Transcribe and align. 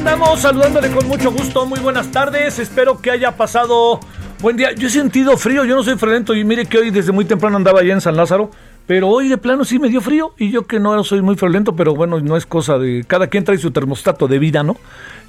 Andamos 0.00 0.40
saludándole 0.40 0.90
con 0.90 1.06
mucho 1.06 1.30
gusto. 1.30 1.66
Muy 1.66 1.78
buenas 1.78 2.10
tardes. 2.10 2.58
Espero 2.58 3.02
que 3.02 3.10
haya 3.10 3.36
pasado 3.36 4.00
buen 4.40 4.56
día. 4.56 4.72
Yo 4.72 4.88
he 4.88 4.90
sentido 4.90 5.36
frío. 5.36 5.66
Yo 5.66 5.76
no 5.76 5.82
soy 5.82 5.96
friolento 5.96 6.34
y 6.34 6.42
mire 6.42 6.64
que 6.64 6.78
hoy 6.78 6.90
desde 6.90 7.12
muy 7.12 7.26
temprano 7.26 7.58
andaba 7.58 7.80
allá 7.80 7.92
en 7.92 8.00
San 8.00 8.16
Lázaro. 8.16 8.50
Pero 8.90 9.06
hoy 9.06 9.28
de 9.28 9.38
plano 9.38 9.64
sí 9.64 9.78
me 9.78 9.88
dio 9.88 10.00
frío 10.00 10.34
y 10.36 10.50
yo 10.50 10.66
que 10.66 10.80
no 10.80 11.04
soy 11.04 11.22
muy 11.22 11.36
friolento, 11.36 11.76
pero 11.76 11.94
bueno, 11.94 12.18
no 12.18 12.36
es 12.36 12.44
cosa 12.44 12.76
de 12.76 13.04
cada 13.06 13.28
quien 13.28 13.44
trae 13.44 13.56
su 13.56 13.70
termostato 13.70 14.26
de 14.26 14.40
vida, 14.40 14.64
¿no? 14.64 14.78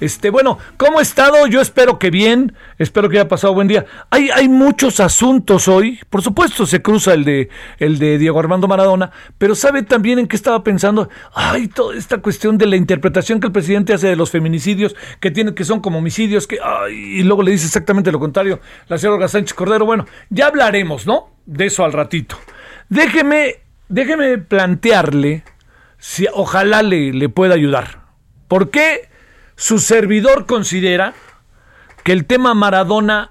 Este, 0.00 0.30
bueno, 0.30 0.58
¿cómo 0.76 0.98
he 0.98 1.04
estado? 1.04 1.46
Yo 1.46 1.60
espero 1.60 1.96
que 1.96 2.10
bien, 2.10 2.56
espero 2.78 3.08
que 3.08 3.20
haya 3.20 3.28
pasado 3.28 3.54
buen 3.54 3.68
día. 3.68 3.86
Hay, 4.10 4.30
hay 4.30 4.48
muchos 4.48 4.98
asuntos 4.98 5.68
hoy, 5.68 6.00
por 6.10 6.22
supuesto 6.22 6.66
se 6.66 6.82
cruza 6.82 7.14
el 7.14 7.22
de, 7.24 7.50
el 7.78 8.00
de 8.00 8.18
Diego 8.18 8.40
Armando 8.40 8.66
Maradona, 8.66 9.12
pero 9.38 9.54
¿sabe 9.54 9.84
también 9.84 10.18
en 10.18 10.26
qué 10.26 10.34
estaba 10.34 10.64
pensando? 10.64 11.08
Ay, 11.32 11.68
toda 11.68 11.96
esta 11.96 12.18
cuestión 12.18 12.58
de 12.58 12.66
la 12.66 12.74
interpretación 12.74 13.38
que 13.38 13.46
el 13.46 13.52
presidente 13.52 13.94
hace 13.94 14.08
de 14.08 14.16
los 14.16 14.32
feminicidios, 14.32 14.96
que 15.20 15.30
tiene, 15.30 15.54
que 15.54 15.64
son 15.64 15.78
como 15.78 15.98
homicidios, 15.98 16.48
que, 16.48 16.58
ay, 16.60 16.94
y 17.20 17.22
luego 17.22 17.44
le 17.44 17.52
dice 17.52 17.66
exactamente 17.66 18.10
lo 18.10 18.18
contrario, 18.18 18.58
la 18.88 18.98
señora 18.98 19.18
Olga 19.18 19.28
Sánchez 19.28 19.54
Cordero. 19.54 19.86
Bueno, 19.86 20.04
ya 20.30 20.48
hablaremos, 20.48 21.06
¿no? 21.06 21.28
De 21.46 21.66
eso 21.66 21.84
al 21.84 21.92
ratito. 21.92 22.36
Déjeme, 22.92 23.62
déjeme 23.88 24.36
plantearle 24.36 25.44
si 25.96 26.26
ojalá 26.30 26.82
le, 26.82 27.14
le 27.14 27.30
pueda 27.30 27.54
ayudar. 27.54 28.02
¿Por 28.48 28.68
qué 28.68 29.08
su 29.56 29.78
servidor 29.78 30.44
considera 30.44 31.14
que 32.04 32.12
el 32.12 32.26
tema 32.26 32.52
Maradona 32.52 33.30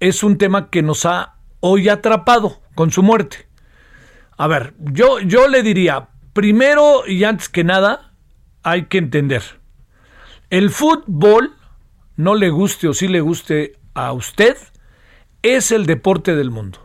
es 0.00 0.22
un 0.22 0.38
tema 0.38 0.70
que 0.70 0.80
nos 0.80 1.04
ha 1.04 1.34
hoy 1.60 1.90
atrapado 1.90 2.62
con 2.74 2.90
su 2.90 3.02
muerte? 3.02 3.46
A 4.38 4.46
ver, 4.46 4.72
yo, 4.78 5.18
yo 5.20 5.48
le 5.48 5.62
diría, 5.62 6.08
primero 6.32 7.06
y 7.06 7.24
antes 7.24 7.50
que 7.50 7.62
nada, 7.62 8.14
hay 8.62 8.86
que 8.86 8.96
entender. 8.96 9.42
El 10.48 10.70
fútbol, 10.70 11.54
no 12.16 12.34
le 12.36 12.48
guste 12.48 12.88
o 12.88 12.94
sí 12.94 13.08
le 13.08 13.20
guste 13.20 13.74
a 13.92 14.14
usted, 14.14 14.56
es 15.42 15.72
el 15.72 15.84
deporte 15.84 16.34
del 16.34 16.50
mundo. 16.50 16.83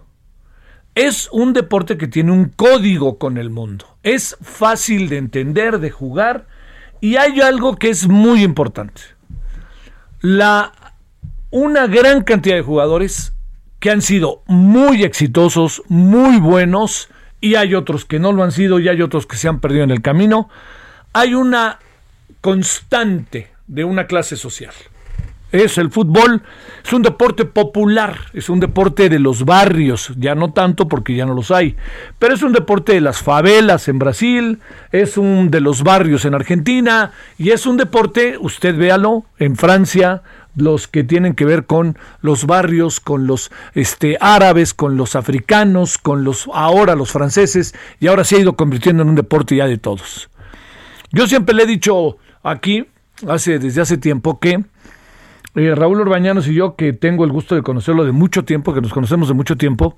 Es 0.96 1.30
un 1.32 1.54
deporte 1.54 1.98
que 1.98 2.08
tiene 2.08 2.32
un 2.32 2.46
código 2.50 3.18
con 3.18 3.38
el 3.38 3.50
mundo. 3.50 3.86
Es 4.04 4.38
fácil 4.42 5.10
de 5.10 5.18
entender, 5.18 5.80
de 5.80 5.92
jugar. 5.92 6.48
Y 7.02 7.16
hay 7.16 7.40
algo 7.42 7.78
que 7.78 7.90
es 7.90 8.08
muy 8.08 8.44
importante. 8.44 9.02
La, 10.22 10.74
una 11.52 11.88
gran 11.88 12.24
cantidad 12.24 12.56
de 12.56 12.62
jugadores 12.62 13.34
que 13.80 13.92
han 13.92 14.02
sido 14.02 14.44
muy 14.48 15.04
exitosos, 15.04 15.82
muy 15.88 16.38
buenos, 16.40 17.08
y 17.40 17.56
hay 17.56 17.76
otros 17.76 18.04
que 18.04 18.20
no 18.20 18.34
lo 18.34 18.44
han 18.44 18.52
sido, 18.52 18.80
y 18.80 18.90
hay 18.90 19.02
otros 19.02 19.26
que 19.26 19.38
se 19.38 19.48
han 19.48 19.62
perdido 19.62 19.86
en 19.86 19.92
el 19.92 20.02
camino. 20.02 20.50
Hay 21.14 21.34
una 21.34 21.80
constante 22.42 23.52
de 23.68 23.86
una 23.86 24.08
clase 24.08 24.36
social 24.36 24.74
es 25.52 25.78
el 25.78 25.90
fútbol, 25.90 26.42
es 26.84 26.94
un 26.94 27.02
deporte 27.02 27.46
popular, 27.46 28.16
es 28.34 28.50
un 28.50 28.60
deporte 28.60 29.10
de 29.10 29.20
los 29.20 29.46
barrios, 29.46 30.14
ya 30.18 30.36
no 30.36 30.54
tanto 30.54 30.88
porque 30.88 31.16
ya 31.16 31.26
no 31.26 31.34
los 31.34 31.52
hay, 31.52 31.76
pero 32.20 32.34
es 32.34 32.44
un 32.44 32.54
deporte 32.54 32.94
de 32.94 33.02
las 33.02 33.22
favelas 33.22 33.88
en 33.88 34.00
Brasil, 34.00 34.60
es 34.92 35.18
un 35.18 35.50
de 35.50 35.62
los 35.62 35.84
barrios 35.84 36.26
en 36.26 36.36
Argentina 36.36 37.12
y 37.38 37.50
es 37.50 37.66
un 37.66 37.78
deporte, 37.78 38.38
usted 38.40 38.78
véalo, 38.78 39.26
en 39.40 39.56
Francia, 39.56 40.22
los 40.56 40.88
que 40.88 41.04
tienen 41.04 41.36
que 41.36 41.46
ver 41.46 41.66
con 41.66 41.98
los 42.22 42.46
barrios, 42.46 43.00
con 43.00 43.28
los 43.28 43.52
este, 43.74 44.18
árabes, 44.20 44.74
con 44.74 44.98
los 44.98 45.16
africanos, 45.16 45.98
con 45.98 46.24
los 46.24 46.50
ahora 46.54 46.96
los 46.96 47.12
franceses 47.12 47.74
y 48.00 48.08
ahora 48.08 48.24
se 48.24 48.36
ha 48.36 48.40
ido 48.40 48.54
convirtiendo 48.54 49.04
en 49.04 49.10
un 49.10 49.16
deporte 49.16 49.56
ya 49.56 49.68
de 49.68 49.78
todos. 49.78 50.30
Yo 51.12 51.28
siempre 51.28 51.56
le 51.56 51.64
he 51.64 51.68
dicho 51.68 52.18
aquí, 52.44 52.86
hace, 53.28 53.60
desde 53.60 53.82
hace 53.82 53.98
tiempo, 53.98 54.40
que 54.40 54.64
eh, 55.56 55.74
Raúl 55.76 56.02
Urbañanos 56.02 56.48
y 56.48 56.54
yo, 56.54 56.76
que 56.76 56.94
tengo 56.94 57.26
el 57.26 57.32
gusto 57.32 57.56
de 57.56 57.62
conocerlo 57.62 58.06
de 58.06 58.12
mucho 58.12 58.46
tiempo, 58.46 58.74
que 58.74 58.82
nos 58.82 58.94
conocemos 58.94 59.28
de 59.28 59.34
mucho 59.34 59.58
tiempo, 59.58 59.98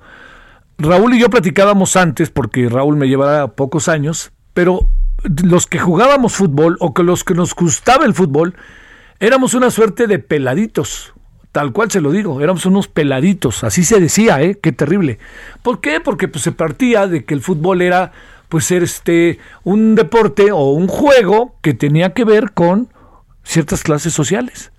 Raúl 0.78 1.13
y 1.13 1.19
yo 1.19 1.29
platicábamos 1.29 1.95
antes, 1.95 2.29
porque 2.29 2.67
Raúl 2.69 2.95
me 2.95 3.07
llevará 3.07 3.50
pocos 3.50 3.88
años, 3.88 4.31
pero 4.53 4.88
los 5.44 5.67
que 5.67 5.79
jugábamos 5.79 6.34
fútbol 6.34 6.78
o 6.79 6.94
que 6.94 7.03
los 7.03 7.23
que 7.23 7.35
nos 7.35 7.53
gustaba 7.53 8.06
el 8.06 8.13
fútbol, 8.13 8.56
éramos 9.19 9.53
una 9.53 9.69
suerte 9.69 10.07
de 10.07 10.19
peladitos. 10.19 11.13
Tal 11.51 11.73
cual 11.73 11.91
se 11.91 12.00
lo 12.00 12.12
digo, 12.12 12.39
éramos 12.39 12.66
unos 12.66 12.88
peladitos, 12.88 13.66
así 13.66 13.83
se 13.83 14.00
decía, 14.00 14.41
¿eh? 14.41 14.57
Qué 14.62 14.72
terrible. 14.72 15.19
¿Por 15.62 15.81
qué? 15.81 16.00
Porque 16.00 16.29
pues, 16.29 16.44
se 16.45 16.53
partía 16.53 17.07
de 17.07 17.25
que 17.25 17.33
el 17.33 17.41
fútbol 17.41 17.81
era 17.81 18.13
pues 18.47 18.72
este 18.72 19.38
un 19.63 19.95
deporte 19.95 20.51
o 20.51 20.72
un 20.72 20.88
juego 20.88 21.56
que 21.62 21.73
tenía 21.73 22.13
que 22.13 22.23
ver 22.23 22.51
con 22.53 22.88
ciertas 23.44 23.83
clases 23.83 24.13
sociales. 24.13 24.72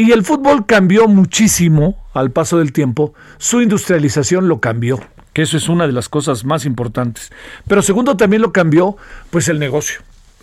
Y 0.00 0.12
el 0.12 0.22
fútbol 0.22 0.64
cambió 0.64 1.08
muchísimo 1.08 1.96
al 2.14 2.30
paso 2.30 2.58
del 2.58 2.72
tiempo, 2.72 3.14
su 3.36 3.62
industrialización 3.62 4.46
lo 4.46 4.60
cambió, 4.60 5.00
que 5.32 5.42
eso 5.42 5.56
es 5.56 5.68
una 5.68 5.88
de 5.88 5.92
las 5.92 6.08
cosas 6.08 6.44
más 6.44 6.66
importantes. 6.66 7.32
Pero 7.66 7.82
segundo 7.82 8.16
también 8.16 8.42
lo 8.42 8.52
cambió 8.52 8.96
pues 9.30 9.48
el 9.48 9.58
negocio 9.58 9.98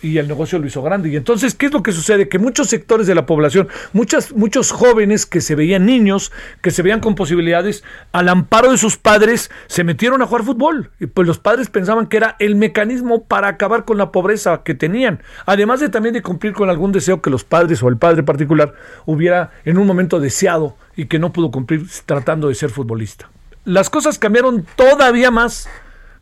y 0.06 0.18
el 0.18 0.28
negocio 0.28 0.58
lo 0.58 0.66
hizo 0.66 0.82
grande. 0.82 1.08
Y 1.08 1.16
entonces, 1.16 1.54
¿qué 1.54 1.66
es 1.66 1.72
lo 1.72 1.82
que 1.82 1.92
sucede? 1.92 2.28
Que 2.28 2.38
muchos 2.38 2.68
sectores 2.68 3.06
de 3.06 3.14
la 3.14 3.26
población, 3.26 3.68
muchos 3.92 4.70
jóvenes 4.70 5.26
que 5.26 5.40
se 5.40 5.54
veían 5.54 5.86
niños, 5.86 6.32
que 6.62 6.70
se 6.70 6.82
veían 6.82 7.00
con 7.00 7.14
posibilidades, 7.14 7.84
al 8.12 8.28
amparo 8.28 8.70
de 8.70 8.78
sus 8.78 8.96
padres, 8.96 9.50
se 9.66 9.84
metieron 9.84 10.22
a 10.22 10.26
jugar 10.26 10.44
fútbol. 10.44 10.90
Y 11.00 11.06
pues 11.06 11.26
los 11.26 11.38
padres 11.38 11.68
pensaban 11.70 12.06
que 12.06 12.18
era 12.18 12.36
el 12.38 12.56
mecanismo 12.56 13.24
para 13.24 13.48
acabar 13.48 13.84
con 13.84 13.98
la 13.98 14.12
pobreza 14.12 14.62
que 14.62 14.74
tenían. 14.74 15.22
Además 15.44 15.80
de 15.80 15.88
también 15.88 16.14
de 16.14 16.22
cumplir 16.22 16.52
con 16.52 16.70
algún 16.70 16.92
deseo 16.92 17.20
que 17.20 17.30
los 17.30 17.44
padres 17.44 17.82
o 17.82 17.88
el 17.88 17.96
padre 17.96 18.22
particular 18.22 18.74
hubiera 19.04 19.50
en 19.64 19.78
un 19.78 19.86
momento 19.86 20.20
deseado 20.20 20.76
y 20.96 21.06
que 21.06 21.18
no 21.18 21.32
pudo 21.32 21.50
cumplir 21.50 21.86
tratando 22.06 22.48
de 22.48 22.54
ser 22.54 22.70
futbolista. 22.70 23.28
Las 23.64 23.90
cosas 23.90 24.18
cambiaron 24.18 24.66
todavía 24.76 25.30
más 25.30 25.68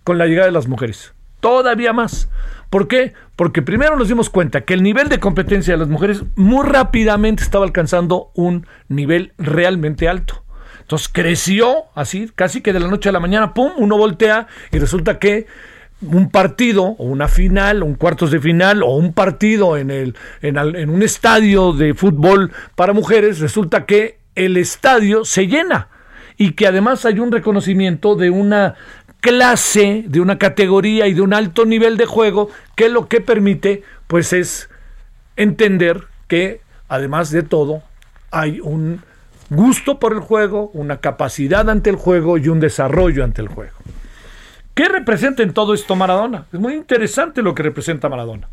con 0.02 0.18
la 0.18 0.26
llegada 0.26 0.46
de 0.46 0.52
las 0.52 0.68
mujeres. 0.68 1.13
Todavía 1.44 1.92
más. 1.92 2.30
¿Por 2.70 2.88
qué? 2.88 3.12
Porque 3.36 3.60
primero 3.60 3.98
nos 3.98 4.08
dimos 4.08 4.30
cuenta 4.30 4.62
que 4.62 4.72
el 4.72 4.82
nivel 4.82 5.10
de 5.10 5.20
competencia 5.20 5.74
de 5.74 5.78
las 5.78 5.88
mujeres 5.88 6.22
muy 6.36 6.66
rápidamente 6.66 7.42
estaba 7.42 7.66
alcanzando 7.66 8.30
un 8.32 8.66
nivel 8.88 9.34
realmente 9.36 10.08
alto. 10.08 10.42
Entonces 10.80 11.10
creció 11.12 11.84
así, 11.94 12.30
casi 12.34 12.62
que 12.62 12.72
de 12.72 12.80
la 12.80 12.88
noche 12.88 13.10
a 13.10 13.12
la 13.12 13.20
mañana, 13.20 13.52
¡pum!, 13.52 13.72
uno 13.76 13.98
voltea 13.98 14.46
y 14.72 14.78
resulta 14.78 15.18
que 15.18 15.46
un 16.00 16.30
partido 16.30 16.82
o 16.82 17.04
una 17.04 17.28
final, 17.28 17.82
un 17.82 17.96
cuartos 17.96 18.30
de 18.30 18.40
final 18.40 18.82
o 18.82 18.96
un 18.96 19.12
partido 19.12 19.76
en, 19.76 19.90
el, 19.90 20.16
en, 20.40 20.56
en 20.56 20.88
un 20.88 21.02
estadio 21.02 21.74
de 21.74 21.92
fútbol 21.92 22.52
para 22.74 22.94
mujeres, 22.94 23.38
resulta 23.40 23.84
que 23.84 24.16
el 24.34 24.56
estadio 24.56 25.26
se 25.26 25.46
llena 25.46 25.88
y 26.36 26.52
que 26.52 26.66
además 26.66 27.04
hay 27.04 27.18
un 27.18 27.30
reconocimiento 27.30 28.16
de 28.16 28.30
una 28.30 28.76
clase, 29.24 30.04
de 30.06 30.20
una 30.20 30.36
categoría 30.36 31.06
y 31.06 31.14
de 31.14 31.22
un 31.22 31.32
alto 31.32 31.64
nivel 31.64 31.96
de 31.96 32.04
juego 32.04 32.50
que 32.76 32.90
lo 32.90 33.08
que 33.08 33.22
permite 33.22 33.82
pues 34.06 34.34
es 34.34 34.68
entender 35.36 36.02
que 36.28 36.60
además 36.88 37.30
de 37.30 37.42
todo 37.42 37.82
hay 38.30 38.60
un 38.60 39.00
gusto 39.48 39.98
por 39.98 40.12
el 40.12 40.20
juego, 40.20 40.70
una 40.74 40.98
capacidad 40.98 41.70
ante 41.70 41.88
el 41.88 41.96
juego 41.96 42.36
y 42.36 42.48
un 42.48 42.60
desarrollo 42.60 43.24
ante 43.24 43.40
el 43.40 43.48
juego. 43.48 43.72
¿Qué 44.74 44.90
representa 44.90 45.42
en 45.42 45.54
todo 45.54 45.72
esto 45.72 45.96
Maradona? 45.96 46.44
Es 46.52 46.60
muy 46.60 46.74
interesante 46.74 47.40
lo 47.40 47.54
que 47.54 47.62
representa 47.62 48.10
Maradona. 48.10 48.50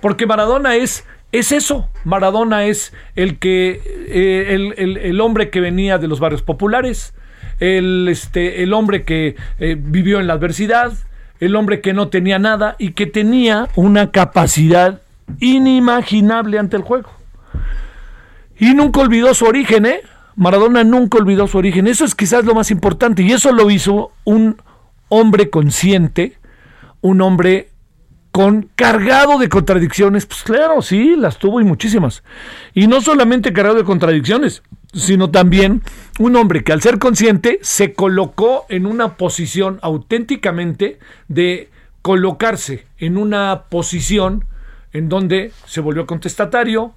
Porque 0.00 0.24
Maradona 0.24 0.76
es, 0.76 1.04
es 1.32 1.50
eso. 1.50 1.88
Maradona 2.04 2.66
es 2.66 2.92
el 3.16 3.40
que 3.40 3.80
eh, 4.06 4.72
el, 4.76 5.20
hombre 5.20 5.50
que 5.50 5.60
venía 5.60 5.98
de 5.98 6.06
los 6.06 6.20
barrios 6.20 6.42
populares, 6.42 7.12
el, 7.62 8.08
este, 8.08 8.64
el 8.64 8.72
hombre 8.72 9.04
que 9.04 9.36
eh, 9.60 9.76
vivió 9.78 10.18
en 10.18 10.26
la 10.26 10.32
adversidad, 10.32 10.92
el 11.38 11.54
hombre 11.54 11.80
que 11.80 11.92
no 11.92 12.08
tenía 12.08 12.40
nada 12.40 12.74
y 12.76 12.90
que 12.90 13.06
tenía 13.06 13.68
una 13.76 14.10
capacidad 14.10 15.00
inimaginable 15.38 16.58
ante 16.58 16.76
el 16.76 16.82
juego. 16.82 17.10
Y 18.58 18.74
nunca 18.74 19.00
olvidó 19.00 19.32
su 19.32 19.44
origen, 19.44 19.86
¿eh? 19.86 20.00
Maradona 20.34 20.82
nunca 20.82 21.18
olvidó 21.18 21.46
su 21.46 21.58
origen. 21.58 21.86
Eso 21.86 22.04
es 22.04 22.16
quizás 22.16 22.44
lo 22.44 22.54
más 22.54 22.72
importante. 22.72 23.22
Y 23.22 23.30
eso 23.30 23.52
lo 23.52 23.70
hizo 23.70 24.10
un 24.24 24.56
hombre 25.08 25.48
consciente, 25.48 26.38
un 27.00 27.20
hombre 27.20 27.68
con 28.32 28.68
cargado 28.74 29.38
de 29.38 29.48
contradicciones. 29.48 30.26
Pues 30.26 30.42
claro, 30.42 30.82
sí, 30.82 31.14
las 31.16 31.38
tuvo 31.38 31.60
y 31.60 31.64
muchísimas. 31.64 32.24
Y 32.74 32.88
no 32.88 33.00
solamente 33.00 33.52
cargado 33.52 33.76
de 33.76 33.84
contradicciones, 33.84 34.62
sino 34.92 35.30
también 35.30 35.82
un 36.18 36.36
hombre 36.36 36.64
que 36.64 36.72
al 36.72 36.82
ser 36.82 36.98
consciente 36.98 37.58
se 37.62 37.94
colocó 37.94 38.66
en 38.68 38.86
una 38.86 39.16
posición 39.16 39.78
auténticamente 39.82 40.98
de 41.28 41.70
colocarse 42.02 42.86
en 42.98 43.16
una 43.16 43.64
posición 43.68 44.44
en 44.92 45.08
donde 45.08 45.52
se 45.66 45.80
volvió 45.80 46.06
contestatario, 46.06 46.94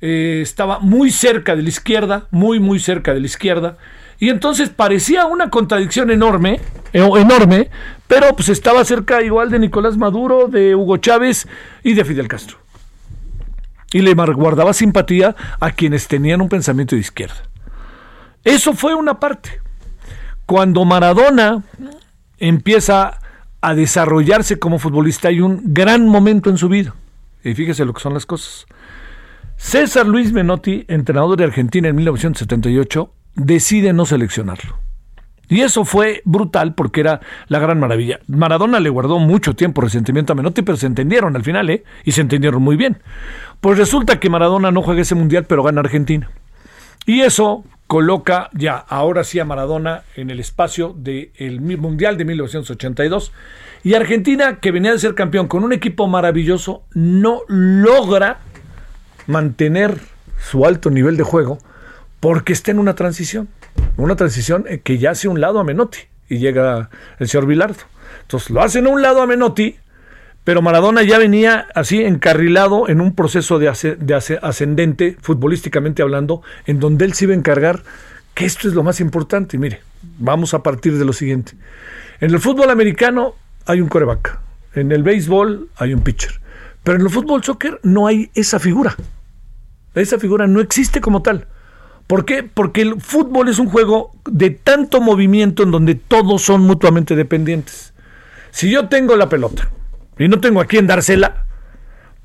eh, 0.00 0.40
estaba 0.42 0.78
muy 0.78 1.10
cerca 1.10 1.56
de 1.56 1.62
la 1.62 1.68
izquierda, 1.68 2.28
muy, 2.30 2.60
muy 2.60 2.78
cerca 2.78 3.12
de 3.12 3.20
la 3.20 3.26
izquierda, 3.26 3.76
y 4.20 4.30
entonces 4.30 4.70
parecía 4.70 5.26
una 5.26 5.50
contradicción 5.50 6.10
enorme, 6.10 6.60
eh, 6.92 7.08
enorme, 7.16 7.68
pero 8.06 8.34
pues 8.34 8.48
estaba 8.48 8.84
cerca 8.84 9.22
igual 9.22 9.50
de 9.50 9.58
Nicolás 9.58 9.96
Maduro, 9.96 10.48
de 10.48 10.74
Hugo 10.74 10.96
Chávez 10.96 11.46
y 11.82 11.94
de 11.94 12.04
Fidel 12.04 12.28
Castro. 12.28 12.58
Y 13.92 14.00
le 14.02 14.14
guardaba 14.14 14.72
simpatía 14.72 15.34
a 15.60 15.70
quienes 15.70 16.08
tenían 16.08 16.40
un 16.40 16.48
pensamiento 16.48 16.94
de 16.94 17.00
izquierda. 17.00 17.42
Eso 18.44 18.74
fue 18.74 18.94
una 18.94 19.18
parte. 19.18 19.60
Cuando 20.46 20.84
Maradona 20.84 21.62
empieza 22.38 23.18
a 23.60 23.74
desarrollarse 23.74 24.58
como 24.58 24.78
futbolista, 24.78 25.28
hay 25.28 25.40
un 25.40 25.62
gran 25.64 26.06
momento 26.06 26.50
en 26.50 26.58
su 26.58 26.68
vida. 26.68 26.94
Y 27.42 27.54
fíjese 27.54 27.84
lo 27.84 27.94
que 27.94 28.00
son 28.00 28.14
las 28.14 28.26
cosas. 28.26 28.66
César 29.56 30.06
Luis 30.06 30.32
Menotti, 30.32 30.84
entrenador 30.88 31.36
de 31.36 31.44
Argentina 31.44 31.88
en 31.88 31.96
1978, 31.96 33.12
decide 33.34 33.92
no 33.92 34.06
seleccionarlo. 34.06 34.87
Y 35.48 35.62
eso 35.62 35.84
fue 35.84 36.22
brutal 36.24 36.74
porque 36.74 37.00
era 37.00 37.20
la 37.48 37.58
gran 37.58 37.80
maravilla. 37.80 38.20
Maradona 38.26 38.80
le 38.80 38.90
guardó 38.90 39.18
mucho 39.18 39.54
tiempo 39.54 39.80
resentimiento 39.80 40.32
a 40.32 40.36
Menotti, 40.36 40.62
pero 40.62 40.76
se 40.76 40.86
entendieron 40.86 41.36
al 41.36 41.42
final, 41.42 41.70
¿eh? 41.70 41.84
Y 42.04 42.12
se 42.12 42.20
entendieron 42.20 42.62
muy 42.62 42.76
bien. 42.76 42.98
Pues 43.60 43.78
resulta 43.78 44.20
que 44.20 44.30
Maradona 44.30 44.70
no 44.70 44.82
juega 44.82 45.00
ese 45.00 45.14
mundial, 45.14 45.46
pero 45.48 45.62
gana 45.62 45.80
Argentina. 45.80 46.30
Y 47.06 47.20
eso 47.20 47.64
coloca 47.86 48.50
ya, 48.52 48.76
ahora 48.76 49.24
sí, 49.24 49.40
a 49.40 49.46
Maradona 49.46 50.02
en 50.14 50.30
el 50.30 50.38
espacio 50.40 50.94
del 50.94 51.60
Mundial 51.60 52.18
de 52.18 52.26
1982. 52.26 53.32
Y 53.82 53.94
Argentina, 53.94 54.60
que 54.60 54.70
venía 54.70 54.92
de 54.92 54.98
ser 54.98 55.14
campeón 55.14 55.48
con 55.48 55.64
un 55.64 55.72
equipo 55.72 56.06
maravilloso, 56.06 56.82
no 56.92 57.40
logra 57.48 58.40
mantener 59.26 59.98
su 60.38 60.66
alto 60.66 60.90
nivel 60.90 61.16
de 61.16 61.22
juego 61.22 61.58
porque 62.20 62.52
está 62.52 62.70
en 62.70 62.78
una 62.78 62.94
transición. 62.94 63.48
Una 63.96 64.16
transición 64.16 64.64
eh, 64.68 64.80
que 64.80 64.98
ya 64.98 65.10
hace 65.10 65.28
un 65.28 65.40
lado 65.40 65.58
a 65.58 65.64
Menotti 65.64 65.98
y 66.28 66.38
llega 66.38 66.90
el 67.18 67.28
señor 67.28 67.46
Vilardo. 67.46 67.80
Entonces 68.22 68.50
lo 68.50 68.62
hacen 68.62 68.86
a 68.86 68.90
un 68.90 69.02
lado 69.02 69.22
a 69.22 69.26
Menotti, 69.26 69.76
pero 70.44 70.62
Maradona 70.62 71.02
ya 71.02 71.18
venía 71.18 71.66
así 71.74 72.02
encarrilado 72.02 72.88
en 72.88 73.00
un 73.00 73.14
proceso 73.14 73.58
de, 73.58 73.68
ascendente, 73.68 75.16
futbolísticamente 75.20 76.02
hablando, 76.02 76.42
en 76.66 76.80
donde 76.80 77.04
él 77.04 77.12
se 77.14 77.24
iba 77.24 77.34
a 77.34 77.36
encargar, 77.36 77.82
que 78.34 78.46
esto 78.46 78.68
es 78.68 78.74
lo 78.74 78.82
más 78.82 79.00
importante. 79.00 79.58
mire, 79.58 79.80
vamos 80.18 80.54
a 80.54 80.62
partir 80.62 80.96
de 80.96 81.04
lo 81.04 81.12
siguiente. 81.12 81.52
En 82.20 82.30
el 82.30 82.40
fútbol 82.40 82.70
americano 82.70 83.34
hay 83.66 83.80
un 83.80 83.88
coreback, 83.88 84.38
en 84.74 84.92
el 84.92 85.02
béisbol 85.02 85.68
hay 85.76 85.92
un 85.92 86.00
pitcher, 86.00 86.40
pero 86.82 86.98
en 86.98 87.04
el 87.04 87.10
fútbol 87.10 87.44
soccer 87.44 87.80
no 87.82 88.06
hay 88.06 88.30
esa 88.34 88.58
figura. 88.58 88.96
Esa 89.94 90.18
figura 90.18 90.46
no 90.46 90.60
existe 90.60 91.00
como 91.00 91.22
tal. 91.22 91.46
¿Por 92.08 92.24
qué? 92.24 92.42
Porque 92.42 92.80
el 92.80 93.00
fútbol 93.00 93.48
es 93.48 93.58
un 93.58 93.68
juego 93.68 94.10
de 94.24 94.48
tanto 94.48 95.02
movimiento 95.02 95.62
en 95.62 95.70
donde 95.70 95.94
todos 95.94 96.40
son 96.40 96.62
mutuamente 96.62 97.14
dependientes. 97.14 97.92
Si 98.50 98.70
yo 98.70 98.88
tengo 98.88 99.14
la 99.14 99.28
pelota 99.28 99.68
y 100.18 100.26
no 100.26 100.40
tengo 100.40 100.62
a 100.62 100.64
quién 100.64 100.86
dársela, 100.86 101.44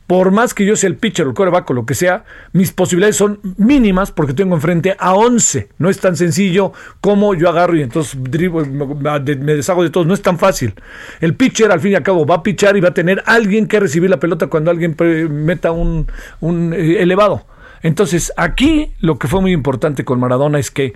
por 0.07 0.31
más 0.31 0.53
que 0.53 0.65
yo 0.65 0.77
sea 0.77 0.87
el 0.87 0.95
pitcher 0.95 1.27
el 1.27 1.33
coreback 1.33 1.69
o 1.69 1.73
lo 1.73 1.85
que 1.85 1.95
sea, 1.95 2.23
mis 2.53 2.71
posibilidades 2.71 3.17
son 3.17 3.41
mínimas 3.57 4.11
porque 4.11 4.33
tengo 4.33 4.55
enfrente 4.55 4.95
a 4.97 5.15
11. 5.15 5.67
No 5.77 5.89
es 5.89 5.99
tan 5.99 6.15
sencillo 6.15 6.71
como 7.01 7.35
yo 7.35 7.49
agarro 7.49 7.75
y 7.75 7.81
entonces 7.81 8.17
me 8.17 9.55
deshago 9.55 9.83
de 9.83 9.89
todos. 9.89 10.07
No 10.07 10.13
es 10.13 10.21
tan 10.21 10.39
fácil. 10.39 10.75
El 11.19 11.35
pitcher 11.35 11.73
al 11.73 11.81
fin 11.81 11.91
y 11.91 11.95
al 11.95 12.03
cabo 12.03 12.25
va 12.25 12.35
a 12.35 12.43
pichar 12.43 12.77
y 12.77 12.79
va 12.79 12.89
a 12.89 12.93
tener 12.93 13.21
alguien 13.25 13.67
que 13.67 13.81
recibir 13.81 14.09
la 14.09 14.19
pelota 14.19 14.47
cuando 14.47 14.71
alguien 14.71 14.95
meta 15.29 15.73
un, 15.73 16.07
un 16.39 16.73
eh, 16.73 17.01
elevado. 17.01 17.45
Entonces, 17.83 18.33
aquí 18.37 18.91
lo 18.99 19.19
que 19.19 19.27
fue 19.27 19.41
muy 19.41 19.51
importante 19.51 20.05
con 20.05 20.19
Maradona 20.19 20.57
es 20.57 20.71
que 20.71 20.93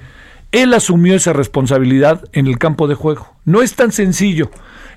él 0.53 0.73
asumió 0.73 1.15
esa 1.15 1.33
responsabilidad 1.33 2.23
en 2.31 2.47
el 2.47 2.57
campo 2.57 2.87
de 2.87 2.95
juego. 2.95 3.27
No 3.43 3.61
es 3.61 3.75
tan 3.75 3.91
sencillo. 3.91 4.49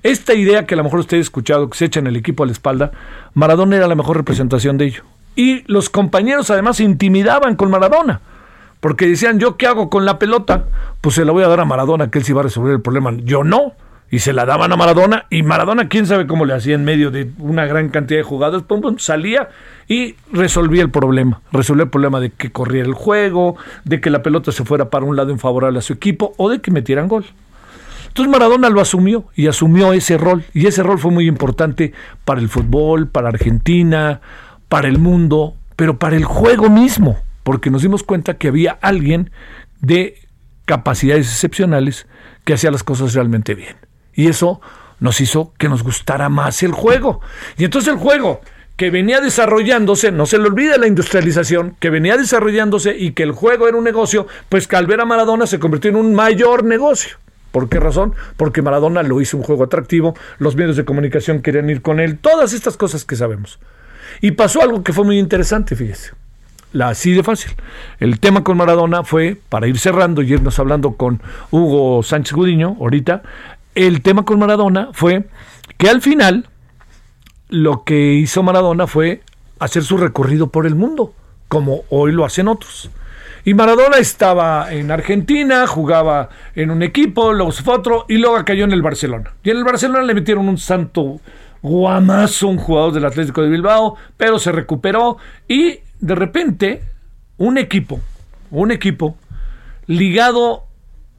Esta 0.03 0.33
idea 0.33 0.65
que 0.65 0.75
a 0.75 0.77
lo 0.77 0.85
mejor 0.85 1.01
usted 1.01 1.19
ha 1.19 1.21
escuchado, 1.21 1.69
que 1.69 1.77
se 1.77 1.87
echa 1.87 2.01
en 2.01 2.07
el 2.07 2.17
equipo 2.17 2.45
a 2.45 2.47
la 2.47 2.53
espalda, 2.53 2.93
Maradona 3.35 3.77
era 3.77 3.89
la 3.89 3.97
mejor 3.97 4.17
representación 4.17 4.79
de 4.79 4.87
ello. 4.87 5.03
Y 5.35 5.65
los 5.67 5.91
compañeros 5.91 6.51
además 6.51 6.77
se 6.77 6.85
intimidaban 6.85 7.57
con 7.57 7.71
Maradona, 7.71 8.21
porque 8.81 9.09
decían, 9.09 9.39
¿yo 9.41 9.57
qué 9.57 9.67
hago 9.67 9.91
con 9.91 10.05
la 10.05 10.19
pelota? 10.19 10.67
Pues 11.01 11.17
se 11.17 11.25
la 11.25 11.33
voy 11.33 11.43
a 11.43 11.49
dar 11.49 11.61
a 11.61 11.65
Maradona, 11.65 12.11
que 12.11 12.19
él 12.19 12.25
sí 12.25 12.33
va 12.33 12.41
a 12.41 12.45
resolver 12.45 12.73
el 12.73 12.81
problema. 12.81 13.13
Yo 13.25 13.45
no 13.45 13.73
y 14.11 14.19
se 14.19 14.33
la 14.33 14.45
daban 14.45 14.73
a 14.73 14.77
Maradona 14.77 15.27
y 15.31 15.43
Maradona 15.43 15.89
quién 15.89 16.07
sabe 16.07 16.27
cómo 16.27 16.45
le 16.45 16.55
hacía 16.55 16.75
en 16.75 16.85
medio 16.85 17.11
de 17.11 17.31
una 17.39 17.67
gran 17.67 17.91
cantidad 17.91 18.19
de 18.19 18.25
jugadas, 18.25 18.65
pum, 18.65 18.99
salía 18.99 19.49
y 19.87 20.17
resolvía 20.33 20.83
el 20.83 20.91
problema, 20.91 21.41
resolvía 21.53 21.85
el 21.85 21.91
problema 21.91 22.19
de 22.19 22.31
que 22.31 22.51
corriera 22.51 22.89
el 22.89 22.95
juego, 22.95 23.57
de 23.85 24.01
que 24.01 24.11
la 24.11 24.23
pelota 24.23 24.51
se 24.51 24.65
fuera 24.65 24.91
para 24.91 25.05
un 25.05 25.17
lado 25.17 25.31
infavorable 25.31 25.79
a 25.79 25.83
su 25.83 25.93
equipo 25.93 26.35
o 26.37 26.49
de 26.51 26.61
que 26.61 26.71
metieran 26.71 27.09
gol. 27.09 27.25
Entonces 28.09 28.33
Maradona 28.33 28.69
lo 28.69 28.81
asumió 28.81 29.27
y 29.37 29.47
asumió 29.47 29.93
ese 29.93 30.19
rol 30.19 30.43
y 30.53 30.67
ese 30.67 30.83
rol 30.83 30.99
fue 30.99 31.13
muy 31.13 31.29
importante 31.29 31.93
para 32.25 32.41
el 32.41 32.49
fútbol, 32.49 33.07
para 33.07 33.29
Argentina, 33.29 34.21
para 34.69 34.89
el 34.89 34.99
mundo, 34.99 35.55
pero 35.77 35.99
para 35.99 36.17
el 36.17 36.25
juego 36.25 36.69
mismo, 36.69 37.19
porque 37.45 37.71
nos 37.71 37.83
dimos 37.83 38.03
cuenta 38.03 38.35
que 38.35 38.49
había 38.49 38.73
alguien 38.83 39.31
de 39.81 40.17
capacidades 40.65 41.29
excepcionales 41.29 42.09
que 42.45 42.55
hacía 42.55 42.73
las 42.73 42.83
cosas 42.83 43.15
realmente 43.15 43.55
bien. 43.55 43.90
Y 44.21 44.29
eso 44.29 44.61
nos 44.99 45.19
hizo 45.23 45.55
que 45.57 45.71
nos 45.71 45.83
gustara 45.83 46.29
más 46.29 46.63
el 46.63 46.73
juego. 46.73 47.23
Y 47.57 47.65
entonces 47.65 47.91
el 47.91 47.99
juego 47.99 48.43
que 48.77 48.91
venía 48.91 49.19
desarrollándose, 49.23 50.13
no 50.13 50.27
se 50.27 50.37
le 50.37 50.45
olvide 50.45 50.77
la 50.77 50.87
industrialización, 50.87 51.75
que 51.81 51.89
venía 51.89 52.19
desarrollándose 52.19 52.95
y 52.95 53.13
que 53.13 53.23
el 53.23 53.33
juego 53.33 53.67
era 53.67 53.79
un 53.79 53.85
negocio, 53.85 54.27
pues 54.51 54.69
que 54.69 54.77
al 54.77 54.87
ver 54.87 55.01
a 55.01 55.07
Maradona 55.07 55.47
se 55.47 55.59
convirtió 55.59 55.91
en 55.91 55.97
un 55.97 56.15
mayor 56.15 56.65
negocio. 56.65 57.17
¿Por 57.51 57.71
qué 57.71 57.81
razón? 57.81 58.15
Porque 58.37 58.61
Maradona 58.61 59.03
lo 59.03 59.23
hizo 59.23 59.39
un 59.39 59.43
juego 59.43 59.65
atractivo, 59.65 60.15
los 60.37 60.55
medios 60.55 60.77
de 60.77 60.85
comunicación 60.85 61.41
querían 61.41 61.71
ir 61.71 61.81
con 61.81 61.99
él, 61.99 62.19
todas 62.19 62.53
estas 62.53 62.77
cosas 62.77 63.07
que 63.07 63.17
sabemos. 63.17 63.59
Y 64.21 64.33
pasó 64.33 64.61
algo 64.61 64.83
que 64.83 64.93
fue 64.93 65.05
muy 65.05 65.19
interesante, 65.19 65.75
fíjese. 65.77 66.11
La, 66.73 66.91
así 66.91 67.13
de 67.13 67.23
fácil. 67.23 67.53
El 68.01 68.21
tema 68.21 68.45
con 68.45 68.59
Maradona 68.59 69.03
fue, 69.03 69.41
para 69.49 69.67
ir 69.67 69.79
cerrando 69.79 70.21
y 70.21 70.31
irnos 70.31 70.59
hablando 70.59 70.93
con 70.93 71.23
Hugo 71.51 72.03
Sánchez 72.03 72.35
Gudiño, 72.35 72.77
ahorita, 72.79 73.23
el 73.87 74.03
tema 74.03 74.25
con 74.25 74.39
Maradona 74.39 74.89
fue 74.93 75.27
que 75.79 75.89
al 75.89 76.03
final 76.03 76.49
lo 77.49 77.85
que 77.85 78.15
hizo 78.15 78.43
Maradona 78.43 78.87
fue 78.87 79.23
hacer 79.59 79.83
su 79.83 79.97
recorrido 79.97 80.49
por 80.49 80.67
el 80.67 80.75
mundo, 80.75 81.15
como 81.49 81.83
hoy 81.89 82.13
lo 82.13 82.25
hacen 82.25 82.49
otros. 82.49 82.91
Y 83.45 83.55
Maradona 83.55 83.97
estaba 83.97 84.73
en 84.73 84.91
Argentina, 84.91 85.67
jugaba 85.67 86.29
en 86.55 86.71
un 86.71 86.83
equipo, 86.83 87.33
luego 87.33 87.53
se 87.53 87.63
fue 87.63 87.75
otro 87.75 88.05
y 88.09 88.19
luego 88.19 88.45
cayó 88.45 88.65
en 88.65 88.73
el 88.73 88.83
Barcelona. 88.83 89.33
Y 89.43 89.51
en 89.51 89.57
el 89.57 89.65
Barcelona 89.65 90.03
le 90.03 90.15
metieron 90.15 90.49
un 90.49 90.59
santo 90.59 91.21
guamazo, 91.63 92.49
un 92.49 92.59
jugador 92.59 92.93
del 92.93 93.07
Atlético 93.07 93.43
de 93.43 93.49
Bilbao, 93.49 93.97
pero 94.17 94.39
se 94.39 94.53
recuperó 94.53 95.17
y 95.49 95.79
de 96.01 96.15
repente 96.15 96.83
un 97.39 97.57
equipo, 97.57 98.01
un 98.51 98.71
equipo 98.71 99.17
ligado 99.87 100.65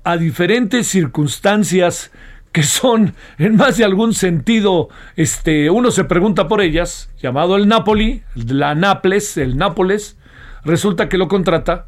a 0.03 0.17
diferentes 0.17 0.87
circunstancias 0.87 2.11
que 2.51 2.63
son 2.63 3.13
en 3.37 3.55
más 3.55 3.77
de 3.77 3.85
algún 3.85 4.13
sentido, 4.13 4.89
este, 5.15 5.69
uno 5.69 5.91
se 5.91 6.03
pregunta 6.03 6.47
por 6.47 6.61
ellas, 6.61 7.09
llamado 7.17 7.55
el 7.55 7.67
Napoli, 7.67 8.23
la 8.35 8.75
Naples, 8.75 9.37
el 9.37 9.57
Nápoles, 9.57 10.17
resulta 10.63 11.09
que 11.09 11.17
lo 11.17 11.27
contrata 11.27 11.87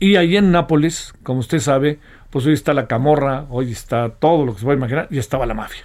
Y 0.00 0.16
ahí 0.16 0.36
en 0.36 0.52
Nápoles, 0.52 1.12
como 1.22 1.40
usted 1.40 1.58
sabe, 1.58 1.98
pues 2.30 2.46
hoy 2.46 2.52
está 2.52 2.72
la 2.72 2.86
camorra, 2.86 3.46
hoy 3.50 3.72
está 3.72 4.10
todo 4.10 4.46
lo 4.46 4.52
que 4.52 4.60
se 4.60 4.64
puede 4.64 4.78
imaginar, 4.78 5.08
y 5.10 5.18
estaba 5.18 5.44
la 5.44 5.54
mafia. 5.54 5.84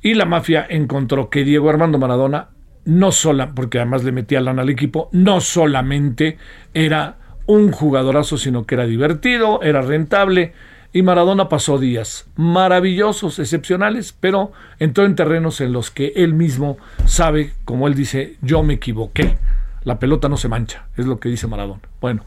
Y 0.00 0.14
la 0.14 0.24
mafia 0.24 0.64
encontró 0.68 1.28
que 1.28 1.42
Diego 1.42 1.68
Armando 1.68 1.98
Maradona, 1.98 2.50
no 2.84 3.10
sola, 3.10 3.52
porque 3.54 3.78
además 3.78 4.04
le 4.04 4.12
metía 4.12 4.40
lana 4.40 4.62
al 4.62 4.70
equipo, 4.70 5.08
no 5.12 5.40
solamente 5.40 6.38
era 6.72 7.16
un 7.46 7.72
jugadorazo, 7.72 8.38
sino 8.38 8.64
que 8.64 8.76
era 8.76 8.86
divertido, 8.86 9.60
era 9.62 9.82
rentable, 9.82 10.52
y 10.96 11.02
Maradona 11.02 11.50
pasó 11.50 11.76
días 11.76 12.26
maravillosos, 12.36 13.38
excepcionales, 13.38 14.16
pero 14.18 14.52
entró 14.78 15.04
en 15.04 15.14
terrenos 15.14 15.60
en 15.60 15.74
los 15.74 15.90
que 15.90 16.14
él 16.16 16.32
mismo 16.32 16.78
sabe, 17.04 17.52
como 17.66 17.86
él 17.86 17.94
dice, 17.94 18.38
yo 18.40 18.62
me 18.62 18.74
equivoqué. 18.74 19.36
La 19.84 19.98
pelota 19.98 20.30
no 20.30 20.38
se 20.38 20.48
mancha, 20.48 20.86
es 20.96 21.04
lo 21.04 21.20
que 21.20 21.28
dice 21.28 21.48
Maradona. 21.48 21.82
Bueno, 22.00 22.24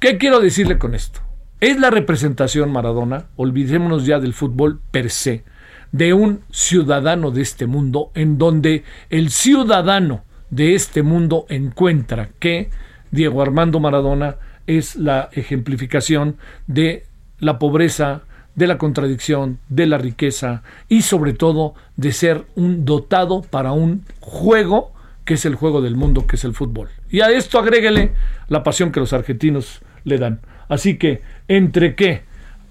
¿qué 0.00 0.18
quiero 0.18 0.40
decirle 0.40 0.78
con 0.78 0.96
esto? 0.96 1.20
Es 1.60 1.78
la 1.78 1.90
representación 1.90 2.72
Maradona, 2.72 3.26
olvidémonos 3.36 4.04
ya 4.04 4.18
del 4.18 4.34
fútbol 4.34 4.80
per 4.90 5.10
se, 5.10 5.44
de 5.92 6.12
un 6.12 6.40
ciudadano 6.50 7.30
de 7.30 7.42
este 7.42 7.66
mundo, 7.66 8.10
en 8.16 8.36
donde 8.36 8.82
el 9.10 9.30
ciudadano 9.30 10.24
de 10.50 10.74
este 10.74 11.04
mundo 11.04 11.46
encuentra 11.50 12.30
que 12.40 12.70
Diego 13.12 13.42
Armando 13.42 13.78
Maradona 13.78 14.38
es 14.66 14.96
la 14.96 15.30
ejemplificación 15.32 16.36
de 16.66 17.04
la 17.38 17.58
pobreza, 17.58 18.22
de 18.58 18.66
la 18.66 18.76
contradicción, 18.76 19.60
de 19.68 19.86
la 19.86 19.98
riqueza 19.98 20.62
y 20.88 21.02
sobre 21.02 21.32
todo 21.32 21.74
de 21.96 22.10
ser 22.10 22.44
un 22.56 22.84
dotado 22.84 23.42
para 23.42 23.70
un 23.70 24.04
juego 24.18 24.92
que 25.24 25.34
es 25.34 25.44
el 25.44 25.54
juego 25.54 25.80
del 25.80 25.94
mundo, 25.94 26.26
que 26.26 26.34
es 26.34 26.44
el 26.44 26.54
fútbol. 26.54 26.88
Y 27.08 27.20
a 27.20 27.30
esto 27.30 27.58
agréguele 27.58 28.12
la 28.48 28.64
pasión 28.64 28.90
que 28.90 28.98
los 28.98 29.12
argentinos 29.12 29.80
le 30.02 30.18
dan. 30.18 30.40
Así 30.68 30.98
que, 30.98 31.22
entre 31.46 31.94
qué 31.94 32.22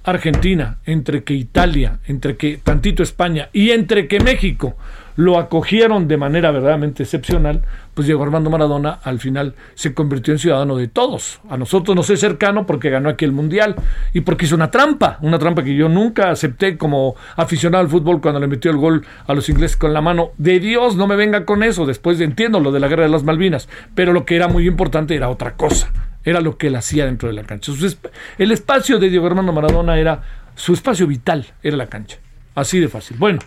Argentina, 0.04 0.80
entre 0.86 1.24
que 1.24 1.34
Italia, 1.34 2.00
entre 2.06 2.36
que 2.36 2.58
tantito 2.58 3.04
España 3.04 3.50
y 3.54 3.72
entre 3.72 4.08
que 4.08 4.20
México 4.20 4.76
lo 5.18 5.40
acogieron 5.40 6.08
de 6.08 6.16
manera 6.16 6.52
verdaderamente 6.52 7.04
excepcional, 7.04 7.64
pues 7.94 8.06
Diego 8.06 8.24
Armando 8.24 8.52
Maradona 8.52 9.00
al 9.04 9.20
final 9.20 9.56
se 9.74 9.94
convirtió 9.94 10.32
en 10.32 10.40
ciudadano 10.40 10.78
de 10.78 10.88
todos. 10.88 11.42
A 11.50 11.58
nosotros 11.58 11.96
nos 11.96 12.10
es 12.12 12.20
cercano 12.20 12.68
porque 12.68 12.92
ganó 12.92 13.10
aquí 13.10 13.26
el 13.26 13.32
Mundial 13.32 13.76
y 14.14 14.22
porque 14.22 14.46
hizo 14.46 14.56
una 14.56 14.70
trampa, 14.70 15.18
una 15.22 15.40
trampa 15.40 15.64
que 15.64 15.76
yo 15.76 15.90
nunca 15.90 16.30
acepté 16.30 16.78
como 16.78 17.16
aficionado 17.36 17.84
al 17.84 17.90
fútbol 17.90 18.22
cuando 18.22 18.40
le 18.40 18.48
metió 18.48 18.70
el 18.70 18.78
gol 18.78 19.06
a 19.26 19.34
los 19.34 19.50
ingleses 19.50 19.76
con 19.76 19.92
la 19.92 20.02
mano. 20.02 20.32
De 20.38 20.60
Dios, 20.60 20.96
no 20.96 21.08
me 21.08 21.16
venga 21.16 21.46
con 21.46 21.64
eso, 21.64 21.88
después 21.88 22.20
de 22.20 22.26
entiendo 22.26 22.60
lo 22.60 22.72
de 22.72 22.80
la 22.80 22.88
guerra 22.88 23.04
de 23.04 23.10
las 23.10 23.24
Malvinas, 23.24 23.68
pero 23.96 24.14
lo 24.14 24.24
que 24.24 24.36
era 24.36 24.48
muy 24.48 24.68
importante 24.68 25.16
era 25.16 25.30
otra 25.30 25.56
cosa, 25.56 25.92
era 26.24 26.42
lo 26.42 26.60
que 26.60 26.68
él 26.68 26.76
hacía 26.76 27.06
dentro 27.06 27.28
de 27.28 27.34
la 27.34 27.44
cancha. 27.44 27.72
El 28.38 28.52
espacio 28.52 29.00
de 29.00 29.10
Diego 29.10 29.26
Armando 29.26 29.52
Maradona 29.52 29.98
era 29.98 30.22
su 30.54 30.74
espacio 30.74 31.08
vital, 31.08 31.48
era 31.64 31.76
la 31.76 31.88
cancha. 31.88 32.20
Así 32.54 32.80
de 32.80 32.88
fácil. 32.88 33.18
Bueno, 33.18 33.40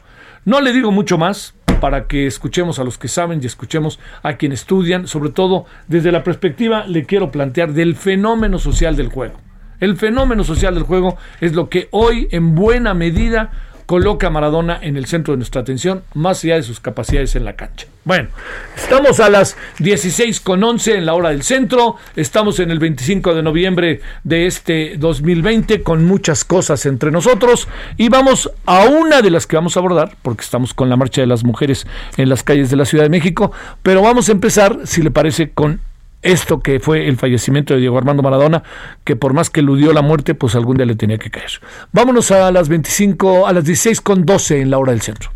no 0.45 0.61
le 0.61 0.73
digo 0.73 0.91
mucho 0.91 1.19
más, 1.19 1.55
para 1.80 2.06
que 2.06 2.26
escuchemos 2.26 2.78
a 2.78 2.84
los 2.84 2.99
que 2.99 3.08
saben 3.08 3.40
y 3.42 3.46
escuchemos 3.46 3.99
a 4.22 4.34
quienes 4.34 4.60
estudian, 4.60 5.06
sobre 5.06 5.30
todo 5.30 5.66
desde 5.88 6.12
la 6.12 6.22
perspectiva, 6.22 6.84
le 6.87 7.04
quiero 7.04 7.30
plantear, 7.30 7.72
del 7.72 7.96
fenómeno 7.96 8.58
social 8.58 8.96
del 8.96 9.08
juego. 9.08 9.40
El 9.80 9.96
fenómeno 9.96 10.44
social 10.44 10.75
del 10.75 10.84
juego 10.84 11.16
es 11.40 11.54
lo 11.54 11.70
que 11.70 11.88
hoy 11.90 12.28
en 12.30 12.54
buena 12.54 12.92
medida 12.92 13.50
coloca 13.90 14.28
a 14.28 14.30
Maradona 14.30 14.78
en 14.80 14.97
el 14.97 15.06
centro 15.06 15.32
de 15.32 15.38
nuestra 15.38 15.62
atención, 15.62 16.04
más 16.14 16.44
allá 16.44 16.54
de 16.54 16.62
sus 16.62 16.78
capacidades 16.78 17.35
en 17.35 17.44
la 17.44 17.56
cancha. 17.56 17.88
Bueno, 18.04 18.28
estamos 18.76 19.18
a 19.18 19.28
las 19.28 19.56
16 19.80 20.38
con 20.38 20.62
11 20.62 20.99
en 20.99 21.06
la 21.06 21.14
hora 21.14 21.30
del 21.30 21.42
centro, 21.42 21.97
estamos 22.14 22.61
en 22.61 22.70
el 22.70 22.78
25 22.78 23.35
de 23.35 23.42
noviembre 23.42 24.00
de 24.23 24.47
este 24.47 24.94
2020 24.97 25.82
con 25.82 26.04
muchas 26.04 26.44
cosas 26.44 26.87
entre 26.87 27.11
nosotros. 27.11 27.66
Y 27.97 28.09
vamos 28.11 28.52
a 28.64 28.85
una 28.85 29.23
de 29.23 29.30
las 29.32 29.49
que 29.49 29.56
vamos 29.56 29.76
a 29.76 29.80
abordar, 29.80 30.16
porque 30.23 30.42
estamos 30.42 30.73
con 30.73 30.88
la 30.88 30.97
marcha 30.97 31.23
de 31.23 31.26
las 31.26 31.42
mujeres 31.42 31.85
en 32.16 32.28
las 32.28 32.44
calles 32.44 32.70
de 32.70 32.76
la 32.76 32.85
Ciudad 32.85 33.02
de 33.02 33.11
México, 33.11 33.50
pero 33.82 34.02
vamos 34.02 34.28
a 34.28 34.32
empezar, 34.32 34.78
si 34.85 35.02
le 35.02 35.11
parece, 35.11 35.50
con 35.50 35.80
esto 36.23 36.61
que 36.61 36.81
fue 36.81 37.09
el 37.09 37.17
fallecimiento 37.17 37.75
de 37.75 37.81
Diego 37.81 37.99
Armando 37.99 38.23
Maradona, 38.23 38.62
que 39.05 39.17
por 39.17 39.33
más 39.33 39.50
que 39.50 39.61
eludió 39.61 39.93
la 39.93 40.03
muerte, 40.03 40.35
pues 40.35 40.55
algún 40.55 40.77
día 40.77 40.87
le 40.87 40.97
tenía 40.97 41.19
que 41.19 41.31
caer. 41.31 41.50
Vámonos 41.93 42.31
a 42.31 42.50
las 42.50 42.69
25, 42.69 43.47
a 43.47 43.53
las 43.53 43.65
16 43.65 44.00
con 44.00 44.25
12 44.25 44.61
en 44.61 44.71
la 44.71 44.79
hora 44.79 44.93
del 44.93 45.00
centro. 45.00 45.31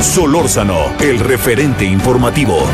Solórzano, 0.00 0.92
el 1.00 1.18
referente 1.18 1.84
informativo. 1.84 2.66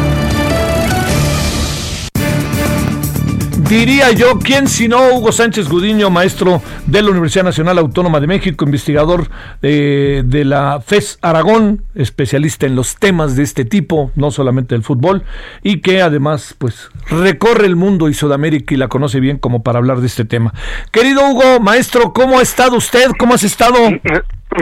Diría 3.69 4.11
yo, 4.11 4.39
¿quién 4.39 4.67
si 4.67 4.89
no 4.89 5.15
Hugo 5.15 5.31
Sánchez 5.31 5.69
Gudiño, 5.69 6.11
maestro 6.11 6.61
de 6.87 7.01
la 7.01 7.11
Universidad 7.11 7.45
Nacional 7.45 7.79
Autónoma 7.79 8.21
de 8.21 8.27
México, 8.27 8.65
investigador 8.65 9.29
de, 9.61 10.23
de 10.25 10.45
la 10.45 10.81
FES 10.81 11.19
Aragón, 11.23 11.85
especialista 11.95 12.67
en 12.67 12.75
los 12.75 12.97
temas 12.97 13.37
de 13.37 13.45
este 13.45 13.65
tipo, 13.65 14.11
no 14.17 14.31
solamente 14.31 14.75
del 14.75 14.83
fútbol, 14.83 15.23
y 15.63 15.81
que 15.81 16.03
además 16.03 16.55
pues 16.59 16.91
recorre 17.09 17.67
el 17.67 17.77
mundo 17.77 18.09
y 18.09 18.15
Sudamérica 18.15 18.75
y 18.75 18.77
la 18.77 18.89
conoce 18.89 19.21
bien 19.21 19.39
como 19.39 19.63
para 19.63 19.79
hablar 19.79 20.01
de 20.01 20.09
este 20.09 20.25
tema. 20.25 20.53
Querido 20.91 21.27
Hugo, 21.29 21.61
maestro, 21.61 22.13
¿cómo 22.13 22.39
ha 22.39 22.43
estado 22.43 22.77
usted? 22.77 23.11
¿Cómo 23.19 23.35
has 23.35 23.45
estado? 23.45 23.79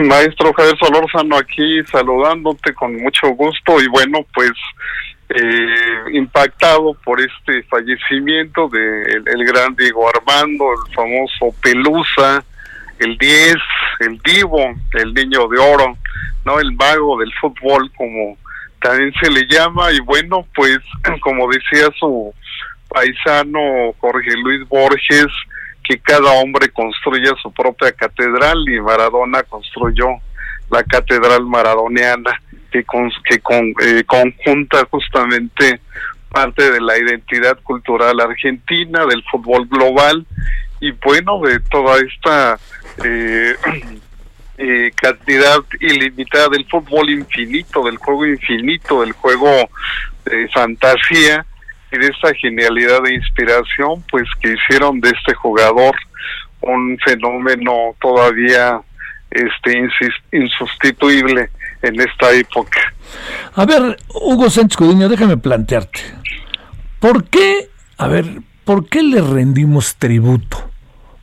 Maestro 0.03 0.53
Javier 0.53 0.77
Solórzano 0.79 1.37
aquí 1.37 1.81
saludándote 1.91 2.73
con 2.73 2.95
mucho 2.95 3.29
gusto 3.31 3.81
y 3.81 3.87
bueno, 3.87 4.19
pues 4.33 4.51
eh, 5.33 6.13
impactado 6.13 6.93
por 7.05 7.21
este 7.21 7.63
fallecimiento 7.63 8.67
del 8.69 9.23
el 9.25 9.45
gran 9.45 9.75
Diego 9.75 10.09
Armando, 10.09 10.65
el 10.73 10.93
famoso 10.93 11.55
Pelusa, 11.61 12.43
el 12.99 13.17
10, 13.17 13.55
el 14.01 14.19
Divo, 14.19 14.73
el 14.93 15.13
niño 15.13 15.47
de 15.47 15.57
oro, 15.57 15.97
no 16.45 16.59
el 16.59 16.71
mago 16.73 17.19
del 17.19 17.31
fútbol 17.39 17.91
como 17.95 18.37
también 18.81 19.13
se 19.21 19.29
le 19.31 19.45
llama. 19.49 19.91
Y 19.91 19.99
bueno, 20.01 20.45
pues 20.53 20.79
como 21.21 21.49
decía 21.49 21.87
su 21.97 22.33
paisano 22.89 23.93
Jorge 23.99 24.31
Luis 24.43 24.67
Borges, 24.67 25.27
que 25.83 25.97
cada 25.99 26.31
hombre 26.33 26.69
construya 26.69 27.33
su 27.41 27.51
propia 27.53 27.91
catedral 27.91 28.57
y 28.67 28.79
Maradona 28.81 29.43
construyó 29.43 30.07
la 30.69 30.83
catedral 30.83 31.45
maradoniana 31.45 32.31
que, 32.71 32.83
que 33.25 33.39
con, 33.39 33.73
eh, 33.83 34.03
conjunta 34.05 34.85
justamente 34.89 35.79
parte 36.29 36.71
de 36.71 36.79
la 36.79 36.97
identidad 36.97 37.59
cultural 37.61 38.19
argentina, 38.19 39.05
del 39.05 39.23
fútbol 39.29 39.67
global 39.67 40.25
y 40.79 40.91
bueno, 40.91 41.39
de 41.41 41.59
toda 41.59 41.99
esta 41.99 42.57
eh, 43.03 43.55
eh, 44.57 44.91
cantidad 44.95 45.59
ilimitada 45.79 46.49
del 46.49 46.65
fútbol 46.67 47.09
infinito, 47.09 47.83
del 47.83 47.97
juego 47.97 48.25
infinito, 48.25 49.01
del 49.01 49.11
juego 49.13 49.69
de 50.25 50.47
fantasía 50.49 51.45
y 51.91 51.97
de 51.97 52.07
esta 52.07 52.33
genialidad 52.33 53.03
de 53.03 53.15
inspiración, 53.15 54.03
pues 54.09 54.27
que 54.41 54.53
hicieron 54.53 55.01
de 55.01 55.09
este 55.09 55.33
jugador 55.33 55.95
un 56.61 56.97
fenómeno 57.03 57.95
todavía 57.99 58.79
este 59.31 59.87
insustituible 60.31 61.49
en 61.81 61.99
esta 61.99 62.31
época. 62.31 62.79
A 63.55 63.65
ver, 63.65 63.97
Hugo 64.13 64.49
Sánchez 64.49 64.77
Codiño, 64.77 65.09
déjame 65.09 65.37
plantearte. 65.37 65.99
¿Por 66.99 67.25
qué, 67.25 67.69
a 67.97 68.07
ver, 68.07 68.41
por 68.63 68.87
qué 68.87 69.03
le 69.03 69.21
rendimos 69.21 69.95
tributo? 69.95 70.69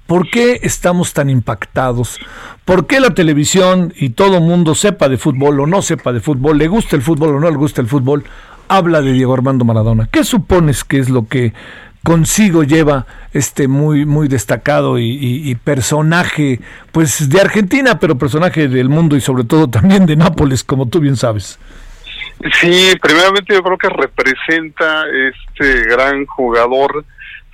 ¿Por 0.07 0.31
qué 0.31 0.61
estamos 0.63 1.13
tan 1.13 1.29
impactados? 1.29 2.19
¿Por 2.65 2.87
qué 2.87 2.99
la 2.99 3.15
televisión 3.15 3.93
y 3.97 4.11
todo 4.11 4.41
mundo 4.41 4.75
sepa 4.75 5.09
de 5.09 5.19
fútbol 5.19 5.61
o 5.61 5.67
no 5.67 5.83
sepa 5.83 6.13
de 6.13 6.21
fútbol, 6.21 6.57
le 6.57 6.67
gusta 6.67 6.97
el 6.97 7.03
fútbol 7.03 7.37
o 7.37 7.41
no 7.41 7.51
le 7.51 7.57
gusta 7.57 7.83
el 7.83 7.89
fútbol, 7.89 8.25
habla 8.69 9.03
de 9.03 9.13
Diego 9.13 9.35
Armando 9.35 9.67
Maradona? 9.67 10.09
¿Qué 10.11 10.25
supones 10.25 10.83
que 10.83 10.99
es 10.99 11.11
lo 11.11 11.27
que 11.27 11.53
consigo 12.05 12.63
lleva 12.63 13.07
este 13.33 13.69
muy 13.69 14.07
muy 14.07 14.29
destacado 14.29 14.99
y, 14.99 15.55
personaje 15.65 16.61
pues 16.93 17.29
de 17.29 17.41
Argentina 17.41 17.99
pero 17.99 18.17
personaje 18.17 18.69
del 18.69 18.89
mundo 18.89 19.17
y 19.17 19.21
sobre 19.21 19.45
todo 19.45 19.69
también 19.69 20.07
de 20.07 20.17
Nápoles 20.17 20.65
como 20.65 20.89
tú 20.89 21.01
bien 21.01 21.17
sabes. 21.17 21.59
Sí 22.61 22.93
primeramente 23.01 23.55
yo 23.55 23.63
creo 23.63 23.79
que 23.79 23.89
representa 23.89 25.05
este 25.09 25.83
gran 25.85 26.25
jugador. 26.27 27.05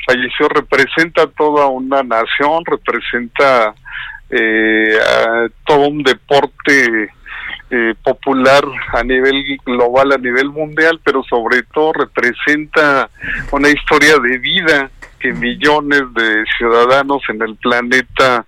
Falleció 0.06 0.48
representa 0.48 1.26
toda 1.28 1.66
una 1.66 2.02
nación 2.02 2.62
representa 2.66 3.74
eh, 4.30 4.98
todo 5.64 5.88
un 5.88 6.02
deporte 6.02 7.10
eh, 7.71 7.94
popular 8.02 8.64
a 8.92 9.02
nivel 9.02 9.59
global, 9.64 10.12
a 10.12 10.18
nivel 10.18 10.50
mundial, 10.50 11.00
pero 11.02 11.23
sobre 11.25 11.62
todo 11.62 11.92
representa 11.94 13.09
una 13.52 13.68
historia 13.68 14.18
de 14.18 14.38
vida 14.38 14.90
que 15.18 15.33
millones 15.33 16.02
de 16.14 16.44
ciudadanos 16.59 17.23
en 17.28 17.42
el 17.42 17.56
planeta 17.56 18.44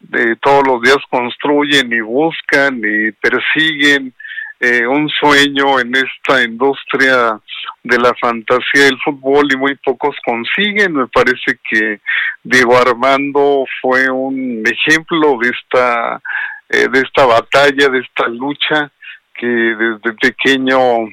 de 0.00 0.36
todos 0.36 0.66
los 0.66 0.82
días 0.82 0.98
construyen 1.10 1.92
y 1.92 2.00
buscan 2.00 2.80
y 2.84 3.12
persiguen 3.12 4.12
eh, 4.58 4.86
un 4.86 5.08
sueño 5.10 5.78
en 5.80 5.92
esta 5.94 6.42
industria 6.42 7.38
de 7.82 7.98
la 7.98 8.14
fantasía 8.20 8.84
del 8.84 8.98
fútbol 9.04 9.46
y 9.52 9.56
muy 9.56 9.74
pocos 9.76 10.16
consiguen. 10.24 10.94
Me 10.94 11.06
parece 11.08 11.58
que 11.68 12.00
Diego 12.42 12.76
Armando 12.78 13.64
fue 13.82 14.08
un 14.10 14.62
ejemplo 14.66 15.38
de 15.40 15.50
esta 15.50 16.20
eh, 16.68 16.88
de 16.88 17.00
esta 17.00 17.26
batalla, 17.26 17.88
de 17.88 18.00
esta 18.00 18.28
lucha 18.28 18.90
que 19.34 19.46
desde 19.46 20.12
pequeño 20.14 21.08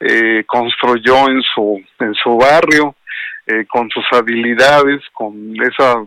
eh, 0.00 0.44
construyó 0.46 1.28
en 1.28 1.42
su 1.42 1.82
en 1.98 2.14
su 2.14 2.36
barrio 2.36 2.94
eh, 3.46 3.64
con 3.66 3.88
sus 3.90 4.04
habilidades, 4.12 5.02
con 5.12 5.54
esa 5.62 6.04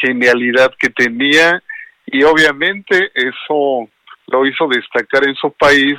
genialidad 0.00 0.72
que 0.76 0.88
tenía. 0.88 1.62
Y 2.06 2.24
obviamente 2.24 3.12
eso 3.14 3.88
lo 4.26 4.44
hizo 4.44 4.66
destacar 4.66 5.28
en 5.28 5.36
su 5.36 5.52
país 5.52 5.96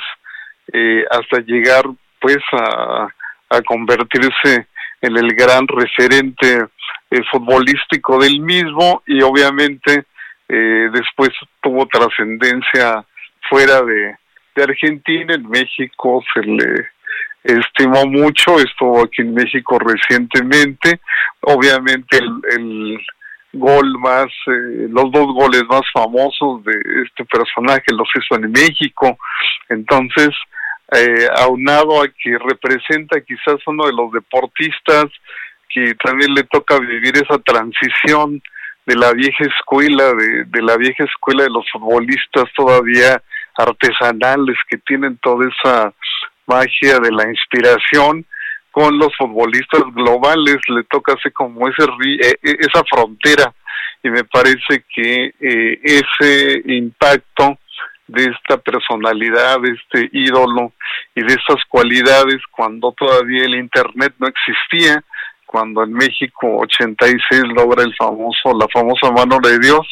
hasta 1.10 1.40
llegar 1.46 1.86
pues 2.20 2.40
a, 2.52 3.08
a 3.50 3.62
convertirse 3.62 4.68
en 5.02 5.18
el 5.18 5.34
gran 5.36 5.68
referente 5.68 6.66
eh, 7.10 7.22
futbolístico 7.30 8.20
del 8.20 8.40
mismo. 8.40 9.04
Y 9.06 9.22
obviamente 9.22 10.06
eh, 10.54 10.90
después 10.92 11.30
tuvo 11.62 11.86
trascendencia 11.86 13.06
fuera 13.50 13.82
de, 13.84 14.18
Argentina, 14.62 15.34
en 15.34 15.50
México 15.50 16.22
se 16.34 16.42
le 16.42 16.90
estimó 17.42 18.06
mucho, 18.06 18.58
estuvo 18.60 19.02
aquí 19.02 19.22
en 19.22 19.34
México 19.34 19.80
recientemente, 19.80 21.00
obviamente 21.40 22.18
el, 22.18 23.00
gol 23.54 23.98
más, 24.00 24.28
eh, 24.48 24.88
los 24.90 25.10
dos 25.12 25.28
goles 25.34 25.64
más 25.70 25.82
famosos 25.94 26.64
de 26.66 26.74
este 27.06 27.24
personaje 27.26 27.86
los 27.92 28.10
hizo 28.14 28.36
en 28.36 28.52
México, 28.52 29.18
entonces 29.70 30.30
eh, 30.94 31.28
aunado 31.38 32.02
a 32.02 32.08
que 32.10 32.38
representa 32.38 33.22
quizás 33.22 33.56
uno 33.68 33.86
de 33.86 33.94
los 33.94 34.12
deportistas 34.12 35.06
que 35.70 35.96
también 35.96 36.34
le 36.34 36.44
toca 36.44 36.78
vivir 36.80 37.14
esa 37.16 37.40
transición 37.40 38.42
de 38.86 38.96
la 38.96 39.12
vieja 39.14 39.46
escuela, 39.46 40.14
de, 40.14 40.46
de 40.46 40.62
la 40.62 40.78
vieja 40.78 41.04
escuela 41.04 41.44
de 41.44 41.50
los 41.50 41.66
futbolistas 41.72 42.46
todavía 42.56 43.22
artesanales 43.56 44.58
que 44.70 44.78
tienen 44.78 45.18
toda 45.18 45.48
esa 45.48 45.94
magia 46.48 47.00
de 47.00 47.12
la 47.12 47.30
inspiración 47.30 48.26
con 48.72 48.98
los 48.98 49.16
futbolistas 49.18 49.84
globales. 49.94 50.58
Le 50.68 50.84
toca 50.86 51.14
hacer 51.14 51.34
como 51.34 51.68
ese 51.68 51.84
eh, 51.84 52.36
eh, 52.42 52.58
esa 52.60 52.84
frontera 52.90 53.54
y 54.04 54.10
me 54.10 54.24
parece 54.24 54.84
que 54.94 55.34
eh, 55.40 55.80
ese 55.84 56.62
impacto 56.66 57.58
de 58.08 58.24
esta 58.26 58.58
personalidad, 58.58 59.62
de 59.62 59.72
este 59.72 60.10
ídolo 60.12 60.74
y 61.16 61.22
de 61.22 61.34
estas 61.34 61.64
cualidades 61.70 62.42
cuando 62.52 62.94
todavía 62.98 63.46
el 63.46 63.56
internet 63.56 64.14
no 64.20 64.28
existía, 64.28 65.02
cuando 65.52 65.84
en 65.84 65.92
México 65.92 66.60
86 66.60 67.44
logra 67.54 67.84
el 67.84 67.94
famoso 67.96 68.58
la 68.58 68.68
famosa 68.74 69.12
mano 69.12 69.38
de 69.44 69.60
Dios, 69.60 69.86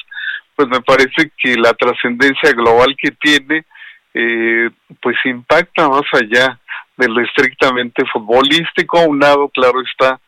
pues 0.55 0.69
me 0.69 0.79
parece 0.81 1.31
que 1.37 1.55
la 1.55 1.73
trascendencia 1.73 2.53
global 2.53 2.95
que 2.97 3.11
tiene 3.11 3.65
eh, 4.13 4.69
pues 5.01 5.17
impacta 5.25 5.89
más 5.89 6.03
allá 6.13 6.57
de 6.95 7.07
lo 7.09 7.21
estrictamente 7.21 8.05
futbolístico, 8.11 9.01
un 9.03 9.19
lado 9.19 9.49
claro 9.49 9.81
está 9.81 10.19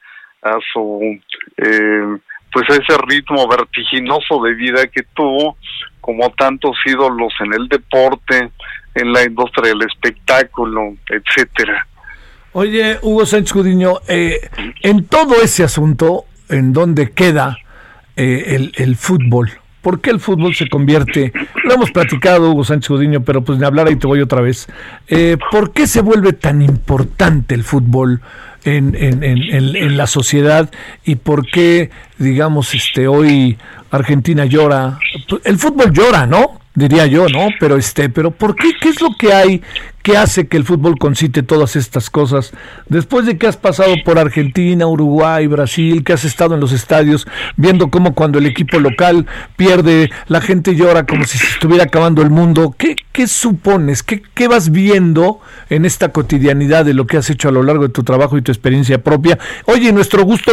a 0.42 0.58
su 0.74 1.20
eh, 1.58 2.18
pues 2.52 2.70
a 2.70 2.74
ese 2.74 2.98
ritmo 3.08 3.48
vertiginoso 3.48 4.42
de 4.44 4.54
vida 4.54 4.86
que 4.88 5.04
tuvo, 5.16 5.56
como 6.02 6.30
tantos 6.32 6.76
ídolos 6.86 7.34
en 7.40 7.54
el 7.54 7.70
deporte, 7.70 8.52
en 8.96 9.14
la 9.14 9.24
industria 9.24 9.70
del 9.70 9.84
espectáculo, 9.84 10.96
etcétera. 11.08 11.88
Oye, 12.54 12.98
Hugo 13.02 13.26
Sánchez 13.26 13.54
Gudiño, 13.54 14.02
eh, 14.10 14.50
en 14.82 15.06
todo 15.06 15.42
ese 15.42 15.64
asunto, 15.64 16.26
¿en 16.50 16.74
dónde 16.74 17.12
queda 17.12 17.58
eh, 18.18 18.70
el, 18.76 18.96
fútbol? 18.98 19.52
¿Por 19.82 20.02
qué 20.02 20.10
el 20.10 20.20
fútbol 20.20 20.54
se 20.54 20.68
convierte? 20.68 21.32
Lo 21.64 21.76
hemos 21.76 21.92
platicado, 21.92 22.52
Hugo 22.52 22.66
Sánchez 22.66 22.90
Gudiño, 22.90 23.24
pero 23.24 23.42
pues 23.42 23.58
ni 23.58 23.66
hablar 23.66 23.88
ahí 23.88 23.96
te 23.96 24.06
voy 24.06 24.20
otra 24.20 24.42
vez. 24.42 24.68
Eh, 25.08 25.38
¿Por 25.50 25.72
qué 25.72 25.88
se 25.88 26.02
vuelve 26.02 26.34
tan 26.34 26.62
importante 26.62 27.56
el 27.56 27.64
fútbol 27.64 28.20
en, 28.66 28.96
en, 28.96 29.24
en, 29.24 29.54
en, 29.54 29.98
la 29.98 30.06
sociedad 30.06 30.70
y 31.06 31.16
por 31.16 31.48
qué, 31.48 31.90
digamos, 32.18 32.76
este 32.76 33.08
hoy 33.08 33.58
Argentina 33.92 34.44
llora? 34.44 35.00
El 35.46 35.58
fútbol 35.58 35.94
llora, 35.94 36.28
¿no? 36.28 36.61
Diría 36.82 37.06
yo, 37.06 37.28
¿no? 37.28 37.50
Pero 37.60 37.78
este, 37.78 38.10
pero 38.10 38.32
¿por 38.32 38.56
qué? 38.56 38.72
¿Qué 38.82 38.90
es 38.90 39.02
lo 39.02 39.10
que 39.18 39.34
hay 39.34 39.62
que 40.02 40.18
hace 40.18 40.48
que 40.48 40.58
el 40.58 40.66
fútbol 40.66 40.98
concite 40.98 41.44
todas 41.44 41.76
estas 41.76 42.10
cosas? 42.10 42.52
Después 42.88 43.26
de 43.26 43.38
que 43.38 43.48
has 43.48 43.58
pasado 43.58 43.94
por 44.04 44.18
Argentina, 44.18 44.88
Uruguay, 44.88 45.48
Brasil, 45.48 46.04
que 46.04 46.14
has 46.14 46.26
estado 46.26 46.56
en 46.56 46.60
los 46.60 46.72
estadios 46.72 47.28
viendo 47.56 47.90
cómo 47.90 48.16
cuando 48.16 48.40
el 48.40 48.48
equipo 48.48 48.80
local 48.80 49.28
pierde, 49.56 50.10
la 50.28 50.42
gente 50.42 50.76
llora 50.76 51.06
como 51.06 51.24
si 51.26 51.38
se 51.38 51.48
estuviera 51.48 51.84
acabando 51.84 52.22
el 52.22 52.32
mundo. 52.32 52.74
¿Qué, 52.78 52.96
qué 53.12 53.28
supones? 53.28 54.02
¿Qué, 54.02 54.24
¿Qué 54.34 54.48
vas 54.48 54.72
viendo 54.72 55.40
en 55.70 55.86
esta 55.86 56.10
cotidianidad 56.10 56.84
de 56.84 56.96
lo 56.96 57.06
que 57.06 57.18
has 57.18 57.30
hecho 57.30 57.50
a 57.50 57.52
lo 57.52 57.64
largo 57.64 57.84
de 57.84 57.94
tu 57.94 58.04
trabajo 58.04 58.38
y 58.38 58.42
tu 58.42 58.52
experiencia 58.52 59.04
propia? 59.04 59.38
Oye, 59.66 59.94
nuestro 59.94 60.24
gusto 60.24 60.52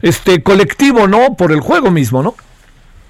este 0.00 0.42
colectivo, 0.42 1.06
¿no? 1.06 1.36
Por 1.36 1.52
el 1.52 1.60
juego 1.60 1.90
mismo, 1.90 2.22
¿no? 2.22 2.34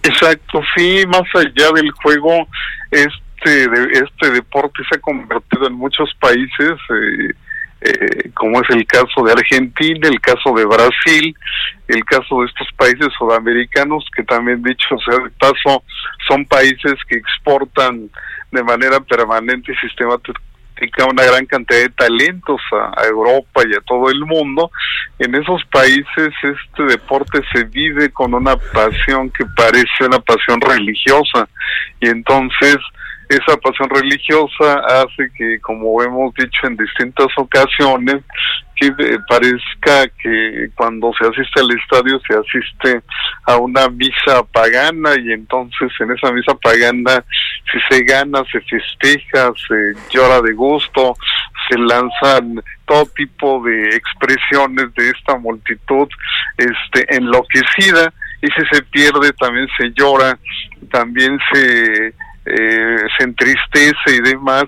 Exacto, 0.07 0.62
sí, 0.77 1.05
más 1.09 1.25
allá 1.35 1.73
del 1.75 1.90
juego, 1.90 2.47
este, 2.92 3.69
de, 3.69 3.90
este 3.92 4.31
deporte 4.31 4.83
se 4.88 4.99
ha 4.99 5.01
convertido 5.01 5.66
en 5.66 5.73
muchos 5.73 6.14
países, 6.21 6.75
eh, 6.90 7.31
eh, 7.81 8.31
como 8.33 8.62
es 8.62 8.71
el 8.71 8.87
caso 8.87 9.25
de 9.25 9.33
Argentina, 9.33 10.09
el 10.09 10.21
caso 10.21 10.55
de 10.55 10.64
Brasil, 10.64 11.37
el 11.88 12.05
caso 12.05 12.40
de 12.40 12.47
estos 12.47 12.69
países 12.77 13.09
sudamericanos, 13.19 14.07
que 14.14 14.23
también 14.23 14.62
dicho 14.62 14.97
sea 15.05 15.25
de 15.25 15.31
paso, 15.31 15.83
son 16.29 16.45
países 16.47 16.95
que 17.09 17.16
exportan 17.16 18.09
de 18.53 18.62
manera 18.62 19.01
permanente 19.01 19.73
y 19.73 19.77
sistemática 20.76 21.06
una 21.06 21.24
gran 21.24 21.46
cantidad 21.46 21.80
de 21.80 21.88
talentos 21.90 22.60
a, 22.72 23.04
Europa 23.06 23.62
y 23.68 23.74
a 23.74 23.80
todo 23.80 24.10
el 24.10 24.20
mundo. 24.24 24.70
En 25.18 25.34
esos 25.34 25.64
países 25.66 26.32
este 26.42 26.82
deporte 26.84 27.40
se 27.52 27.64
vive 27.64 28.10
con 28.10 28.34
una 28.34 28.56
pasión 28.56 29.30
que 29.30 29.44
parece 29.56 30.04
una 30.04 30.18
pasión 30.18 30.60
religiosa 30.60 31.48
y 32.00 32.08
entonces 32.08 32.76
esa 33.28 33.56
pasión 33.56 33.90
religiosa 33.90 34.80
hace 34.86 35.30
que, 35.36 35.60
como 35.60 36.02
hemos 36.02 36.34
dicho 36.34 36.66
en 36.66 36.76
distintas 36.76 37.28
ocasiones, 37.36 38.22
que 38.76 38.92
parezca 39.26 40.06
que 40.22 40.68
cuando 40.74 41.10
se 41.18 41.26
asiste 41.26 41.60
al 41.60 41.70
estadio 41.70 42.20
se 42.28 42.34
asiste 42.34 43.02
a 43.44 43.56
una 43.56 43.88
misa 43.88 44.42
pagana 44.52 45.18
y 45.18 45.32
entonces 45.32 45.90
en 45.98 46.10
esa 46.12 46.30
misa 46.30 46.54
pagana 46.62 47.24
si 47.72 47.78
se 47.88 48.04
gana 48.04 48.44
se 48.52 48.60
festeja, 48.60 49.50
se 49.66 49.94
llora 50.10 50.42
de 50.42 50.52
gusto, 50.52 51.16
se 51.68 51.78
lanzan 51.78 52.62
todo 52.84 53.06
tipo 53.16 53.62
de 53.64 53.96
expresiones 53.96 54.94
de 54.94 55.08
esta 55.08 55.38
multitud 55.38 56.08
este 56.58 57.16
enloquecida 57.16 58.12
y 58.42 58.46
si 58.48 58.66
se 58.70 58.82
pierde 58.82 59.32
también 59.32 59.66
se 59.78 59.90
llora, 59.94 60.38
también 60.90 61.38
se 61.50 62.12
eh, 62.46 62.96
se 63.18 63.24
entristece 63.24 64.16
y 64.16 64.20
demás, 64.20 64.64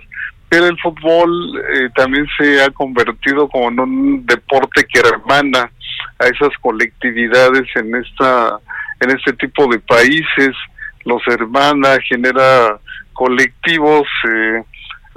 pero 0.49 0.67
el 0.67 0.79
fútbol 0.79 1.63
eh, 1.75 1.89
también 1.95 2.27
se 2.39 2.63
ha 2.63 2.71
convertido 2.71 3.49
como 3.49 3.69
en 3.69 3.81
un 3.81 4.27
deporte 4.27 4.85
que 4.85 5.01
hermana 5.01 5.71
a 6.19 6.27
esas 6.27 6.57
colectividades 6.61 7.65
en 7.77 7.95
esta 7.95 8.59
en 9.01 9.11
este 9.11 9.33
tipo 9.35 9.69
de 9.69 9.79
países 9.79 10.55
los 11.05 11.23
hermana 11.29 11.99
genera 12.09 12.79
colectivos 13.13 14.07
eh, 14.29 14.63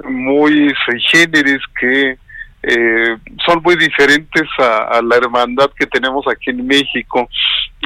muy 0.04 0.74
géneros 1.10 1.62
que 1.78 2.18
eh, 2.64 3.16
son 3.44 3.60
muy 3.62 3.76
diferentes 3.76 4.48
a, 4.58 5.00
la 5.02 5.16
hermandad 5.16 5.70
que 5.76 5.86
tenemos 5.86 6.24
aquí 6.28 6.50
en 6.50 6.66
México 6.66 7.28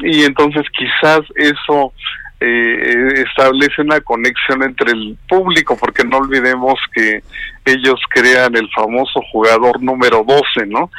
y 0.02 0.24
entonces 0.24 0.64
quizás 0.76 1.20
eso 1.34 1.92
eh, 2.40 3.24
establece 3.28 3.82
una 3.82 4.00
conexión 4.00 4.62
entre 4.62 4.92
el 4.92 5.16
público, 5.28 5.76
porque 5.78 6.04
no 6.04 6.18
olvidemos 6.18 6.78
que 6.92 7.22
ellos 7.64 8.00
crean 8.10 8.54
el 8.56 8.68
famoso 8.74 9.20
jugador 9.32 9.82
número 9.82 10.24
12, 10.26 10.66
¿no? 10.66 10.90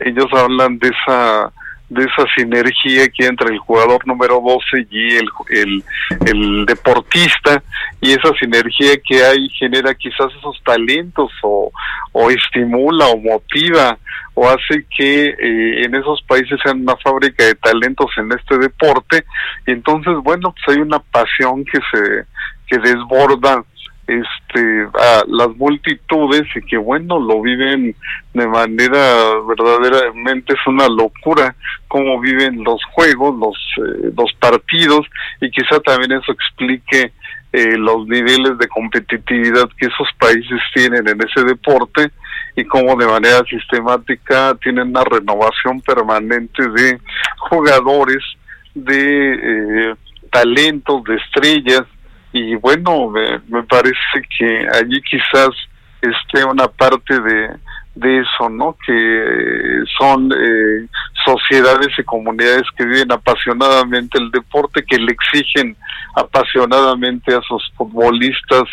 Ellos 0.00 0.26
hablan 0.32 0.78
de 0.78 0.88
esa 0.88 1.52
de 1.88 2.02
esa 2.02 2.26
sinergia 2.36 3.08
que 3.08 3.22
hay 3.22 3.28
entre 3.28 3.52
el 3.52 3.58
jugador 3.58 4.04
número 4.08 4.42
12 4.44 4.88
y 4.90 5.16
el, 5.16 5.28
el, 5.50 5.84
el, 6.26 6.66
deportista 6.66 7.62
y 8.00 8.10
esa 8.10 8.32
sinergia 8.40 8.96
que 9.08 9.24
hay 9.24 9.48
genera 9.50 9.94
quizás 9.94 10.26
esos 10.36 10.60
talentos 10.64 11.30
o, 11.42 11.70
o 12.10 12.30
estimula 12.30 13.06
o 13.06 13.18
motiva 13.18 13.96
o 14.38 14.46
hace 14.46 14.84
que 14.94 15.28
eh, 15.28 15.84
en 15.84 15.94
esos 15.94 16.22
países 16.28 16.60
sean 16.62 16.82
una 16.82 16.96
fábrica 16.96 17.42
de 17.42 17.54
talentos 17.54 18.10
en 18.18 18.30
este 18.32 18.58
deporte 18.58 19.24
y 19.66 19.72
entonces 19.72 20.12
bueno 20.22 20.54
pues 20.54 20.76
hay 20.76 20.82
una 20.82 20.98
pasión 20.98 21.64
que 21.64 21.78
se 21.90 22.26
que 22.66 22.78
desborda 22.78 23.64
este 24.06 24.86
a 25.00 25.24
las 25.26 25.56
multitudes 25.56 26.42
y 26.54 26.60
que 26.66 26.76
bueno 26.76 27.18
lo 27.18 27.40
viven 27.40 27.96
de 28.34 28.46
manera 28.46 29.00
verdaderamente 29.48 30.52
es 30.52 30.66
una 30.66 30.86
locura 30.86 31.56
cómo 31.88 32.20
viven 32.20 32.62
los 32.62 32.84
juegos 32.92 33.34
los 33.38 33.56
eh, 33.78 34.12
los 34.14 34.30
partidos 34.34 35.06
y 35.40 35.50
quizá 35.50 35.80
también 35.80 36.12
eso 36.12 36.30
explique 36.30 37.10
eh, 37.54 37.78
los 37.78 38.06
niveles 38.06 38.58
de 38.58 38.68
competitividad 38.68 39.66
que 39.78 39.86
esos 39.86 40.08
países 40.18 40.60
tienen 40.74 41.08
en 41.08 41.18
ese 41.22 41.42
deporte 41.42 42.10
y 42.56 42.64
cómo 42.64 42.96
de 42.96 43.06
manera 43.06 43.44
sistemática 43.48 44.56
tienen 44.62 44.88
una 44.88 45.04
renovación 45.04 45.80
permanente 45.82 46.66
de 46.70 46.98
jugadores 47.50 48.24
de 48.74 49.90
eh, 49.90 49.94
talentos 50.30 51.04
de 51.04 51.16
estrellas 51.16 51.82
y 52.32 52.54
bueno, 52.56 53.10
me, 53.10 53.62
parece 53.62 54.20
que 54.38 54.66
allí 54.74 55.00
quizás 55.02 55.50
esté 56.02 56.44
una 56.44 56.68
parte 56.68 57.18
de, 57.18 57.48
de 57.94 58.20
eso, 58.20 58.50
¿no? 58.50 58.76
Que 58.86 59.82
son 59.98 60.30
eh, 60.32 60.86
sociedades 61.24 61.88
y 61.98 62.04
comunidades 62.04 62.64
que 62.76 62.84
viven 62.84 63.10
apasionadamente 63.10 64.18
el 64.18 64.30
deporte, 64.30 64.84
que 64.84 64.98
le 64.98 65.12
exigen 65.12 65.76
apasionadamente 66.14 67.34
a 67.34 67.40
sus 67.40 67.72
futbolistas 67.74 68.64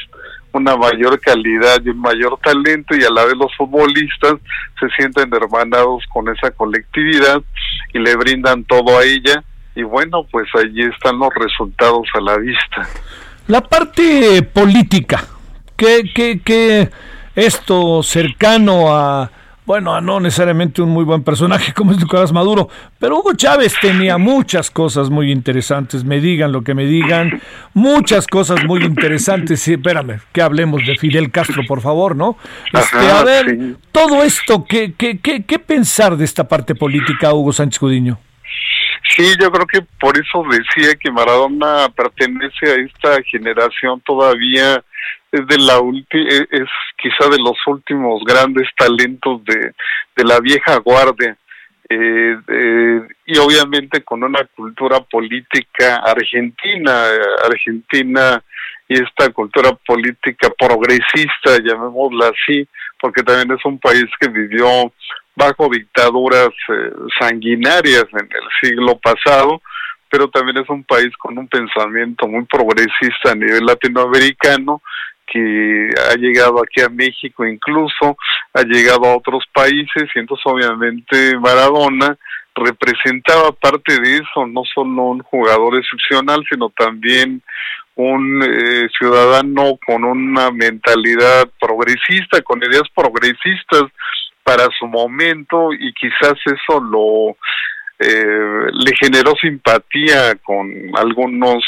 una 0.53 0.77
mayor 0.77 1.19
calidad 1.19 1.81
y 1.83 1.89
un 1.89 1.99
mayor 1.99 2.39
talento 2.41 2.95
y 2.95 3.03
a 3.03 3.09
la 3.09 3.25
vez 3.25 3.35
los 3.35 3.53
futbolistas 3.57 4.35
se 4.79 4.87
sienten 4.97 5.33
hermanados 5.33 6.03
con 6.13 6.29
esa 6.29 6.51
colectividad 6.51 7.41
y 7.93 7.99
le 7.99 8.15
brindan 8.15 8.63
todo 8.63 8.97
a 8.97 9.03
ella 9.03 9.43
y 9.75 9.83
bueno, 9.83 10.25
pues 10.31 10.47
allí 10.55 10.83
están 10.83 11.17
los 11.17 11.33
resultados 11.33 12.07
a 12.13 12.21
la 12.21 12.37
vista. 12.37 12.87
La 13.47 13.61
parte 13.61 14.43
política, 14.43 15.25
que, 15.75 16.39
que, 16.43 16.89
esto 17.35 18.03
cercano 18.03 18.95
a, 18.95 19.31
bueno, 19.65 19.99
no 20.01 20.19
necesariamente 20.19 20.81
un 20.81 20.89
muy 20.89 21.03
buen 21.03 21.23
personaje 21.23 21.73
como 21.73 21.91
es 21.91 21.97
Nicolás 21.97 22.31
Maduro, 22.31 22.69
pero 22.99 23.17
Hugo 23.17 23.33
Chávez 23.33 23.75
tenía 23.81 24.17
muchas 24.17 24.69
cosas 24.69 25.09
muy 25.09 25.31
interesantes, 25.31 26.03
me 26.03 26.19
digan 26.19 26.51
lo 26.51 26.63
que 26.63 26.73
me 26.73 26.85
digan, 26.85 27.41
muchas 27.73 28.27
cosas 28.27 28.63
muy 28.65 28.83
interesantes, 28.83 29.61
sí, 29.61 29.73
espérame, 29.73 30.19
que 30.31 30.41
hablemos 30.41 30.85
de 30.85 30.97
Fidel 30.97 31.31
Castro, 31.31 31.63
por 31.67 31.81
favor, 31.81 32.15
¿no? 32.15 32.37
Este, 32.71 32.97
a 32.97 33.23
ver, 33.23 33.75
todo 33.91 34.23
esto, 34.23 34.65
¿qué, 34.65 34.93
qué, 34.97 35.19
qué, 35.19 35.43
¿qué 35.43 35.59
pensar 35.59 36.17
de 36.17 36.25
esta 36.25 36.47
parte 36.47 36.75
política, 36.75 37.33
Hugo 37.33 37.53
Sánchez 37.53 37.79
Cudiño? 37.79 38.19
Sí, 39.15 39.33
yo 39.39 39.51
creo 39.51 39.67
que 39.67 39.81
por 39.99 40.17
eso 40.17 40.43
decía 40.49 40.95
que 40.95 41.11
Maradona 41.11 41.89
pertenece 41.89 42.65
a 42.65 42.75
esta 42.75 43.21
generación 43.23 44.01
todavía 44.01 44.83
es 45.33 45.47
de 45.47 45.57
la 45.57 45.79
e, 46.11 46.47
es 46.51 46.69
quizá 46.97 47.29
de 47.29 47.39
los 47.39 47.57
últimos 47.67 48.23
grandes 48.23 48.69
talentos 48.77 49.43
de, 49.43 49.73
de 50.15 50.23
la 50.23 50.39
vieja 50.39 50.77
guardia 50.77 51.37
eh, 51.89 53.01
y 53.25 53.37
obviamente 53.37 54.03
con 54.03 54.23
una 54.23 54.45
cultura 54.55 55.01
política 55.01 55.97
argentina 55.97 57.07
argentina 57.43 58.41
y 58.87 59.01
esta 59.01 59.29
cultura 59.29 59.71
política 59.85 60.49
progresista 60.57 61.57
llamémosla 61.61 62.27
así 62.27 62.67
porque 63.03 63.21
también 63.21 63.57
es 63.57 63.65
un 63.65 63.79
país 63.79 64.05
que 64.17 64.29
vivió 64.29 64.93
bajo 65.35 65.67
dictaduras 65.69 66.49
eh, 66.69 66.91
sanguinarias 67.19 68.05
en 68.13 68.29
el 68.31 68.47
siglo 68.61 68.97
pasado, 68.99 69.61
pero 70.09 70.29
también 70.29 70.57
es 70.57 70.69
un 70.69 70.83
país 70.83 71.09
con 71.17 71.37
un 71.37 71.47
pensamiento 71.47 72.27
muy 72.27 72.45
progresista 72.45 73.31
a 73.31 73.35
nivel 73.35 73.65
latinoamericano 73.65 74.81
que 75.33 75.89
ha 76.11 76.15
llegado 76.15 76.61
aquí 76.61 76.81
a 76.81 76.89
México 76.89 77.45
incluso, 77.45 78.15
ha 78.53 78.61
llegado 78.61 79.05
a 79.05 79.17
otros 79.17 79.43
países 79.51 80.03
y 80.13 80.19
entonces 80.19 80.45
obviamente 80.45 81.37
Maradona 81.39 82.15
representaba 82.55 83.51
parte 83.51 83.99
de 83.99 84.17
eso, 84.17 84.45
no 84.45 84.61
solo 84.63 85.03
un 85.03 85.23
jugador 85.23 85.79
excepcional, 85.79 86.45
sino 86.47 86.69
también 86.69 87.41
un 87.95 88.43
eh, 88.43 88.87
ciudadano 88.95 89.79
con 89.83 90.03
una 90.03 90.51
mentalidad 90.51 91.49
progresista, 91.59 92.41
con 92.41 92.61
ideas 92.63 92.87
progresistas, 92.93 93.85
para 94.43 94.67
su 94.77 94.85
momento 94.87 95.73
y 95.73 95.93
quizás 95.93 96.33
eso 96.45 96.79
lo 96.81 97.37
eh, 97.99 98.67
le 98.71 98.95
generó 98.99 99.33
simpatía 99.41 100.35
con 100.43 100.69
algunos 100.95 101.63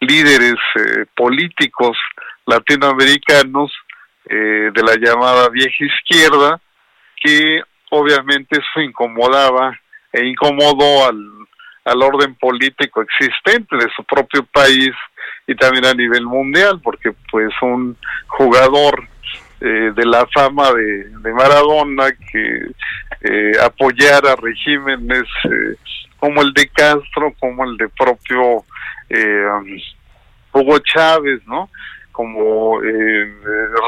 líderes 0.00 0.56
eh, 0.76 1.04
políticos 1.14 1.96
latinoamericanos 2.46 3.72
eh, 4.28 4.70
de 4.74 4.82
la 4.82 4.96
llamada 4.96 5.48
vieja 5.48 5.84
izquierda 5.84 6.60
que 7.22 7.62
obviamente 7.90 8.58
eso 8.58 8.80
incomodaba 8.80 9.78
e 10.12 10.26
incomodó 10.26 11.08
al, 11.08 11.18
al 11.84 12.02
orden 12.02 12.34
político 12.36 13.02
existente 13.02 13.76
de 13.76 13.90
su 13.94 14.04
propio 14.04 14.44
país 14.44 14.92
y 15.46 15.54
también 15.54 15.84
a 15.86 15.94
nivel 15.94 16.24
mundial 16.26 16.80
porque 16.82 17.12
pues 17.30 17.52
un 17.62 17.96
jugador 18.26 19.08
eh, 19.60 19.92
de 19.94 20.04
la 20.04 20.26
fama 20.26 20.72
de, 20.72 21.32
Maradona, 21.32 22.10
que 22.12 22.70
eh, 23.22 23.52
apoyara 23.62 24.36
regímenes 24.36 25.24
eh, 25.44 25.76
como 26.18 26.42
el 26.42 26.52
de 26.52 26.68
Castro, 26.68 27.32
como 27.38 27.64
el 27.64 27.76
de 27.78 27.88
propio 27.88 28.64
eh, 29.08 29.46
Hugo 30.52 30.78
Chávez, 30.80 31.40
¿no? 31.46 31.70
Como 32.14 32.80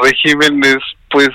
regímenes, 0.03 0.77
pues, 1.09 1.29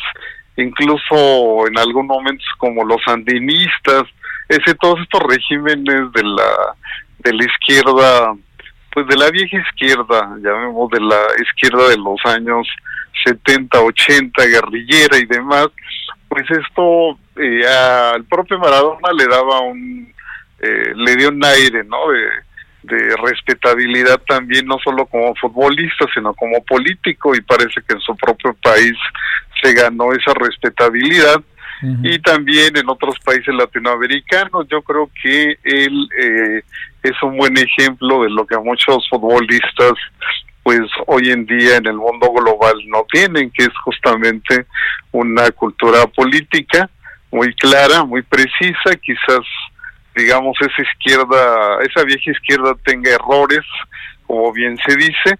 incluso 0.56 1.66
en 1.66 1.78
algún 1.78 2.06
momento 2.06 2.44
como 2.58 2.84
los 2.84 3.02
sandinistas, 3.04 4.04
ese 4.48 4.74
todos 4.74 5.00
estos 5.00 5.22
regímenes 5.22 6.12
de 6.12 6.22
la 6.22 6.76
de 7.20 7.32
la 7.32 7.44
izquierda, 7.44 8.34
pues 8.92 9.06
de 9.06 9.16
la 9.16 9.30
vieja 9.30 9.56
izquierda, 9.58 10.36
llamemos 10.40 10.90
de 10.90 11.00
la 11.00 11.20
izquierda 11.40 11.88
de 11.88 11.96
los 11.96 12.18
años 12.24 12.68
70, 13.24 13.80
80, 13.80 14.44
guerrillera 14.46 15.18
y 15.18 15.26
demás, 15.26 15.68
pues 16.28 16.44
esto 16.50 17.18
eh, 17.36 17.62
al 17.66 18.24
propio 18.24 18.58
Maradona 18.58 19.12
le 19.16 19.26
daba 19.26 19.60
un, 19.60 20.12
eh, 20.60 20.92
le 20.94 21.16
dio 21.16 21.28
un 21.28 21.44
aire, 21.44 21.84
¿no? 21.84 22.10
De, 22.10 22.28
de 22.82 23.16
respetabilidad 23.16 24.20
también, 24.26 24.66
no 24.66 24.78
solo 24.82 25.06
como 25.06 25.34
futbolista, 25.36 26.06
sino 26.12 26.34
como 26.34 26.62
político, 26.64 27.34
y 27.34 27.40
parece 27.40 27.80
que 27.86 27.94
en 27.94 28.00
su 28.00 28.16
propio 28.16 28.54
país 28.62 28.94
se 29.62 29.72
ganó 29.74 30.12
esa 30.12 30.32
respetabilidad. 30.34 31.40
Y 32.04 32.20
también 32.20 32.76
en 32.76 32.88
otros 32.88 33.16
países 33.24 33.52
latinoamericanos, 33.52 34.68
yo 34.70 34.82
creo 34.82 35.10
que 35.20 35.58
él 35.64 36.08
eh, 36.16 36.62
es 37.02 37.22
un 37.24 37.36
buen 37.36 37.56
ejemplo 37.58 38.22
de 38.22 38.30
lo 38.30 38.46
que 38.46 38.56
muchos 38.56 39.08
futbolistas 39.10 39.94
pues 40.62 40.80
hoy 41.06 41.30
en 41.30 41.44
día 41.44 41.76
en 41.76 41.86
el 41.86 41.96
mundo 41.96 42.30
global 42.32 42.74
no 42.86 43.04
tienen, 43.10 43.50
que 43.50 43.64
es 43.64 43.76
justamente 43.84 44.66
una 45.10 45.50
cultura 45.50 46.06
política 46.06 46.88
muy 47.30 47.52
clara, 47.54 48.04
muy 48.04 48.22
precisa, 48.22 48.94
quizás 49.02 49.44
digamos 50.14 50.56
esa 50.60 50.82
izquierda, 50.82 51.78
esa 51.82 52.04
vieja 52.04 52.30
izquierda 52.30 52.74
tenga 52.84 53.10
errores, 53.10 53.64
como 54.26 54.52
bien 54.52 54.76
se 54.86 54.96
dice, 54.96 55.38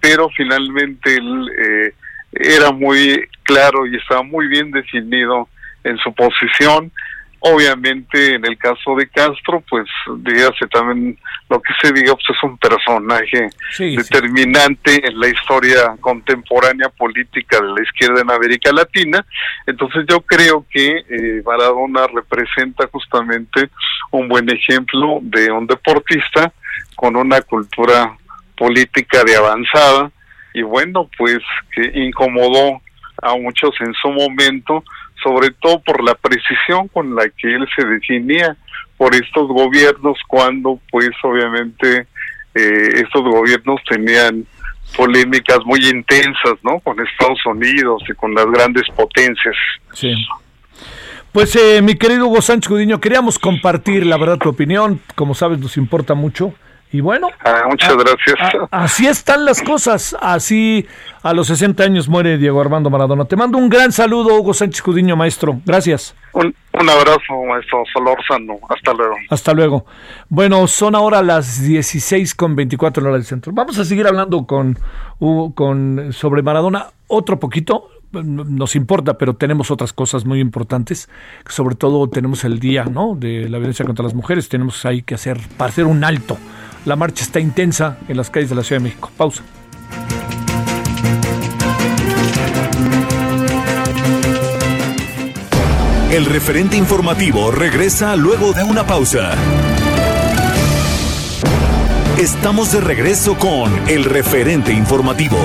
pero 0.00 0.28
finalmente 0.30 1.14
él 1.14 1.50
eh, 1.58 1.94
era 2.32 2.70
muy 2.70 3.26
claro 3.42 3.86
y 3.86 3.96
estaba 3.96 4.22
muy 4.22 4.48
bien 4.48 4.70
definido 4.70 5.48
en 5.84 5.96
su 5.98 6.12
posición 6.14 6.92
Obviamente, 7.40 8.34
en 8.34 8.44
el 8.44 8.58
caso 8.58 8.96
de 8.96 9.08
Castro, 9.08 9.62
pues 9.70 9.86
dígase 10.18 10.66
también 10.72 11.16
lo 11.48 11.60
que 11.60 11.72
se 11.80 11.92
diga, 11.92 12.14
pues 12.14 12.24
es 12.30 12.42
un 12.42 12.58
personaje 12.58 13.48
determinante 13.78 15.06
en 15.06 15.20
la 15.20 15.28
historia 15.28 15.96
contemporánea 16.00 16.88
política 16.88 17.60
de 17.60 17.68
la 17.68 17.82
izquierda 17.82 18.22
en 18.22 18.30
América 18.30 18.72
Latina. 18.72 19.24
Entonces, 19.66 20.04
yo 20.08 20.20
creo 20.22 20.66
que 20.68 21.04
eh, 21.08 21.42
Maradona 21.46 22.08
representa 22.08 22.88
justamente 22.90 23.70
un 24.10 24.28
buen 24.28 24.50
ejemplo 24.50 25.20
de 25.22 25.52
un 25.52 25.66
deportista 25.66 26.52
con 26.96 27.14
una 27.14 27.40
cultura 27.42 28.16
política 28.56 29.22
de 29.22 29.36
avanzada 29.36 30.10
y 30.52 30.62
bueno, 30.62 31.08
pues 31.16 31.38
que 31.72 31.90
incomodó 31.94 32.80
a 33.22 33.36
muchos 33.36 33.70
en 33.80 33.94
su 33.94 34.08
momento 34.08 34.82
sobre 35.22 35.50
todo 35.60 35.80
por 35.80 36.02
la 36.02 36.14
precisión 36.14 36.88
con 36.88 37.14
la 37.14 37.28
que 37.28 37.54
él 37.54 37.66
se 37.76 37.86
definía 37.86 38.56
por 38.96 39.14
estos 39.14 39.48
gobiernos 39.48 40.18
cuando 40.26 40.80
pues 40.90 41.10
obviamente 41.22 42.06
eh, 42.54 42.88
estos 42.94 43.22
gobiernos 43.22 43.80
tenían 43.88 44.44
polémicas 44.96 45.58
muy 45.64 45.80
intensas, 45.86 46.54
¿no? 46.62 46.80
Con 46.80 46.96
Estados 47.00 47.44
Unidos 47.46 48.02
y 48.08 48.14
con 48.14 48.34
las 48.34 48.46
grandes 48.46 48.84
potencias. 48.96 49.54
Sí. 49.92 50.14
Pues 51.32 51.54
eh, 51.56 51.82
mi 51.82 51.94
querido 51.94 52.26
Hugo 52.26 52.40
Sánchez 52.40 52.70
Gudiño, 52.70 53.00
queríamos 53.00 53.38
compartir 53.38 54.06
la 54.06 54.16
verdad 54.16 54.38
tu 54.38 54.48
opinión, 54.48 55.00
como 55.14 55.34
sabes 55.34 55.58
nos 55.58 55.76
importa 55.76 56.14
mucho 56.14 56.54
Y 56.90 57.00
bueno, 57.00 57.28
ah, 57.44 57.64
muchas 57.68 57.94
gracias. 57.96 58.36
así 58.70 59.06
están 59.06 59.44
las 59.44 59.62
cosas. 59.62 60.16
Así 60.20 60.86
a 61.22 61.34
los 61.34 61.48
60 61.48 61.82
años 61.82 62.08
muere 62.08 62.38
Diego 62.38 62.60
Armando 62.60 62.88
Maradona. 62.88 63.26
Te 63.26 63.36
mando 63.36 63.58
un 63.58 63.68
gran 63.68 63.92
saludo, 63.92 64.34
Hugo 64.38 64.54
Sánchez 64.54 64.82
Cudiño, 64.82 65.16
maestro. 65.16 65.60
Gracias. 65.66 66.14
Un, 66.32 66.54
abrazo, 66.74 67.44
maestro 67.46 67.82
Solórzano. 67.92 68.58
Hasta 68.68 68.94
luego. 68.94 69.16
Hasta 69.28 69.52
luego. 69.52 69.86
Bueno, 70.28 70.66
son 70.66 70.94
ahora 70.94 71.22
las 71.22 71.62
16 71.62 72.34
con 72.34 72.56
24 72.56 73.02
horas 73.02 73.14
del 73.14 73.24
centro. 73.24 73.52
Vamos 73.52 73.78
a 73.78 73.84
seguir 73.84 74.06
hablando 74.06 74.46
con, 74.46 74.78
con 75.54 76.12
sobre 76.12 76.42
Maradona 76.42 76.86
otro 77.08 77.38
poquito 77.38 77.90
nos 78.12 78.74
importa, 78.76 79.18
pero 79.18 79.34
tenemos 79.34 79.70
otras 79.70 79.92
cosas 79.92 80.24
muy 80.24 80.40
importantes. 80.40 81.08
Sobre 81.46 81.74
todo 81.74 82.08
tenemos 82.08 82.44
el 82.44 82.58
día, 82.58 82.84
¿no? 82.84 83.14
De 83.14 83.48
la 83.48 83.58
violencia 83.58 83.84
contra 83.84 84.02
las 84.02 84.14
mujeres. 84.14 84.48
Tenemos 84.48 84.84
ahí 84.84 85.02
que 85.02 85.14
hacer 85.14 85.38
para 85.56 85.70
hacer 85.70 85.84
un 85.84 86.04
alto. 86.04 86.38
La 86.84 86.96
marcha 86.96 87.24
está 87.24 87.40
intensa 87.40 87.98
en 88.08 88.16
las 88.16 88.30
calles 88.30 88.50
de 88.50 88.56
la 88.56 88.62
Ciudad 88.62 88.80
de 88.80 88.84
México. 88.84 89.10
Pausa. 89.16 89.42
El 96.10 96.24
referente 96.24 96.76
informativo 96.76 97.50
regresa 97.50 98.16
luego 98.16 98.52
de 98.52 98.64
una 98.64 98.86
pausa. 98.86 99.32
Estamos 102.16 102.72
de 102.72 102.80
regreso 102.80 103.36
con 103.36 103.70
el 103.88 104.04
referente 104.04 104.72
informativo. 104.72 105.38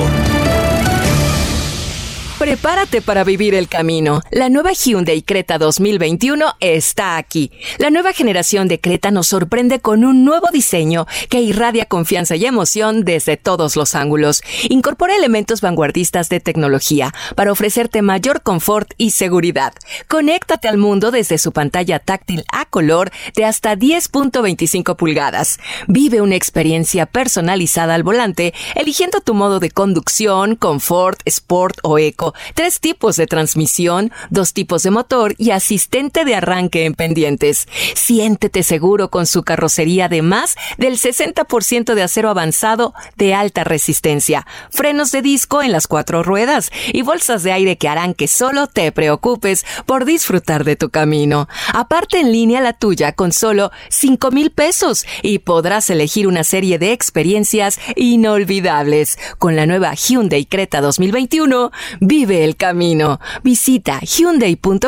Prepárate 2.43 3.01
para 3.01 3.23
vivir 3.23 3.55
el 3.55 3.69
camino. 3.69 4.21
La 4.29 4.49
nueva 4.49 4.73
Hyundai 4.73 5.21
Creta 5.21 5.57
2021 5.57 6.55
está 6.59 7.15
aquí. 7.15 7.53
La 7.77 7.89
nueva 7.89 8.11
generación 8.11 8.67
de 8.67 8.81
Creta 8.81 9.11
nos 9.11 9.27
sorprende 9.27 9.79
con 9.79 10.03
un 10.03 10.25
nuevo 10.25 10.49
diseño 10.51 11.07
que 11.29 11.39
irradia 11.39 11.85
confianza 11.85 12.35
y 12.35 12.45
emoción 12.45 13.05
desde 13.05 13.37
todos 13.37 13.77
los 13.77 13.95
ángulos. 13.95 14.41
Incorpora 14.67 15.15
elementos 15.15 15.61
vanguardistas 15.61 16.27
de 16.27 16.41
tecnología 16.41 17.13
para 17.37 17.49
ofrecerte 17.49 18.01
mayor 18.01 18.41
confort 18.41 18.91
y 18.97 19.11
seguridad. 19.11 19.71
Conéctate 20.09 20.67
al 20.67 20.75
mundo 20.75 21.11
desde 21.11 21.37
su 21.37 21.53
pantalla 21.53 21.99
táctil 21.99 22.43
a 22.51 22.65
color 22.65 23.13
de 23.37 23.45
hasta 23.45 23.77
10.25 23.77 24.97
pulgadas. 24.97 25.59
Vive 25.87 26.19
una 26.19 26.35
experiencia 26.35 27.05
personalizada 27.05 27.95
al 27.95 28.03
volante, 28.03 28.53
eligiendo 28.75 29.21
tu 29.21 29.33
modo 29.33 29.61
de 29.61 29.71
conducción, 29.71 30.57
confort, 30.57 31.21
sport 31.23 31.77
o 31.83 31.97
eco 31.97 32.32
tres 32.53 32.79
tipos 32.79 33.15
de 33.15 33.27
transmisión, 33.27 34.11
dos 34.29 34.53
tipos 34.53 34.83
de 34.83 34.91
motor 34.91 35.35
y 35.37 35.51
asistente 35.51 36.25
de 36.25 36.35
arranque 36.35 36.85
en 36.85 36.93
pendientes. 36.93 37.67
Siéntete 37.95 38.63
seguro 38.63 39.09
con 39.09 39.25
su 39.25 39.43
carrocería 39.43 40.09
de 40.09 40.21
más 40.21 40.55
del 40.77 40.97
60% 40.97 41.93
de 41.93 42.03
acero 42.03 42.29
avanzado 42.29 42.93
de 43.15 43.33
alta 43.33 43.63
resistencia, 43.63 44.45
frenos 44.69 45.11
de 45.11 45.21
disco 45.21 45.61
en 45.61 45.71
las 45.71 45.87
cuatro 45.87 46.23
ruedas 46.23 46.71
y 46.91 47.01
bolsas 47.01 47.43
de 47.43 47.51
aire 47.51 47.77
que 47.77 47.87
harán 47.87 48.13
que 48.13 48.27
solo 48.27 48.67
te 48.67 48.91
preocupes 48.91 49.65
por 49.85 50.05
disfrutar 50.05 50.63
de 50.63 50.75
tu 50.75 50.89
camino. 50.89 51.47
Aparte 51.73 52.19
en 52.19 52.31
línea 52.31 52.61
la 52.61 52.73
tuya 52.73 53.13
con 53.13 53.31
solo 53.31 53.71
5 53.89 54.31
mil 54.31 54.51
pesos 54.51 55.05
y 55.21 55.39
podrás 55.39 55.89
elegir 55.89 56.27
una 56.27 56.43
serie 56.43 56.79
de 56.79 56.91
experiencias 56.91 57.79
inolvidables. 57.95 59.17
Con 59.37 59.55
la 59.55 59.65
nueva 59.65 59.93
Hyundai 59.93 60.45
Creta 60.45 60.81
2021, 60.81 61.71
Vive 61.99 62.22
el 62.31 62.55
camino. 62.55 63.19
Visita 63.43 63.99
hyundai.com.mx. 63.99 64.83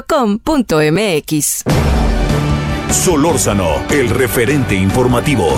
Solórzano, 2.91 3.83
el 3.89 4.09
referente 4.09 4.75
informativo. 4.75 5.57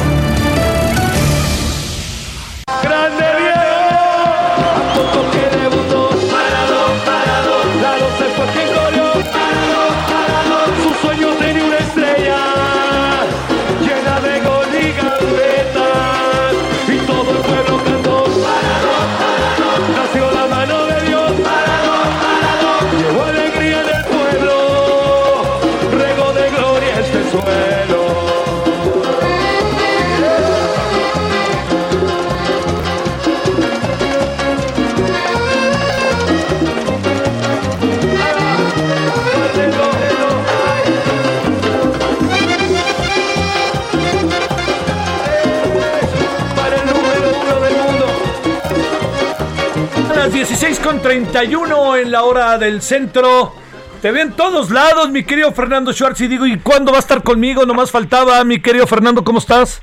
16 50.38 50.80
con 50.82 51.02
31 51.02 51.96
en 51.96 52.12
la 52.12 52.22
hora 52.22 52.60
del 52.60 52.84
centro. 52.84 53.56
Te 54.04 54.12
ven 54.12 54.34
todos 54.34 54.70
lados, 54.70 55.10
mi 55.10 55.24
querido 55.24 55.52
Fernando 55.52 55.92
Schwartz. 55.92 56.22
Y 56.22 56.28
digo, 56.28 56.46
¿y 56.46 56.60
cuándo 56.60 56.92
va 56.92 56.98
a 56.98 57.00
estar 57.00 57.24
conmigo? 57.24 57.66
Nomás 57.66 57.90
faltaba, 57.90 58.44
mi 58.44 58.62
querido 58.62 58.86
Fernando, 58.86 59.24
¿cómo 59.24 59.40
estás? 59.40 59.82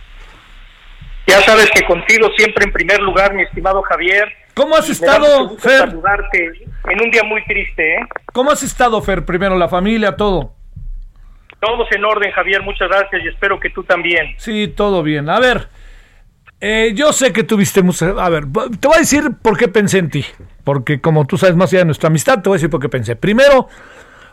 Ya 1.27 1.41
sabes 1.41 1.69
que 1.73 1.85
contigo 1.85 2.31
siempre 2.37 2.67
en 2.67 2.73
primer 2.73 3.01
lugar, 3.01 3.35
mi 3.35 3.43
estimado 3.43 3.83
Javier. 3.83 4.33
¿Cómo 4.55 4.77
has 4.77 4.89
estado, 4.89 5.59
Fer? 5.59 5.89
Saludarte 5.89 6.53
en 6.89 7.03
un 7.03 7.11
día 7.11 7.25
muy 7.25 7.45
triste, 7.47 7.97
¿eh? 7.97 8.01
¿Cómo 8.33 8.53
has 8.53 8.63
estado, 8.63 9.03
Fer? 9.03 9.25
Primero, 9.25 9.59
la 9.59 9.67
familia, 9.67 10.15
todo. 10.15 10.53
Todos 11.59 11.89
en 11.91 12.05
orden, 12.05 12.31
Javier, 12.31 12.63
muchas 12.63 12.89
gracias 12.89 13.25
y 13.25 13.27
espero 13.27 13.59
que 13.59 13.71
tú 13.71 13.83
también. 13.83 14.37
Sí, 14.37 14.69
todo 14.69 15.03
bien. 15.03 15.29
A 15.29 15.41
ver, 15.41 15.67
eh, 16.67 16.95
yo 16.95 17.13
sé 17.13 17.31
que 17.31 17.45
tuviste 17.45 17.83
mucho. 17.83 18.19
A 18.19 18.31
ver, 18.31 18.47
te 18.81 18.89
voy 18.89 18.97
a 18.97 19.01
decir 19.01 19.33
por 19.43 19.59
qué 19.59 19.69
pensé 19.69 19.99
en 19.99 20.09
ti. 20.09 20.25
Porque 20.65 20.99
como 20.99 21.27
tú 21.27 21.37
sabes 21.37 21.57
más 21.57 21.71
allá 21.71 21.81
de 21.81 21.85
nuestra 21.85 22.07
amistad, 22.07 22.41
te 22.41 22.49
voy 22.49 22.57
a 22.57 22.59
decir 22.59 22.71
por 22.71 22.81
qué 22.81 22.89
pensé. 22.89 23.17
Primero, 23.17 23.69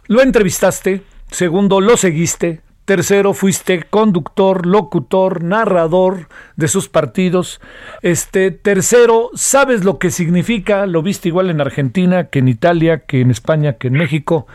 lo 0.08 0.22
entrevistaste. 0.22 1.04
Segundo, 1.30 1.82
lo 1.82 1.98
seguiste. 1.98 2.62
Tercero, 2.86 3.34
fuiste 3.34 3.84
conductor, 3.84 4.66
locutor, 4.66 5.44
narrador 5.44 6.30
de 6.56 6.70
sus 6.70 6.88
partidos. 6.88 7.60
Este, 8.02 8.52
tercero, 8.52 9.30
sabes 9.34 9.84
lo 9.84 10.00
que 10.00 10.10
significa, 10.10 10.86
lo 10.86 11.02
viste 11.02 11.28
igual 11.28 11.50
en 11.50 11.60
Argentina 11.60 12.30
que 12.30 12.40
en 12.40 12.48
Italia, 12.48 13.00
que 13.00 13.20
en 13.20 13.30
España, 13.30 13.74
que 13.74 13.90
en 13.90 13.96
México. 13.96 14.48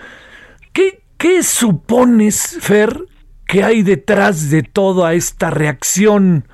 ¿Qué, 0.72 1.02
qué 1.18 1.42
supones, 1.42 2.56
Fer, 2.58 3.02
que 3.46 3.62
hay 3.62 3.82
detrás 3.82 4.48
de 4.48 4.62
toda 4.62 5.12
esta 5.12 5.50
reacción 5.50 6.46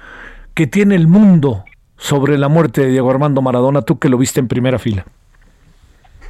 que 0.55 0.67
tiene 0.67 0.95
el 0.95 1.07
mundo 1.07 1.65
sobre 1.97 2.37
la 2.37 2.49
muerte 2.49 2.83
de 2.83 2.89
Diego 2.89 3.11
Armando 3.11 3.41
Maradona, 3.43 3.83
tú 3.83 3.99
que 3.99 4.09
lo 4.09 4.19
viste 4.19 4.41
en 4.41 4.49
primera 4.49 4.79
fila? 4.79 5.05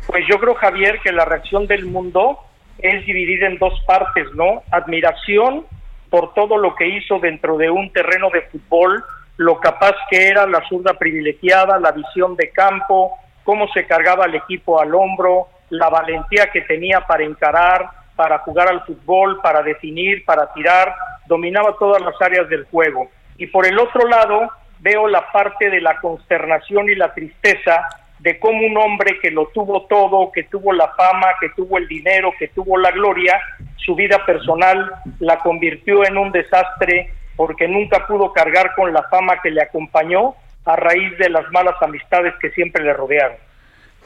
Pues 0.06 0.24
yo 0.28 0.38
creo, 0.38 0.54
Javier, 0.54 1.00
que 1.02 1.12
la 1.12 1.24
reacción 1.24 1.66
del 1.66 1.86
mundo 1.86 2.38
es 2.78 3.04
dividida 3.06 3.46
en 3.46 3.58
dos 3.58 3.80
partes, 3.86 4.26
¿no? 4.34 4.62
Admiración 4.70 5.66
por 6.10 6.34
todo 6.34 6.58
lo 6.58 6.74
que 6.74 6.86
hizo 6.88 7.18
dentro 7.18 7.56
de 7.56 7.70
un 7.70 7.90
terreno 7.92 8.28
de 8.30 8.42
fútbol, 8.42 9.02
lo 9.38 9.58
capaz 9.60 9.94
que 10.10 10.28
era 10.28 10.46
la 10.46 10.62
zurda 10.68 10.94
privilegiada, 10.94 11.80
la 11.80 11.92
visión 11.92 12.36
de 12.36 12.50
campo, 12.50 13.12
cómo 13.44 13.66
se 13.68 13.86
cargaba 13.86 14.26
el 14.26 14.34
equipo 14.34 14.80
al 14.80 14.94
hombro, 14.94 15.48
la 15.70 15.88
valentía 15.88 16.50
que 16.52 16.60
tenía 16.62 17.00
para 17.00 17.24
encarar, 17.24 17.88
para 18.14 18.40
jugar 18.40 18.68
al 18.68 18.84
fútbol, 18.84 19.40
para 19.40 19.62
definir, 19.62 20.24
para 20.26 20.52
tirar, 20.52 20.94
dominaba 21.26 21.74
todas 21.78 22.02
las 22.02 22.20
áreas 22.20 22.46
del 22.48 22.64
juego 22.64 23.08
y 23.36 23.46
por 23.46 23.66
el 23.66 23.78
otro 23.78 24.06
lado 24.08 24.50
veo 24.80 25.08
la 25.08 25.30
parte 25.30 25.70
de 25.70 25.80
la 25.80 26.00
consternación 26.00 26.88
y 26.90 26.94
la 26.94 27.14
tristeza 27.14 27.86
de 28.18 28.38
cómo 28.38 28.64
un 28.64 28.76
hombre 28.76 29.18
que 29.20 29.30
lo 29.30 29.48
tuvo 29.48 29.82
todo, 29.86 30.30
que 30.32 30.44
tuvo 30.44 30.72
la 30.72 30.88
fama, 30.96 31.26
que 31.40 31.48
tuvo 31.50 31.78
el 31.78 31.88
dinero, 31.88 32.32
que 32.38 32.48
tuvo 32.48 32.78
la 32.78 32.92
gloria, 32.92 33.40
su 33.76 33.94
vida 33.94 34.24
personal 34.24 34.92
la 35.18 35.38
convirtió 35.38 36.06
en 36.06 36.16
un 36.16 36.30
desastre 36.30 37.12
porque 37.36 37.66
nunca 37.66 38.06
pudo 38.06 38.32
cargar 38.32 38.74
con 38.76 38.92
la 38.92 39.02
fama 39.04 39.40
que 39.42 39.50
le 39.50 39.62
acompañó 39.62 40.34
a 40.64 40.76
raíz 40.76 41.18
de 41.18 41.30
las 41.30 41.50
malas 41.50 41.74
amistades 41.80 42.34
que 42.40 42.50
siempre 42.50 42.84
le 42.84 42.92
rodearon. 42.92 43.36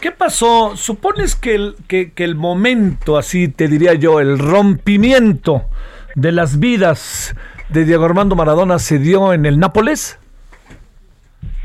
¿Qué 0.01 0.13
pasó? 0.13 0.77
¿Supones 0.77 1.37
que 1.37 1.55
el, 1.55 1.75
que, 1.89 2.13
que 2.13 2.25
el 2.25 2.35
momento, 2.35 3.19
así 3.19 3.49
te 3.49 3.69
diría 3.69 3.95
yo, 3.95 4.21
el 4.21 4.39
rompimiento 4.39 5.67
de 6.15 6.33
las 6.33 6.59
vidas 6.59 7.35
de 7.69 7.85
Diego 7.85 8.05
Armando 8.05 8.37
Maradona 8.37 8.79
se 8.79 8.99
dio 8.99 9.33
en 9.33 9.47
el 9.47 9.59
Nápoles? 9.59 10.19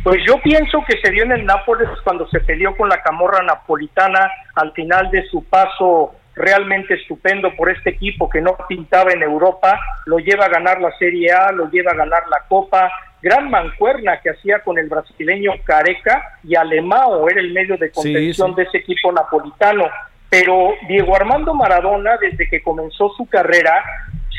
Pues 0.04 0.20
yo 0.26 0.42
pienso 0.42 0.84
que 0.88 0.98
se 0.98 1.12
dio 1.12 1.24
en 1.24 1.32
el 1.32 1.46
Nápoles 1.46 1.88
cuando 2.04 2.28
se 2.30 2.40
peleó 2.40 2.76
con 2.76 2.90
la 2.90 3.02
camorra 3.02 3.44
napolitana 3.44 4.32
al 4.56 4.72
final 4.74 5.12
de 5.12 5.24
su 5.28 5.44
paso 5.44 6.16
realmente 6.36 6.96
estupendo 6.96 7.56
por 7.56 7.70
este 7.70 7.92
equipo 7.92 8.30
que 8.30 8.42
no 8.42 8.58
pintaba 8.68 9.12
en 9.12 9.22
Europa, 9.22 9.80
lo 10.06 10.18
lleva 10.18 10.46
a 10.46 10.50
ganar 10.50 10.82
la 10.82 10.92
Serie 10.98 11.32
A, 11.32 11.52
lo 11.52 11.70
lleva 11.70 11.92
a 11.92 11.96
ganar 11.96 12.24
la 12.30 12.40
Copa, 12.48 12.92
gran 13.22 13.50
mancuerna 13.50 14.20
que 14.22 14.32
hacía 14.32 14.60
con 14.60 14.80
el 14.80 14.88
brasileño 14.88 15.52
Careca 15.64 16.40
y 16.44 16.56
Alemao 16.56 17.30
era 17.30 17.42
el 17.42 17.54
medio 17.54 17.78
de 17.78 17.92
contención 17.92 18.56
de 18.56 18.64
ese 18.64 18.80
equipo 18.80 19.12
napolitano. 19.12 19.88
Pero 20.30 20.74
Diego 20.88 21.14
Armando 21.14 21.54
Maradona, 21.54 22.16
desde 22.18 22.48
que 22.48 22.64
comenzó 22.64 23.10
su 23.18 23.26
carrera, 23.28 23.84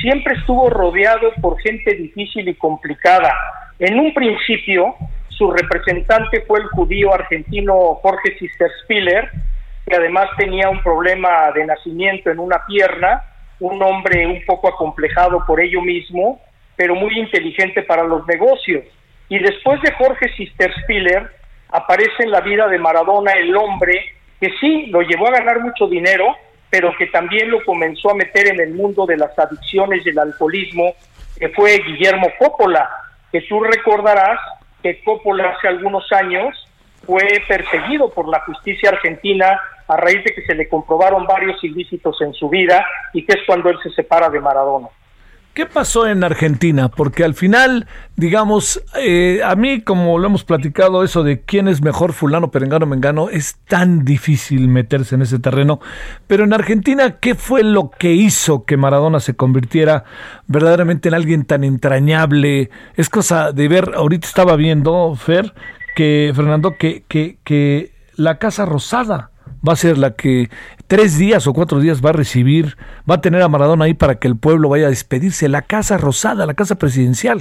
siempre 0.02 0.34
estuvo 0.34 0.68
rodeado 0.68 1.32
por 1.40 1.58
gente 1.60 1.94
difícil 1.94 2.48
y 2.48 2.54
complicada. 2.54 3.32
En 3.78 3.98
un 3.98 4.12
principio, 4.12 4.96
su 5.28 5.50
representante 5.50 6.42
fue 6.42 6.60
el 6.60 6.66
judío 6.66 7.14
argentino 7.14 7.94
Jorge 8.02 8.36
Sisterspiller, 8.38 9.30
que 9.86 9.96
además 9.96 10.28
tenía 10.36 10.68
un 10.68 10.82
problema 10.82 11.50
de 11.52 11.64
nacimiento 11.64 12.30
en 12.30 12.40
una 12.40 12.66
pierna, 12.66 13.22
un 13.60 13.80
hombre 13.82 14.26
un 14.26 14.44
poco 14.44 14.68
acomplejado 14.68 15.44
por 15.46 15.60
ello 15.60 15.80
mismo, 15.80 16.40
pero 16.76 16.94
muy 16.94 17.18
inteligente 17.18 17.82
para 17.82 18.02
los 18.02 18.26
negocios. 18.26 18.84
Y 19.28 19.38
después 19.38 19.80
de 19.82 19.92
Jorge 19.92 20.28
Sisterspiller, 20.36 21.30
aparece 21.70 22.24
en 22.24 22.30
la 22.30 22.40
vida 22.40 22.68
de 22.68 22.78
Maradona 22.78 23.32
el 23.32 23.56
hombre 23.56 24.04
que 24.40 24.50
sí 24.60 24.86
lo 24.86 25.00
llevó 25.02 25.28
a 25.28 25.38
ganar 25.38 25.60
mucho 25.60 25.86
dinero, 25.86 26.36
pero 26.72 26.90
que 26.96 27.06
también 27.08 27.50
lo 27.50 27.62
comenzó 27.66 28.10
a 28.10 28.14
meter 28.14 28.48
en 28.48 28.58
el 28.58 28.72
mundo 28.72 29.04
de 29.04 29.18
las 29.18 29.38
adicciones 29.38 30.06
y 30.06 30.08
el 30.08 30.18
alcoholismo, 30.18 30.94
que 31.38 31.50
fue 31.50 31.76
Guillermo 31.80 32.28
Coppola, 32.38 32.88
que 33.30 33.42
tú 33.42 33.60
recordarás 33.60 34.40
que 34.82 35.02
Coppola 35.04 35.50
hace 35.50 35.68
algunos 35.68 36.10
años 36.12 36.66
fue 37.04 37.28
perseguido 37.46 38.08
por 38.08 38.26
la 38.26 38.40
justicia 38.40 38.88
argentina 38.88 39.60
a 39.86 39.96
raíz 39.98 40.24
de 40.24 40.34
que 40.34 40.46
se 40.46 40.54
le 40.54 40.66
comprobaron 40.66 41.26
varios 41.26 41.62
ilícitos 41.62 42.18
en 42.22 42.32
su 42.32 42.48
vida 42.48 42.86
y 43.12 43.26
que 43.26 43.38
es 43.38 43.44
cuando 43.46 43.68
él 43.68 43.76
se 43.82 43.90
separa 43.90 44.30
de 44.30 44.40
Maradona. 44.40 44.88
¿Qué 45.54 45.66
pasó 45.66 46.06
en 46.06 46.24
Argentina? 46.24 46.88
Porque 46.88 47.24
al 47.24 47.34
final, 47.34 47.86
digamos, 48.16 48.82
eh, 48.98 49.42
a 49.44 49.54
mí, 49.54 49.82
como 49.82 50.18
lo 50.18 50.26
hemos 50.26 50.44
platicado, 50.44 51.04
eso 51.04 51.22
de 51.22 51.42
quién 51.42 51.68
es 51.68 51.82
mejor 51.82 52.14
fulano, 52.14 52.50
perengano, 52.50 52.86
mengano, 52.86 53.28
es 53.28 53.58
tan 53.68 54.02
difícil 54.02 54.68
meterse 54.68 55.14
en 55.14 55.20
ese 55.20 55.38
terreno. 55.38 55.78
Pero 56.26 56.44
en 56.44 56.54
Argentina, 56.54 57.18
¿qué 57.20 57.34
fue 57.34 57.64
lo 57.64 57.90
que 57.90 58.12
hizo 58.12 58.64
que 58.64 58.78
Maradona 58.78 59.20
se 59.20 59.36
convirtiera 59.36 60.04
verdaderamente 60.46 61.10
en 61.10 61.14
alguien 61.16 61.44
tan 61.44 61.64
entrañable? 61.64 62.70
Es 62.96 63.10
cosa 63.10 63.52
de 63.52 63.68
ver, 63.68 63.92
ahorita 63.94 64.26
estaba 64.26 64.56
viendo, 64.56 65.14
Fer, 65.16 65.52
que 65.94 66.32
Fernando, 66.34 66.78
que, 66.78 67.04
que, 67.08 67.36
que 67.44 67.92
la 68.16 68.38
Casa 68.38 68.64
Rosada 68.64 69.32
va 69.66 69.74
a 69.74 69.76
ser 69.76 69.98
la 69.98 70.14
que 70.14 70.48
tres 70.92 71.16
días 71.16 71.46
o 71.46 71.54
cuatro 71.54 71.80
días 71.80 72.04
va 72.04 72.10
a 72.10 72.12
recibir, 72.12 72.76
va 73.10 73.14
a 73.14 73.20
tener 73.22 73.40
a 73.40 73.48
Maradona 73.48 73.86
ahí 73.86 73.94
para 73.94 74.16
que 74.16 74.28
el 74.28 74.36
pueblo 74.36 74.68
vaya 74.68 74.88
a 74.88 74.90
despedirse. 74.90 75.48
La 75.48 75.62
Casa 75.62 75.96
Rosada, 75.96 76.44
la 76.44 76.52
Casa 76.52 76.74
Presidencial. 76.74 77.40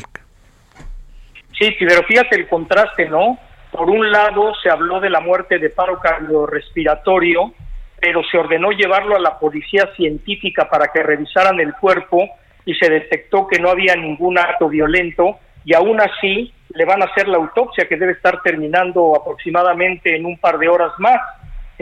Sí, 1.60 1.76
pero 1.78 2.02
fíjate 2.04 2.38
el 2.38 2.48
contraste, 2.48 3.10
¿no? 3.10 3.38
Por 3.70 3.90
un 3.90 4.10
lado 4.10 4.54
se 4.64 4.70
habló 4.70 5.02
de 5.02 5.10
la 5.10 5.20
muerte 5.20 5.60
de 5.60 5.70
paro 5.70 6.00
cardiorrespiratorio, 6.00 7.54
pero 8.00 8.22
se 8.24 8.38
ordenó 8.38 8.72
llevarlo 8.72 9.18
a 9.18 9.20
la 9.20 9.38
policía 9.38 9.90
científica 9.98 10.70
para 10.70 10.88
que 10.88 11.04
revisaran 11.04 11.60
el 11.60 11.74
cuerpo 11.74 12.30
y 12.66 12.74
se 12.76 12.90
detectó 12.90 13.48
que 13.48 13.60
no 13.60 13.70
había 13.70 13.98
ningún 13.98 14.38
acto 14.38 14.70
violento 14.70 15.40
y 15.66 15.74
aún 15.76 16.00
así 16.00 16.54
le 16.70 16.86
van 16.86 17.02
a 17.02 17.06
hacer 17.08 17.28
la 17.28 17.36
autopsia 17.36 17.86
que 17.90 17.98
debe 17.98 18.14
estar 18.14 18.42
terminando 18.44 19.14
aproximadamente 19.14 20.16
en 20.16 20.26
un 20.26 20.38
par 20.38 20.58
de 20.58 20.70
horas 20.70 20.94
más. 21.00 21.20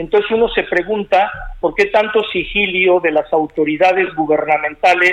Entonces 0.00 0.30
uno 0.30 0.48
se 0.48 0.62
pregunta 0.62 1.30
por 1.60 1.74
qué 1.74 1.84
tanto 1.86 2.24
sigilio 2.32 3.00
de 3.00 3.10
las 3.10 3.30
autoridades 3.34 4.14
gubernamentales, 4.14 5.12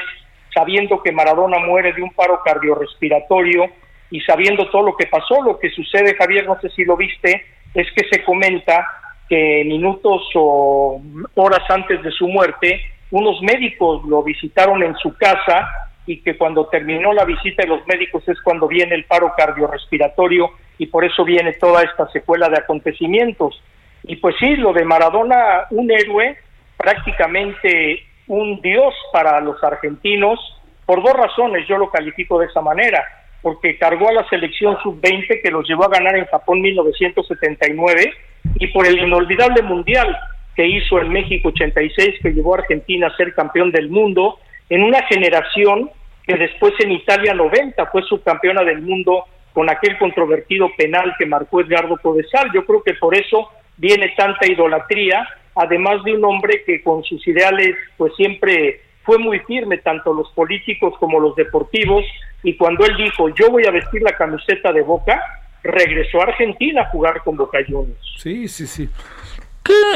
sabiendo 0.54 1.04
que 1.04 1.12
Maradona 1.12 1.60
muere 1.60 1.92
de 1.92 2.02
un 2.02 2.14
paro 2.14 2.40
cardiorrespiratorio 2.42 3.66
y 4.10 4.22
sabiendo 4.22 4.70
todo 4.70 4.84
lo 4.84 4.96
que 4.96 5.08
pasó. 5.08 5.42
Lo 5.44 5.60
que 5.60 5.72
sucede, 5.72 6.16
Javier, 6.16 6.46
no 6.46 6.58
sé 6.62 6.70
si 6.70 6.86
lo 6.86 6.96
viste, 6.96 7.46
es 7.74 7.86
que 7.92 8.08
se 8.10 8.24
comenta 8.24 8.88
que 9.28 9.66
minutos 9.66 10.22
o 10.36 11.02
horas 11.36 11.70
antes 11.70 12.02
de 12.02 12.12
su 12.12 12.30
muerte, 12.30 12.80
unos 13.12 13.42
médicos 13.42 14.06
lo 14.06 14.24
visitaron 14.24 14.84
en 14.84 14.96
su 14.96 15.18
casa 15.18 15.68
y 16.06 16.22
que 16.22 16.38
cuando 16.38 16.68
terminó 16.68 17.12
la 17.12 17.26
visita 17.26 17.64
de 17.64 17.68
los 17.68 17.86
médicos 17.88 18.26
es 18.30 18.40
cuando 18.42 18.70
viene 18.70 18.96
el 18.96 19.04
paro 19.04 19.34
cardiorrespiratorio 19.36 20.50
y 20.78 20.86
por 20.86 21.04
eso 21.04 21.26
viene 21.26 21.52
toda 21.60 21.84
esta 21.84 22.08
secuela 22.08 22.48
de 22.48 22.60
acontecimientos. 22.60 23.62
Y 24.08 24.16
pues 24.18 24.36
sí, 24.40 24.56
lo 24.56 24.74
de 24.74 24.86
Maradona, 24.86 25.66
un 25.72 25.92
héroe, 25.92 26.38
prácticamente 26.78 28.04
un 28.28 28.62
dios 28.62 28.94
para 29.12 29.40
los 29.42 29.62
argentinos, 29.64 30.40
por 30.86 31.04
dos 31.04 31.14
razones 31.14 31.68
yo 31.68 31.78
lo 31.78 31.90
califico 31.90 32.40
de 32.40 32.48
esa 32.48 32.62
manera, 32.62 33.04
porque 33.42 33.78
cargó 33.78 34.10
a 34.10 34.14
la 34.14 34.28
selección 34.30 34.78
sub-20 34.82 35.42
que 35.42 35.52
los 35.52 35.68
llevó 35.68 35.86
a 35.86 35.90
ganar 35.90 36.16
en 36.16 36.26
Japón 36.26 36.62
1979 36.62 38.14
y 38.56 38.68
por 38.68 38.88
el 38.88 38.98
inolvidable 38.98 39.62
mundial 39.62 40.18
que 40.56 40.66
hizo 40.66 41.00
en 41.00 41.10
México 41.10 41.50
86 41.50 42.16
que 42.22 42.32
llevó 42.32 42.56
a 42.56 42.60
Argentina 42.60 43.08
a 43.08 43.16
ser 43.18 43.34
campeón 43.36 43.72
del 43.72 43.90
mundo 43.90 44.40
en 44.70 44.84
una 44.84 45.04
generación 45.04 45.92
que 46.26 46.36
después 46.36 46.74
en 46.80 46.92
Italia 46.92 47.34
90 47.34 47.86
fue 47.88 48.02
subcampeona 48.04 48.64
del 48.64 48.82
mundo 48.82 49.26
con 49.54 49.70
aquel 49.70 49.98
controvertido 49.98 50.70
penal 50.78 51.14
que 51.18 51.26
marcó 51.26 51.62
Edgardo 51.62 51.98
Codesal. 51.98 52.52
Yo 52.54 52.66
creo 52.66 52.84
que 52.84 52.94
por 52.96 53.16
eso 53.16 53.50
viene 53.78 54.14
tanta 54.18 54.52
idolatría, 54.52 55.28
además 55.56 56.04
de 56.04 56.16
un 56.16 56.26
hombre 56.26 56.64
que 56.66 56.82
con 56.84 57.04
sus 57.04 57.26
ideales 57.28 57.76
pues 57.98 58.14
siempre 58.16 58.82
fue 59.04 59.18
muy 59.18 59.40
firme, 59.40 59.78
tanto 59.78 60.14
los 60.14 60.30
políticos 60.32 60.94
como 61.00 61.20
los 61.20 61.36
deportivos, 61.36 62.04
y 62.44 62.58
cuando 62.58 62.86
él 62.86 62.98
dijo 62.98 63.30
yo 63.30 63.50
voy 63.50 63.66
a 63.66 63.72
vestir 63.72 64.02
la 64.02 64.18
camiseta 64.18 64.74
de 64.74 64.82
Boca, 64.82 65.22
regresó 65.64 66.22
a 66.22 66.26
Argentina 66.26 66.82
a 66.82 66.90
jugar 66.90 67.22
con 67.24 67.38
Boca 67.38 67.60
Juniors. 67.66 68.00
Sí, 68.18 68.48
sí, 68.48 68.68
sí. 68.68 68.90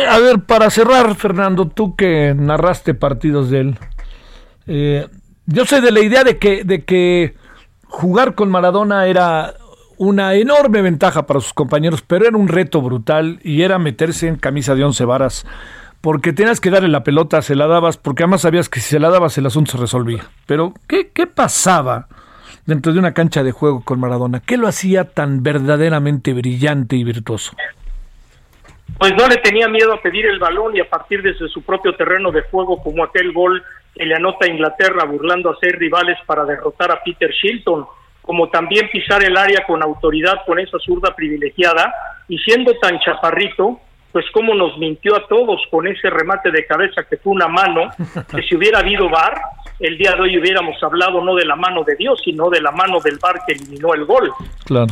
A 0.09 0.19
ver, 0.19 0.39
para 0.45 0.69
cerrar, 0.69 1.15
Fernando, 1.15 1.67
tú 1.67 1.95
que 1.95 2.33
narraste 2.35 2.93
partidos 2.93 3.49
de 3.49 3.59
él, 3.59 3.75
eh, 4.67 5.07
yo 5.45 5.65
soy 5.65 5.81
de 5.81 5.91
la 5.91 6.01
idea 6.01 6.23
de 6.23 6.37
que, 6.37 6.63
de 6.63 6.83
que 6.83 7.35
jugar 7.83 8.35
con 8.35 8.49
Maradona 8.49 9.07
era 9.07 9.53
una 10.01 10.33
enorme 10.33 10.81
ventaja 10.81 11.27
para 11.27 11.41
sus 11.41 11.53
compañeros, 11.53 12.01
pero 12.01 12.25
era 12.25 12.35
un 12.35 12.47
reto 12.47 12.81
brutal 12.81 13.39
y 13.43 13.61
era 13.61 13.77
meterse 13.77 14.27
en 14.27 14.35
camisa 14.35 14.73
de 14.73 14.83
once 14.83 15.05
varas, 15.05 15.45
porque 16.01 16.33
tenías 16.33 16.59
que 16.59 16.71
darle 16.71 16.89
la 16.89 17.03
pelota, 17.03 17.43
se 17.43 17.53
la 17.53 17.67
dabas, 17.67 17.97
porque 17.97 18.23
además 18.23 18.41
sabías 18.41 18.67
que 18.67 18.79
si 18.79 18.89
se 18.89 18.99
la 18.99 19.11
dabas 19.11 19.37
el 19.37 19.45
asunto 19.45 19.73
se 19.73 19.77
resolvía. 19.77 20.23
Pero, 20.47 20.73
¿qué, 20.87 21.11
qué 21.13 21.27
pasaba 21.27 22.07
dentro 22.65 22.93
de 22.93 22.97
una 22.97 23.13
cancha 23.13 23.43
de 23.43 23.51
juego 23.51 23.83
con 23.85 23.99
Maradona? 23.99 24.39
¿Qué 24.39 24.57
lo 24.57 24.67
hacía 24.67 25.03
tan 25.03 25.43
verdaderamente 25.43 26.33
brillante 26.33 26.95
y 26.95 27.03
virtuoso? 27.03 27.55
Pues 28.97 29.13
no 29.15 29.27
le 29.27 29.37
tenía 29.37 29.67
miedo 29.67 29.93
a 29.93 30.01
pedir 30.01 30.25
el 30.25 30.39
balón 30.39 30.75
y 30.75 30.79
a 30.79 30.89
partir 30.89 31.21
desde 31.21 31.47
su 31.47 31.61
propio 31.61 31.95
terreno 31.95 32.31
de 32.31 32.41
juego, 32.41 32.81
como 32.81 33.03
aquel 33.03 33.31
gol 33.33 33.63
que 33.93 34.07
le 34.07 34.15
anota 34.15 34.45
a 34.45 34.49
Inglaterra 34.49 35.05
burlando 35.05 35.51
a 35.51 35.59
ser 35.59 35.77
rivales 35.77 36.17
para 36.25 36.43
derrotar 36.43 36.91
a 36.91 37.03
Peter 37.03 37.29
Shilton 37.29 37.85
como 38.31 38.47
también 38.47 38.87
pisar 38.89 39.21
el 39.25 39.35
área 39.35 39.65
con 39.67 39.83
autoridad 39.83 40.45
con 40.45 40.57
esa 40.57 40.79
zurda 40.79 41.13
privilegiada 41.13 41.93
y 42.29 42.37
siendo 42.37 42.73
tan 42.75 42.97
chaparrito, 43.01 43.81
pues 44.13 44.23
como 44.31 44.55
nos 44.55 44.77
mintió 44.77 45.17
a 45.17 45.27
todos 45.27 45.61
con 45.69 45.85
ese 45.85 46.09
remate 46.09 46.49
de 46.49 46.65
cabeza 46.65 47.03
que 47.09 47.17
fue 47.17 47.33
una 47.33 47.49
mano, 47.49 47.89
que 48.33 48.41
si 48.43 48.55
hubiera 48.55 48.79
habido 48.79 49.09
VAR, 49.09 49.33
el 49.81 49.97
día 49.97 50.13
de 50.13 50.21
hoy 50.21 50.39
hubiéramos 50.39 50.81
hablado 50.81 51.21
no 51.21 51.35
de 51.35 51.43
la 51.43 51.57
mano 51.57 51.83
de 51.83 51.97
Dios, 51.97 52.21
sino 52.23 52.49
de 52.49 52.61
la 52.61 52.71
mano 52.71 53.01
del 53.01 53.19
VAR 53.21 53.41
que 53.45 53.51
eliminó 53.51 53.93
el 53.93 54.05
gol. 54.05 54.31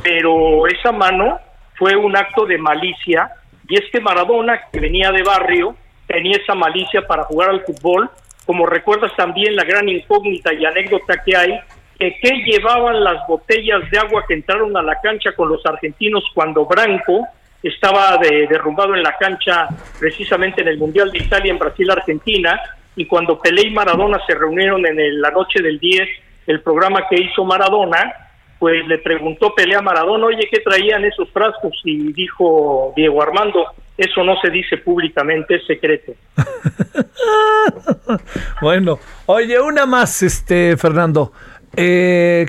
Pero 0.03 0.67
esa 0.67 0.91
mano 0.91 1.39
fue 1.77 1.95
un 1.95 2.17
acto 2.17 2.45
de 2.45 2.57
malicia 2.57 3.31
y 3.69 3.75
es 3.75 3.89
que 3.89 4.01
Maradona, 4.01 4.63
que 4.69 4.81
venía 4.81 5.13
de 5.13 5.23
barrio, 5.23 5.77
tenía 6.07 6.35
esa 6.35 6.55
malicia 6.55 7.07
para 7.07 7.23
jugar 7.23 7.51
al 7.51 7.61
fútbol, 7.61 8.09
como 8.45 8.65
recuerdas 8.65 9.15
también 9.15 9.55
la 9.55 9.63
gran 9.63 9.87
incógnita 9.87 10.53
y 10.53 10.65
anécdota 10.65 11.23
que 11.23 11.37
hay 11.37 11.57
que 11.99 12.17
qué 12.21 12.31
llevaban 12.45 13.03
las 13.03 13.27
botellas 13.27 13.81
de 13.91 13.99
agua 13.99 14.23
que 14.25 14.33
entraron 14.33 14.75
a 14.77 14.81
la 14.81 14.99
cancha 15.01 15.33
con 15.35 15.49
los 15.49 15.63
argentinos 15.65 16.23
cuando 16.33 16.65
Branco 16.65 17.27
estaba 17.61 18.17
derrumbado 18.17 18.95
en 18.95 19.03
la 19.03 19.17
cancha 19.17 19.67
precisamente 19.99 20.61
en 20.61 20.69
el 20.69 20.77
Mundial 20.77 21.11
de 21.11 21.19
Italia 21.19 21.51
en 21.51 21.59
Brasil-Argentina 21.59 22.59
y 22.95 23.05
cuando 23.05 23.39
Pelé 23.39 23.67
y 23.67 23.71
Maradona 23.71 24.17
se 24.25 24.33
reunieron 24.33 24.85
en 24.85 25.21
la 25.21 25.29
noche 25.31 25.61
del 25.61 25.77
10, 25.77 26.07
el 26.47 26.61
programa 26.61 27.05
que 27.09 27.21
hizo 27.21 27.43
Maradona, 27.43 28.13
pues 28.57 28.87
le 28.87 28.97
preguntó 28.99 29.53
Pelé 29.53 29.75
a 29.75 29.81
Maradona, 29.81 30.25
oye, 30.25 30.47
¿qué 30.49 30.61
traían 30.61 31.03
esos 31.03 31.29
frascos? 31.31 31.73
Y 31.83 32.13
dijo 32.13 32.93
Diego 32.95 33.21
Armando, 33.21 33.65
eso 33.97 34.23
no 34.23 34.39
se 34.41 34.49
dice 34.49 34.77
públicamente, 34.77 35.55
es 35.55 35.65
secreto. 35.65 36.13
bueno, 38.61 38.99
oye, 39.25 39.59
una 39.59 39.85
más, 39.85 40.23
este 40.23 40.77
Fernando 40.77 41.33
eh, 41.75 42.45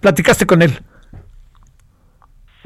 platicaste 0.00 0.46
con 0.46 0.62
él? 0.62 0.70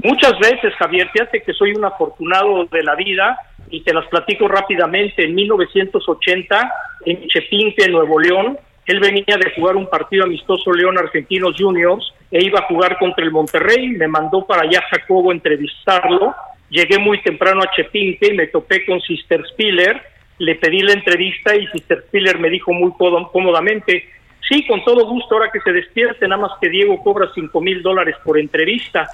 Muchas 0.02 0.38
veces, 0.38 0.74
Javier, 0.78 1.08
fíjate 1.12 1.42
que 1.42 1.52
soy 1.54 1.72
un 1.72 1.84
afortunado 1.84 2.66
de 2.66 2.82
la 2.82 2.94
vida 2.94 3.38
y 3.70 3.80
te 3.82 3.94
las 3.94 4.06
platico 4.08 4.48
rápidamente. 4.48 5.24
En 5.24 5.34
1980, 5.34 6.72
en 7.06 7.26
Chepinque, 7.28 7.88
Nuevo 7.88 8.20
León, 8.20 8.58
él 8.86 9.00
venía 9.00 9.36
de 9.38 9.50
jugar 9.56 9.76
un 9.76 9.88
partido 9.88 10.24
amistoso 10.24 10.72
León 10.72 10.98
Argentinos 10.98 11.54
Juniors 11.58 12.12
e 12.30 12.44
iba 12.44 12.60
a 12.60 12.66
jugar 12.66 12.98
contra 12.98 13.24
el 13.24 13.30
Monterrey. 13.30 13.88
Me 13.88 14.08
mandó 14.08 14.44
para 14.46 14.62
allá 14.62 14.82
Jacobo 14.90 15.30
a 15.30 15.34
entrevistarlo. 15.34 16.34
Llegué 16.68 16.98
muy 16.98 17.22
temprano 17.22 17.62
a 17.62 17.70
Chepinque 17.74 18.28
y 18.32 18.36
me 18.36 18.48
topé 18.48 18.84
con 18.84 19.00
Sister 19.00 19.42
Spiller. 19.52 20.02
Le 20.38 20.56
pedí 20.56 20.80
la 20.80 20.92
entrevista 20.92 21.56
y 21.56 21.66
Sister 21.68 22.04
Spiller 22.08 22.38
me 22.38 22.50
dijo 22.50 22.72
muy 22.72 22.92
cómodamente, 23.32 24.04
sí, 24.48 24.66
con 24.66 24.84
todo 24.84 25.06
gusto, 25.06 25.34
ahora 25.34 25.50
que 25.52 25.60
se 25.60 25.72
despierte, 25.72 26.28
nada 26.28 26.42
más 26.42 26.52
que 26.60 26.68
Diego 26.68 27.02
cobra 27.02 27.28
cinco 27.34 27.60
mil 27.60 27.82
dólares 27.82 28.16
por 28.24 28.38
entrevista. 28.38 29.08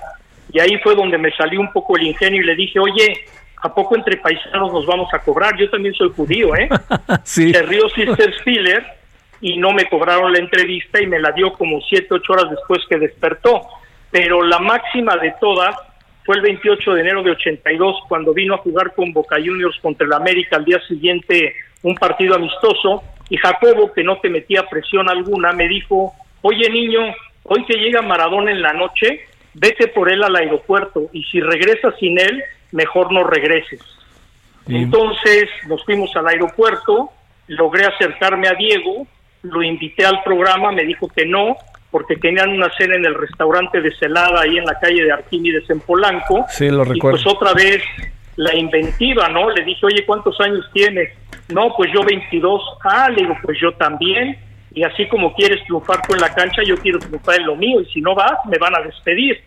Y 0.52 0.60
ahí 0.60 0.78
fue 0.82 0.94
donde 0.94 1.18
me 1.18 1.32
salió 1.32 1.60
un 1.60 1.72
poco 1.72 1.96
el 1.96 2.04
ingenio 2.04 2.42
y 2.42 2.46
le 2.46 2.56
dije, 2.56 2.78
oye, 2.80 3.24
¿a 3.62 3.72
poco 3.72 3.96
entre 3.96 4.16
paisanos 4.16 4.72
nos 4.72 4.86
vamos 4.86 5.08
a 5.12 5.20
cobrar? 5.20 5.56
Yo 5.56 5.70
también 5.70 5.94
soy 5.94 6.10
judío, 6.10 6.54
¿eh? 6.56 6.68
sí. 7.24 7.52
Se 7.52 7.62
rió 7.62 7.88
Sister 7.88 8.34
Spiller 8.40 8.84
y 9.40 9.56
no 9.58 9.72
me 9.72 9.88
cobraron 9.88 10.32
la 10.32 10.38
entrevista 10.38 11.00
y 11.00 11.06
me 11.06 11.20
la 11.20 11.32
dio 11.32 11.52
como 11.52 11.80
siete, 11.82 12.08
ocho 12.10 12.32
horas 12.32 12.50
después 12.50 12.80
que 12.88 12.98
despertó. 12.98 13.62
Pero 14.10 14.42
la 14.42 14.58
máxima 14.58 15.16
de 15.16 15.34
todas 15.40 15.76
fue 16.24 16.36
el 16.36 16.42
28 16.42 16.94
de 16.94 17.00
enero 17.00 17.22
de 17.22 17.30
82 17.30 17.96
cuando 18.08 18.34
vino 18.34 18.54
a 18.54 18.58
jugar 18.58 18.94
con 18.94 19.12
Boca 19.12 19.36
Juniors 19.36 19.78
contra 19.80 20.06
el 20.06 20.12
América 20.12 20.56
al 20.56 20.64
día 20.64 20.80
siguiente 20.86 21.54
un 21.82 21.94
partido 21.94 22.34
amistoso 22.34 23.02
y 23.30 23.36
Jacobo 23.36 23.92
que 23.92 24.04
no 24.04 24.18
te 24.18 24.28
metía 24.28 24.66
presión 24.68 25.08
alguna 25.08 25.52
me 25.52 25.68
dijo, 25.68 26.12
oye 26.42 26.68
niño, 26.68 27.00
hoy 27.44 27.64
que 27.64 27.78
llega 27.78 28.02
Maradona 28.02 28.50
en 28.50 28.60
la 28.60 28.72
noche, 28.72 29.24
vete 29.54 29.88
por 29.88 30.12
él 30.12 30.22
al 30.22 30.36
aeropuerto 30.36 31.08
y 31.12 31.22
si 31.24 31.40
regresas 31.40 31.94
sin 31.98 32.18
él, 32.18 32.42
mejor 32.72 33.12
no 33.12 33.24
regreses. 33.24 33.80
Entonces 34.68 35.48
nos 35.68 35.84
fuimos 35.84 36.14
al 36.16 36.28
aeropuerto, 36.28 37.10
logré 37.46 37.86
acercarme 37.86 38.48
a 38.48 38.54
Diego, 38.54 39.06
lo 39.42 39.62
invité 39.62 40.04
al 40.04 40.22
programa, 40.22 40.70
me 40.70 40.84
dijo 40.84 41.08
que 41.08 41.24
no, 41.24 41.56
porque 41.90 42.16
tenían 42.16 42.50
una 42.50 42.70
cena 42.76 42.96
en 42.96 43.04
el 43.04 43.14
restaurante 43.14 43.80
de 43.80 43.92
Celada 43.96 44.42
ahí 44.42 44.58
en 44.58 44.64
la 44.64 44.78
calle 44.78 45.04
de 45.04 45.12
Arquímedes 45.12 45.68
en 45.70 45.80
Polanco. 45.80 46.44
Sí, 46.48 46.68
lo 46.68 46.84
recuerdo. 46.84 47.18
Y 47.18 47.22
pues 47.22 47.26
otra 47.26 47.52
vez 47.52 47.82
la 48.40 48.56
inventiva, 48.56 49.28
¿no? 49.28 49.50
Le 49.50 49.62
dije, 49.64 49.84
oye, 49.84 50.06
¿cuántos 50.06 50.40
años 50.40 50.64
tienes? 50.72 51.12
No, 51.50 51.74
pues 51.76 51.90
yo 51.92 52.02
22. 52.02 52.62
Ah, 52.84 53.10
le 53.10 53.22
digo, 53.22 53.36
pues 53.42 53.58
yo 53.60 53.72
también. 53.72 54.38
Y 54.72 54.82
así 54.82 55.06
como 55.08 55.34
quieres 55.34 55.62
triunfar 55.64 56.00
tú 56.06 56.14
en 56.14 56.22
la 56.22 56.32
cancha, 56.32 56.62
yo 56.64 56.74
quiero 56.78 56.98
triunfar 56.98 57.38
en 57.38 57.46
lo 57.46 57.54
mío. 57.54 57.82
Y 57.82 57.86
si 57.92 58.00
no 58.00 58.14
vas, 58.14 58.38
me 58.46 58.56
van 58.56 58.74
a 58.74 58.80
despedir. 58.80 59.42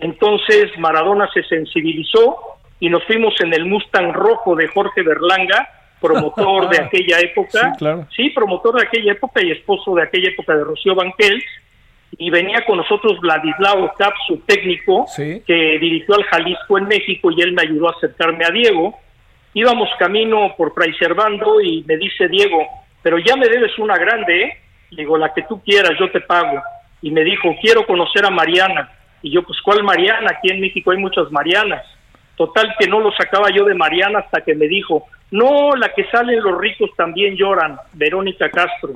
Entonces 0.00 0.76
Maradona 0.76 1.28
se 1.32 1.44
sensibilizó 1.44 2.36
y 2.80 2.90
nos 2.90 3.04
fuimos 3.04 3.40
en 3.40 3.54
el 3.54 3.64
Mustang 3.64 4.12
rojo 4.12 4.56
de 4.56 4.66
Jorge 4.66 5.02
Berlanga, 5.02 5.68
promotor 6.00 6.68
de 6.68 6.78
aquella 6.82 7.20
época. 7.20 7.60
Sí, 7.60 7.78
claro. 7.78 8.08
Sí, 8.16 8.30
promotor 8.30 8.80
de 8.80 8.88
aquella 8.88 9.12
época 9.12 9.40
y 9.40 9.52
esposo 9.52 9.94
de 9.94 10.02
aquella 10.02 10.30
época 10.30 10.56
de 10.56 10.64
Rocío 10.64 10.96
Banquels. 10.96 11.44
Y 12.18 12.30
venía 12.30 12.64
con 12.64 12.78
nosotros 12.78 13.18
Vladislao 13.20 13.92
Cap, 13.98 14.14
su 14.26 14.38
técnico, 14.40 15.04
Sí. 15.08 15.42
que 15.46 15.78
dirigió 15.78 16.14
al 16.14 16.24
Jalisco 16.24 16.78
en 16.78 16.88
México 16.88 17.30
y 17.30 17.42
él 17.42 17.52
me 17.52 17.62
ayudó 17.62 17.88
a 17.88 17.92
acercarme 17.92 18.44
a 18.44 18.50
Diego. 18.50 18.98
Íbamos 19.54 19.88
camino 19.98 20.54
por 20.56 20.72
Fray 20.74 20.92
Servando 20.94 21.60
y 21.60 21.82
me 21.86 21.96
dice 21.96 22.28
Diego, 22.28 22.66
pero 23.02 23.18
ya 23.18 23.36
me 23.36 23.48
debes 23.48 23.78
una 23.78 23.96
grande, 23.96 24.42
¿eh? 24.44 24.58
Le 24.90 25.02
digo, 25.02 25.18
la 25.18 25.32
que 25.34 25.42
tú 25.42 25.60
quieras, 25.62 25.92
yo 25.98 26.10
te 26.10 26.20
pago. 26.20 26.62
Y 27.02 27.10
me 27.10 27.22
dijo, 27.24 27.54
quiero 27.60 27.86
conocer 27.86 28.24
a 28.24 28.30
Mariana. 28.30 28.90
Y 29.22 29.30
yo, 29.32 29.42
pues, 29.42 29.60
¿cuál 29.62 29.82
Mariana? 29.82 30.30
Aquí 30.30 30.50
en 30.50 30.60
México 30.60 30.90
hay 30.92 30.98
muchas 30.98 31.30
Marianas. 31.32 31.84
Total 32.36 32.74
que 32.78 32.86
no 32.86 33.00
lo 33.00 33.10
sacaba 33.12 33.48
yo 33.50 33.64
de 33.64 33.74
Mariana 33.74 34.20
hasta 34.20 34.42
que 34.42 34.54
me 34.54 34.68
dijo, 34.68 35.06
no, 35.30 35.74
la 35.74 35.88
que 35.94 36.04
salen 36.10 36.40
los 36.42 36.58
ricos 36.60 36.90
también 36.96 37.34
lloran, 37.36 37.78
Verónica 37.94 38.48
Castro. 38.50 38.94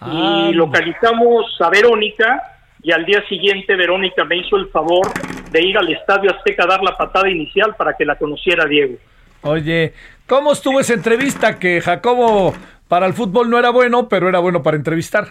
Ah, 0.00 0.48
y 0.48 0.54
localizamos 0.54 1.56
a 1.60 1.68
Verónica 1.68 2.42
y 2.82 2.92
al 2.92 3.04
día 3.04 3.22
siguiente 3.28 3.76
Verónica 3.76 4.24
me 4.24 4.38
hizo 4.38 4.56
el 4.56 4.68
favor 4.68 5.06
de 5.50 5.62
ir 5.62 5.76
al 5.76 5.92
Estadio 5.92 6.30
Azteca 6.30 6.64
a 6.64 6.68
dar 6.68 6.82
la 6.82 6.96
patada 6.96 7.28
inicial 7.28 7.74
para 7.76 7.94
que 7.94 8.04
la 8.04 8.16
conociera 8.16 8.64
Diego. 8.64 8.96
Oye, 9.42 9.92
¿cómo 10.26 10.52
estuvo 10.52 10.80
esa 10.80 10.94
entrevista? 10.94 11.58
Que 11.58 11.80
Jacobo 11.80 12.54
para 12.88 13.06
el 13.06 13.12
fútbol 13.12 13.50
no 13.50 13.58
era 13.58 13.70
bueno, 13.70 14.08
pero 14.08 14.28
era 14.28 14.38
bueno 14.38 14.62
para 14.62 14.76
entrevistar. 14.76 15.28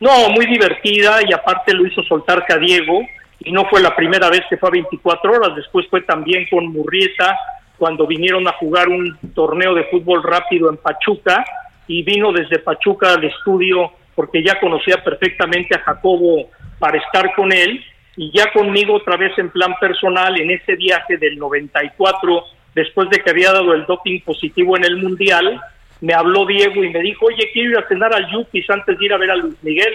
No, 0.00 0.28
muy 0.30 0.46
divertida 0.46 1.18
y 1.28 1.32
aparte 1.32 1.72
lo 1.72 1.86
hizo 1.86 2.02
soltarse 2.02 2.52
a 2.52 2.58
Diego 2.58 3.00
y 3.40 3.52
no 3.52 3.64
fue 3.66 3.80
la 3.80 3.94
primera 3.96 4.30
vez 4.30 4.42
que 4.48 4.56
fue 4.56 4.68
a 4.68 4.72
24 4.72 5.32
horas, 5.32 5.56
después 5.56 5.86
fue 5.88 6.02
también 6.02 6.46
con 6.50 6.66
Murrieta 6.68 7.36
cuando 7.78 8.06
vinieron 8.06 8.46
a 8.46 8.52
jugar 8.52 8.88
un 8.88 9.18
torneo 9.34 9.74
de 9.74 9.84
fútbol 9.84 10.22
rápido 10.22 10.70
en 10.70 10.76
Pachuca 10.76 11.44
y 11.86 12.02
vino 12.02 12.32
desde 12.32 12.58
Pachuca 12.58 13.14
al 13.14 13.24
estudio 13.24 13.92
porque 14.14 14.42
ya 14.42 14.58
conocía 14.60 15.02
perfectamente 15.02 15.74
a 15.74 15.80
Jacobo 15.80 16.48
para 16.78 16.98
estar 16.98 17.34
con 17.34 17.52
él 17.52 17.84
y 18.16 18.30
ya 18.36 18.50
conmigo 18.52 18.94
otra 18.94 19.16
vez 19.16 19.36
en 19.38 19.50
plan 19.50 19.74
personal 19.80 20.40
en 20.40 20.50
ese 20.50 20.76
viaje 20.76 21.16
del 21.16 21.38
94 21.38 22.44
después 22.74 23.10
de 23.10 23.18
que 23.20 23.30
había 23.30 23.52
dado 23.52 23.74
el 23.74 23.86
doping 23.86 24.20
positivo 24.20 24.76
en 24.76 24.84
el 24.84 24.96
mundial 24.96 25.60
me 26.00 26.14
habló 26.14 26.46
Diego 26.46 26.84
y 26.84 26.90
me 26.90 27.00
dijo 27.00 27.26
oye 27.26 27.50
quiero 27.52 27.70
ir 27.70 27.78
a 27.78 27.88
cenar 27.88 28.14
al 28.14 28.30
Yupis 28.30 28.68
antes 28.70 28.98
de 28.98 29.04
ir 29.04 29.12
a 29.12 29.18
ver 29.18 29.30
a 29.30 29.36
Luis 29.36 29.56
Miguel 29.62 29.94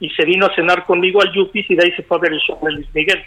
y 0.00 0.10
se 0.10 0.24
vino 0.24 0.46
a 0.46 0.54
cenar 0.54 0.84
conmigo 0.84 1.22
al 1.22 1.32
Yupis 1.32 1.70
y 1.70 1.76
de 1.76 1.84
ahí 1.84 1.92
se 1.92 2.02
fue 2.02 2.16
a 2.16 2.20
ver 2.20 2.32
el 2.32 2.40
show 2.40 2.58
de 2.62 2.72
Luis 2.72 2.88
Miguel 2.92 3.22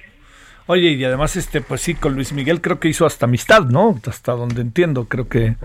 Oye, 0.67 0.89
y 0.89 1.03
además, 1.03 1.35
este, 1.35 1.61
pues 1.61 1.81
sí, 1.81 1.93
con 1.93 2.15
Luis 2.15 2.33
Miguel 2.33 2.59
creo 2.59 2.79
que 2.79 2.87
hizo 2.87 3.05
hasta 3.05 3.27
amistad, 3.27 3.65
¿no? 3.65 3.99
Hasta 4.07 4.31
donde 4.31 4.61
entiendo, 4.61 5.07
creo 5.07 5.29
que 5.29 5.55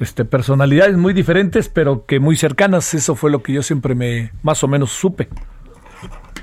este, 0.00 0.24
personalidades 0.24 0.96
muy 0.96 1.12
diferentes, 1.12 1.68
pero 1.68 2.06
que 2.06 2.20
muy 2.20 2.36
cercanas, 2.36 2.94
eso 2.94 3.16
fue 3.16 3.32
lo 3.32 3.42
que 3.42 3.52
yo 3.52 3.62
siempre 3.62 3.96
me, 3.96 4.30
más 4.44 4.62
o 4.62 4.68
menos 4.68 4.92
supe. 4.92 5.28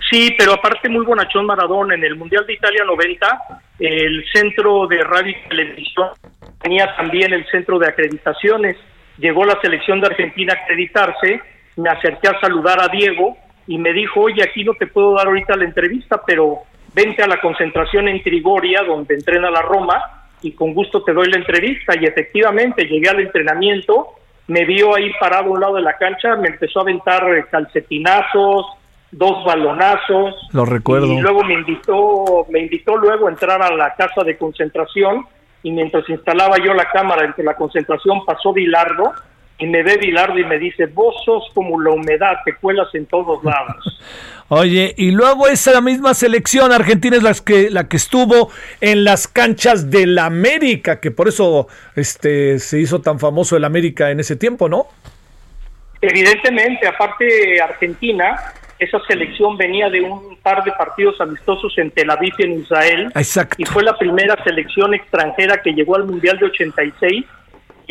Sí, 0.09 0.35
pero 0.37 0.53
aparte 0.53 0.89
muy 0.89 1.05
bonachón 1.05 1.45
Maradona 1.45 1.95
en 1.95 2.03
el 2.03 2.17
Mundial 2.17 2.45
de 2.45 2.53
Italia 2.53 2.83
90, 2.85 3.41
el 3.79 4.25
centro 4.33 4.85
de 4.87 5.05
radio 5.05 5.31
y 5.31 5.47
televisión 5.47 6.09
tenía 6.61 6.93
también 6.97 7.31
el 7.31 7.45
centro 7.49 7.79
de 7.79 7.87
acreditaciones. 7.87 8.75
Llegó 9.19 9.45
la 9.45 9.57
selección 9.61 10.01
de 10.01 10.07
Argentina 10.07 10.53
a 10.53 10.63
acreditarse, 10.63 11.41
me 11.77 11.89
acerqué 11.89 12.27
a 12.27 12.39
saludar 12.41 12.81
a 12.81 12.89
Diego 12.89 13.37
y 13.67 13.77
me 13.77 13.93
dijo, 13.93 14.19
oye, 14.19 14.43
aquí 14.43 14.65
no 14.65 14.73
te 14.73 14.87
puedo 14.87 15.15
dar 15.15 15.27
ahorita 15.27 15.55
la 15.55 15.63
entrevista, 15.63 16.21
pero 16.27 16.63
vente 16.93 17.23
a 17.23 17.27
la 17.27 17.39
concentración 17.39 18.07
en 18.07 18.21
Trigoria, 18.23 18.83
donde 18.83 19.15
entrena 19.15 19.49
la 19.49 19.61
Roma, 19.61 20.01
y 20.41 20.53
con 20.53 20.73
gusto 20.73 21.03
te 21.03 21.13
doy 21.13 21.29
la 21.29 21.37
entrevista. 21.37 21.93
Y 21.99 22.05
efectivamente 22.05 22.85
llegué 22.85 23.09
al 23.09 23.19
entrenamiento, 23.19 24.07
me 24.47 24.65
vio 24.65 24.95
ahí 24.95 25.11
parado 25.19 25.45
a 25.45 25.51
un 25.51 25.59
lado 25.59 25.75
de 25.75 25.81
la 25.81 25.97
cancha, 25.97 26.35
me 26.35 26.49
empezó 26.49 26.79
a 26.79 26.83
aventar 26.83 27.23
eh, 27.37 27.45
calcetinazos, 27.49 28.65
dos 29.11 29.45
balonazos. 29.45 30.35
Lo 30.53 30.65
recuerdo. 30.65 31.07
Y 31.07 31.21
luego 31.21 31.43
me 31.43 31.53
invitó, 31.53 32.45
me 32.49 32.59
invitó 32.59 32.97
luego 32.97 33.27
a 33.27 33.31
entrar 33.31 33.61
a 33.61 33.73
la 33.75 33.93
casa 33.95 34.23
de 34.23 34.37
concentración 34.37 35.25
y 35.63 35.71
mientras 35.71 36.07
instalaba 36.09 36.57
yo 36.57 36.73
la 36.73 36.89
cámara 36.91 37.25
entre 37.25 37.43
la 37.43 37.55
concentración 37.55 38.25
pasó 38.25 38.51
Bilardo 38.51 39.13
y 39.61 39.67
me 39.67 39.83
ve 39.83 39.97
Bilardo 39.97 40.39
y 40.39 40.43
me 40.43 40.57
dice, 40.57 40.87
vos 40.87 41.15
sos 41.23 41.43
como 41.53 41.79
la 41.79 41.91
humedad, 41.91 42.37
te 42.43 42.55
cuelas 42.55 42.87
en 42.95 43.05
todos 43.05 43.43
lados. 43.43 43.99
Oye, 44.49 44.93
y 44.97 45.11
luego 45.11 45.47
esa 45.47 45.79
misma 45.79 46.13
selección 46.13 46.73
argentina 46.73 47.15
es 47.15 47.23
la 47.23 47.33
que, 47.33 47.69
la 47.69 47.87
que 47.87 47.95
estuvo 47.95 48.49
en 48.81 49.05
las 49.05 49.27
canchas 49.27 49.89
del 49.89 50.17
América, 50.19 50.99
que 50.99 51.11
por 51.11 51.29
eso 51.29 51.67
este, 51.95 52.59
se 52.59 52.79
hizo 52.79 53.01
tan 53.01 53.17
famoso 53.17 53.55
el 53.55 53.63
América 53.63 54.11
en 54.11 54.19
ese 54.19 54.35
tiempo, 54.35 54.67
¿no? 54.67 54.87
Evidentemente, 56.01 56.87
aparte 56.87 57.61
Argentina, 57.61 58.35
esa 58.79 58.99
selección 59.07 59.55
venía 59.57 59.89
de 59.89 60.01
un 60.01 60.35
par 60.37 60.63
de 60.63 60.71
partidos 60.71 61.21
amistosos 61.21 61.77
en 61.77 61.91
Tel 61.91 62.09
Aviv 62.09 62.33
y 62.39 62.43
en 62.43 62.59
Israel. 62.61 63.11
Exacto. 63.15 63.55
Y 63.59 63.65
fue 63.65 63.83
la 63.83 63.95
primera 63.95 64.43
selección 64.43 64.95
extranjera 64.95 65.61
que 65.61 65.71
llegó 65.71 65.95
al 65.95 66.05
Mundial 66.05 66.39
de 66.39 66.47
86. 66.47 67.25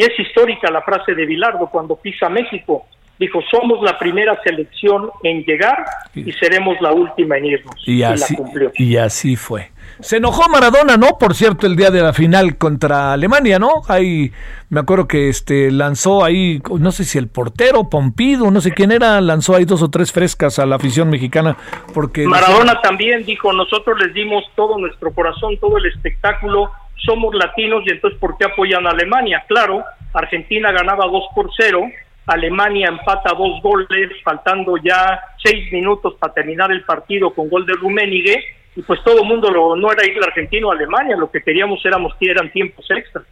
Y 0.01 0.03
es 0.03 0.19
histórica 0.19 0.71
la 0.71 0.81
frase 0.81 1.15
de 1.15 1.27
Bilardo 1.27 1.67
cuando 1.67 1.95
pisa 1.95 2.31
México. 2.31 2.87
Dijo, 3.19 3.43
somos 3.51 3.83
la 3.83 3.99
primera 3.99 4.41
selección 4.43 5.11
en 5.23 5.45
llegar 5.45 5.85
y 6.15 6.33
seremos 6.33 6.81
la 6.81 6.91
última 6.91 7.37
en 7.37 7.45
irnos. 7.45 7.75
Y 7.87 8.03
así, 8.03 8.33
la 8.33 8.39
cumplió. 8.39 8.73
y 8.77 8.97
así 8.97 9.37
fue. 9.37 9.73
Se 10.01 10.17
enojó 10.17 10.49
Maradona, 10.49 10.97
¿no? 10.97 11.19
Por 11.19 11.35
cierto, 11.35 11.67
el 11.67 11.77
día 11.77 11.91
de 11.91 12.01
la 12.01 12.15
final 12.15 12.57
contra 12.57 13.13
Alemania, 13.13 13.59
¿no? 13.59 13.83
Ahí 13.89 14.33
me 14.71 14.81
acuerdo 14.81 15.07
que 15.07 15.29
este 15.29 15.71
lanzó 15.71 16.25
ahí, 16.25 16.63
no 16.79 16.93
sé 16.93 17.05
si 17.05 17.19
el 17.19 17.29
portero, 17.29 17.91
Pompido, 17.91 18.51
no 18.51 18.63
sé 18.63 18.73
quién 18.73 18.93
era, 18.93 19.21
lanzó 19.21 19.55
ahí 19.55 19.67
dos 19.67 19.83
o 19.83 19.91
tres 19.91 20.13
frescas 20.13 20.59
a 20.59 20.65
la 20.65 20.77
afición 20.77 21.11
mexicana 21.11 21.59
porque 21.93 22.27
Maradona 22.27 22.81
también 22.81 23.27
dijo, 23.27 23.53
nosotros 23.53 23.99
les 24.01 24.15
dimos 24.15 24.45
todo 24.57 24.79
nuestro 24.79 25.13
corazón, 25.13 25.59
todo 25.59 25.77
el 25.77 25.85
espectáculo, 25.85 26.71
somos 27.05 27.35
latinos 27.35 27.83
y 27.87 27.91
entonces 27.91 28.19
¿por 28.19 28.37
qué 28.37 28.47
apoyan 28.47 28.87
a 28.87 28.91
Alemania? 28.91 29.45
Claro, 29.49 29.85
Argentina 30.13 30.73
ganaba 30.73 31.07
2 31.07 31.25
por 31.35 31.51
0, 31.57 31.83
Alemania 32.27 32.89
empata 32.89 33.33
dos 33.37 33.61
goles, 33.63 34.11
faltando 34.23 34.77
ya 34.77 35.21
seis 35.43 35.73
minutos 35.73 36.15
para 36.19 36.33
terminar 36.33 36.71
el 36.71 36.85
partido 36.85 37.35
con 37.35 37.49
gol 37.49 37.67
de 37.67 37.75
Rummenigge, 37.75 38.41
y 38.77 38.83
pues 38.83 39.03
todo 39.03 39.23
el 39.23 39.29
mundo 39.29 39.51
lo, 39.51 39.75
no 39.75 39.91
era 39.91 40.07
ir 40.07 40.17
argentino 40.23 40.71
a 40.71 40.75
Alemania, 40.75 41.17
lo 41.17 41.31
que 41.31 41.43
queríamos 41.43 41.85
éramos 41.85 42.15
que 42.21 42.31
eran 42.31 42.53
tiempos 42.53 42.87
extra. 42.91 43.23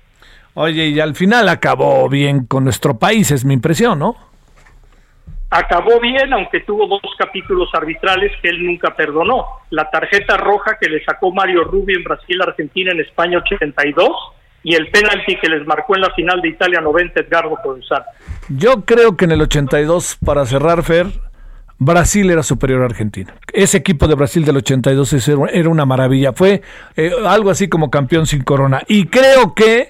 Oye, 0.55 0.89
y 0.89 0.99
al 0.99 1.15
final 1.15 1.49
acabó 1.49 2.09
bien 2.09 2.47
con 2.47 2.65
nuestro 2.65 2.99
país, 2.99 3.31
es 3.31 3.45
mi 3.45 3.55
impresión, 3.55 4.01
¿no? 4.01 4.17
Acabó 5.51 5.99
bien, 6.01 6.33
aunque 6.33 6.61
tuvo 6.61 6.87
dos 6.87 7.01
capítulos 7.19 7.71
arbitrales 7.73 8.33
que 8.43 8.51
él 8.51 8.65
nunca 8.67 8.95
perdonó. 8.95 9.47
La 9.71 9.89
tarjeta 9.91 10.37
roja 10.37 10.77
que 10.79 10.91
le 10.91 11.03
sacó 11.05 11.33
Mario 11.33 11.65
Rubio 11.65 11.97
en 11.97 12.05
Brasil, 12.05 12.41
Argentina, 12.43 12.93
en 12.93 13.01
España 13.01 13.39
82 13.39 14.11
y 14.63 14.75
el 14.75 14.91
penalti 14.91 15.37
que 15.37 15.49
les 15.49 15.67
marcó 15.67 15.95
en 15.95 16.03
la 16.03 16.13
final 16.15 16.43
de 16.43 16.49
Italia 16.49 16.81
90 16.81 17.21
Edgardo 17.21 17.57
Provenzal. 17.63 18.05
Yo 18.49 18.85
creo 18.85 19.17
que 19.17 19.25
en 19.25 19.33
el 19.33 19.41
82, 19.41 20.19
para 20.23 20.45
cerrar, 20.45 20.83
Fer, 20.83 21.07
Brasil 21.79 22.29
era 22.29 22.43
superior 22.43 22.83
a 22.83 22.87
Argentina. 22.87 23.35
Ese 23.53 23.79
equipo 23.79 24.09
de 24.09 24.17
Brasil 24.17 24.45
del 24.45 24.57
82 24.59 25.29
era 25.53 25.69
una 25.69 25.87
maravilla. 25.87 26.33
Fue 26.33 26.61
eh, 26.97 27.13
algo 27.27 27.51
así 27.51 27.69
como 27.69 27.91
campeón 27.91 28.27
sin 28.27 28.43
corona. 28.43 28.83
Y 28.89 29.07
creo 29.07 29.55
que 29.55 29.89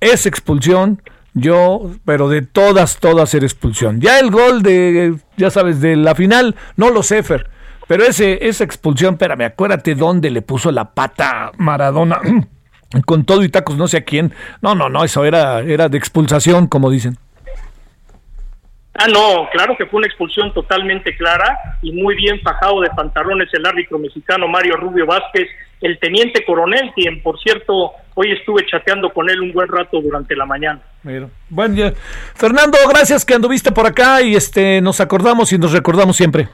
esa 0.00 0.28
expulsión 0.28 1.02
yo, 1.34 1.90
pero 2.04 2.28
de 2.28 2.42
todas, 2.42 2.98
todas 2.98 3.32
era 3.34 3.46
expulsión. 3.46 4.00
Ya 4.00 4.18
el 4.18 4.30
gol 4.30 4.62
de, 4.62 5.14
ya 5.36 5.50
sabes, 5.50 5.80
de 5.80 5.96
la 5.96 6.14
final, 6.14 6.56
no 6.76 6.90
lo 6.90 7.02
sé, 7.02 7.22
Fer. 7.22 7.48
Pero 7.86 8.04
ese, 8.04 8.46
esa 8.46 8.64
expulsión, 8.64 9.14
espérame, 9.14 9.42
acuérdate 9.42 9.94
dónde 9.94 10.30
le 10.30 10.42
puso 10.42 10.70
la 10.70 10.92
pata 10.92 11.52
Maradona. 11.58 12.20
Con 13.06 13.24
todo 13.24 13.44
y 13.44 13.48
tacos, 13.48 13.76
no 13.76 13.86
sé 13.86 13.98
a 13.98 14.04
quién. 14.04 14.32
No, 14.62 14.74
no, 14.74 14.88
no, 14.88 15.04
eso 15.04 15.24
era, 15.24 15.60
era 15.60 15.88
de 15.88 15.96
expulsación, 15.96 16.66
como 16.66 16.90
dicen. 16.90 17.18
Ah, 18.94 19.06
no, 19.06 19.48
claro 19.52 19.76
que 19.78 19.86
fue 19.86 19.98
una 19.98 20.08
expulsión 20.08 20.52
totalmente 20.52 21.16
clara 21.16 21.78
y 21.80 21.92
muy 21.92 22.16
bien 22.16 22.40
fajado 22.42 22.80
de 22.80 22.90
pantalones 22.90 23.48
el 23.54 23.64
árbitro 23.64 23.98
mexicano 23.98 24.48
Mario 24.48 24.76
Rubio 24.76 25.06
Vázquez, 25.06 25.48
el 25.80 25.98
teniente 25.98 26.44
coronel, 26.44 26.92
quien 26.94 27.22
por 27.22 27.40
cierto 27.40 27.92
hoy 28.14 28.32
estuve 28.32 28.66
chateando 28.66 29.10
con 29.10 29.30
él 29.30 29.40
un 29.40 29.52
buen 29.52 29.68
rato 29.68 30.00
durante 30.00 30.36
la 30.36 30.46
mañana. 30.46 30.80
Bueno, 31.48 31.92
Fernando, 32.34 32.78
gracias 32.88 33.24
que 33.24 33.34
anduviste 33.34 33.72
por 33.72 33.86
acá 33.86 34.20
y 34.22 34.34
este 34.34 34.80
nos 34.80 35.00
acordamos 35.00 35.52
y 35.52 35.58
nos 35.58 35.72
recordamos 35.72 36.16
siempre. 36.16 36.48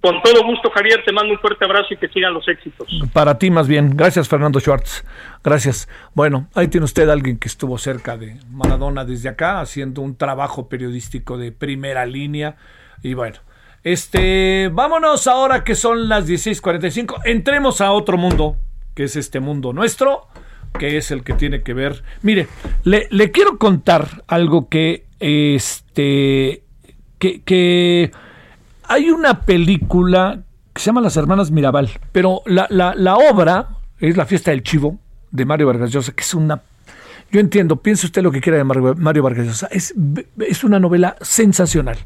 Con 0.00 0.22
todo 0.22 0.42
gusto, 0.44 0.70
Javier, 0.70 1.02
te 1.04 1.12
mando 1.12 1.34
un 1.34 1.38
fuerte 1.40 1.62
abrazo 1.66 1.88
y 1.92 1.98
que 1.98 2.08
sigan 2.08 2.32
los 2.32 2.48
éxitos. 2.48 2.88
Para 3.12 3.36
ti 3.36 3.50
más 3.50 3.68
bien. 3.68 3.94
Gracias, 3.94 4.30
Fernando 4.30 4.58
Schwartz. 4.58 5.04
Gracias. 5.44 5.90
Bueno, 6.14 6.48
ahí 6.54 6.68
tiene 6.68 6.86
usted 6.86 7.06
a 7.10 7.12
alguien 7.12 7.38
que 7.38 7.48
estuvo 7.48 7.76
cerca 7.76 8.16
de 8.16 8.38
Maradona 8.50 9.04
desde 9.04 9.28
acá, 9.28 9.60
haciendo 9.60 10.00
un 10.00 10.16
trabajo 10.16 10.70
periodístico 10.70 11.36
de 11.36 11.52
primera 11.52 12.06
línea. 12.06 12.56
Y 13.02 13.12
bueno, 13.12 13.40
este, 13.82 14.68
vámonos 14.72 15.26
ahora 15.26 15.64
que 15.64 15.74
son 15.74 16.08
las 16.08 16.26
16:45. 16.26 17.22
Entremos 17.24 17.80
a 17.80 17.92
otro 17.92 18.18
mundo, 18.18 18.56
que 18.94 19.04
es 19.04 19.16
este 19.16 19.40
mundo 19.40 19.72
nuestro, 19.72 20.26
que 20.78 20.96
es 20.96 21.10
el 21.10 21.24
que 21.24 21.32
tiene 21.32 21.62
que 21.62 21.72
ver. 21.72 22.02
Mire, 22.22 22.46
le, 22.84 23.30
quiero 23.30 23.58
contar 23.58 24.22
algo 24.26 24.68
que, 24.68 25.06
este, 25.18 26.62
que, 27.18 27.42
que 27.42 28.10
hay 28.84 29.10
una 29.10 29.42
película 29.42 30.42
que 30.74 30.80
se 30.80 30.86
llama 30.86 31.00
Las 31.00 31.16
Hermanas 31.16 31.50
Mirabal, 31.50 31.90
pero 32.12 32.42
la, 32.46 32.66
la, 32.68 33.16
obra 33.16 33.68
es 33.98 34.16
La 34.16 34.26
Fiesta 34.26 34.50
del 34.50 34.62
Chivo 34.62 34.98
de 35.30 35.44
Mario 35.44 35.68
Vargas 35.68 35.90
Llosa, 35.90 36.12
que 36.12 36.22
es 36.22 36.34
una 36.34 36.62
yo 37.32 37.38
entiendo, 37.38 37.76
piense 37.76 38.06
usted 38.06 38.22
lo 38.22 38.32
que 38.32 38.40
quiera 38.40 38.58
de 38.58 38.64
Mario 38.64 39.22
Vargas 39.22 39.46
Llosa. 39.46 39.68
Es, 39.70 39.94
es 40.40 40.64
una 40.64 40.80
novela 40.80 41.14
sensacional. 41.20 41.96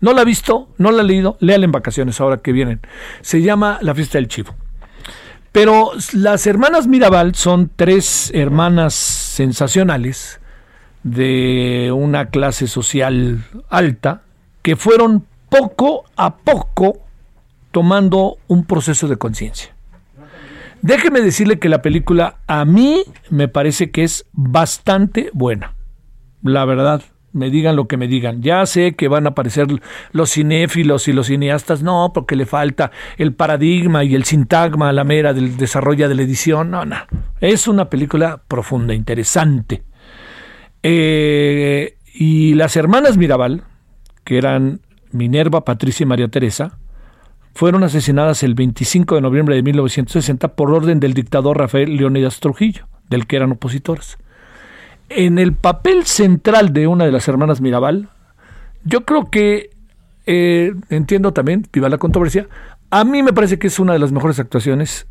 No 0.00 0.12
la 0.12 0.22
ha 0.22 0.24
visto, 0.24 0.68
no 0.78 0.90
la 0.90 1.02
ha 1.02 1.04
leído, 1.04 1.36
léala 1.40 1.64
en 1.64 1.72
vacaciones 1.72 2.20
ahora 2.20 2.38
que 2.38 2.52
vienen. 2.52 2.80
Se 3.22 3.42
llama 3.42 3.78
La 3.80 3.94
Fiesta 3.94 4.18
del 4.18 4.28
Chivo. 4.28 4.54
Pero 5.52 5.92
las 6.12 6.46
hermanas 6.46 6.86
Mirabal 6.86 7.34
son 7.34 7.70
tres 7.74 8.30
hermanas 8.34 8.94
sensacionales 8.94 10.40
de 11.02 11.92
una 11.94 12.26
clase 12.26 12.66
social 12.66 13.42
alta 13.70 14.22
que 14.62 14.76
fueron 14.76 15.24
poco 15.48 16.04
a 16.16 16.36
poco 16.36 16.98
tomando 17.70 18.36
un 18.48 18.64
proceso 18.64 19.08
de 19.08 19.16
conciencia. 19.16 19.74
Déjeme 20.82 21.20
decirle 21.20 21.58
que 21.58 21.68
la 21.68 21.82
película 21.82 22.36
a 22.46 22.64
mí 22.64 23.04
me 23.30 23.48
parece 23.48 23.90
que 23.90 24.04
es 24.04 24.26
bastante 24.32 25.30
buena. 25.32 25.74
La 26.42 26.64
verdad, 26.64 27.02
me 27.36 27.50
digan 27.50 27.76
lo 27.76 27.86
que 27.86 27.96
me 27.96 28.08
digan. 28.08 28.42
Ya 28.42 28.64
sé 28.66 28.94
que 28.94 29.08
van 29.08 29.26
a 29.26 29.30
aparecer 29.30 29.66
los 30.12 30.32
cinéfilos 30.32 31.06
y 31.08 31.12
los 31.12 31.26
cineastas, 31.26 31.82
no, 31.82 32.10
porque 32.12 32.34
le 32.34 32.46
falta 32.46 32.90
el 33.18 33.34
paradigma 33.34 34.04
y 34.04 34.14
el 34.14 34.24
sintagma 34.24 34.88
a 34.88 34.92
la 34.92 35.04
mera 35.04 35.32
del 35.32 35.56
desarrollo 35.56 36.08
de 36.08 36.14
la 36.14 36.22
edición. 36.22 36.70
No, 36.70 36.84
no. 36.84 36.96
Es 37.40 37.68
una 37.68 37.88
película 37.90 38.42
profunda, 38.48 38.94
interesante. 38.94 39.84
Eh, 40.82 41.96
y 42.14 42.54
las 42.54 42.76
hermanas 42.76 43.16
Mirabal, 43.16 43.64
que 44.24 44.38
eran 44.38 44.80
Minerva, 45.12 45.64
Patricia 45.64 46.04
y 46.04 46.06
María 46.06 46.28
Teresa, 46.28 46.78
fueron 47.54 47.84
asesinadas 47.84 48.42
el 48.42 48.54
25 48.54 49.14
de 49.14 49.20
noviembre 49.20 49.56
de 49.56 49.62
1960 49.62 50.54
por 50.56 50.72
orden 50.72 51.00
del 51.00 51.14
dictador 51.14 51.58
Rafael 51.58 51.96
Leónidas 51.96 52.40
Trujillo, 52.40 52.86
del 53.08 53.26
que 53.26 53.36
eran 53.36 53.52
opositores. 53.52 54.18
En 55.08 55.38
el 55.38 55.52
papel 55.52 56.04
central 56.04 56.72
de 56.72 56.86
una 56.86 57.04
de 57.04 57.12
las 57.12 57.28
hermanas 57.28 57.60
Mirabal, 57.60 58.08
yo 58.84 59.04
creo 59.04 59.30
que, 59.30 59.70
eh, 60.26 60.74
entiendo 60.90 61.32
también, 61.32 61.66
viva 61.72 61.88
la 61.88 61.98
controversia, 61.98 62.48
a 62.90 63.04
mí 63.04 63.22
me 63.22 63.32
parece 63.32 63.58
que 63.58 63.66
es 63.66 63.78
una 63.78 63.92
de 63.92 63.98
las 63.98 64.12
mejores 64.12 64.38
actuaciones 64.38 65.06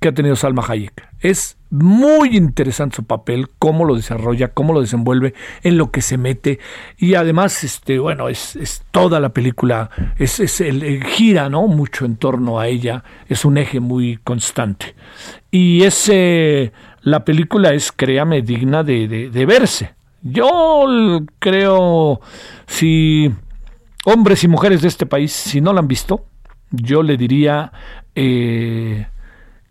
que 0.00 0.08
ha 0.08 0.12
tenido 0.12 0.36
Salma 0.36 0.64
Hayek. 0.66 1.08
Es 1.20 1.56
muy 1.70 2.36
interesante 2.36 2.96
su 2.96 3.04
papel, 3.04 3.48
cómo 3.58 3.84
lo 3.84 3.94
desarrolla, 3.94 4.48
cómo 4.48 4.74
lo 4.74 4.80
desenvuelve, 4.80 5.34
en 5.62 5.78
lo 5.78 5.90
que 5.90 6.02
se 6.02 6.18
mete. 6.18 6.58
Y 6.98 7.14
además, 7.14 7.64
este, 7.64 7.98
bueno, 7.98 8.28
es, 8.28 8.56
es 8.56 8.84
toda 8.90 9.20
la 9.20 9.30
película, 9.30 9.90
es, 10.18 10.40
es 10.40 10.60
el, 10.60 11.04
gira 11.04 11.48
¿no? 11.48 11.66
mucho 11.66 12.04
en 12.04 12.16
torno 12.16 12.60
a 12.60 12.68
ella, 12.68 13.04
es 13.28 13.44
un 13.44 13.56
eje 13.56 13.80
muy 13.80 14.18
constante. 14.18 14.94
Y 15.50 15.82
ese, 15.84 16.72
la 17.06 17.24
película 17.24 17.72
es, 17.72 17.92
créame, 17.92 18.42
digna 18.42 18.82
de, 18.82 19.06
de, 19.06 19.46
verse. 19.46 19.94
Yo 20.22 21.20
creo, 21.38 22.20
si 22.66 23.32
hombres 24.04 24.42
y 24.42 24.48
mujeres 24.48 24.82
de 24.82 24.88
este 24.88 25.06
país, 25.06 25.30
si 25.32 25.60
no 25.60 25.72
la 25.72 25.78
han 25.78 25.88
visto, 25.88 26.26
yo 26.70 27.04
le 27.04 27.16
diría... 27.16 27.70
Eh, 28.14 29.06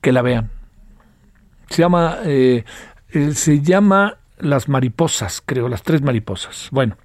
que 0.05 0.11
la 0.11 0.21
vean. 0.21 0.51
Se 1.67 1.81
llama, 1.81 2.19
eh, 2.25 2.63
eh, 3.09 3.31
se 3.33 3.59
llama 3.59 4.19
Las 4.37 4.69
Mariposas, 4.69 5.41
creo, 5.43 5.67
Las 5.67 5.81
Tres 5.81 6.03
Mariposas. 6.03 6.69
Bueno, 6.71 6.95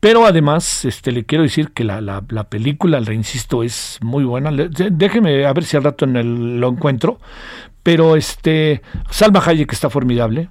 pero 0.00 0.26
además, 0.26 0.84
este, 0.84 1.12
le 1.12 1.24
quiero 1.24 1.44
decir 1.44 1.70
que 1.70 1.84
la, 1.84 2.00
la, 2.00 2.48
película, 2.50 2.98
le 2.98 3.14
insisto, 3.14 3.62
es 3.62 4.00
muy 4.02 4.24
buena. 4.24 4.50
déjeme 4.50 5.46
a 5.46 5.52
ver 5.52 5.64
si 5.64 5.76
al 5.76 5.84
rato 5.84 6.04
en 6.04 6.16
el, 6.16 6.58
lo 6.58 6.68
encuentro. 6.68 7.20
Pero 7.86 8.16
este, 8.16 8.82
Salma 9.10 9.40
Hayek 9.46 9.72
está 9.72 9.88
formidable. 9.88 10.50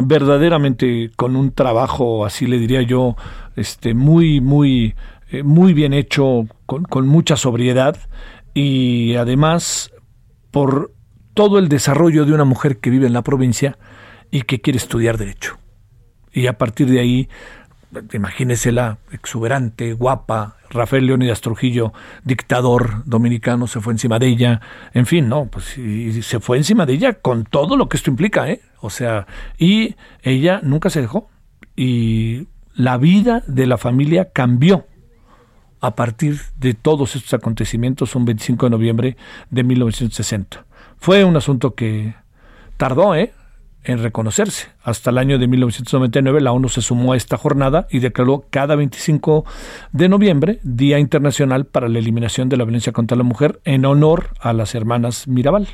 Verdaderamente 0.00 1.10
con 1.16 1.36
un 1.36 1.52
trabajo, 1.52 2.24
así 2.24 2.46
le 2.46 2.58
diría 2.58 2.80
yo, 2.80 3.14
este, 3.56 3.92
muy, 3.92 4.40
muy, 4.40 4.94
eh, 5.30 5.42
muy 5.42 5.74
bien 5.74 5.92
hecho, 5.92 6.46
con, 6.64 6.84
con 6.84 7.06
mucha 7.06 7.36
sobriedad. 7.36 7.98
Y 8.54 9.16
además 9.16 9.92
por 10.50 10.94
todo 11.34 11.58
el 11.58 11.68
desarrollo 11.68 12.24
de 12.24 12.32
una 12.32 12.46
mujer 12.46 12.78
que 12.78 12.88
vive 12.88 13.06
en 13.06 13.12
la 13.12 13.20
provincia 13.20 13.76
y 14.30 14.44
que 14.44 14.62
quiere 14.62 14.78
estudiar 14.78 15.18
derecho. 15.18 15.58
Y 16.32 16.46
a 16.46 16.56
partir 16.56 16.88
de 16.88 17.00
ahí, 17.00 17.28
imagínesela, 18.12 18.98
exuberante, 19.12 19.92
guapa, 19.92 20.56
Rafael 20.70 21.06
Leónidas 21.06 21.40
Trujillo, 21.40 21.92
dictador 22.24 23.04
dominicano, 23.04 23.66
se 23.66 23.80
fue 23.80 23.92
encima 23.92 24.18
de 24.18 24.26
ella, 24.26 24.60
en 24.92 25.06
fin, 25.06 25.28
no, 25.28 25.46
pues 25.46 25.78
y 25.78 26.22
se 26.22 26.40
fue 26.40 26.56
encima 26.56 26.86
de 26.86 26.94
ella 26.94 27.14
con 27.14 27.44
todo 27.44 27.76
lo 27.76 27.88
que 27.88 27.96
esto 27.96 28.10
implica, 28.10 28.48
¿eh? 28.50 28.60
O 28.80 28.90
sea, 28.90 29.26
y 29.58 29.96
ella 30.22 30.60
nunca 30.62 30.90
se 30.90 31.00
dejó 31.00 31.28
y 31.76 32.48
la 32.74 32.98
vida 32.98 33.42
de 33.46 33.66
la 33.66 33.78
familia 33.78 34.30
cambió 34.32 34.86
a 35.80 35.94
partir 35.94 36.40
de 36.56 36.74
todos 36.74 37.14
estos 37.14 37.34
acontecimientos 37.34 38.14
un 38.14 38.24
25 38.24 38.66
de 38.66 38.70
noviembre 38.70 39.16
de 39.50 39.62
1960. 39.64 40.64
Fue 40.96 41.24
un 41.24 41.36
asunto 41.36 41.74
que 41.74 42.14
tardó 42.76 43.14
¿eh? 43.14 43.32
En 43.84 44.02
reconocerse. 44.02 44.68
Hasta 44.82 45.10
el 45.10 45.18
año 45.18 45.38
de 45.38 45.46
1999 45.46 46.40
la 46.40 46.52
ONU 46.52 46.68
se 46.68 46.82
sumó 46.82 47.12
a 47.12 47.16
esta 47.16 47.36
jornada 47.36 47.86
y 47.90 47.98
declaró 47.98 48.44
cada 48.50 48.76
25 48.76 49.44
de 49.92 50.08
noviembre 50.08 50.58
Día 50.62 50.98
Internacional 50.98 51.66
para 51.66 51.88
la 51.88 51.98
Eliminación 51.98 52.48
de 52.48 52.56
la 52.56 52.64
Violencia 52.64 52.92
contra 52.92 53.16
la 53.16 53.22
Mujer 53.22 53.60
en 53.64 53.84
honor 53.84 54.30
a 54.40 54.52
las 54.52 54.74
hermanas 54.74 55.28
Mirabal, 55.28 55.68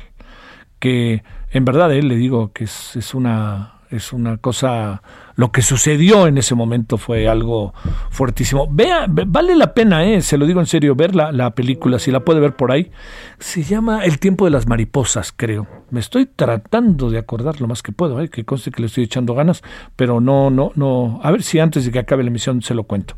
que 0.79 1.23
en 1.51 1.65
verdad 1.65 1.91
eh, 1.93 2.03
le 2.03 2.15
digo 2.15 2.51
que 2.51 2.65
es, 2.65 3.13
una, 3.13 3.75
es 3.89 4.13
una 4.13 4.37
cosa 4.37 5.01
lo 5.41 5.51
que 5.51 5.63
sucedió 5.63 6.27
en 6.27 6.37
ese 6.37 6.53
momento 6.53 6.99
fue 6.99 7.27
algo 7.27 7.73
fuertísimo. 8.11 8.67
Vea, 8.69 9.07
vale 9.07 9.55
la 9.55 9.73
pena, 9.73 10.05
eh, 10.05 10.21
se 10.21 10.37
lo 10.37 10.45
digo 10.45 10.59
en 10.59 10.67
serio, 10.67 10.93
ver 10.93 11.15
la, 11.15 11.31
la 11.31 11.55
película, 11.55 11.97
si 11.97 12.11
la 12.11 12.19
puede 12.19 12.39
ver 12.39 12.55
por 12.55 12.71
ahí. 12.71 12.91
Se 13.39 13.63
llama 13.63 14.05
El 14.05 14.19
tiempo 14.19 14.45
de 14.45 14.51
las 14.51 14.67
mariposas, 14.67 15.33
creo. 15.35 15.65
Me 15.89 15.99
estoy 15.99 16.27
tratando 16.27 17.09
de 17.09 17.17
acordar 17.17 17.59
lo 17.59 17.67
más 17.67 17.81
que 17.81 17.91
puedo, 17.91 18.21
eh, 18.21 18.29
que 18.29 18.45
conste 18.45 18.69
que 18.69 18.81
le 18.81 18.85
estoy 18.85 19.05
echando 19.05 19.33
ganas, 19.33 19.63
pero 19.95 20.21
no, 20.21 20.51
no, 20.51 20.73
no. 20.75 21.19
A 21.23 21.31
ver 21.31 21.41
si 21.41 21.57
antes 21.57 21.85
de 21.85 21.91
que 21.91 21.97
acabe 21.97 22.21
la 22.21 22.29
emisión 22.29 22.61
se 22.61 22.75
lo 22.75 22.83
cuento. 22.83 23.15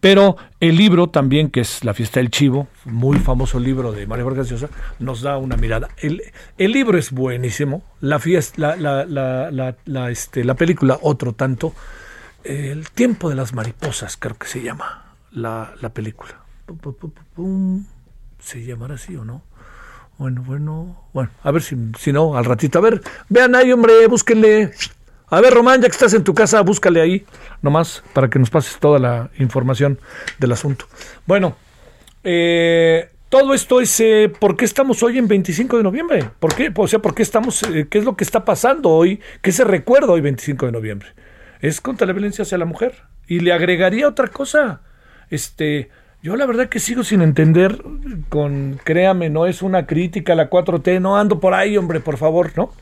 Pero 0.00 0.36
el 0.60 0.76
libro 0.76 1.08
también, 1.08 1.50
que 1.50 1.60
es 1.60 1.84
La 1.84 1.92
fiesta 1.92 2.20
del 2.20 2.30
chivo, 2.30 2.68
muy 2.84 3.18
famoso 3.18 3.58
libro 3.58 3.90
de 3.90 4.06
María 4.06 4.24
Vargas 4.24 4.48
Llosa, 4.48 4.68
nos 5.00 5.22
da 5.22 5.38
una 5.38 5.56
mirada. 5.56 5.88
El, 5.98 6.22
libro 6.72 6.98
es 6.98 7.10
buenísimo, 7.10 7.82
la, 8.00 8.20
fiesta, 8.20 8.76
la, 8.76 9.04
la, 9.04 9.74
la, 9.84 10.10
este, 10.10 10.44
la 10.44 10.54
película 10.54 10.98
otro 11.02 11.32
tanto. 11.32 11.57
El 12.44 12.90
tiempo 12.90 13.28
de 13.28 13.34
las 13.34 13.52
mariposas, 13.52 14.16
creo 14.16 14.36
que 14.36 14.46
se 14.46 14.62
llama 14.62 15.14
la, 15.32 15.74
película. 15.92 16.34
¿Se 18.40 18.64
llamará 18.64 18.94
así 18.94 19.16
o 19.16 19.24
no? 19.24 19.42
Bueno, 20.18 20.42
bueno, 20.44 21.08
bueno, 21.12 21.30
a 21.42 21.50
ver 21.50 21.62
si, 21.62 21.76
si 21.98 22.12
no, 22.12 22.36
al 22.36 22.44
ratito. 22.44 22.78
A 22.78 22.82
ver, 22.82 23.00
vean 23.28 23.54
ahí, 23.54 23.72
hombre, 23.72 24.06
búsquenle. 24.08 24.72
A 25.30 25.40
ver, 25.40 25.52
Román, 25.52 25.80
ya 25.80 25.88
que 25.88 25.92
estás 25.92 26.14
en 26.14 26.24
tu 26.24 26.34
casa, 26.34 26.62
búscale 26.62 27.00
ahí, 27.00 27.26
nomás, 27.60 28.02
para 28.14 28.28
que 28.30 28.38
nos 28.38 28.50
pases 28.50 28.78
toda 28.78 28.98
la 28.98 29.30
información 29.38 29.98
del 30.38 30.52
asunto. 30.52 30.86
Bueno, 31.26 31.56
eh, 32.24 33.10
todo 33.28 33.52
esto 33.52 33.80
es, 33.80 34.00
eh, 34.00 34.32
¿por 34.40 34.56
qué 34.56 34.64
estamos 34.64 35.02
hoy 35.02 35.18
en 35.18 35.28
25 35.28 35.76
de 35.76 35.82
noviembre? 35.82 36.30
¿Por 36.40 36.54
qué? 36.54 36.72
O 36.74 36.88
sea, 36.88 36.98
¿por 37.00 37.14
qué 37.14 37.22
estamos, 37.22 37.62
eh, 37.64 37.86
qué 37.90 37.98
es 37.98 38.04
lo 38.04 38.16
que 38.16 38.24
está 38.24 38.44
pasando 38.44 38.88
hoy? 38.88 39.20
¿Qué 39.42 39.52
se 39.52 39.64
recuerda 39.64 40.12
hoy 40.12 40.22
25 40.22 40.64
de 40.66 40.72
noviembre? 40.72 41.08
Es 41.60 41.80
contra 41.80 42.06
la 42.06 42.12
violencia 42.12 42.42
hacia 42.42 42.58
la 42.58 42.64
mujer. 42.64 43.04
Y 43.26 43.40
le 43.40 43.52
agregaría 43.52 44.08
otra 44.08 44.28
cosa. 44.28 44.82
Este, 45.30 45.90
yo 46.22 46.36
la 46.36 46.46
verdad 46.46 46.68
que 46.68 46.80
sigo 46.80 47.04
sin 47.04 47.22
entender, 47.22 47.82
con, 48.28 48.80
créame, 48.82 49.30
no 49.30 49.46
es 49.46 49.62
una 49.62 49.86
crítica 49.86 50.32
a 50.32 50.36
la 50.36 50.50
4T, 50.50 51.00
no 51.00 51.16
ando 51.16 51.38
por 51.40 51.54
ahí, 51.54 51.76
hombre, 51.76 52.00
por 52.00 52.16
favor, 52.16 52.52
¿no? 52.56 52.72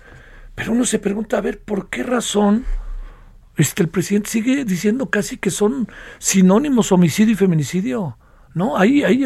Pero 0.55 0.72
uno 0.72 0.85
se 0.87 0.99
pregunta, 0.99 1.37
a 1.37 1.43
ver, 1.43 1.61
¿por 1.61 1.91
qué 1.91 2.03
razón 2.03 2.64
este, 3.57 3.83
el 3.83 3.89
presidente 3.89 4.31
sigue 4.31 4.64
diciendo 4.64 5.11
casi 5.11 5.37
que 5.37 5.51
son 5.51 5.87
sinónimos 6.18 6.93
homicidio 6.93 7.35
y 7.35 7.37
feminicidio? 7.37 8.16
No, 8.57 8.78
hay, 8.78 9.04
hay, 9.04 9.22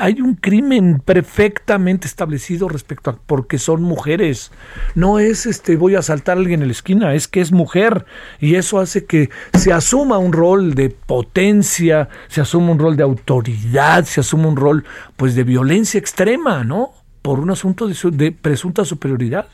hay, 0.00 0.20
un 0.20 0.34
crimen 0.34 1.00
perfectamente 1.04 2.08
establecido 2.08 2.68
respecto 2.68 3.10
a 3.10 3.16
porque 3.16 3.58
son 3.58 3.84
mujeres. 3.84 4.50
No 4.96 5.20
es 5.20 5.46
este 5.46 5.76
voy 5.76 5.94
a 5.94 6.00
asaltar 6.00 6.36
a 6.36 6.40
alguien 6.40 6.62
en 6.62 6.66
la 6.66 6.72
esquina, 6.72 7.14
es 7.14 7.28
que 7.28 7.40
es 7.40 7.52
mujer. 7.52 8.06
Y 8.40 8.56
eso 8.56 8.80
hace 8.80 9.04
que 9.04 9.30
se 9.54 9.72
asuma 9.72 10.18
un 10.18 10.32
rol 10.32 10.74
de 10.74 10.90
potencia, 10.90 12.08
se 12.26 12.40
asuma 12.40 12.72
un 12.72 12.80
rol 12.80 12.96
de 12.96 13.04
autoridad, 13.04 14.04
se 14.04 14.18
asuma 14.18 14.48
un 14.48 14.56
rol 14.56 14.84
pues 15.16 15.36
de 15.36 15.44
violencia 15.44 16.00
extrema, 16.00 16.64
¿no? 16.64 16.90
Por 17.22 17.38
un 17.38 17.52
asunto 17.52 17.86
de, 17.86 17.94
de 18.10 18.32
presunta 18.32 18.84
superioridad. 18.84 19.46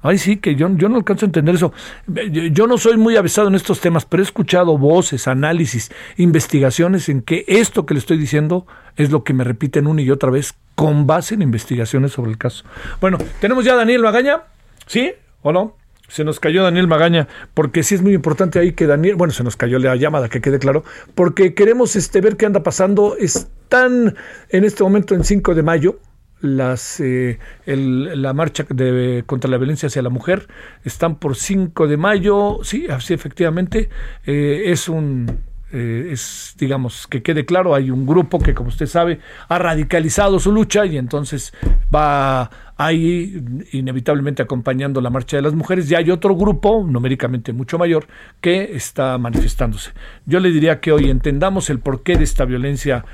Ay, 0.00 0.18
sí, 0.18 0.36
que 0.36 0.54
yo, 0.54 0.68
yo 0.76 0.88
no 0.88 0.96
alcanzo 0.96 1.24
a 1.24 1.28
entender 1.28 1.56
eso. 1.56 1.72
Yo, 2.06 2.66
no 2.68 2.78
soy 2.78 2.96
muy 2.96 3.16
avisado 3.16 3.48
en 3.48 3.56
estos 3.56 3.80
temas, 3.80 4.04
pero 4.04 4.22
he 4.22 4.26
escuchado 4.26 4.78
voces, 4.78 5.26
análisis, 5.26 5.90
investigaciones 6.16 7.08
en 7.08 7.22
que 7.22 7.44
esto 7.48 7.84
que 7.84 7.94
le 7.94 8.00
estoy 8.00 8.16
diciendo 8.16 8.66
es 8.96 9.10
lo 9.10 9.24
que 9.24 9.32
me 9.32 9.42
repiten 9.42 9.86
una 9.88 10.00
y 10.00 10.10
otra 10.10 10.30
vez 10.30 10.54
con 10.76 11.06
base 11.08 11.34
en 11.34 11.42
investigaciones 11.42 12.12
sobre 12.12 12.30
el 12.30 12.38
caso. 12.38 12.64
Bueno, 13.00 13.18
tenemos 13.40 13.64
ya 13.64 13.72
a 13.72 13.76
Daniel 13.76 14.02
Magaña, 14.02 14.42
¿sí 14.86 15.12
o 15.42 15.52
no? 15.52 15.76
Se 16.06 16.24
nos 16.24 16.40
cayó 16.40 16.62
Daniel 16.62 16.86
Magaña, 16.86 17.26
porque 17.52 17.82
sí 17.82 17.96
es 17.96 18.02
muy 18.02 18.14
importante 18.14 18.58
ahí 18.58 18.72
que 18.72 18.86
Daniel, 18.86 19.16
bueno, 19.16 19.32
se 19.34 19.44
nos 19.44 19.56
cayó 19.56 19.78
la 19.78 19.96
llamada, 19.96 20.28
que 20.28 20.40
quede 20.40 20.58
claro, 20.58 20.84
porque 21.14 21.54
queremos 21.54 21.96
este, 21.96 22.20
ver 22.20 22.36
qué 22.36 22.46
anda 22.46 22.62
pasando. 22.62 23.16
Están 23.18 24.14
en 24.48 24.64
este 24.64 24.82
momento 24.84 25.14
en 25.14 25.24
5 25.24 25.54
de 25.54 25.62
mayo, 25.62 25.98
las 26.40 27.00
eh, 27.00 27.38
la 27.66 28.32
marcha 28.32 28.64
contra 29.26 29.50
la 29.50 29.56
violencia 29.56 29.88
hacia 29.88 30.02
la 30.02 30.10
mujer 30.10 30.46
están 30.84 31.16
por 31.16 31.36
5 31.36 31.88
de 31.88 31.96
mayo 31.96 32.60
sí 32.62 32.86
así 32.88 33.14
efectivamente 33.14 33.88
eh, 34.24 34.64
es 34.66 34.88
un 34.88 35.40
eh, 35.72 36.10
es 36.12 36.54
digamos 36.58 37.06
que 37.06 37.22
quede 37.22 37.44
claro 37.44 37.74
hay 37.74 37.90
un 37.90 38.06
grupo 38.06 38.38
que 38.38 38.54
como 38.54 38.68
usted 38.68 38.86
sabe 38.86 39.20
ha 39.48 39.58
radicalizado 39.58 40.38
su 40.38 40.52
lucha 40.52 40.86
y 40.86 40.96
entonces 40.96 41.52
va 41.94 42.50
ahí 42.78 43.42
inevitablemente 43.72 44.40
acompañando 44.40 45.00
la 45.00 45.10
marcha 45.10 45.36
de 45.36 45.42
las 45.42 45.52
mujeres. 45.52 45.90
Y 45.90 45.96
hay 45.96 46.10
otro 46.10 46.34
grupo 46.36 46.86
numéricamente 46.88 47.52
mucho 47.52 47.76
mayor 47.76 48.06
que 48.40 48.76
está 48.76 49.18
manifestándose. 49.18 49.90
Yo 50.24 50.38
le 50.40 50.50
diría 50.50 50.80
que 50.80 50.92
hoy 50.92 51.10
entendamos 51.10 51.68
el 51.70 51.80
porqué 51.80 52.16
de 52.16 52.24
esta 52.24 52.44
violencia 52.44 53.04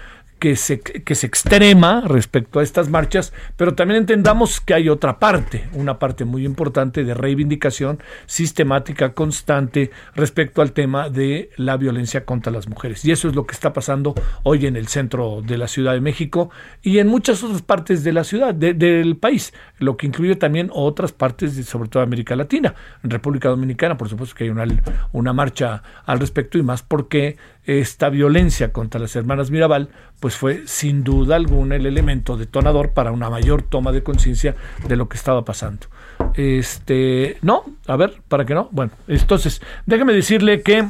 que 0.45 0.57
se, 0.57 0.79
que 0.81 1.15
se 1.15 1.27
extrema 1.27 2.03
respecto 2.03 2.61
a 2.61 2.63
estas 2.63 2.91
marchas, 2.91 3.33
pero 3.57 3.75
también 3.75 4.01
entendamos 4.01 4.61
que 4.61 4.75
hay 4.75 4.91
otra 4.91 5.19
parte, 5.19 5.71
una 5.73 5.99
parte 5.99 6.27
muy 6.27 6.45
importante 6.45 7.03
de 7.03 7.15
reivindicación 7.15 7.99
sistemática, 8.27 9.15
constante 9.15 9.91
respecto 10.15 10.61
al 10.61 10.73
tema 10.73 11.09
de 11.09 11.49
la 11.57 11.79
violencia 11.79 12.27
contra 12.27 12.53
las 12.53 12.69
mujeres. 12.69 13.07
Y 13.07 13.11
eso 13.11 13.27
es 13.27 13.35
lo 13.35 13.47
que 13.47 13.55
está 13.55 13.73
pasando 13.73 14.15
hoy 14.43 14.67
en 14.67 14.77
el 14.77 14.87
centro 14.89 15.41
de 15.41 15.57
la 15.57 15.67
Ciudad 15.67 15.95
de 15.95 16.03
México 16.03 16.51
y 16.83 16.99
en 16.99 17.09
muchas 17.09 17.43
otras 17.43 17.63
partes 17.63 18.05
de 18.05 18.13
la 18.13 18.25
ciudad, 18.25 18.53
del 18.55 19.17
país, 19.17 19.55
lo 19.79 19.97
que 19.97 20.09
incluye 20.09 20.37
también 20.37 20.69
otras 20.75 21.13
partes, 21.13 21.57
de, 21.57 21.63
sobre 21.63 21.89
todo 21.89 22.03
América 22.03 22.37
Latina. 22.37 22.75
En 23.03 23.09
República 23.09 23.49
Dominicana, 23.49 23.97
por 23.97 24.11
supuesto 24.11 24.37
que 24.37 24.45
hay 24.45 24.51
una, 24.51 24.67
una 25.13 25.33
marcha 25.33 25.83
al 26.05 26.21
respecto 26.21 26.59
y 26.59 26.63
más 26.63 26.83
porque 26.83 27.39
esta 27.67 28.11
violencia 28.11 28.73
contra 28.73 29.01
las 29.01 29.17
hermanas 29.17 29.51
Mirabal, 29.51 29.89
pues 30.21 30.37
fue 30.37 30.63
sin 30.67 31.05
duda 31.05 31.37
alguna 31.37 31.77
el 31.77 31.87
elemento 31.87 32.37
detonador 32.37 32.93
para 32.93 33.13
una 33.13 33.31
mayor 33.31 33.63
toma 33.63 33.93
de 33.93 34.03
conciencia 34.03 34.55
de 34.87 34.97
lo 34.97 35.09
que 35.09 35.17
estaba 35.17 35.45
pasando. 35.45 35.87
Este, 36.35 37.39
no, 37.43 37.65
a 37.87 37.97
ver, 37.97 38.21
¿para 38.29 38.45
qué 38.45 38.55
no? 38.55 38.69
Bueno, 38.73 38.93
entonces, 39.09 39.63
déjeme 39.87 40.13
decirle 40.13 40.63
que 40.63 40.87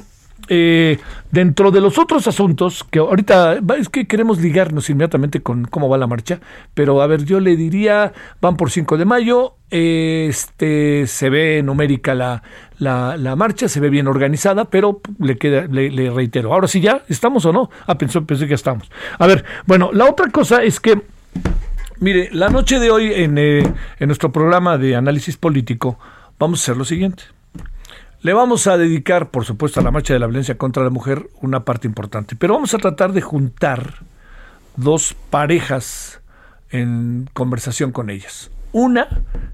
eh, 0.49 0.99
dentro 1.31 1.71
de 1.71 1.81
los 1.81 1.99
otros 1.99 2.27
asuntos, 2.27 2.85
que 2.85 2.99
ahorita 2.99 3.61
es 3.79 3.89
que 3.89 4.07
queremos 4.07 4.41
ligarnos 4.41 4.91
inmediatamente 4.91 5.43
con 5.43 5.65
cómo 5.65 5.89
va 5.89 5.97
la 5.97 6.07
marcha, 6.07 6.41
pero 6.75 7.01
a 7.01 7.07
ver, 7.07 7.25
yo 7.25 7.41
le 7.41 7.57
diría, 7.57 8.13
van 8.41 8.57
por 8.57 8.71
5 8.71 8.99
de 8.99 9.05
mayo, 9.05 9.55
este 9.71 11.07
se 11.07 11.31
ve 11.31 11.63
numérica 11.63 12.15
la, 12.15 12.43
la, 12.79 13.37
marcha, 13.37 13.69
se 13.69 13.81
ve 13.81 13.91
bien 13.91 14.07
organizada, 14.07 14.65
pero 14.67 15.01
le 15.19 15.37
queda, 15.37 15.67
le, 15.67 16.11
reitero, 16.11 16.53
ahora 16.53 16.69
sí 16.69 16.81
ya, 16.81 17.03
¿estamos 17.09 17.45
o 17.45 17.53
no? 17.53 17.71
Ah, 17.87 17.97
pensé, 17.97 18.21
pensé 18.23 18.45
que 18.45 18.51
ya 18.51 18.57
estamos. 18.57 18.91
A 19.19 19.27
ver, 19.27 19.45
bueno, 19.67 19.91
la 19.93 20.07
otra 20.07 20.31
cosa 20.31 20.63
es 20.63 20.81
que, 20.81 21.03
mire, 22.01 22.29
la 22.33 22.49
noche 22.49 22.79
de 22.79 22.91
hoy 22.91 23.13
en, 23.13 23.39
eh, 23.39 23.63
en 23.99 24.07
nuestro 24.07 24.33
programa 24.33 24.79
de 24.79 24.97
análisis 24.97 25.37
político, 25.37 25.99
vamos 26.39 26.61
a 26.61 26.63
hacer 26.63 26.77
lo 26.77 26.85
siguiente. 26.85 27.25
Le 28.23 28.33
vamos 28.33 28.67
a 28.67 28.79
dedicar, 28.79 29.31
por 29.31 29.45
supuesto, 29.45 29.81
a 29.81 29.83
la 29.83 29.91
marcha 29.91 30.15
de 30.15 30.19
la 30.19 30.27
violencia 30.27 30.57
contra 30.57 30.83
la 30.83 30.91
mujer 30.91 31.29
una 31.43 31.65
parte 31.65 31.87
importante, 31.87 32.37
pero 32.37 32.55
vamos 32.55 32.73
a 32.73 32.79
tratar 32.79 33.13
de 33.13 33.21
juntar 33.21 34.03
dos 34.77 35.15
parejas 35.31 36.23
en 36.71 37.29
conversación 37.35 37.93
con 37.93 38.11
ellas. 38.11 38.51
Una 38.73 39.09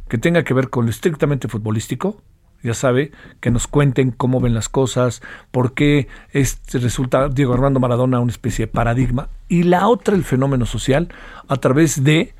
que 0.09 0.19
tenga 0.19 0.45
que 0.45 0.55
ver 0.55 0.71
con 0.71 0.87
lo 0.87 0.91
estrictamente 0.91 1.49
futbolístico, 1.49 2.23
ya 2.63 2.75
sabe, 2.75 3.13
que 3.41 3.51
nos 3.51 3.67
cuenten 3.67 4.11
cómo 4.11 4.41
ven 4.41 4.55
las 4.55 4.69
cosas, 4.69 5.23
por 5.51 5.75
qué 5.75 6.09
este 6.33 6.79
resulta 6.79 7.29
Diego 7.29 7.55
Armando 7.55 7.81
Maradona 7.81 8.21
una 8.21 8.33
especie 8.33 8.67
de 8.67 8.73
paradigma, 8.73 9.29
y 9.49 9.65
la 9.65 9.89
otra 9.89 10.15
el 10.15 10.25
fenómeno 10.25 10.67
social 10.67 11.13
a 11.49 11.57
través 11.57 12.05
de 12.05 12.35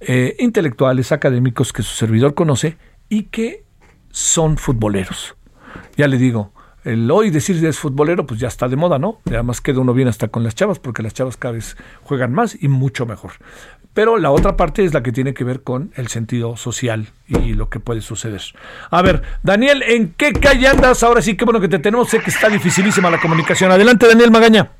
eh, 0.00 0.36
intelectuales, 0.38 1.12
académicos 1.12 1.72
que 1.72 1.82
su 1.82 1.94
servidor 1.94 2.34
conoce 2.34 2.76
y 3.08 3.24
que 3.24 3.64
son 4.10 4.56
futboleros 4.56 5.34
ya 5.96 6.06
le 6.06 6.16
digo, 6.16 6.52
el 6.84 7.10
hoy 7.10 7.30
decir 7.30 7.64
es 7.66 7.78
futbolero, 7.78 8.24
pues 8.24 8.38
ya 8.40 8.48
está 8.48 8.68
de 8.68 8.76
moda, 8.76 8.98
¿no? 8.98 9.18
además 9.26 9.60
queda 9.60 9.80
uno 9.80 9.92
bien 9.94 10.08
hasta 10.08 10.28
con 10.28 10.44
las 10.44 10.54
chavas, 10.54 10.78
porque 10.78 11.02
las 11.02 11.12
chavas 11.12 11.36
cada 11.36 11.52
vez 11.52 11.76
juegan 12.02 12.32
más 12.32 12.56
y 12.60 12.68
mucho 12.68 13.04
mejor. 13.04 13.32
Pero 13.98 14.16
la 14.16 14.30
otra 14.30 14.56
parte 14.56 14.84
es 14.84 14.94
la 14.94 15.02
que 15.02 15.10
tiene 15.10 15.34
que 15.34 15.42
ver 15.42 15.64
con 15.64 15.90
el 15.96 16.06
sentido 16.06 16.56
social 16.56 17.08
y 17.26 17.54
lo 17.54 17.68
que 17.68 17.80
puede 17.80 18.00
suceder. 18.00 18.40
A 18.92 19.02
ver, 19.02 19.22
Daniel, 19.42 19.82
¿en 19.82 20.14
qué 20.14 20.32
calle 20.34 20.68
andas? 20.68 21.02
Ahora 21.02 21.20
sí, 21.20 21.36
qué 21.36 21.44
bueno 21.44 21.60
que 21.60 21.66
te 21.66 21.80
tenemos. 21.80 22.08
Sé 22.08 22.20
que 22.20 22.30
está 22.30 22.48
dificilísima 22.48 23.10
la 23.10 23.18
comunicación. 23.18 23.72
Adelante, 23.72 24.06
Daniel 24.06 24.30
Magaña. 24.30 24.70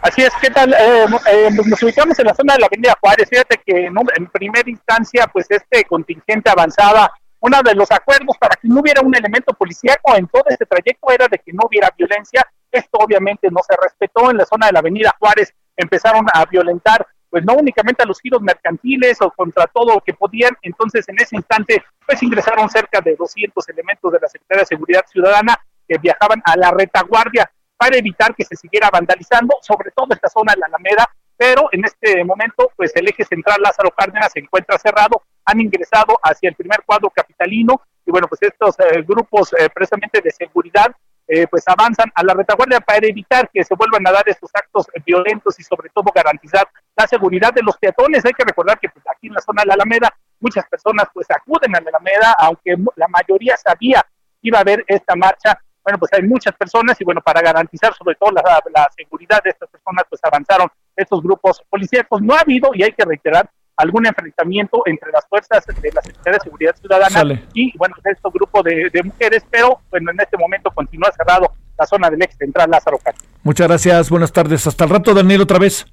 Así 0.00 0.22
es, 0.22 0.32
¿qué 0.40 0.48
tal? 0.48 0.72
Eh, 0.72 1.04
eh, 1.32 1.50
nos 1.50 1.82
ubicamos 1.82 2.18
en 2.18 2.24
la 2.24 2.34
zona 2.34 2.54
de 2.54 2.60
la 2.60 2.66
Avenida 2.66 2.96
Juárez. 2.98 3.28
Fíjate 3.28 3.60
que 3.62 3.88
en, 3.88 3.94
en 4.16 4.26
primera 4.28 4.70
instancia, 4.70 5.26
pues 5.30 5.44
este 5.50 5.84
contingente 5.84 6.48
avanzaba 6.48 7.12
uno 7.40 7.60
de 7.62 7.74
los 7.74 7.90
acuerdos 7.90 8.38
para 8.38 8.56
que 8.56 8.68
no 8.68 8.80
hubiera 8.80 9.02
un 9.02 9.14
elemento 9.14 9.52
policíaco 9.52 10.16
en 10.16 10.26
todo 10.28 10.44
este 10.48 10.64
trayecto 10.64 11.10
era 11.10 11.28
de 11.28 11.40
que 11.40 11.52
no 11.52 11.66
hubiera 11.68 11.90
violencia. 11.94 12.42
Esto 12.72 13.00
obviamente 13.00 13.50
no 13.50 13.60
se 13.68 13.76
respetó. 13.76 14.30
En 14.30 14.38
la 14.38 14.46
zona 14.46 14.68
de 14.68 14.72
la 14.72 14.78
Avenida 14.78 15.14
Juárez 15.18 15.52
empezaron 15.76 16.24
a 16.32 16.46
violentar, 16.46 17.06
pues 17.34 17.44
no 17.44 17.54
únicamente 17.54 18.00
a 18.00 18.06
los 18.06 18.20
giros 18.20 18.40
mercantiles 18.42 19.20
o 19.20 19.28
contra 19.28 19.66
todo 19.66 19.94
lo 19.94 20.00
que 20.00 20.14
podían. 20.14 20.56
Entonces, 20.62 21.08
en 21.08 21.20
ese 21.20 21.34
instante, 21.34 21.82
pues 22.06 22.22
ingresaron 22.22 22.70
cerca 22.70 23.00
de 23.00 23.16
200 23.16 23.68
elementos 23.70 24.12
de 24.12 24.20
la 24.22 24.28
Secretaría 24.28 24.60
de 24.60 24.66
Seguridad 24.66 25.04
Ciudadana 25.10 25.58
que 25.88 25.98
viajaban 25.98 26.40
a 26.44 26.56
la 26.56 26.70
retaguardia 26.70 27.50
para 27.76 27.96
evitar 27.96 28.36
que 28.36 28.44
se 28.44 28.54
siguiera 28.54 28.88
vandalizando, 28.88 29.56
sobre 29.62 29.90
todo 29.90 30.06
esta 30.10 30.28
zona 30.28 30.52
de 30.52 30.60
la 30.60 30.66
Alameda, 30.66 31.10
pero 31.36 31.68
en 31.72 31.84
este 31.84 32.22
momento, 32.22 32.70
pues 32.76 32.94
el 32.94 33.08
eje 33.08 33.24
central 33.24 33.60
Lázaro 33.60 33.90
Cárdenas 33.90 34.30
se 34.32 34.38
encuentra 34.38 34.78
cerrado, 34.78 35.20
han 35.44 35.60
ingresado 35.60 36.16
hacia 36.22 36.50
el 36.50 36.54
primer 36.54 36.84
cuadro 36.86 37.10
capitalino 37.10 37.82
y 38.06 38.12
bueno, 38.12 38.28
pues 38.28 38.42
estos 38.42 38.78
eh, 38.78 39.02
grupos 39.02 39.52
eh, 39.58 39.68
precisamente 39.74 40.20
de 40.20 40.30
seguridad 40.30 40.94
eh, 41.26 41.46
pues 41.46 41.64
avanzan 41.66 42.10
a 42.14 42.22
la 42.22 42.34
retaguardia 42.34 42.80
para 42.80 43.06
evitar 43.06 43.48
que 43.52 43.64
se 43.64 43.74
vuelvan 43.74 44.06
a 44.06 44.12
dar 44.12 44.24
estos 44.26 44.50
actos 44.52 44.86
violentos 45.04 45.58
y 45.58 45.62
sobre 45.62 45.88
todo 45.90 46.12
garantizar 46.14 46.68
la 46.96 47.06
seguridad 47.06 47.52
de 47.52 47.62
los 47.62 47.76
peatones. 47.78 48.24
Hay 48.24 48.32
que 48.32 48.44
recordar 48.44 48.78
que 48.78 48.88
pues, 48.88 49.04
aquí 49.10 49.28
en 49.28 49.34
la 49.34 49.40
zona 49.40 49.62
de 49.62 49.68
la 49.68 49.74
Alameda 49.74 50.14
muchas 50.40 50.66
personas 50.66 51.08
pues 51.14 51.26
acuden 51.30 51.74
a 51.74 51.80
la 51.80 51.88
Alameda, 51.88 52.34
aunque 52.38 52.76
la 52.96 53.08
mayoría 53.08 53.56
sabía 53.56 54.02
que 54.02 54.48
iba 54.48 54.58
a 54.58 54.60
haber 54.60 54.84
esta 54.86 55.16
marcha. 55.16 55.58
Bueno, 55.82 55.98
pues 55.98 56.12
hay 56.12 56.22
muchas 56.22 56.54
personas 56.54 57.00
y 57.00 57.04
bueno, 57.04 57.20
para 57.20 57.40
garantizar 57.40 57.94
sobre 57.94 58.14
todo 58.16 58.30
la, 58.30 58.42
la 58.74 58.88
seguridad 58.96 59.42
de 59.42 59.50
estas 59.50 59.68
personas, 59.68 60.04
pues 60.08 60.20
avanzaron 60.24 60.68
estos 60.96 61.22
grupos 61.22 61.62
policíacos. 61.68 62.22
No 62.22 62.34
ha 62.34 62.40
habido, 62.40 62.70
y 62.74 62.82
hay 62.82 62.92
que 62.92 63.04
reiterar, 63.04 63.50
algún 63.76 64.06
enfrentamiento 64.06 64.82
entre 64.86 65.10
las 65.12 65.26
fuerzas 65.28 65.64
de 65.66 65.92
la 65.92 66.02
Secretaría 66.02 66.38
de 66.38 66.44
Seguridad 66.44 66.76
Ciudadana 66.76 67.42
y, 67.52 67.76
bueno, 67.76 67.94
estos 68.04 68.32
grupos 68.32 68.64
de, 68.64 69.02
mujeres, 69.04 69.44
pero 69.50 69.80
bueno, 69.90 70.10
en 70.10 70.20
este 70.20 70.36
momento 70.36 70.70
continúa 70.70 71.10
cerrado 71.16 71.52
la 71.78 71.86
zona 71.86 72.08
del 72.08 72.22
ex 72.22 72.36
central 72.36 72.70
Lázaro 72.70 72.98
Cárdenas. 72.98 73.28
Muchas 73.42 73.66
gracias, 73.68 74.10
buenas 74.10 74.32
tardes. 74.32 74.66
Hasta 74.66 74.84
el 74.84 74.90
rato, 74.90 75.12
Daniel, 75.12 75.42
otra 75.42 75.58
vez. 75.58 75.86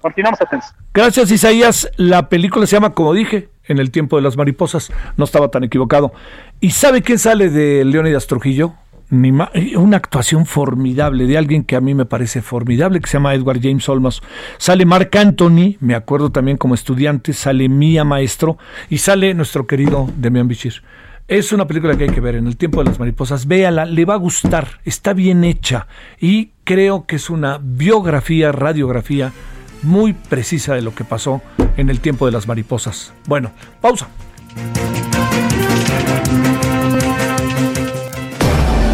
Continuamos 0.00 0.40
atentos. 0.40 0.74
Gracias, 0.92 1.30
Isaías. 1.30 1.90
La 1.96 2.28
película 2.28 2.66
se 2.66 2.76
llama, 2.76 2.92
como 2.92 3.14
dije, 3.14 3.48
En 3.66 3.78
el 3.78 3.90
tiempo 3.90 4.16
de 4.16 4.22
las 4.22 4.36
mariposas. 4.36 4.92
No 5.16 5.24
estaba 5.24 5.48
tan 5.48 5.64
equivocado. 5.64 6.12
¿Y 6.60 6.72
sabe 6.72 7.00
quién 7.00 7.18
sale 7.18 7.48
de 7.48 7.84
Leónidas 7.86 8.26
Trujillo? 8.26 8.74
Una 9.10 9.96
actuación 9.96 10.46
formidable 10.46 11.26
de 11.26 11.38
alguien 11.38 11.64
que 11.64 11.76
a 11.76 11.80
mí 11.80 11.94
me 11.94 12.04
parece 12.04 12.42
formidable, 12.42 13.00
que 13.00 13.06
se 13.08 13.14
llama 13.14 13.34
Edward 13.34 13.60
James 13.62 13.88
Olmos. 13.88 14.22
Sale 14.58 14.84
Mark 14.86 15.10
Anthony, 15.16 15.76
me 15.80 15.94
acuerdo 15.94 16.30
también 16.30 16.56
como 16.56 16.74
estudiante, 16.74 17.32
sale 17.32 17.68
Mía 17.68 18.04
Maestro 18.04 18.58
y 18.88 18.98
sale 18.98 19.34
nuestro 19.34 19.66
querido 19.66 20.08
Demian 20.16 20.48
Bichir. 20.48 20.82
Es 21.26 21.52
una 21.52 21.66
película 21.66 21.96
que 21.96 22.04
hay 22.04 22.10
que 22.10 22.20
ver 22.20 22.34
en 22.34 22.46
el 22.46 22.58
tiempo 22.58 22.80
de 22.80 22.90
las 22.90 22.98
mariposas. 22.98 23.46
Véala, 23.46 23.86
le 23.86 24.04
va 24.04 24.14
a 24.14 24.18
gustar, 24.18 24.80
está 24.84 25.14
bien 25.14 25.42
hecha 25.42 25.86
y 26.20 26.50
creo 26.64 27.06
que 27.06 27.16
es 27.16 27.30
una 27.30 27.58
biografía, 27.62 28.52
radiografía 28.52 29.32
muy 29.82 30.12
precisa 30.12 30.74
de 30.74 30.82
lo 30.82 30.94
que 30.94 31.04
pasó 31.04 31.40
en 31.76 31.88
el 31.90 32.00
tiempo 32.00 32.26
de 32.26 32.32
las 32.32 32.46
mariposas. 32.46 33.12
Bueno, 33.26 33.52
pausa. 33.80 34.08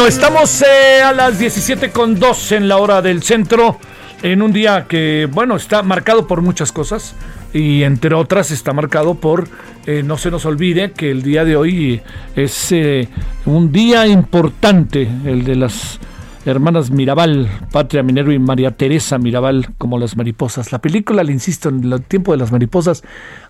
Bueno, 0.00 0.08
estamos 0.08 0.62
eh, 0.62 1.02
a 1.02 1.12
las 1.12 1.38
17 1.38 1.90
con 1.90 2.18
2 2.18 2.52
en 2.52 2.68
la 2.68 2.78
hora 2.78 3.02
del 3.02 3.22
centro, 3.22 3.76
en 4.22 4.40
un 4.40 4.50
día 4.50 4.86
que, 4.88 5.28
bueno, 5.30 5.56
está 5.56 5.82
marcado 5.82 6.26
por 6.26 6.40
muchas 6.40 6.72
cosas 6.72 7.14
y 7.52 7.82
entre 7.82 8.14
otras 8.14 8.50
está 8.50 8.72
marcado 8.72 9.16
por, 9.16 9.46
eh, 9.84 10.02
no 10.02 10.16
se 10.16 10.30
nos 10.30 10.46
olvide 10.46 10.92
que 10.92 11.10
el 11.10 11.22
día 11.22 11.44
de 11.44 11.54
hoy 11.54 12.00
es 12.34 12.72
eh, 12.72 13.10
un 13.44 13.72
día 13.72 14.06
importante, 14.06 15.06
el 15.26 15.44
de 15.44 15.56
las 15.56 16.00
hermanas 16.46 16.90
Mirabal, 16.90 17.50
Patria 17.70 18.02
Minero 18.02 18.32
y 18.32 18.38
María 18.38 18.70
Teresa 18.70 19.18
Mirabal, 19.18 19.74
como 19.76 19.98
las 19.98 20.16
mariposas. 20.16 20.72
La 20.72 20.78
película, 20.78 21.22
le 21.22 21.32
insisto, 21.32 21.68
en 21.68 21.92
el 21.92 22.02
tiempo 22.04 22.32
de 22.32 22.38
las 22.38 22.50
mariposas, 22.50 23.02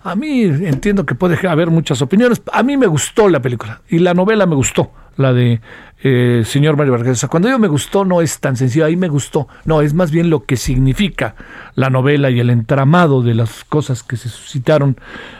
a 0.03 0.17
mí 0.17 0.41
entiendo 0.41 1.05
que 1.05 1.15
puede 1.15 1.47
haber 1.47 1.69
muchas 1.69 2.01
opiniones. 2.01 2.41
A 2.51 2.61
mí 2.61 2.75
me 2.75 2.87
gustó 2.87 3.29
la 3.29 3.41
película 3.41 3.83
y 3.87 3.99
la 3.99 4.13
novela 4.13 4.45
me 4.45 4.55
gustó, 4.55 4.91
la 5.17 5.33
de 5.33 5.61
eh, 6.03 6.41
señor 6.45 6.77
Mario 6.77 6.93
Vargas. 6.93 7.25
Cuando 7.29 7.47
yo 7.47 7.59
me 7.59 7.67
gustó 7.67 8.05
no 8.05 8.21
es 8.21 8.39
tan 8.39 8.57
sencillo, 8.57 8.85
ahí 8.85 8.95
me 8.95 9.07
gustó, 9.07 9.47
no, 9.65 9.81
es 9.81 9.93
más 9.93 10.09
bien 10.09 10.29
lo 10.29 10.45
que 10.45 10.57
significa 10.57 11.35
la 11.75 11.89
novela 11.89 12.31
y 12.31 12.39
el 12.39 12.49
entramado 12.49 13.21
de 13.21 13.35
las 13.35 13.63
cosas 13.63 14.01
que 14.01 14.17
se 14.17 14.29
suscitaron 14.29 14.97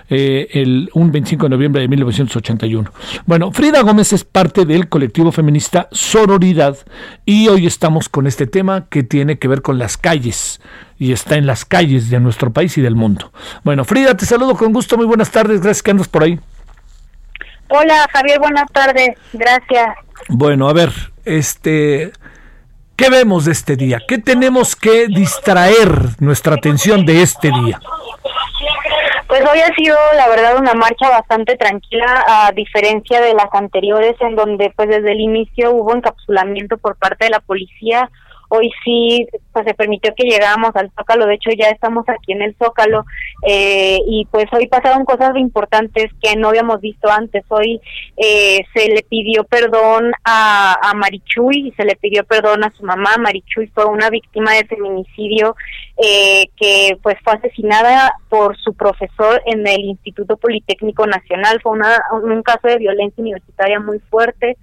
eh, 0.10 0.50
el, 0.52 0.90
un 0.94 1.12
25 1.12 1.46
de 1.46 1.50
noviembre 1.50 1.82
de 1.82 1.88
1981. 1.88 2.92
Bueno, 3.26 3.52
Frida 3.52 3.82
Gómez 3.82 4.14
es 4.14 4.24
parte 4.24 4.66
del 4.66 4.88
colectivo 4.88 5.32
feminista 5.32 5.88
Sororidad 5.92 6.78
y 7.26 7.48
hoy 7.48 7.66
estamos 7.66 8.08
con 8.08 8.28
este 8.28 8.46
tema 8.46 8.86
que 8.90 9.02
tiene 9.02 9.40
que 9.40 9.48
ver 9.48 9.64
con 9.64 9.80
las 9.80 9.98
calles 9.98 10.62
y 11.00 11.12
está 11.12 11.38
en 11.38 11.48
las 11.48 11.66
calles 11.66 12.12
de 12.12 12.20
nuestro 12.20 12.54
país 12.54 12.78
y 12.78 12.82
del 12.82 12.96
mundo. 12.96 13.32
Bueno, 13.64 13.84
Frida, 13.84 14.16
te 14.16 14.28
saludo 14.28 14.56
con 14.56 14.72
gusto, 14.74 14.96
muy 14.96 15.08
buenas 15.08 15.32
tardes, 15.32 15.60
gracias 15.62 15.82
que 15.82 15.92
andas 15.92 16.08
por 16.08 16.24
ahí. 16.24 16.40
Hola 17.72 18.08
Javier, 18.12 18.40
buenas 18.40 18.72
tardes, 18.72 19.18
gracias. 19.34 19.96
Bueno, 20.28 20.70
a 20.70 20.74
ver, 20.74 20.90
este, 21.26 22.12
¿Qué 23.02 23.10
vemos 23.10 23.46
de 23.46 23.54
este 23.54 23.76
día? 23.78 24.00
¿Qué 24.08 24.20
tenemos 24.20 24.76
que 24.76 25.08
distraer 25.08 25.90
nuestra 26.20 26.54
atención 26.54 27.04
de 27.04 27.24
este 27.24 27.48
día? 27.48 27.80
Pues 29.28 29.42
hoy 29.42 29.60
ha 29.60 29.74
sido, 29.74 29.98
la 30.16 30.30
verdad, 30.30 30.60
una 30.60 30.76
marcha 30.76 31.10
bastante 31.10 31.58
tranquila, 31.58 32.24
a 32.28 32.52
diferencia 32.52 33.20
de 33.20 33.34
las 33.34 33.52
anteriores, 33.54 34.14
en 34.20 34.36
donde, 34.36 34.72
pues, 34.76 34.88
desde 34.88 35.14
el 35.14 35.20
inicio 35.20 35.72
hubo 35.72 35.96
encapsulamiento 35.96 36.78
por 36.78 36.96
parte 36.96 37.26
de 37.26 37.32
la 37.32 37.40
policía 37.40 38.12
Hoy 38.54 38.70
sí 38.84 39.26
pues, 39.54 39.66
se 39.66 39.74
permitió 39.74 40.14
que 40.14 40.28
llegáramos 40.28 40.76
al 40.76 40.92
Zócalo, 40.92 41.26
de 41.26 41.36
hecho 41.36 41.52
ya 41.58 41.70
estamos 41.70 42.04
aquí 42.10 42.34
en 42.34 42.42
el 42.42 42.54
Zócalo 42.58 43.06
eh, 43.48 43.98
y 44.06 44.28
pues 44.30 44.46
hoy 44.52 44.68
pasaron 44.68 45.06
cosas 45.06 45.38
importantes 45.38 46.12
que 46.22 46.36
no 46.36 46.50
habíamos 46.50 46.82
visto 46.82 47.10
antes. 47.10 47.46
Hoy 47.48 47.80
eh, 48.18 48.60
se 48.74 48.90
le 48.90 49.04
pidió 49.04 49.46
perdón 49.46 50.12
a, 50.26 50.78
a 50.82 50.94
Marichuy 50.96 51.70
y 51.70 51.72
se 51.72 51.86
le 51.86 51.96
pidió 51.96 52.26
perdón 52.26 52.66
a 52.66 52.72
su 52.72 52.84
mamá. 52.84 53.16
Marichuy 53.18 53.68
fue 53.68 53.86
una 53.86 54.10
víctima 54.10 54.52
de 54.52 54.66
feminicidio 54.66 55.56
eh, 55.96 56.44
que 56.58 56.98
pues 57.02 57.16
fue 57.24 57.34
asesinada 57.34 58.14
por 58.28 58.58
su 58.58 58.74
profesor 58.74 59.42
en 59.46 59.66
el 59.66 59.80
Instituto 59.86 60.36
Politécnico 60.36 61.08
Nacional. 61.08 61.62
Fue 61.64 61.72
una, 61.72 62.02
un 62.22 62.44
caso 62.44 62.68
de 62.68 62.80
violencia 62.80 63.22
universitaria 63.22 63.80
muy 63.80 64.00
fuerte. 64.10 64.58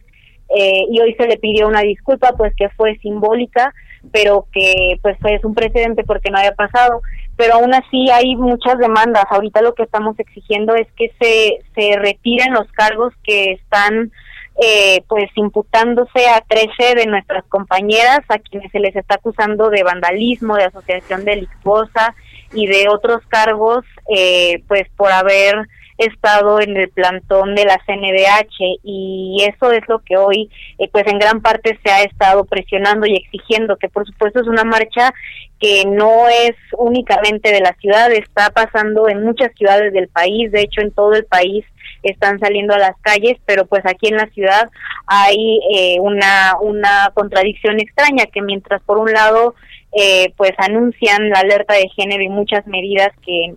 Eh, 0.55 0.85
y 0.91 1.01
hoy 1.01 1.15
se 1.15 1.27
le 1.27 1.37
pidió 1.37 1.69
una 1.69 1.83
disculpa 1.83 2.33
pues 2.37 2.55
que 2.57 2.69
fue 2.71 2.97
simbólica 2.99 3.75
pero 4.13 4.47
que 4.53 4.99
pues 5.03 5.17
es 5.25 5.45
un 5.45 5.55
precedente 5.55 6.05
porque 6.05 6.31
no 6.31 6.39
había 6.39 6.55
pasado. 6.55 7.03
Pero 7.37 7.55
aún 7.55 7.75
así 7.75 8.11
hay 8.11 8.37
muchas 8.37 8.79
demandas. 8.79 9.25
Ahorita 9.31 9.63
lo 9.63 9.75
que 9.75 9.85
estamos 9.85 10.19
exigiendo 10.19 10.75
es 10.75 10.87
que 10.97 11.13
se 11.21 11.59
se 11.75 11.97
retiren 11.99 12.53
los 12.53 12.71
cargos 12.73 13.13
que 13.23 13.53
están 13.53 14.13
eh, 14.61 15.03
pues 15.09 15.31
imputándose 15.37 16.29
a 16.29 16.41
13 16.41 16.97
de 16.97 17.07
nuestras 17.07 17.45
compañeras 17.45 18.21
a 18.29 18.39
quienes 18.39 18.73
se 18.73 18.81
les 18.81 18.97
está 18.97 19.15
acusando 19.15 19.71
de 19.71 19.85
vandalismo 19.85 20.57
de 20.57 20.65
asociación 20.65 21.25
delictuosa 21.25 22.17
y 22.53 22.67
de 22.67 22.89
otros 22.89 23.25
cargos 23.29 23.85
eh, 24.13 24.65
pues 24.67 24.89
por 24.97 25.13
haber 25.13 25.55
estado 25.99 26.61
en 26.61 26.77
el 26.77 26.89
plantón 26.91 27.55
de 27.55 27.65
la 27.65 27.79
CNDH 27.87 28.79
y 28.85 29.45
eso 29.49 29.73
es 29.73 29.83
lo 29.89 29.99
que 29.99 30.17
hoy 30.17 30.49
eh, 30.79 30.89
pues 30.91 31.05
en 31.07 31.19
gran 31.19 31.43
parte 31.43 31.79
se 31.85 31.91
ha 31.91 32.03
estado 32.03 32.45
presionando 32.45 33.07
y 33.07 33.17
exigiendo 33.17 33.77
que 33.77 33.89
por 33.89 34.07
supuesto 34.07 34.41
es 34.41 34.47
una 34.47 34.65
marcha 34.65 35.13
que 35.59 35.85
no 35.87 36.29
es 36.29 36.55
únicamente 36.77 37.53
de 37.53 37.61
la 37.61 37.75
ciudad, 37.81 38.13
está 38.13 38.51
pasando 38.51 39.09
en 39.09 39.25
muchas 39.25 39.51
ciudades 39.57 39.93
del 39.93 40.09
país, 40.09 40.53
de 40.53 40.63
hecho 40.63 40.81
en 40.81 40.93
todo 40.93 41.15
el 41.15 41.25
país 41.25 41.65
están 42.05 42.39
saliendo 42.39 42.75
a 42.75 42.79
las 42.79 42.97
calles, 43.01 43.39
pero 43.45 43.67
pues 43.67 43.85
aquí 43.85 44.09
en 44.09 44.17
la 44.17 44.27
ciudad 44.29 44.71
hay 45.07 45.61
eh, 45.75 45.97
una, 46.01 46.55
una 46.61 47.11
contradicción 47.15 47.81
extraña 47.81 48.27
que 48.27 48.41
mientras 48.41 48.81
por 48.83 48.99
un 48.99 49.13
lado 49.13 49.57
eh, 49.93 50.33
pues 50.37 50.53
anuncian 50.59 51.31
la 51.31 51.41
alerta 51.41 51.75
de 51.75 51.89
género 51.89 52.23
y 52.23 52.29
muchas 52.29 52.67
medidas 52.67 53.11
que, 53.25 53.55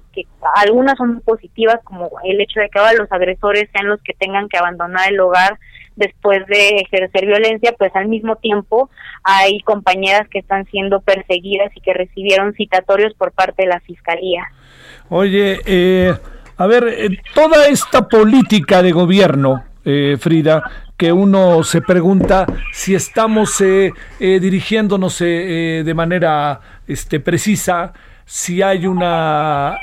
algunas 0.55 0.97
son 0.97 1.21
positivas, 1.21 1.79
como 1.83 2.09
el 2.23 2.39
hecho 2.39 2.59
de 2.59 2.69
que 2.69 2.79
ahora 2.79 2.93
los 2.93 3.11
agresores 3.11 3.69
sean 3.73 3.87
los 3.87 4.01
que 4.01 4.13
tengan 4.13 4.47
que 4.47 4.57
abandonar 4.57 5.11
el 5.11 5.19
hogar 5.19 5.57
después 5.95 6.45
de 6.47 6.77
ejercer 6.77 7.25
violencia, 7.25 7.75
pues 7.77 7.91
al 7.95 8.07
mismo 8.07 8.37
tiempo 8.37 8.89
hay 9.23 9.59
compañeras 9.61 10.27
que 10.29 10.39
están 10.39 10.65
siendo 10.67 11.01
perseguidas 11.01 11.71
y 11.75 11.81
que 11.81 11.93
recibieron 11.93 12.53
citatorios 12.53 13.13
por 13.15 13.33
parte 13.33 13.63
de 13.63 13.69
la 13.69 13.79
fiscalía. 13.81 14.45
Oye, 15.09 15.59
eh, 15.65 16.13
a 16.57 16.67
ver, 16.67 16.87
eh, 16.87 17.09
toda 17.33 17.67
esta 17.67 18.07
política 18.07 18.81
de 18.81 18.91
gobierno, 18.91 19.63
eh, 19.83 20.15
Frida, 20.19 20.63
que 21.01 21.11
uno 21.11 21.63
se 21.63 21.81
pregunta 21.81 22.45
si 22.71 22.93
estamos 22.93 23.59
eh, 23.59 23.91
eh, 24.19 24.39
dirigiéndonos 24.39 25.19
eh, 25.21 25.81
de 25.83 25.93
manera 25.95 26.61
este, 26.85 27.19
precisa, 27.19 27.91
si 28.23 28.61
hay 28.61 28.85
una 28.85 29.79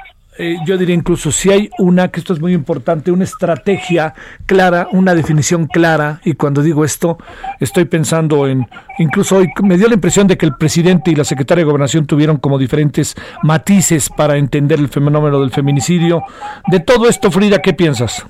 yo 0.65 0.79
diría 0.79 0.95
incluso 0.95 1.33
si 1.33 1.51
hay 1.51 1.69
una, 1.81 2.07
que 2.07 2.21
esto 2.21 2.33
es 2.33 2.41
muy 2.41 2.55
importante, 2.55 3.11
una 3.11 3.25
estrategia 3.25 4.15
clara, 4.47 4.87
una 4.93 5.13
definición 5.17 5.67
clara, 5.67 6.21
y 6.25 6.35
cuando 6.35 6.63
digo 6.63 6.85
esto, 6.85 7.19
estoy 7.59 7.87
pensando 7.87 8.47
en, 8.47 8.65
incluso 9.01 9.39
hoy 9.39 9.49
me 9.65 9.77
dio 9.77 9.89
la 9.89 9.95
impresión 9.95 10.29
de 10.29 10.39
que 10.39 10.47
el 10.47 10.55
presidente 10.55 11.11
y 11.11 11.17
la 11.17 11.25
secretaria 11.25 11.63
de 11.63 11.67
gobernación 11.67 12.07
tuvieron 12.07 12.37
como 12.37 12.57
diferentes 12.57 13.17
matices 13.43 14.09
para 14.17 14.37
entender 14.37 14.79
el 14.79 14.87
fenómeno 14.87 15.41
del 15.41 15.51
feminicidio. 15.51 16.23
De 16.69 16.79
todo 16.79 17.09
esto, 17.09 17.33
Frida, 17.33 17.61
¿qué 17.61 17.73
piensas? 17.73 18.25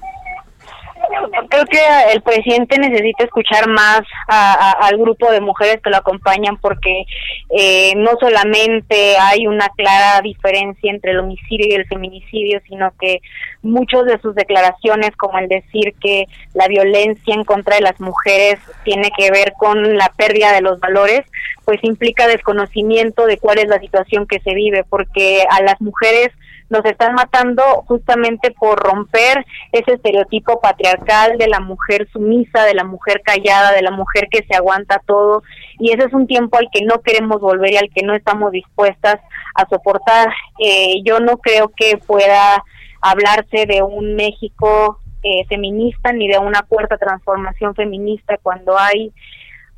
Creo 1.48 1.64
que 1.66 1.78
el 2.12 2.22
presidente 2.22 2.78
necesita 2.78 3.24
escuchar 3.24 3.68
más 3.68 4.02
al 4.28 4.96
grupo 4.98 5.30
de 5.30 5.40
mujeres 5.40 5.80
que 5.82 5.90
lo 5.90 5.96
acompañan 5.96 6.56
porque 6.58 7.04
eh, 7.50 7.94
no 7.96 8.12
solamente 8.20 9.16
hay 9.18 9.46
una 9.46 9.68
clara 9.70 10.20
diferencia 10.22 10.90
entre 10.90 11.12
el 11.12 11.20
homicidio 11.20 11.66
y 11.68 11.74
el 11.74 11.86
feminicidio, 11.86 12.60
sino 12.68 12.92
que 13.00 13.20
muchas 13.62 14.04
de 14.04 14.18
sus 14.20 14.34
declaraciones, 14.34 15.10
como 15.16 15.38
el 15.38 15.48
decir 15.48 15.94
que 16.00 16.26
la 16.54 16.68
violencia 16.68 17.34
en 17.34 17.44
contra 17.44 17.76
de 17.76 17.82
las 17.82 17.98
mujeres 18.00 18.58
tiene 18.84 19.10
que 19.16 19.30
ver 19.30 19.52
con 19.58 19.96
la 19.96 20.12
pérdida 20.16 20.52
de 20.52 20.60
los 20.60 20.78
valores, 20.80 21.22
pues 21.64 21.78
implica 21.82 22.26
desconocimiento 22.26 23.26
de 23.26 23.38
cuál 23.38 23.58
es 23.58 23.68
la 23.68 23.78
situación 23.78 24.26
que 24.26 24.40
se 24.40 24.54
vive, 24.54 24.84
porque 24.88 25.44
a 25.50 25.62
las 25.62 25.80
mujeres 25.80 26.30
nos 26.70 26.84
están 26.84 27.14
matando 27.14 27.62
justamente 27.86 28.50
por 28.50 28.78
romper 28.78 29.44
ese 29.72 29.94
estereotipo 29.94 30.60
patriarcal 30.60 31.38
de 31.38 31.48
la 31.48 31.60
mujer 31.60 32.08
sumisa, 32.12 32.64
de 32.64 32.74
la 32.74 32.84
mujer 32.84 33.22
callada, 33.24 33.72
de 33.72 33.82
la 33.82 33.90
mujer 33.90 34.28
que 34.30 34.44
se 34.48 34.54
aguanta 34.54 35.02
todo 35.06 35.42
y 35.78 35.92
ese 35.92 36.06
es 36.06 36.12
un 36.12 36.26
tiempo 36.26 36.58
al 36.58 36.68
que 36.72 36.84
no 36.84 37.00
queremos 37.00 37.40
volver 37.40 37.72
y 37.72 37.76
al 37.76 37.90
que 37.94 38.04
no 38.04 38.14
estamos 38.14 38.52
dispuestas 38.52 39.20
a 39.54 39.68
soportar. 39.68 40.28
Eh, 40.58 41.02
yo 41.04 41.20
no 41.20 41.38
creo 41.38 41.72
que 41.74 41.98
pueda 41.98 42.62
hablarse 43.00 43.66
de 43.66 43.82
un 43.82 44.14
México 44.14 45.00
eh, 45.22 45.44
feminista 45.48 46.12
ni 46.12 46.28
de 46.28 46.38
una 46.38 46.62
cuarta 46.62 46.96
transformación 46.96 47.74
feminista 47.74 48.38
cuando 48.42 48.78
hay 48.78 49.12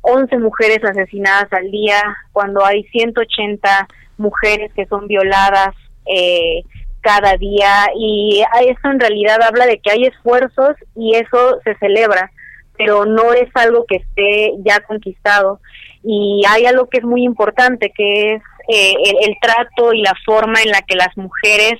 11 0.01 0.37
mujeres 0.39 0.83
asesinadas 0.83 1.51
al 1.53 1.69
día, 1.69 2.01
cuando 2.31 2.65
hay 2.65 2.83
180 2.85 3.87
mujeres 4.17 4.71
que 4.73 4.85
son 4.87 5.07
violadas, 5.07 5.75
eh, 6.05 6.63
cada 7.01 7.35
día 7.37 7.87
y 7.95 8.43
eso 8.67 8.89
en 8.89 8.99
realidad 8.99 9.41
habla 9.41 9.65
de 9.65 9.79
que 9.79 9.91
hay 9.91 10.05
esfuerzos 10.05 10.75
y 10.95 11.15
eso 11.15 11.59
se 11.63 11.75
celebra, 11.75 12.31
pero 12.77 13.05
no 13.05 13.33
es 13.33 13.49
algo 13.55 13.85
que 13.85 13.97
esté 13.97 14.53
ya 14.63 14.79
conquistado. 14.81 15.59
Y 16.03 16.43
hay 16.47 16.65
algo 16.65 16.87
que 16.89 16.99
es 16.99 17.03
muy 17.03 17.23
importante, 17.23 17.91
que 17.95 18.33
es 18.35 18.41
eh, 18.67 18.93
el, 19.21 19.35
trato 19.41 19.93
y 19.93 20.01
la 20.01 20.13
forma 20.25 20.61
en 20.63 20.71
la 20.71 20.81
que 20.81 20.95
las 20.95 21.15
mujeres 21.17 21.73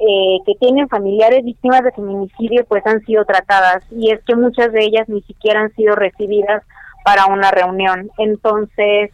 eh, 0.00 0.38
que 0.46 0.54
tienen 0.58 0.88
familiares 0.88 1.44
víctimas 1.44 1.82
de 1.82 1.92
feminicidio 1.92 2.64
pues 2.64 2.84
han 2.86 3.04
sido 3.04 3.24
tratadas 3.24 3.84
y 3.90 4.10
es 4.10 4.20
que 4.24 4.34
muchas 4.34 4.72
de 4.72 4.84
ellas 4.84 5.08
ni 5.08 5.20
siquiera 5.22 5.60
han 5.60 5.74
sido 5.74 5.94
recibidas 5.94 6.62
para 7.04 7.26
una 7.26 7.50
reunión. 7.50 8.10
Entonces, 8.18 9.10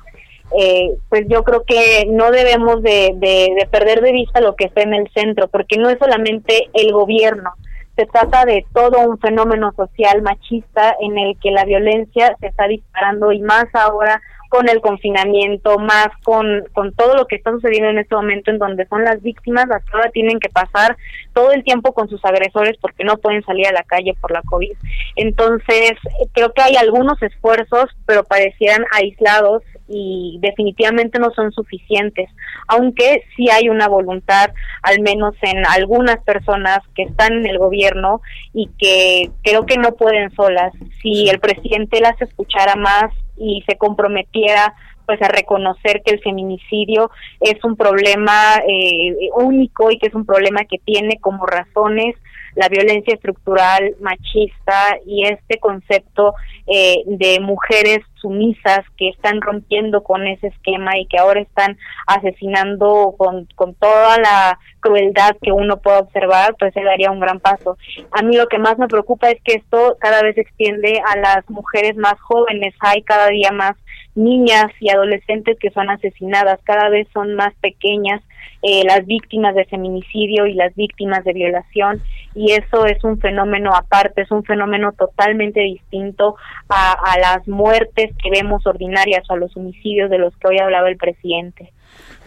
eh, 0.58 0.90
pues 1.08 1.24
yo 1.28 1.42
creo 1.42 1.64
que 1.64 2.06
no 2.08 2.30
debemos 2.30 2.82
de, 2.82 3.12
de, 3.16 3.68
perder 3.70 4.00
de 4.00 4.12
vista 4.12 4.40
lo 4.40 4.54
que 4.54 4.66
está 4.66 4.82
en 4.82 4.94
el 4.94 5.10
centro, 5.12 5.48
porque 5.48 5.76
no 5.76 5.90
es 5.90 5.98
solamente 5.98 6.68
el 6.72 6.92
gobierno, 6.92 7.52
se 7.96 8.06
trata 8.06 8.44
de 8.44 8.64
todo 8.74 9.00
un 9.00 9.18
fenómeno 9.18 9.72
social 9.74 10.22
machista 10.22 10.94
en 11.00 11.18
el 11.18 11.38
que 11.40 11.50
la 11.50 11.64
violencia 11.64 12.36
se 12.40 12.48
está 12.48 12.68
disparando 12.68 13.32
y 13.32 13.40
más 13.40 13.66
ahora 13.72 14.20
con 14.48 14.68
el 14.68 14.80
confinamiento, 14.80 15.78
más 15.78 16.08
con, 16.22 16.64
con 16.72 16.92
todo 16.92 17.14
lo 17.14 17.26
que 17.26 17.36
está 17.36 17.50
sucediendo 17.50 17.90
en 17.90 17.98
este 17.98 18.14
momento 18.14 18.50
en 18.50 18.58
donde 18.58 18.86
son 18.86 19.04
las 19.04 19.20
víctimas 19.22 19.66
las 19.66 19.84
que 19.84 19.90
ahora 19.94 20.10
tienen 20.10 20.38
que 20.38 20.48
pasar 20.48 20.96
todo 21.32 21.52
el 21.52 21.64
tiempo 21.64 21.92
con 21.92 22.08
sus 22.08 22.24
agresores 22.24 22.76
porque 22.80 23.04
no 23.04 23.16
pueden 23.16 23.42
salir 23.44 23.66
a 23.66 23.72
la 23.72 23.82
calle 23.82 24.14
por 24.20 24.30
la 24.30 24.42
COVID. 24.42 24.72
Entonces, 25.16 25.92
creo 26.32 26.52
que 26.52 26.62
hay 26.62 26.76
algunos 26.76 27.20
esfuerzos, 27.22 27.86
pero 28.06 28.24
parecieran 28.24 28.84
aislados 28.92 29.62
y 29.88 30.38
definitivamente 30.40 31.18
no 31.18 31.30
son 31.30 31.52
suficientes, 31.52 32.28
aunque 32.68 33.22
sí 33.36 33.48
hay 33.50 33.68
una 33.68 33.88
voluntad, 33.88 34.50
al 34.82 35.00
menos 35.00 35.34
en 35.42 35.64
algunas 35.66 36.18
personas 36.24 36.80
que 36.94 37.04
están 37.04 37.34
en 37.34 37.46
el 37.46 37.58
gobierno 37.58 38.20
y 38.52 38.68
que 38.78 39.30
creo 39.42 39.66
que 39.66 39.76
no 39.76 39.92
pueden 39.92 40.34
solas. 40.34 40.72
Si 41.02 41.28
el 41.28 41.38
presidente 41.38 42.00
las 42.00 42.20
escuchara 42.20 42.74
más, 42.74 43.12
y 43.36 43.62
se 43.68 43.76
comprometiera 43.76 44.74
pues 45.06 45.22
a 45.22 45.28
reconocer 45.28 46.02
que 46.04 46.12
el 46.12 46.20
feminicidio 46.20 47.10
es 47.40 47.62
un 47.62 47.76
problema 47.76 48.56
eh, 48.68 49.14
único 49.36 49.92
y 49.92 49.98
que 49.98 50.08
es 50.08 50.14
un 50.14 50.26
problema 50.26 50.64
que 50.64 50.78
tiene 50.78 51.18
como 51.20 51.46
razones 51.46 52.16
la 52.56 52.68
violencia 52.68 53.14
estructural 53.14 53.94
machista 54.00 54.98
y 55.06 55.24
este 55.26 55.58
concepto 55.58 56.34
eh, 56.66 57.02
de 57.06 57.38
mujeres 57.40 58.00
sumisas 58.14 58.80
que 58.96 59.10
están 59.10 59.40
rompiendo 59.42 60.02
con 60.02 60.26
ese 60.26 60.48
esquema 60.48 60.98
y 60.98 61.06
que 61.06 61.18
ahora 61.18 61.40
están 61.40 61.78
asesinando 62.06 63.14
con, 63.18 63.46
con 63.54 63.74
toda 63.74 64.18
la 64.18 64.58
crueldad 64.80 65.36
que 65.42 65.52
uno 65.52 65.76
puede 65.76 65.98
observar, 65.98 66.56
pues 66.58 66.72
se 66.72 66.82
daría 66.82 67.10
un 67.10 67.20
gran 67.20 67.40
paso. 67.40 67.76
A 68.10 68.22
mí 68.22 68.36
lo 68.36 68.48
que 68.48 68.58
más 68.58 68.78
me 68.78 68.88
preocupa 68.88 69.30
es 69.30 69.40
que 69.42 69.54
esto 69.54 69.96
cada 70.00 70.22
vez 70.22 70.34
se 70.34 70.40
extiende 70.40 71.00
a 71.06 71.18
las 71.18 71.48
mujeres 71.50 71.96
más 71.96 72.18
jóvenes, 72.20 72.74
hay 72.80 73.02
cada 73.02 73.28
día 73.28 73.52
más 73.52 73.76
niñas 74.14 74.68
y 74.80 74.88
adolescentes 74.88 75.58
que 75.60 75.70
son 75.70 75.90
asesinadas, 75.90 76.58
cada 76.64 76.88
vez 76.88 77.06
son 77.12 77.34
más 77.34 77.54
pequeñas 77.60 78.22
eh, 78.62 78.82
las 78.84 79.06
víctimas 79.06 79.54
de 79.54 79.66
feminicidio 79.66 80.46
y 80.46 80.54
las 80.54 80.74
víctimas 80.74 81.22
de 81.24 81.34
violación 81.34 82.02
y 82.36 82.52
eso 82.52 82.84
es 82.84 83.02
un 83.02 83.18
fenómeno 83.18 83.74
aparte, 83.74 84.22
es 84.22 84.30
un 84.30 84.44
fenómeno 84.44 84.92
totalmente 84.92 85.60
distinto 85.60 86.36
a, 86.68 87.18
las 87.18 87.48
muertes 87.48 88.10
que 88.22 88.30
vemos 88.30 88.66
ordinarias 88.66 89.24
o 89.30 89.32
a 89.32 89.36
los 89.38 89.56
homicidios 89.56 90.10
de 90.10 90.18
los 90.18 90.36
que 90.36 90.48
hoy 90.48 90.58
hablaba 90.58 90.88
el 90.90 90.98
presidente. 90.98 91.72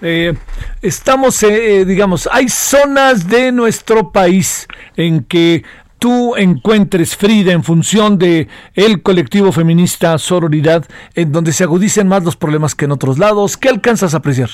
Eh, 0.01 0.33
estamos, 0.81 1.43
eh, 1.43 1.85
digamos, 1.85 2.27
hay 2.31 2.49
zonas 2.49 3.27
de 3.29 3.51
nuestro 3.51 4.11
país 4.11 4.67
en 4.97 5.23
que 5.23 5.63
tú 5.99 6.35
encuentres, 6.35 7.15
Frida, 7.15 7.51
en 7.51 7.63
función 7.63 8.17
de 8.17 8.47
el 8.73 9.03
colectivo 9.03 9.51
feminista 9.51 10.17
Sororidad, 10.17 10.85
en 11.13 11.31
donde 11.31 11.51
se 11.51 11.65
agudicen 11.65 12.07
más 12.07 12.23
los 12.23 12.35
problemas 12.35 12.73
que 12.73 12.85
en 12.85 12.93
otros 12.93 13.19
lados? 13.19 13.57
¿Qué 13.57 13.69
alcanzas 13.69 14.15
a 14.15 14.17
apreciar? 14.17 14.49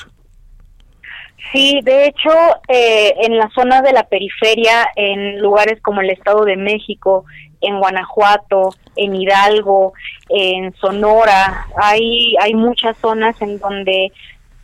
Sí, 1.52 1.80
de 1.82 2.06
hecho, 2.06 2.30
eh, 2.68 3.14
en 3.22 3.38
la 3.38 3.48
zona 3.54 3.82
de 3.82 3.92
la 3.92 4.04
periferia, 4.04 4.88
en 4.96 5.38
lugares 5.38 5.80
como 5.80 6.00
el 6.00 6.10
Estado 6.10 6.44
de 6.44 6.56
México, 6.56 7.24
en 7.60 7.78
Guanajuato, 7.78 8.70
en 8.96 9.14
Hidalgo, 9.14 9.92
en 10.28 10.74
Sonora, 10.76 11.66
hay, 11.76 12.34
hay 12.40 12.54
muchas 12.54 12.96
zonas 12.98 13.40
en 13.40 13.58
donde 13.58 14.12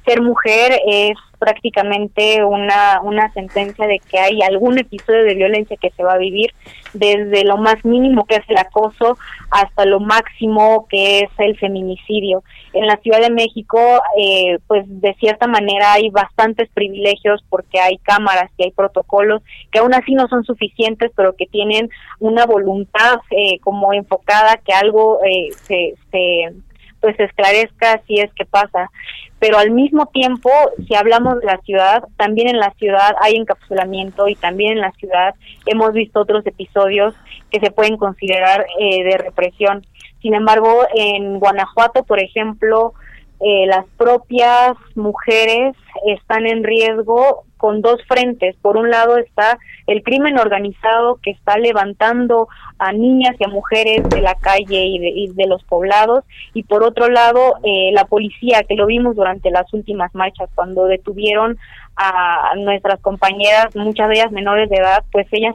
ser 0.04 0.20
mujer 0.20 0.80
es 0.86 1.16
prácticamente 1.42 2.44
una, 2.44 3.00
una 3.02 3.32
sentencia 3.32 3.88
de 3.88 3.98
que 3.98 4.16
hay 4.16 4.42
algún 4.42 4.78
episodio 4.78 5.24
de 5.24 5.34
violencia 5.34 5.76
que 5.76 5.90
se 5.90 6.04
va 6.04 6.12
a 6.12 6.18
vivir, 6.18 6.54
desde 6.92 7.42
lo 7.42 7.56
más 7.56 7.84
mínimo 7.84 8.26
que 8.26 8.36
es 8.36 8.44
el 8.48 8.58
acoso 8.58 9.18
hasta 9.50 9.84
lo 9.84 9.98
máximo 9.98 10.86
que 10.88 11.20
es 11.20 11.30
el 11.38 11.58
feminicidio. 11.58 12.44
En 12.74 12.86
la 12.86 12.96
Ciudad 12.98 13.20
de 13.20 13.30
México, 13.30 13.80
eh, 14.16 14.60
pues 14.68 14.84
de 14.86 15.14
cierta 15.14 15.48
manera 15.48 15.94
hay 15.94 16.10
bastantes 16.10 16.68
privilegios 16.72 17.44
porque 17.50 17.80
hay 17.80 17.98
cámaras 17.98 18.48
y 18.56 18.62
hay 18.62 18.70
protocolos 18.70 19.42
que 19.72 19.80
aún 19.80 19.94
así 19.94 20.14
no 20.14 20.28
son 20.28 20.44
suficientes, 20.44 21.10
pero 21.16 21.34
que 21.34 21.46
tienen 21.46 21.90
una 22.20 22.46
voluntad 22.46 23.18
eh, 23.30 23.58
como 23.64 23.92
enfocada 23.92 24.60
que 24.64 24.72
algo 24.72 25.18
eh, 25.24 25.48
se, 25.64 25.94
se 26.12 26.54
pues 27.02 27.18
esclarezca 27.20 28.00
si 28.06 28.20
es 28.20 28.32
que 28.32 28.46
pasa. 28.46 28.90
Pero 29.38 29.58
al 29.58 29.72
mismo 29.72 30.06
tiempo, 30.06 30.50
si 30.86 30.94
hablamos 30.94 31.40
de 31.40 31.46
la 31.46 31.58
ciudad, 31.58 32.04
también 32.16 32.48
en 32.48 32.58
la 32.58 32.70
ciudad 32.78 33.14
hay 33.20 33.34
encapsulamiento 33.34 34.28
y 34.28 34.36
también 34.36 34.72
en 34.72 34.80
la 34.80 34.92
ciudad 34.92 35.34
hemos 35.66 35.92
visto 35.92 36.20
otros 36.20 36.46
episodios 36.46 37.14
que 37.50 37.60
se 37.60 37.72
pueden 37.72 37.96
considerar 37.96 38.64
eh, 38.78 39.02
de 39.02 39.18
represión. 39.18 39.84
Sin 40.22 40.34
embargo, 40.34 40.86
en 40.94 41.40
Guanajuato, 41.40 42.04
por 42.04 42.20
ejemplo, 42.20 42.94
eh, 43.40 43.66
las 43.66 43.84
propias 43.96 44.74
mujeres 44.94 45.74
están 46.06 46.46
en 46.46 46.62
riesgo 46.62 47.42
con 47.62 47.80
dos 47.80 48.00
frentes. 48.08 48.56
Por 48.60 48.76
un 48.76 48.90
lado 48.90 49.18
está 49.18 49.56
el 49.86 50.02
crimen 50.02 50.36
organizado 50.36 51.20
que 51.22 51.30
está 51.30 51.58
levantando 51.58 52.48
a 52.80 52.92
niñas 52.92 53.36
y 53.38 53.44
a 53.44 53.48
mujeres 53.48 54.02
de 54.08 54.20
la 54.20 54.34
calle 54.34 54.84
y 54.84 55.28
de, 55.28 55.46
los 55.46 55.62
poblados 55.62 56.24
y 56.54 56.64
por 56.64 56.82
otro 56.82 57.08
lado 57.08 57.54
eh, 57.62 57.92
la 57.92 58.04
policía 58.06 58.64
que 58.64 58.74
lo 58.74 58.86
vimos 58.86 59.14
durante 59.14 59.52
las 59.52 59.72
últimas 59.72 60.12
marchas 60.12 60.50
cuando 60.56 60.86
detuvieron 60.86 61.56
a 61.94 62.54
nuestras 62.56 62.98
compañeras, 63.00 63.76
muchas 63.76 64.08
de 64.08 64.14
ellas 64.14 64.32
menores 64.32 64.68
de 64.68 64.78
edad, 64.78 65.04
pues 65.12 65.28
ellas 65.30 65.54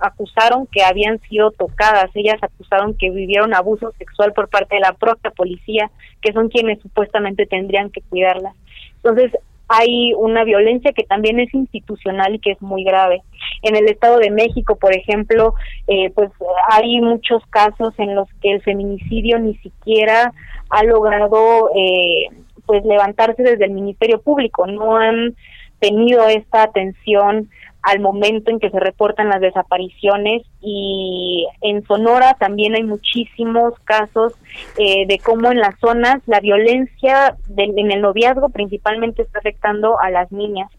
acusaron 0.00 0.68
que 0.70 0.84
habían 0.84 1.18
sido 1.22 1.50
tocadas, 1.50 2.08
ellas 2.14 2.40
acusaron 2.40 2.94
que 2.94 3.10
vivieron 3.10 3.52
abuso 3.52 3.90
sexual 3.98 4.32
por 4.32 4.48
parte 4.48 4.76
de 4.76 4.82
la 4.82 4.92
propia 4.92 5.32
policía, 5.32 5.90
que 6.20 6.32
son 6.32 6.50
quienes 6.50 6.80
supuestamente 6.82 7.46
tendrían 7.46 7.90
que 7.90 8.02
cuidarlas. 8.02 8.54
Entonces, 9.02 9.32
hay 9.68 10.14
una 10.14 10.44
violencia 10.44 10.92
que 10.92 11.04
también 11.04 11.38
es 11.40 11.52
institucional 11.52 12.34
y 12.34 12.38
que 12.38 12.52
es 12.52 12.62
muy 12.62 12.84
grave. 12.84 13.22
En 13.62 13.76
el 13.76 13.86
Estado 13.86 14.18
de 14.18 14.30
México, 14.30 14.76
por 14.76 14.96
ejemplo, 14.96 15.54
eh, 15.86 16.10
pues 16.14 16.30
hay 16.70 17.00
muchos 17.00 17.42
casos 17.50 17.92
en 17.98 18.14
los 18.14 18.28
que 18.40 18.52
el 18.52 18.62
feminicidio 18.62 19.38
ni 19.38 19.56
siquiera 19.58 20.32
ha 20.70 20.84
logrado 20.84 21.70
eh, 21.76 22.28
pues 22.66 22.84
levantarse 22.84 23.42
desde 23.42 23.64
el 23.64 23.72
Ministerio 23.72 24.20
Público, 24.20 24.66
no 24.66 24.96
han 24.96 25.34
tenido 25.80 26.26
esta 26.28 26.62
atención 26.62 27.48
al 27.88 28.00
momento 28.00 28.50
en 28.50 28.60
que 28.60 28.68
se 28.68 28.78
reportan 28.78 29.30
las 29.30 29.40
desapariciones 29.40 30.42
y 30.60 31.46
en 31.62 31.82
Sonora 31.86 32.36
también 32.38 32.74
hay 32.74 32.82
muchísimos 32.82 33.78
casos 33.84 34.34
eh, 34.76 35.06
de 35.06 35.18
cómo 35.18 35.50
en 35.50 35.58
las 35.58 35.78
zonas 35.80 36.20
la 36.26 36.40
violencia 36.40 37.34
en 37.56 37.90
el 37.90 38.02
noviazgo 38.02 38.50
principalmente 38.50 39.22
está 39.22 39.38
afectando 39.38 39.98
a 40.00 40.10
las 40.10 40.30
niñas. 40.30 40.70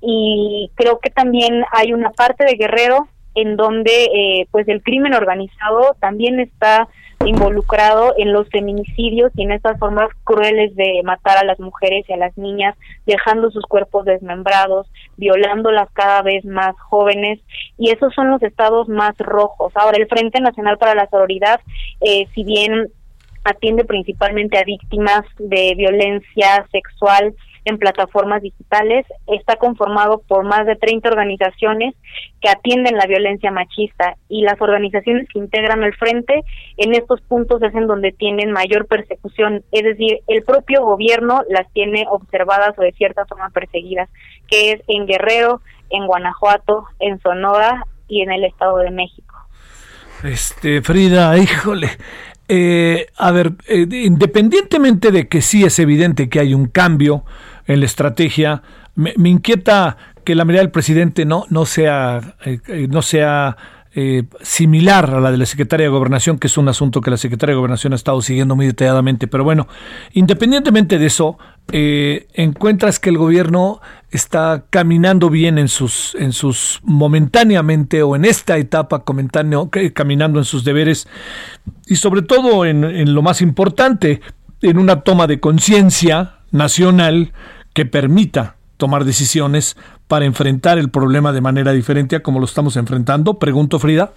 Y 0.00 0.70
creo 0.76 1.00
que 1.00 1.10
también 1.10 1.64
hay 1.72 1.92
una 1.92 2.10
parte 2.10 2.44
de 2.44 2.54
Guerrero 2.54 3.08
en 3.34 3.56
donde 3.56 4.04
eh, 4.04 4.46
pues 4.50 4.68
el 4.68 4.82
crimen 4.82 5.14
organizado 5.14 5.96
también 6.00 6.40
está 6.40 6.88
involucrado 7.24 8.14
en 8.18 8.32
los 8.32 8.48
feminicidios 8.50 9.32
y 9.34 9.44
en 9.44 9.52
estas 9.52 9.78
formas 9.78 10.08
crueles 10.24 10.74
de 10.76 11.00
matar 11.04 11.38
a 11.38 11.44
las 11.44 11.58
mujeres 11.58 12.04
y 12.08 12.12
a 12.12 12.16
las 12.16 12.36
niñas, 12.36 12.76
dejando 13.06 13.50
sus 13.50 13.64
cuerpos 13.64 14.04
desmembrados, 14.04 14.86
violándolas 15.16 15.88
cada 15.92 16.22
vez 16.22 16.44
más 16.44 16.74
jóvenes 16.80 17.40
y 17.78 17.90
esos 17.90 18.12
son 18.14 18.30
los 18.30 18.42
estados 18.42 18.88
más 18.88 19.16
rojos. 19.18 19.72
Ahora, 19.76 19.98
el 19.98 20.08
Frente 20.08 20.40
Nacional 20.40 20.78
para 20.78 20.94
la 20.94 21.08
Sororidad, 21.08 21.60
eh, 22.00 22.26
si 22.34 22.44
bien 22.44 22.88
atiende 23.44 23.84
principalmente 23.84 24.58
a 24.58 24.64
víctimas 24.64 25.22
de 25.38 25.74
violencia 25.76 26.66
sexual, 26.72 27.34
en 27.64 27.78
plataformas 27.78 28.42
digitales. 28.42 29.06
Está 29.26 29.56
conformado 29.56 30.22
por 30.26 30.44
más 30.44 30.66
de 30.66 30.76
30 30.76 31.08
organizaciones 31.08 31.94
que 32.40 32.48
atienden 32.48 32.96
la 32.96 33.06
violencia 33.06 33.50
machista 33.50 34.16
y 34.28 34.42
las 34.42 34.60
organizaciones 34.60 35.28
que 35.28 35.38
integran 35.38 35.82
el 35.82 35.94
frente 35.94 36.42
en 36.76 36.94
estos 36.94 37.20
puntos 37.22 37.62
es 37.62 37.74
en 37.74 37.86
donde 37.86 38.12
tienen 38.12 38.52
mayor 38.52 38.86
persecución, 38.86 39.64
es 39.72 39.82
decir, 39.82 40.20
el 40.26 40.42
propio 40.42 40.84
gobierno 40.84 41.42
las 41.48 41.70
tiene 41.72 42.06
observadas 42.10 42.78
o 42.78 42.82
de 42.82 42.92
cierta 42.92 43.24
forma 43.26 43.50
perseguidas, 43.50 44.08
que 44.48 44.72
es 44.72 44.82
en 44.88 45.06
Guerrero, 45.06 45.60
en 45.90 46.06
Guanajuato, 46.06 46.86
en 46.98 47.20
Sonora 47.20 47.84
y 48.08 48.22
en 48.22 48.32
el 48.32 48.44
Estado 48.44 48.78
de 48.78 48.90
México. 48.90 49.34
Este, 50.22 50.80
Frida, 50.82 51.36
híjole, 51.38 51.90
eh, 52.48 53.06
a 53.16 53.30
ver, 53.32 53.52
eh, 53.68 53.86
independientemente 53.90 55.10
de 55.10 55.28
que 55.28 55.40
sí 55.40 55.64
es 55.64 55.78
evidente 55.78 56.28
que 56.28 56.40
hay 56.40 56.54
un 56.54 56.66
cambio 56.66 57.24
en 57.66 57.80
la 57.80 57.86
estrategia, 57.86 58.62
me, 58.94 59.12
inquieta 59.28 59.96
que 60.24 60.34
la 60.34 60.44
mirada 60.44 60.62
del 60.62 60.70
presidente 60.70 61.24
no, 61.24 61.44
no 61.50 61.66
sea, 61.66 62.36
eh, 62.44 62.86
no 62.88 63.02
sea 63.02 63.56
eh, 63.96 64.24
similar 64.42 65.08
a 65.08 65.20
la 65.20 65.30
de 65.30 65.36
la 65.36 65.46
secretaria 65.46 65.86
de 65.86 65.90
Gobernación, 65.90 66.40
que 66.40 66.48
es 66.48 66.58
un 66.58 66.68
asunto 66.68 67.00
que 67.00 67.12
la 67.12 67.16
secretaria 67.16 67.52
de 67.52 67.58
Gobernación 67.58 67.92
ha 67.92 67.96
estado 67.96 68.20
siguiendo 68.22 68.56
muy 68.56 68.66
detalladamente. 68.66 69.28
Pero 69.28 69.44
bueno, 69.44 69.68
independientemente 70.14 70.98
de 70.98 71.06
eso, 71.06 71.38
eh, 71.70 72.26
encuentras 72.34 72.98
que 72.98 73.10
el 73.10 73.18
gobierno 73.18 73.80
está 74.10 74.64
caminando 74.68 75.30
bien 75.30 75.58
en 75.58 75.68
sus, 75.68 76.16
en 76.16 76.32
sus 76.32 76.80
momentáneamente 76.82 78.02
o 78.02 78.16
en 78.16 78.24
esta 78.24 78.56
etapa 78.56 79.04
caminando 79.04 80.40
en 80.40 80.44
sus 80.44 80.64
deberes 80.64 81.06
y 81.86 81.94
sobre 81.94 82.22
todo 82.22 82.64
en, 82.64 82.82
en 82.82 83.14
lo 83.14 83.22
más 83.22 83.42
importante, 83.42 84.20
en 84.60 84.78
una 84.78 85.02
toma 85.02 85.28
de 85.28 85.38
conciencia 85.38 86.38
nacional 86.50 87.32
que 87.74 87.84
permita 87.84 88.56
tomar 88.76 89.04
decisiones 89.04 89.76
para 90.08 90.24
enfrentar 90.24 90.78
el 90.78 90.90
problema 90.90 91.32
de 91.32 91.40
manera 91.40 91.72
diferente 91.72 92.16
a 92.16 92.22
como 92.22 92.38
lo 92.38 92.46
estamos 92.46 92.76
enfrentando? 92.76 93.38
Pregunto, 93.38 93.78
Frida. 93.78 94.12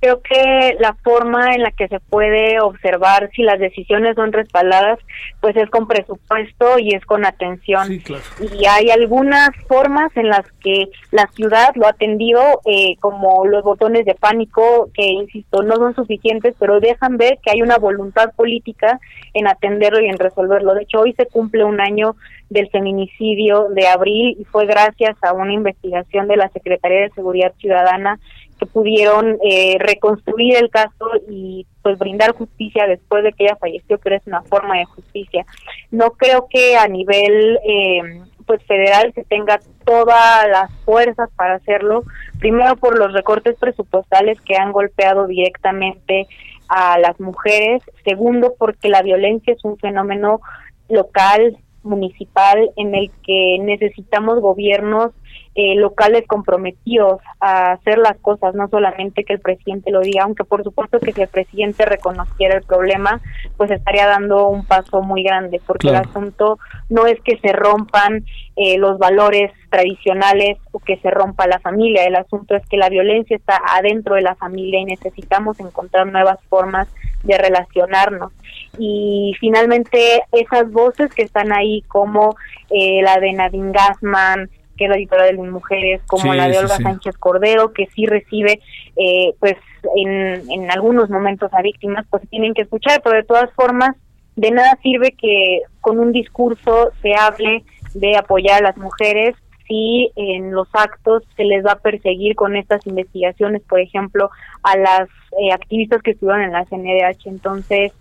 Creo 0.00 0.20
que 0.20 0.76
la 0.78 0.94
forma 1.02 1.54
en 1.54 1.62
la 1.62 1.70
que 1.70 1.88
se 1.88 2.00
puede 2.00 2.60
observar 2.60 3.30
si 3.34 3.42
las 3.42 3.58
decisiones 3.58 4.14
son 4.14 4.32
respaldadas, 4.32 4.98
pues 5.40 5.56
es 5.56 5.70
con 5.70 5.88
presupuesto 5.88 6.78
y 6.78 6.94
es 6.94 7.04
con 7.06 7.24
atención. 7.24 7.90
Y 7.92 8.66
hay 8.66 8.90
algunas 8.90 9.50
formas 9.66 10.14
en 10.16 10.28
las 10.28 10.44
que 10.60 10.88
la 11.12 11.26
ciudad 11.28 11.74
lo 11.76 11.86
ha 11.86 11.90
atendido, 11.90 12.60
eh, 12.66 12.96
como 13.00 13.46
los 13.46 13.64
botones 13.64 14.04
de 14.04 14.14
pánico, 14.14 14.90
que, 14.92 15.06
insisto, 15.06 15.62
no 15.62 15.76
son 15.76 15.94
suficientes, 15.94 16.54
pero 16.58 16.78
dejan 16.78 17.16
ver 17.16 17.38
que 17.42 17.50
hay 17.50 17.62
una 17.62 17.78
voluntad 17.78 18.32
política 18.34 19.00
en 19.32 19.48
atenderlo 19.48 20.00
y 20.00 20.08
en 20.08 20.18
resolverlo. 20.18 20.74
De 20.74 20.82
hecho, 20.82 21.00
hoy 21.00 21.14
se 21.14 21.26
cumple 21.26 21.64
un 21.64 21.80
año 21.80 22.16
del 22.50 22.68
feminicidio 22.70 23.68
de 23.70 23.88
abril 23.88 24.36
y 24.38 24.44
fue 24.44 24.66
gracias 24.66 25.16
a 25.22 25.32
una 25.32 25.52
investigación 25.52 26.28
de 26.28 26.36
la 26.36 26.48
Secretaría 26.50 27.00
de 27.02 27.10
Seguridad 27.10 27.52
Ciudadana 27.58 28.20
que 28.58 28.66
pudieron 28.66 29.38
eh, 29.44 29.76
reconstruir 29.78 30.56
el 30.56 30.70
caso 30.70 31.10
y 31.28 31.66
pues 31.82 31.98
brindar 31.98 32.32
justicia 32.32 32.86
después 32.86 33.22
de 33.22 33.32
que 33.32 33.44
ella 33.44 33.56
falleció, 33.56 33.98
pero 33.98 34.16
es 34.16 34.26
una 34.26 34.42
forma 34.42 34.78
de 34.78 34.84
justicia. 34.86 35.44
No 35.90 36.12
creo 36.12 36.46
que 36.48 36.76
a 36.76 36.88
nivel 36.88 37.58
eh, 37.64 38.22
pues 38.46 38.62
federal 38.64 39.12
se 39.14 39.24
tenga 39.24 39.60
todas 39.84 40.48
las 40.48 40.70
fuerzas 40.84 41.28
para 41.36 41.54
hacerlo, 41.54 42.04
primero 42.38 42.76
por 42.76 42.98
los 42.98 43.12
recortes 43.12 43.56
presupuestales 43.58 44.40
que 44.42 44.56
han 44.56 44.72
golpeado 44.72 45.26
directamente 45.26 46.26
a 46.68 46.98
las 46.98 47.18
mujeres. 47.20 47.82
Segundo, 48.04 48.54
porque 48.58 48.88
la 48.88 49.02
violencia 49.02 49.52
es 49.52 49.64
un 49.64 49.76
fenómeno 49.78 50.40
local, 50.88 51.58
municipal, 51.82 52.70
en 52.76 52.94
el 52.94 53.10
que 53.24 53.58
necesitamos 53.60 54.40
gobiernos 54.40 55.12
eh, 55.58 55.74
locales 55.76 56.26
comprometidos 56.26 57.20
a 57.40 57.72
hacer 57.72 57.96
las 57.96 58.18
cosas, 58.18 58.54
no 58.54 58.68
solamente 58.68 59.24
que 59.24 59.32
el 59.32 59.40
presidente 59.40 59.90
lo 59.90 60.00
diga, 60.00 60.24
aunque 60.24 60.44
por 60.44 60.62
supuesto 60.62 61.00
que 61.00 61.12
si 61.12 61.22
el 61.22 61.28
presidente 61.28 61.86
reconociera 61.86 62.56
el 62.56 62.62
problema, 62.62 63.22
pues 63.56 63.70
estaría 63.70 64.06
dando 64.06 64.48
un 64.48 64.66
paso 64.66 65.00
muy 65.00 65.22
grande, 65.22 65.60
porque 65.66 65.88
el 65.88 65.96
asunto 65.96 66.58
no 66.90 67.06
es 67.06 67.18
que 67.22 67.38
se 67.38 67.54
rompan 67.54 68.26
eh, 68.56 68.76
los 68.76 68.98
valores 68.98 69.50
tradicionales 69.70 70.58
o 70.72 70.78
que 70.78 70.98
se 70.98 71.10
rompa 71.10 71.46
la 71.46 71.58
familia, 71.60 72.04
el 72.04 72.16
asunto 72.16 72.54
es 72.54 72.66
que 72.66 72.76
la 72.76 72.90
violencia 72.90 73.36
está 73.36 73.58
adentro 73.66 74.14
de 74.16 74.22
la 74.22 74.34
familia 74.34 74.80
y 74.80 74.84
necesitamos 74.84 75.58
encontrar 75.58 76.06
nuevas 76.06 76.38
formas 76.50 76.86
de 77.22 77.38
relacionarnos. 77.38 78.32
Y 78.78 79.32
finalmente 79.40 80.22
esas 80.32 80.70
voces 80.70 81.12
que 81.14 81.22
están 81.22 81.52
ahí 81.52 81.82
como 81.88 82.36
eh, 82.70 83.00
la 83.02 83.18
de 83.20 83.32
Nadine 83.32 83.72
Gassman, 83.72 84.50
que 84.76 84.84
es 84.84 84.90
la 84.90 84.96
editora 84.96 85.24
de 85.24 85.34
las 85.34 85.46
mujeres, 85.46 86.02
como 86.06 86.34
la 86.34 86.48
de 86.48 86.58
Olga 86.58 86.76
Sánchez 86.76 87.16
Cordero, 87.18 87.72
que 87.72 87.86
sí 87.94 88.06
recibe, 88.06 88.60
eh, 88.96 89.34
pues 89.40 89.56
en, 89.96 90.50
en 90.50 90.70
algunos 90.70 91.10
momentos 91.10 91.52
a 91.52 91.62
víctimas, 91.62 92.06
pues 92.10 92.28
tienen 92.28 92.54
que 92.54 92.62
escuchar, 92.62 93.00
pero 93.02 93.16
de 93.16 93.24
todas 93.24 93.52
formas, 93.54 93.96
de 94.36 94.50
nada 94.50 94.78
sirve 94.82 95.12
que 95.12 95.62
con 95.80 95.98
un 95.98 96.12
discurso 96.12 96.90
se 97.00 97.14
hable 97.14 97.64
de 97.94 98.16
apoyar 98.16 98.58
a 98.58 98.68
las 98.68 98.76
mujeres 98.76 99.34
si 99.66 100.12
en 100.16 100.52
los 100.52 100.68
actos 100.72 101.24
se 101.36 101.44
les 101.44 101.64
va 101.64 101.72
a 101.72 101.78
perseguir 101.78 102.36
con 102.36 102.56
estas 102.56 102.86
investigaciones, 102.86 103.62
por 103.62 103.80
ejemplo, 103.80 104.30
a 104.62 104.76
las 104.76 105.08
eh, 105.40 105.52
activistas 105.52 106.02
que 106.02 106.12
estuvieron 106.12 106.42
en 106.42 106.52
la 106.52 106.64
CNDH. 106.66 107.26
Entonces, 107.26 107.92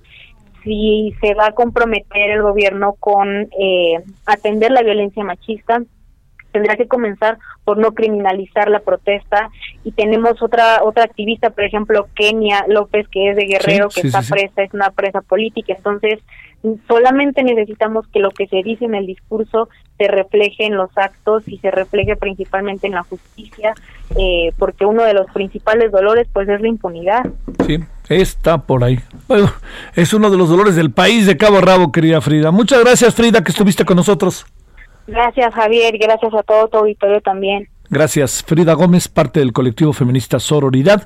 si 0.63 1.15
se 1.21 1.33
va 1.33 1.47
a 1.47 1.51
comprometer 1.53 2.31
el 2.31 2.41
gobierno 2.41 2.93
con 2.99 3.49
eh, 3.59 4.03
atender 4.25 4.71
la 4.71 4.83
violencia 4.83 5.23
machista, 5.23 5.81
tendrá 6.55 6.77
que 6.77 6.87
comenzar 6.87 7.37
por 7.65 7.77
no 7.77 7.93
criminalizar 7.93 8.69
la 8.69 8.79
protesta. 8.79 9.49
Y 9.83 9.91
tenemos 9.91 10.41
otra 10.41 10.81
otra 10.83 11.03
activista 11.03 11.49
por 11.49 11.65
ejemplo 11.65 12.07
Kenia 12.15 12.63
López 12.69 13.09
que 13.09 13.29
es 13.29 13.35
de 13.35 13.45
Guerrero 13.45 13.89
que 13.89 14.07
está 14.07 14.21
presa 14.21 14.63
es 14.63 14.73
una 14.73 14.89
presa 14.91 15.19
política. 15.19 15.73
Entonces 15.75 16.19
solamente 16.87 17.43
necesitamos 17.43 18.07
que 18.07 18.19
lo 18.19 18.31
que 18.31 18.47
se 18.47 18.63
dice 18.63 18.85
en 18.85 18.95
el 18.95 19.05
discurso 19.05 19.67
se 19.97 20.07
refleje 20.07 20.65
en 20.65 20.77
los 20.77 20.89
actos 20.97 21.43
y 21.45 21.57
se 21.57 21.71
refleje 21.71 22.15
principalmente 22.15 22.87
en 22.87 22.93
la 22.93 23.03
justicia 23.03 23.73
eh, 24.17 24.53
porque 24.57 24.85
uno 24.85 25.03
de 25.03 25.13
los 25.13 25.29
principales 25.31 25.91
dolores 25.91 26.25
pues 26.31 26.47
es 26.47 26.61
la 26.61 26.69
impunidad. 26.69 27.25
Sí 27.67 27.83
está 28.07 28.59
por 28.59 28.85
ahí. 28.85 28.99
Bueno 29.27 29.51
es 29.93 30.13
uno 30.13 30.29
de 30.29 30.37
los 30.37 30.47
dolores 30.47 30.77
del 30.77 30.91
país 30.91 31.27
de 31.27 31.35
cabo 31.35 31.57
a 31.57 31.61
rabo 31.61 31.91
querida 31.91 32.21
Frida. 32.21 32.51
Muchas 32.51 32.81
gracias 32.81 33.13
Frida 33.13 33.43
que 33.43 33.51
estuviste 33.51 33.83
con 33.83 33.97
nosotros 33.97 34.45
Gracias, 35.07 35.53
Javier. 35.53 35.97
Gracias 35.97 36.33
a 36.33 36.43
todo 36.43 36.67
tu 36.67 36.77
auditorio 36.77 37.21
también. 37.21 37.69
Gracias. 37.89 38.43
Frida 38.43 38.73
Gómez, 38.73 39.07
parte 39.07 39.39
del 39.39 39.53
colectivo 39.53 39.93
feminista 39.93 40.39
Sororidad. 40.39 41.05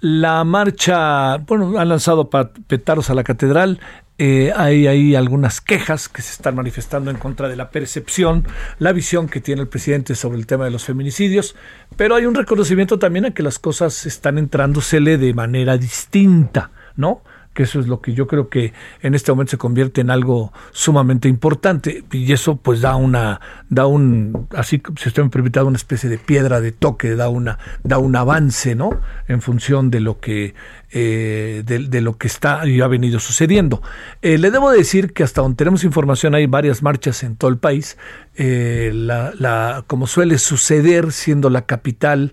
La 0.00 0.44
marcha, 0.44 1.38
bueno, 1.38 1.78
han 1.78 1.88
lanzado 1.88 2.28
petardos 2.28 3.08
a 3.10 3.14
la 3.14 3.24
catedral. 3.24 3.80
Eh, 4.18 4.50
hay 4.56 4.86
ahí 4.86 5.14
algunas 5.14 5.60
quejas 5.60 6.08
que 6.08 6.22
se 6.22 6.32
están 6.32 6.54
manifestando 6.54 7.10
en 7.10 7.18
contra 7.18 7.48
de 7.48 7.56
la 7.56 7.70
percepción, 7.70 8.46
la 8.78 8.92
visión 8.92 9.28
que 9.28 9.42
tiene 9.42 9.60
el 9.60 9.68
presidente 9.68 10.14
sobre 10.14 10.38
el 10.38 10.46
tema 10.46 10.64
de 10.64 10.70
los 10.70 10.84
feminicidios, 10.84 11.54
pero 11.96 12.14
hay 12.14 12.24
un 12.24 12.34
reconocimiento 12.34 12.98
también 12.98 13.26
a 13.26 13.32
que 13.32 13.42
las 13.42 13.58
cosas 13.58 14.06
están 14.06 14.38
entrándosele 14.38 15.18
de 15.18 15.34
manera 15.34 15.76
distinta, 15.76 16.70
¿no? 16.96 17.20
Que 17.56 17.62
eso 17.62 17.80
es 17.80 17.88
lo 17.88 18.02
que 18.02 18.12
yo 18.12 18.26
creo 18.26 18.50
que 18.50 18.74
en 19.00 19.14
este 19.14 19.32
momento 19.32 19.52
se 19.52 19.58
convierte 19.58 20.02
en 20.02 20.10
algo 20.10 20.52
sumamente 20.72 21.26
importante 21.26 22.04
y 22.12 22.30
eso 22.32 22.56
pues 22.56 22.82
da 22.82 22.94
una 22.96 23.40
da 23.70 23.86
un 23.86 24.46
así 24.54 24.82
si 24.96 25.08
usted 25.08 25.22
me 25.22 25.30
permite 25.30 25.60
una 25.62 25.76
especie 25.76 26.10
de 26.10 26.18
piedra 26.18 26.60
de 26.60 26.70
toque 26.70 27.16
da 27.16 27.30
una 27.30 27.58
da 27.82 27.96
un 27.96 28.14
avance 28.14 28.74
no 28.74 29.00
en 29.26 29.40
función 29.40 29.90
de 29.90 30.00
lo 30.00 30.20
que 30.20 30.54
eh, 30.92 31.62
de, 31.66 32.00
lo 32.00 32.16
que 32.16 32.28
está 32.28 32.66
y 32.66 32.80
ha 32.80 32.86
venido 32.86 33.18
sucediendo. 33.18 33.82
Eh, 34.22 34.38
le 34.38 34.52
debo 34.52 34.70
decir 34.70 35.12
que 35.12 35.24
hasta 35.24 35.42
donde 35.42 35.56
tenemos 35.56 35.82
información 35.82 36.34
hay 36.34 36.46
varias 36.46 36.82
marchas 36.82 37.24
en 37.24 37.36
todo 37.36 37.50
el 37.50 37.58
país. 37.58 37.98
Eh, 38.36 38.92
la, 38.94 39.84
como 39.88 40.06
suele 40.06 40.38
suceder 40.38 41.10
siendo 41.10 41.50
la 41.50 41.66
capital 41.66 42.32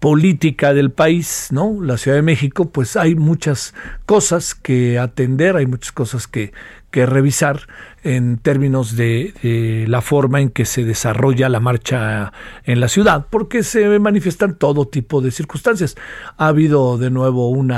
política 0.00 0.72
del 0.72 0.90
país, 0.90 1.48
¿no? 1.50 1.76
La 1.82 1.98
Ciudad 1.98 2.16
de 2.16 2.22
México, 2.22 2.70
pues 2.70 2.96
hay 2.96 3.14
muchas 3.14 3.74
cosas 4.06 4.54
que 4.54 4.98
atender, 4.98 5.56
hay 5.56 5.66
muchas 5.66 5.92
cosas 5.92 6.26
que, 6.26 6.52
que 6.90 7.04
revisar 7.04 7.60
en 8.02 8.38
términos 8.38 8.96
de, 8.96 9.84
la 9.88 10.00
forma 10.00 10.40
en 10.40 10.48
que 10.48 10.64
se 10.64 10.84
desarrolla 10.84 11.50
la 11.50 11.60
marcha 11.60 12.32
en 12.64 12.80
la 12.80 12.88
ciudad, 12.88 13.26
porque 13.28 13.62
se 13.62 13.98
manifiestan 13.98 14.56
todo 14.56 14.88
tipo 14.88 15.20
de 15.20 15.30
circunstancias. 15.30 15.96
Ha 16.38 16.48
habido 16.48 16.96
de 16.96 17.10
nuevo 17.10 17.50
un, 17.50 17.70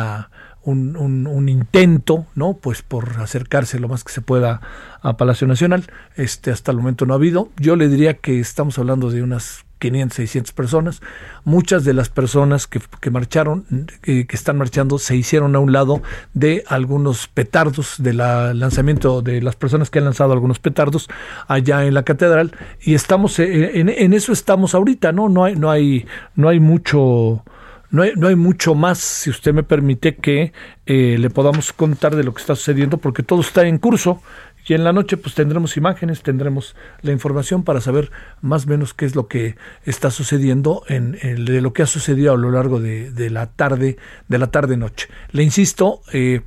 un, 0.62 1.27
un, 1.27 1.49
intento, 1.49 2.27
¿no? 2.37 2.55
Pues 2.55 2.83
por 2.83 3.20
acercarse 3.20 3.81
lo 3.81 3.89
más 3.89 4.05
que 4.05 4.12
se 4.12 4.20
pueda 4.20 4.61
a 5.03 5.16
Palacio 5.16 5.49
Nacional. 5.49 5.91
Este 6.14 6.53
hasta 6.53 6.70
el 6.70 6.77
momento 6.77 7.05
no 7.05 7.14
ha 7.14 7.16
habido. 7.16 7.49
Yo 7.57 7.75
le 7.75 7.89
diría 7.89 8.14
que 8.14 8.39
estamos 8.39 8.79
hablando 8.79 9.11
de 9.11 9.25
unas 9.25 9.64
500, 9.83 10.14
600 10.14 10.53
personas. 10.53 11.03
Muchas 11.45 11.85
de 11.85 11.93
las 11.93 12.09
personas 12.09 12.68
que, 12.68 13.11
marcharon, 13.11 13.64
que, 14.01 14.26
que, 14.26 14.37
están 14.37 14.57
marchando, 14.59 14.99
se 14.99 15.16
hicieron 15.16 15.57
a 15.57 15.59
un 15.59 15.72
lado 15.72 16.03
de 16.35 16.62
algunos 16.68 17.26
petardos, 17.26 17.97
del 17.99 18.18
lanzamiento 18.18 19.22
de 19.22 19.43
las 19.43 19.57
personas 19.57 19.91
que 19.91 19.99
han 19.99 20.05
lanzado 20.05 20.33
algunos 20.33 20.61
petardos 20.61 21.09
allá 21.49 21.85
en 21.85 21.95
la 21.95 22.05
catedral. 22.05 22.53
Y 22.80 22.95
estamos, 22.95 23.41
eh, 23.41 23.80
en, 23.80 24.12
eso 24.12 24.33
estamos 24.33 24.76
ahorita, 24.76 25.11
¿no? 25.11 25.28
No 25.28 25.45
hay, 25.45 25.57
no 25.57 25.68
hay, 25.68 26.07
no 26.37 26.49
hay 26.49 26.61
mucho 26.61 27.43
no 27.91 28.05
no 28.16 28.28
hay 28.28 28.37
mucho 28.37 28.74
más, 28.74 28.99
si 28.99 29.28
usted 29.28 29.53
me 29.53 29.64
permite, 29.64 30.14
que 30.16 30.53
eh, 30.87 31.16
le 31.18 31.28
podamos 31.28 31.72
contar 31.74 32.16
de 32.16 32.24
lo 32.24 32.33
que 32.33 32.41
está 32.41 32.55
sucediendo, 32.55 32.99
porque 32.99 33.22
todo 33.22 33.41
está 33.41 33.66
en 33.66 33.78
curso. 33.78 34.22
Y 34.66 34.74
en 34.74 34.84
la 34.84 34.92
noche 34.92 35.16
pues 35.16 35.34
tendremos 35.34 35.76
imágenes, 35.76 36.22
tendremos 36.22 36.76
la 37.00 37.12
información 37.12 37.64
para 37.64 37.80
saber 37.80 38.10
más 38.40 38.66
o 38.66 38.68
menos 38.68 38.94
qué 38.94 39.04
es 39.04 39.16
lo 39.16 39.26
que 39.26 39.56
está 39.84 40.10
sucediendo 40.10 40.84
en, 40.88 41.12
de 41.12 41.60
lo 41.60 41.72
que 41.72 41.82
ha 41.82 41.86
sucedido 41.86 42.32
a 42.32 42.36
lo 42.36 42.50
largo 42.50 42.80
de, 42.80 43.10
de 43.10 43.30
la 43.30 43.46
tarde, 43.46 43.96
de 44.28 44.38
la 44.38 44.48
tarde 44.48 44.76
noche. 44.76 45.08
Le 45.32 45.42
insisto, 45.42 46.02
eh, 46.12 46.42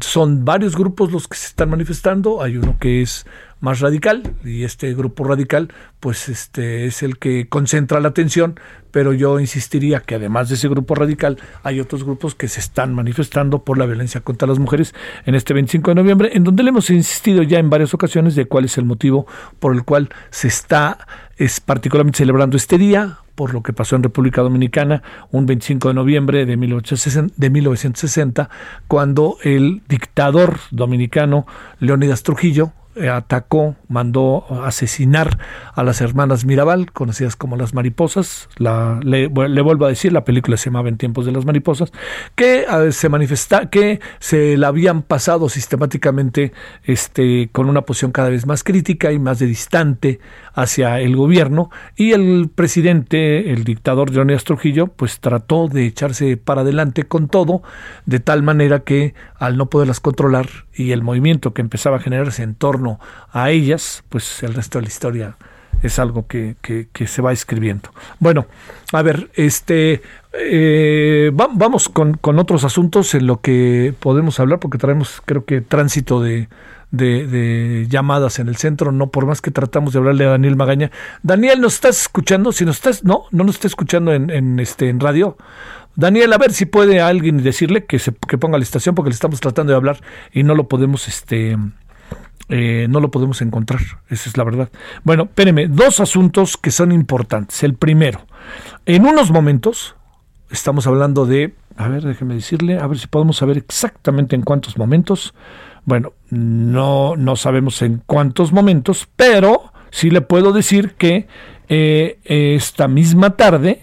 son 0.00 0.44
varios 0.44 0.76
grupos 0.76 1.12
los 1.12 1.28
que 1.28 1.36
se 1.36 1.46
están 1.46 1.70
manifestando. 1.70 2.42
Hay 2.42 2.56
uno 2.56 2.76
que 2.78 3.02
es 3.02 3.26
más 3.60 3.80
radical 3.80 4.34
y 4.44 4.64
este 4.64 4.92
grupo 4.94 5.24
radical 5.24 5.72
pues 5.98 6.28
este 6.28 6.86
es 6.86 7.02
el 7.02 7.18
que 7.18 7.48
concentra 7.48 8.00
la 8.00 8.08
atención 8.08 8.60
pero 8.90 9.14
yo 9.14 9.40
insistiría 9.40 10.00
que 10.00 10.14
además 10.14 10.48
de 10.48 10.56
ese 10.56 10.68
grupo 10.68 10.94
radical 10.94 11.38
hay 11.62 11.80
otros 11.80 12.04
grupos 12.04 12.34
que 12.34 12.48
se 12.48 12.60
están 12.60 12.94
manifestando 12.94 13.64
por 13.64 13.78
la 13.78 13.86
violencia 13.86 14.20
contra 14.20 14.46
las 14.46 14.58
mujeres 14.58 14.94
en 15.24 15.34
este 15.34 15.54
25 15.54 15.90
de 15.90 15.94
noviembre 15.94 16.30
en 16.34 16.44
donde 16.44 16.62
le 16.62 16.68
hemos 16.68 16.90
insistido 16.90 17.42
ya 17.42 17.58
en 17.58 17.70
varias 17.70 17.94
ocasiones 17.94 18.34
de 18.34 18.44
cuál 18.44 18.66
es 18.66 18.76
el 18.76 18.84
motivo 18.84 19.26
por 19.58 19.74
el 19.74 19.84
cual 19.84 20.10
se 20.30 20.48
está 20.48 21.06
es 21.38 21.60
particularmente 21.60 22.18
celebrando 22.18 22.58
este 22.58 22.76
día 22.76 23.20
por 23.36 23.54
lo 23.54 23.62
que 23.62 23.72
pasó 23.72 23.94
en 23.94 24.02
República 24.02 24.42
Dominicana 24.42 25.04
un 25.30 25.46
25 25.46 25.88
de 25.88 25.94
noviembre 25.94 26.46
de 26.46 26.56
1860, 26.56 27.34
de 27.36 27.50
1960 27.50 28.50
cuando 28.88 29.36
el 29.44 29.82
dictador 29.88 30.58
dominicano 30.72 31.46
Leónidas 31.78 32.24
Trujillo 32.24 32.72
atacó, 33.10 33.76
mandó 33.88 34.44
asesinar 34.64 35.38
a 35.74 35.82
las 35.82 36.00
hermanas 36.00 36.44
Mirabal, 36.44 36.92
conocidas 36.92 37.36
como 37.36 37.56
las 37.56 37.74
mariposas. 37.74 38.48
Le, 38.58 39.26
vuelvo 39.28 39.84
a 39.84 39.88
decir, 39.88 40.12
la 40.12 40.24
película 40.24 40.56
se 40.56 40.70
llamaba 40.70 40.88
En 40.88 40.96
tiempos 40.96 41.26
de 41.26 41.32
las 41.32 41.44
mariposas, 41.44 41.92
que 42.34 42.64
se 42.90 43.08
manifesta, 43.08 43.68
que 43.68 44.00
se 44.18 44.56
la 44.56 44.68
habían 44.68 45.02
pasado 45.02 45.48
sistemáticamente 45.48 46.52
este, 46.84 47.50
con 47.52 47.68
una 47.68 47.82
posición 47.82 48.12
cada 48.12 48.30
vez 48.30 48.46
más 48.46 48.64
crítica 48.64 49.12
y 49.12 49.18
más 49.18 49.38
de 49.38 49.46
distante 49.46 50.20
hacia 50.54 51.00
el 51.00 51.16
gobierno. 51.16 51.70
Y 51.96 52.12
el 52.12 52.50
presidente, 52.54 53.52
el 53.52 53.64
dictador 53.64 54.10
Leónidas 54.10 54.44
Trujillo, 54.44 54.86
pues 54.88 55.20
trató 55.20 55.68
de 55.68 55.86
echarse 55.86 56.36
para 56.36 56.62
adelante 56.62 57.04
con 57.04 57.28
todo, 57.28 57.62
de 58.06 58.20
tal 58.20 58.42
manera 58.42 58.80
que 58.80 59.14
al 59.38 59.56
no 59.56 59.68
poderlas 59.68 60.00
controlar 60.00 60.48
y 60.74 60.92
el 60.92 61.02
movimiento 61.02 61.52
que 61.52 61.62
empezaba 61.62 61.96
a 61.96 62.00
generarse 62.00 62.42
en 62.42 62.54
torno 62.54 62.85
a 63.32 63.50
ellas, 63.50 64.04
pues 64.08 64.42
el 64.42 64.54
resto 64.54 64.78
de 64.78 64.82
la 64.82 64.88
historia 64.88 65.36
es 65.82 65.98
algo 65.98 66.26
que, 66.26 66.56
que, 66.60 67.06
se 67.06 67.22
va 67.22 67.32
escribiendo. 67.32 67.90
Bueno, 68.18 68.46
a 68.92 69.02
ver, 69.02 69.30
este 69.34 70.02
eh, 70.32 71.30
vamos 71.32 71.88
con, 71.88 72.14
con, 72.14 72.38
otros 72.38 72.64
asuntos 72.64 73.14
en 73.14 73.26
lo 73.26 73.40
que 73.40 73.94
podemos 73.98 74.40
hablar, 74.40 74.58
porque 74.58 74.78
traemos, 74.78 75.22
creo 75.24 75.44
que, 75.44 75.60
tránsito 75.60 76.20
de, 76.22 76.48
llamadas 77.88 78.38
en 78.38 78.48
el 78.48 78.56
centro, 78.56 78.92
no 78.92 79.10
por 79.10 79.26
más 79.26 79.40
que 79.40 79.50
tratamos 79.50 79.92
de 79.92 79.98
hablarle 79.98 80.24
a 80.24 80.30
Daniel 80.30 80.56
Magaña. 80.56 80.90
Daniel, 81.22 81.60
¿nos 81.60 81.74
estás 81.74 82.00
escuchando? 82.02 82.52
Si 82.52 82.64
nos 82.64 82.76
estás, 82.76 83.04
no, 83.04 83.24
no 83.30 83.44
nos 83.44 83.56
está 83.56 83.66
escuchando 83.66 84.12
en, 84.12 84.30
en, 84.30 84.58
este, 84.60 84.88
en 84.88 85.00
radio. 85.00 85.36
Daniel, 85.94 86.32
a 86.32 86.38
ver 86.38 86.52
si 86.52 86.66
puede 86.66 87.00
alguien 87.00 87.42
decirle 87.42 87.86
que 87.86 87.98
se 87.98 88.12
que 88.12 88.36
ponga 88.36 88.58
la 88.58 88.64
estación 88.64 88.94
porque 88.94 89.08
le 89.08 89.14
estamos 89.14 89.40
tratando 89.40 89.72
de 89.72 89.76
hablar 89.76 89.98
y 90.30 90.42
no 90.42 90.54
lo 90.54 90.68
podemos 90.68 91.08
este 91.08 91.56
eh, 92.48 92.86
no 92.88 93.00
lo 93.00 93.10
podemos 93.10 93.42
encontrar, 93.42 93.80
esa 94.08 94.28
es 94.28 94.36
la 94.36 94.44
verdad. 94.44 94.70
Bueno, 95.02 95.24
espéreme, 95.24 95.66
dos 95.66 96.00
asuntos 96.00 96.56
que 96.56 96.70
son 96.70 96.92
importantes. 96.92 97.62
El 97.62 97.74
primero, 97.74 98.20
en 98.84 99.06
unos 99.06 99.30
momentos, 99.30 99.96
estamos 100.50 100.86
hablando 100.86 101.26
de, 101.26 101.54
a 101.76 101.88
ver, 101.88 102.04
déjeme 102.04 102.34
decirle, 102.34 102.78
a 102.78 102.86
ver 102.86 102.98
si 102.98 103.06
podemos 103.08 103.36
saber 103.36 103.56
exactamente 103.56 104.36
en 104.36 104.42
cuántos 104.42 104.78
momentos. 104.78 105.34
Bueno, 105.84 106.12
no, 106.30 107.16
no 107.16 107.36
sabemos 107.36 107.82
en 107.82 108.02
cuántos 108.06 108.52
momentos, 108.52 109.08
pero 109.16 109.72
sí 109.90 110.10
le 110.10 110.20
puedo 110.20 110.52
decir 110.52 110.94
que 110.94 111.26
eh, 111.68 112.18
esta 112.24 112.86
misma 112.86 113.30
tarde 113.30 113.82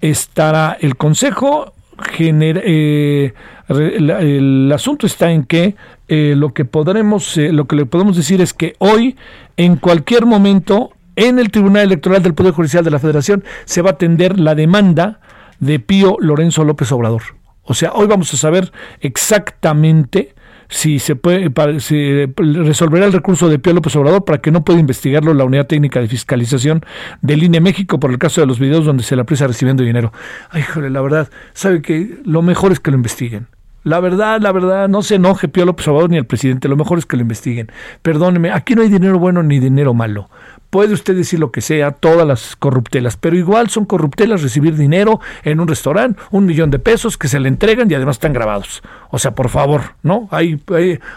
estará 0.00 0.76
el 0.80 0.96
Consejo 0.96 1.72
Eh, 2.18 3.32
el, 3.68 4.72
asunto 4.72 5.06
está 5.06 5.30
en 5.30 5.44
que 5.44 5.76
eh, 6.08 6.34
lo 6.36 6.52
que 6.52 6.64
podremos, 6.64 7.36
eh, 7.36 7.52
lo 7.52 7.66
que 7.66 7.76
le 7.76 7.86
podemos 7.86 8.16
decir 8.16 8.40
es 8.40 8.52
que 8.52 8.74
hoy, 8.78 9.16
en 9.56 9.76
cualquier 9.76 10.26
momento, 10.26 10.92
en 11.16 11.38
el 11.38 11.50
Tribunal 11.50 11.84
Electoral 11.84 12.22
del 12.22 12.34
Poder 12.34 12.52
Judicial 12.52 12.84
de 12.84 12.90
la 12.90 12.98
Federación 12.98 13.44
se 13.64 13.82
va 13.82 13.90
a 13.90 13.92
atender 13.94 14.38
la 14.38 14.54
demanda 14.54 15.20
de 15.60 15.78
Pío 15.78 16.16
Lorenzo 16.20 16.64
López 16.64 16.90
Obrador. 16.92 17.22
O 17.64 17.74
sea, 17.74 17.92
hoy 17.92 18.06
vamos 18.06 18.32
a 18.34 18.36
saber 18.36 18.72
exactamente 19.00 20.34
si 20.72 20.98
se 20.98 21.16
puede 21.16 21.50
si 21.80 22.26
resolverá 22.36 23.04
el 23.04 23.12
recurso 23.12 23.48
de 23.48 23.58
Pío 23.58 23.74
López 23.74 23.94
Obrador 23.94 24.24
para 24.24 24.38
que 24.38 24.50
no 24.50 24.64
pueda 24.64 24.80
investigarlo 24.80 25.34
la 25.34 25.44
Unidad 25.44 25.66
Técnica 25.66 26.00
de 26.00 26.08
Fiscalización 26.08 26.82
del 27.20 27.42
INE 27.42 27.60
México 27.60 28.00
por 28.00 28.10
el 28.10 28.18
caso 28.18 28.40
de 28.40 28.46
los 28.46 28.58
videos 28.58 28.86
donde 28.86 29.02
se 29.02 29.14
la 29.14 29.24
presa 29.24 29.46
recibiendo 29.46 29.82
dinero. 29.82 30.12
Ay, 30.50 30.62
joder, 30.62 30.90
la 30.90 31.02
verdad, 31.02 31.28
sabe 31.52 31.82
que 31.82 32.18
lo 32.24 32.40
mejor 32.40 32.72
es 32.72 32.80
que 32.80 32.90
lo 32.90 32.96
investiguen. 32.96 33.48
La 33.84 34.00
verdad, 34.00 34.40
la 34.40 34.52
verdad, 34.52 34.88
no 34.88 35.02
se 35.02 35.16
enoje 35.16 35.48
Pío 35.48 35.66
López 35.66 35.86
Obrador 35.88 36.08
ni 36.08 36.16
el 36.16 36.24
presidente, 36.24 36.68
lo 36.68 36.76
mejor 36.76 36.98
es 36.98 37.06
que 37.06 37.16
lo 37.16 37.22
investiguen. 37.22 37.70
Perdóneme, 38.00 38.50
aquí 38.50 38.74
no 38.74 38.82
hay 38.82 38.88
dinero 38.88 39.18
bueno 39.18 39.42
ni 39.42 39.58
dinero 39.58 39.92
malo. 39.92 40.30
Puede 40.72 40.94
usted 40.94 41.14
decir 41.14 41.38
lo 41.38 41.52
que 41.52 41.60
sea, 41.60 41.90
todas 41.90 42.26
las 42.26 42.56
corruptelas, 42.56 43.18
pero 43.18 43.36
igual 43.36 43.68
son 43.68 43.84
corruptelas 43.84 44.40
recibir 44.40 44.74
dinero 44.74 45.20
en 45.42 45.60
un 45.60 45.68
restaurante, 45.68 46.18
un 46.30 46.46
millón 46.46 46.70
de 46.70 46.78
pesos 46.78 47.18
que 47.18 47.28
se 47.28 47.38
le 47.38 47.50
entregan 47.50 47.90
y 47.90 47.94
además 47.94 48.16
están 48.16 48.32
grabados. 48.32 48.82
O 49.10 49.18
sea, 49.18 49.34
por 49.34 49.50
favor, 49.50 49.96
¿no? 50.02 50.28
Hay, 50.30 50.62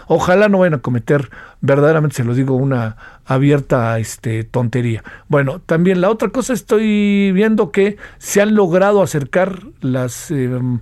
ojalá 0.08 0.50
no 0.50 0.58
vayan 0.58 0.74
a 0.74 0.80
cometer, 0.80 1.30
verdaderamente 1.62 2.16
se 2.16 2.24
lo 2.24 2.34
digo, 2.34 2.54
una 2.54 2.98
abierta 3.24 3.98
este, 3.98 4.44
tontería. 4.44 5.02
Bueno, 5.28 5.62
también 5.64 6.02
la 6.02 6.10
otra 6.10 6.28
cosa 6.28 6.52
estoy 6.52 7.32
viendo 7.32 7.72
que 7.72 7.96
se 8.18 8.42
han 8.42 8.54
logrado 8.54 9.00
acercar 9.00 9.62
las... 9.80 10.30
Em, 10.30 10.80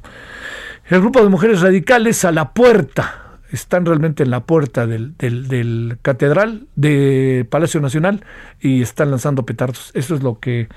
el 0.88 1.01
grupo 1.01 1.22
de 1.22 1.28
mujeres 1.28 1.60
radicales 1.60 2.24
a 2.24 2.32
la 2.32 2.51
puerta 2.51 3.23
están 3.55 3.86
realmente 3.86 4.22
en 4.22 4.31
la 4.31 4.40
puerta 4.40 4.86
del, 4.86 5.16
del, 5.16 5.98
catedral 6.02 6.66
de 6.76 7.47
Palacio 7.48 7.81
Nacional 7.81 8.24
y 8.60 8.82
están 8.82 9.10
lanzando 9.10 9.47
petardos. 9.47 9.90
Eso 9.94 10.14
es 10.14 10.22
lo 10.22 10.39
que 10.39 10.68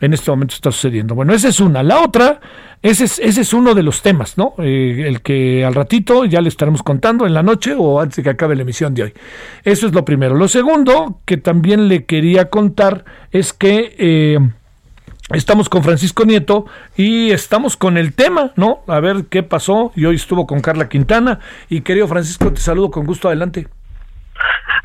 en 0.00 0.12
este 0.12 0.30
momento 0.30 0.54
está 0.54 0.72
sucediendo. 0.72 1.14
Bueno, 1.14 1.32
esa 1.32 1.48
es 1.48 1.60
una. 1.60 1.82
La 1.82 2.02
otra, 2.02 2.40
ese 2.82 3.04
es, 3.04 3.18
ese 3.20 3.42
es 3.42 3.54
uno 3.54 3.74
de 3.74 3.82
los 3.82 4.02
temas, 4.02 4.36
¿no? 4.36 4.54
Eh, 4.58 5.04
el 5.06 5.22
que 5.22 5.64
al 5.64 5.74
ratito 5.74 6.24
ya 6.24 6.40
le 6.40 6.48
estaremos 6.48 6.82
contando 6.82 7.26
en 7.26 7.34
la 7.34 7.42
noche 7.42 7.74
o 7.76 8.00
antes 8.00 8.16
de 8.16 8.22
que 8.24 8.30
acabe 8.30 8.56
la 8.56 8.62
emisión 8.62 8.94
de 8.94 9.04
hoy. 9.04 9.12
Eso 9.62 9.86
es 9.86 9.94
lo 9.94 10.04
primero. 10.04 10.34
Lo 10.34 10.48
segundo 10.48 11.20
que 11.24 11.36
también 11.36 11.88
le 11.88 12.04
quería 12.04 12.50
contar 12.50 13.04
es 13.30 13.52
que... 13.52 13.94
Eh, 13.98 14.38
Estamos 15.30 15.70
con 15.70 15.82
Francisco 15.82 16.24
Nieto 16.26 16.66
y 16.96 17.30
estamos 17.32 17.78
con 17.78 17.96
el 17.96 18.14
tema, 18.14 18.50
¿no? 18.56 18.80
A 18.86 19.00
ver 19.00 19.24
qué 19.30 19.42
pasó. 19.42 19.90
Y 19.96 20.04
hoy 20.04 20.16
estuvo 20.16 20.46
con 20.46 20.60
Carla 20.60 20.88
Quintana. 20.88 21.40
Y 21.70 21.80
querido 21.80 22.06
Francisco, 22.06 22.52
te 22.52 22.60
saludo 22.60 22.90
con 22.90 23.06
gusto. 23.06 23.28
Adelante. 23.28 23.66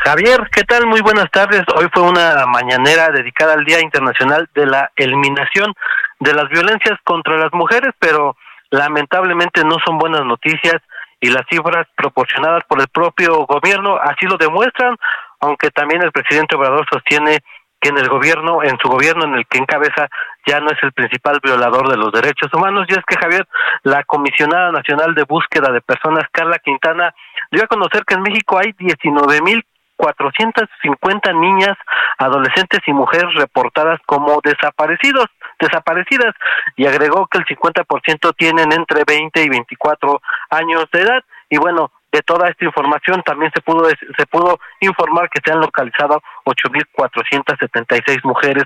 Javier, 0.05 0.49
¿qué 0.53 0.63
tal? 0.63 0.87
Muy 0.87 1.01
buenas 1.01 1.29
tardes. 1.29 1.63
Hoy 1.75 1.87
fue 1.93 2.03
una 2.03 2.45
mañanera 2.45 3.09
dedicada 3.09 3.53
al 3.53 3.65
Día 3.65 3.81
Internacional 3.81 4.49
de 4.55 4.65
la 4.65 4.89
Eliminación 4.95 5.73
de 6.21 6.33
las 6.33 6.47
Violencias 6.49 6.97
contra 7.03 7.37
las 7.37 7.51
Mujeres, 7.51 7.93
pero 7.99 8.37
lamentablemente 8.71 9.65
no 9.65 9.75
son 9.85 9.97
buenas 9.97 10.23
noticias 10.23 10.77
y 11.19 11.31
las 11.31 11.43
cifras 11.49 11.85
proporcionadas 11.97 12.63
por 12.63 12.79
el 12.79 12.87
propio 12.87 13.45
gobierno 13.45 13.97
así 13.97 14.25
lo 14.25 14.37
demuestran, 14.37 14.95
aunque 15.41 15.69
también 15.69 16.01
el 16.01 16.13
presidente 16.13 16.55
Obrador 16.55 16.85
sostiene 16.89 17.39
que 17.79 17.89
en 17.89 17.97
el 17.97 18.09
gobierno, 18.09 18.63
en 18.63 18.77
su 18.81 18.89
gobierno 18.89 19.25
en 19.25 19.35
el 19.35 19.47
que 19.47 19.57
encabeza, 19.57 20.09
ya 20.45 20.59
no 20.59 20.67
es 20.71 20.77
el 20.83 20.91
principal 20.91 21.39
violador 21.43 21.89
de 21.89 21.97
los 21.97 22.11
derechos 22.11 22.53
humanos. 22.53 22.85
Y 22.89 22.93
es 22.93 23.05
que 23.05 23.17
Javier, 23.17 23.47
la 23.83 24.03
comisionada 24.03 24.71
nacional 24.71 25.15
de 25.15 25.23
búsqueda 25.23 25.71
de 25.71 25.81
personas, 25.81 26.25
Carla 26.31 26.59
Quintana, 26.59 27.13
dio 27.51 27.63
a 27.63 27.67
conocer 27.67 28.03
que 28.05 28.15
en 28.15 28.21
México 28.21 28.57
hay 28.57 28.73
19 28.77 29.41
mil 29.41 29.63
450 29.99 31.33
niñas, 31.33 31.77
adolescentes 32.17 32.79
y 32.87 32.93
mujeres 32.93 33.33
reportadas 33.35 33.99
como 34.05 34.39
desaparecidos, 34.41 35.25
desaparecidas 35.59 36.33
y 36.77 36.85
agregó 36.85 37.27
que 37.27 37.39
el 37.39 37.45
50% 37.45 38.33
tienen 38.37 38.71
entre 38.71 39.03
20 39.05 39.43
y 39.43 39.49
24 39.49 40.21
años 40.51 40.85
de 40.93 41.01
edad 41.01 41.23
y 41.49 41.57
bueno, 41.57 41.91
de 42.11 42.21
toda 42.21 42.49
esta 42.49 42.65
información. 42.65 43.21
También 43.23 43.51
se 43.53 43.61
pudo 43.61 43.87
se 43.89 44.25
pudo 44.27 44.59
informar 44.81 45.29
que 45.29 45.41
se 45.43 45.51
han 45.51 45.61
localizado 45.61 46.21
8.476 46.45 48.19
mujeres. 48.23 48.63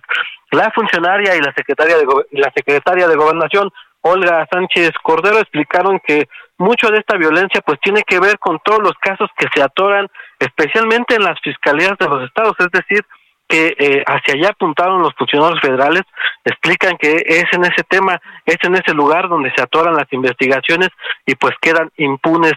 La 0.51 0.71
funcionaria 0.71 1.35
y 1.35 1.41
la 1.41 1.53
secretaria 1.53 1.97
de 1.97 2.05
la 2.31 2.51
secretaria 2.55 3.07
de 3.07 3.15
Gobernación 3.15 3.69
Olga 4.01 4.45
Sánchez 4.51 4.91
Cordero 5.01 5.39
explicaron 5.39 5.99
que 6.05 6.27
mucho 6.57 6.89
de 6.89 6.99
esta 6.99 7.17
violencia 7.17 7.61
pues 7.65 7.79
tiene 7.81 8.03
que 8.03 8.19
ver 8.19 8.37
con 8.37 8.59
todos 8.63 8.79
los 8.81 8.93
casos 8.99 9.29
que 9.37 9.47
se 9.53 9.63
atoran 9.63 10.07
especialmente 10.39 11.15
en 11.15 11.23
las 11.23 11.39
fiscalías 11.41 11.97
de 11.97 12.07
los 12.07 12.23
estados, 12.23 12.53
es 12.59 12.69
decir, 12.71 13.05
que 13.47 13.75
eh, 13.77 14.03
hacia 14.05 14.33
allá 14.33 14.49
apuntaron 14.49 15.01
los 15.01 15.13
funcionarios 15.15 15.59
federales, 15.61 16.03
explican 16.43 16.97
que 16.97 17.11
es 17.25 17.45
en 17.51 17.63
ese 17.63 17.83
tema, 17.87 18.19
es 18.45 18.57
en 18.63 18.75
ese 18.75 18.93
lugar 18.93 19.29
donde 19.29 19.53
se 19.55 19.61
atoran 19.61 19.95
las 19.95 20.11
investigaciones 20.11 20.89
y 21.25 21.35
pues 21.35 21.53
quedan 21.61 21.89
impunes 21.97 22.53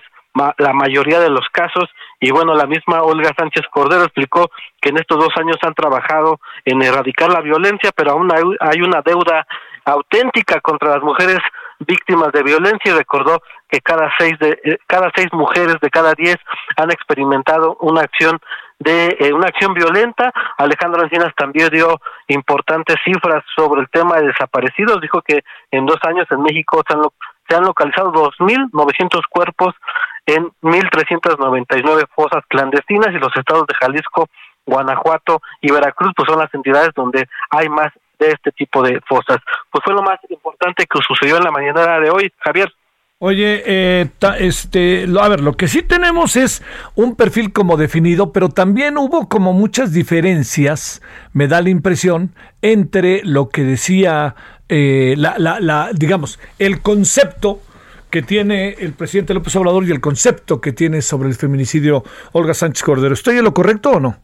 la 0.58 0.72
mayoría 0.72 1.20
de 1.20 1.30
los 1.30 1.46
casos 1.50 1.88
y 2.20 2.30
bueno, 2.30 2.54
la 2.54 2.66
misma 2.66 3.02
Olga 3.02 3.30
Sánchez 3.36 3.66
Cordero 3.70 4.04
explicó 4.04 4.50
que 4.80 4.90
en 4.90 4.98
estos 4.98 5.18
dos 5.18 5.36
años 5.36 5.56
han 5.62 5.74
trabajado 5.74 6.40
en 6.64 6.82
erradicar 6.82 7.30
la 7.30 7.40
violencia, 7.40 7.90
pero 7.94 8.12
aún 8.12 8.30
hay 8.60 8.80
una 8.80 9.02
deuda 9.02 9.46
auténtica 9.84 10.60
contra 10.60 10.90
las 10.90 11.02
mujeres 11.02 11.38
víctimas 11.78 12.32
de 12.32 12.42
violencia 12.42 12.92
y 12.92 12.96
recordó 12.96 13.42
que 13.68 13.80
cada 13.80 14.10
seis 14.18 14.38
de 14.38 14.58
eh, 14.64 14.78
cada 14.86 15.10
seis 15.14 15.28
mujeres 15.32 15.76
de 15.80 15.90
cada 15.90 16.14
diez 16.14 16.36
han 16.76 16.90
experimentado 16.90 17.76
una 17.80 18.02
acción 18.02 18.40
de 18.78 19.16
eh, 19.20 19.32
una 19.32 19.48
acción 19.48 19.74
violenta. 19.74 20.32
Alejandro 20.58 21.02
Encinas 21.02 21.34
también 21.36 21.68
dio 21.70 22.00
importantes 22.28 22.96
cifras 23.04 23.44
sobre 23.54 23.82
el 23.82 23.88
tema 23.90 24.16
de 24.16 24.28
desaparecidos. 24.28 25.00
Dijo 25.00 25.22
que 25.22 25.42
en 25.70 25.86
dos 25.86 25.98
años 26.02 26.26
en 26.30 26.42
México 26.42 26.82
se 26.88 26.94
han, 26.94 27.02
se 27.48 27.56
han 27.56 27.64
localizado 27.64 28.12
2.900 28.12 29.22
cuerpos 29.28 29.74
en 30.26 30.50
1.399 30.62 32.06
fosas 32.14 32.44
clandestinas 32.48 33.14
y 33.14 33.18
los 33.18 33.34
estados 33.36 33.66
de 33.66 33.74
Jalisco, 33.74 34.28
Guanajuato 34.66 35.40
y 35.60 35.70
Veracruz 35.70 36.12
pues 36.16 36.28
son 36.28 36.40
las 36.40 36.52
entidades 36.52 36.90
donde 36.94 37.28
hay 37.50 37.68
más 37.68 37.92
de 38.18 38.30
este 38.30 38.50
tipo 38.52 38.82
de 38.82 39.00
fosas. 39.08 39.38
Pues 39.70 39.82
fue 39.84 39.94
lo 39.94 40.02
más 40.02 40.18
importante 40.28 40.86
que 40.86 40.98
sucedió 41.06 41.36
en 41.36 41.44
la 41.44 41.50
mañana 41.50 42.00
de 42.00 42.10
hoy, 42.10 42.32
Javier. 42.38 42.72
Oye, 43.18 43.62
eh, 43.64 44.10
este, 44.40 45.06
a 45.18 45.28
ver, 45.28 45.40
lo 45.40 45.54
que 45.54 45.68
sí 45.68 45.82
tenemos 45.82 46.36
es 46.36 46.62
un 46.94 47.16
perfil 47.16 47.50
como 47.50 47.78
definido, 47.78 48.30
pero 48.30 48.50
también 48.50 48.98
hubo 48.98 49.26
como 49.26 49.54
muchas 49.54 49.94
diferencias, 49.94 51.00
me 51.32 51.48
da 51.48 51.62
la 51.62 51.70
impresión, 51.70 52.34
entre 52.60 53.22
lo 53.24 53.48
que 53.48 53.62
decía, 53.62 54.34
eh, 54.68 55.14
la, 55.16 55.36
la, 55.38 55.60
la, 55.60 55.90
digamos, 55.94 56.38
el 56.58 56.82
concepto 56.82 57.60
que 58.16 58.22
tiene 58.22 58.70
el 58.78 58.94
presidente 58.94 59.34
López 59.34 59.54
Obrador 59.56 59.84
y 59.84 59.90
el 59.90 60.00
concepto 60.00 60.58
que 60.58 60.72
tiene 60.72 61.02
sobre 61.02 61.28
el 61.28 61.34
feminicidio 61.34 62.02
Olga 62.32 62.54
Sánchez 62.54 62.82
Cordero. 62.82 63.12
¿Estoy 63.12 63.36
en 63.36 63.44
lo 63.44 63.52
correcto 63.52 63.90
o 63.90 64.00
no? 64.00 64.16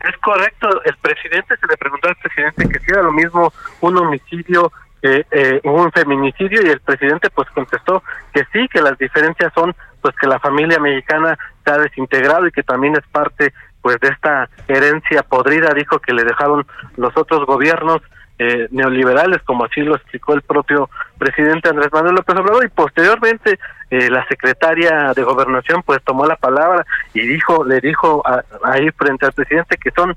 Es 0.00 0.14
correcto. 0.18 0.68
El 0.84 0.94
presidente 0.98 1.56
se 1.56 1.66
le 1.66 1.78
preguntó 1.78 2.08
al 2.08 2.16
presidente 2.16 2.68
que 2.68 2.78
si 2.80 2.90
era 2.90 3.00
lo 3.00 3.10
mismo 3.10 3.50
un 3.80 3.96
homicidio 3.96 4.70
eh, 5.00 5.24
eh, 5.30 5.60
un 5.64 5.90
feminicidio 5.92 6.60
y 6.62 6.68
el 6.68 6.80
presidente 6.80 7.30
pues 7.30 7.48
contestó 7.54 8.02
que 8.34 8.42
sí, 8.52 8.68
que 8.68 8.82
las 8.82 8.98
diferencias 8.98 9.50
son 9.54 9.74
pues 10.02 10.14
que 10.20 10.26
la 10.26 10.38
familia 10.38 10.78
mexicana 10.78 11.38
se 11.64 11.70
ha 11.70 11.78
desintegrado 11.78 12.46
y 12.46 12.52
que 12.52 12.62
también 12.62 12.96
es 12.96 13.06
parte 13.12 13.54
pues 13.80 13.98
de 14.00 14.08
esta 14.08 14.50
herencia 14.68 15.22
podrida, 15.22 15.72
dijo 15.72 16.00
que 16.00 16.12
le 16.12 16.24
dejaron 16.24 16.66
los 16.98 17.16
otros 17.16 17.46
gobiernos 17.46 18.02
eh, 18.38 18.66
neoliberales, 18.72 19.40
como 19.44 19.64
así 19.64 19.80
lo 19.82 19.94
explicó 19.94 20.34
el 20.34 20.42
propio 20.42 20.90
presidente 21.22 21.68
Andrés 21.68 21.92
Manuel 21.92 22.16
López 22.16 22.36
Obrador, 22.36 22.64
y 22.64 22.68
posteriormente 22.68 23.58
eh, 23.90 24.10
la 24.10 24.26
secretaria 24.26 25.12
de 25.14 25.22
gobernación 25.22 25.82
pues 25.84 26.02
tomó 26.02 26.26
la 26.26 26.34
palabra 26.34 26.84
y 27.14 27.20
dijo, 27.20 27.64
le 27.64 27.80
dijo 27.80 28.24
ahí 28.64 28.90
frente 28.90 29.26
al 29.26 29.32
presidente 29.32 29.76
que 29.76 29.92
son 29.92 30.16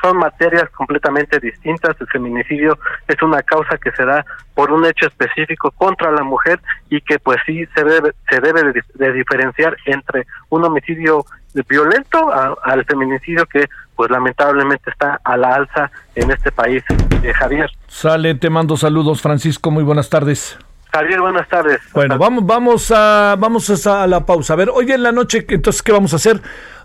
son 0.00 0.16
materias 0.16 0.70
completamente 0.70 1.38
distintas. 1.38 2.00
El 2.00 2.06
feminicidio 2.06 2.78
es 3.08 3.20
una 3.20 3.42
causa 3.42 3.76
que 3.76 3.90
se 3.90 4.06
da 4.06 4.24
por 4.54 4.70
un 4.72 4.86
hecho 4.86 5.06
específico 5.06 5.70
contra 5.72 6.10
la 6.12 6.22
mujer 6.22 6.60
y 6.88 7.00
que 7.02 7.18
pues 7.18 7.38
sí 7.44 7.66
se 7.74 7.84
debe, 7.84 8.12
se 8.30 8.40
debe 8.40 8.72
de, 8.72 9.12
diferenciar 9.12 9.76
entre 9.84 10.26
un 10.48 10.64
homicidio 10.64 11.26
violento 11.68 12.30
al 12.62 12.84
feminicidio 12.86 13.44
que 13.46 13.66
pues 13.94 14.10
lamentablemente 14.10 14.90
está 14.90 15.20
a 15.24 15.36
la 15.36 15.56
alza 15.56 15.90
en 16.14 16.30
este 16.30 16.50
país. 16.52 16.82
Eh, 17.22 17.32
Javier. 17.34 17.70
Sale, 17.96 18.34
te 18.34 18.50
mando 18.50 18.76
saludos 18.76 19.22
Francisco, 19.22 19.70
muy 19.70 19.82
buenas 19.82 20.10
tardes. 20.10 20.58
Javier, 20.92 21.18
buenas 21.18 21.48
tardes. 21.48 21.80
Bueno, 21.94 22.18
vamos, 22.18 22.44
vamos 22.44 22.92
a, 22.94 23.36
vamos 23.38 23.86
a 23.86 24.06
la 24.06 24.26
pausa. 24.26 24.52
A 24.52 24.56
ver, 24.56 24.68
hoy 24.68 24.92
en 24.92 25.02
la 25.02 25.12
noche, 25.12 25.46
entonces, 25.48 25.82
¿qué 25.82 25.92
vamos 25.92 26.12
a 26.12 26.16
hacer? 26.16 26.42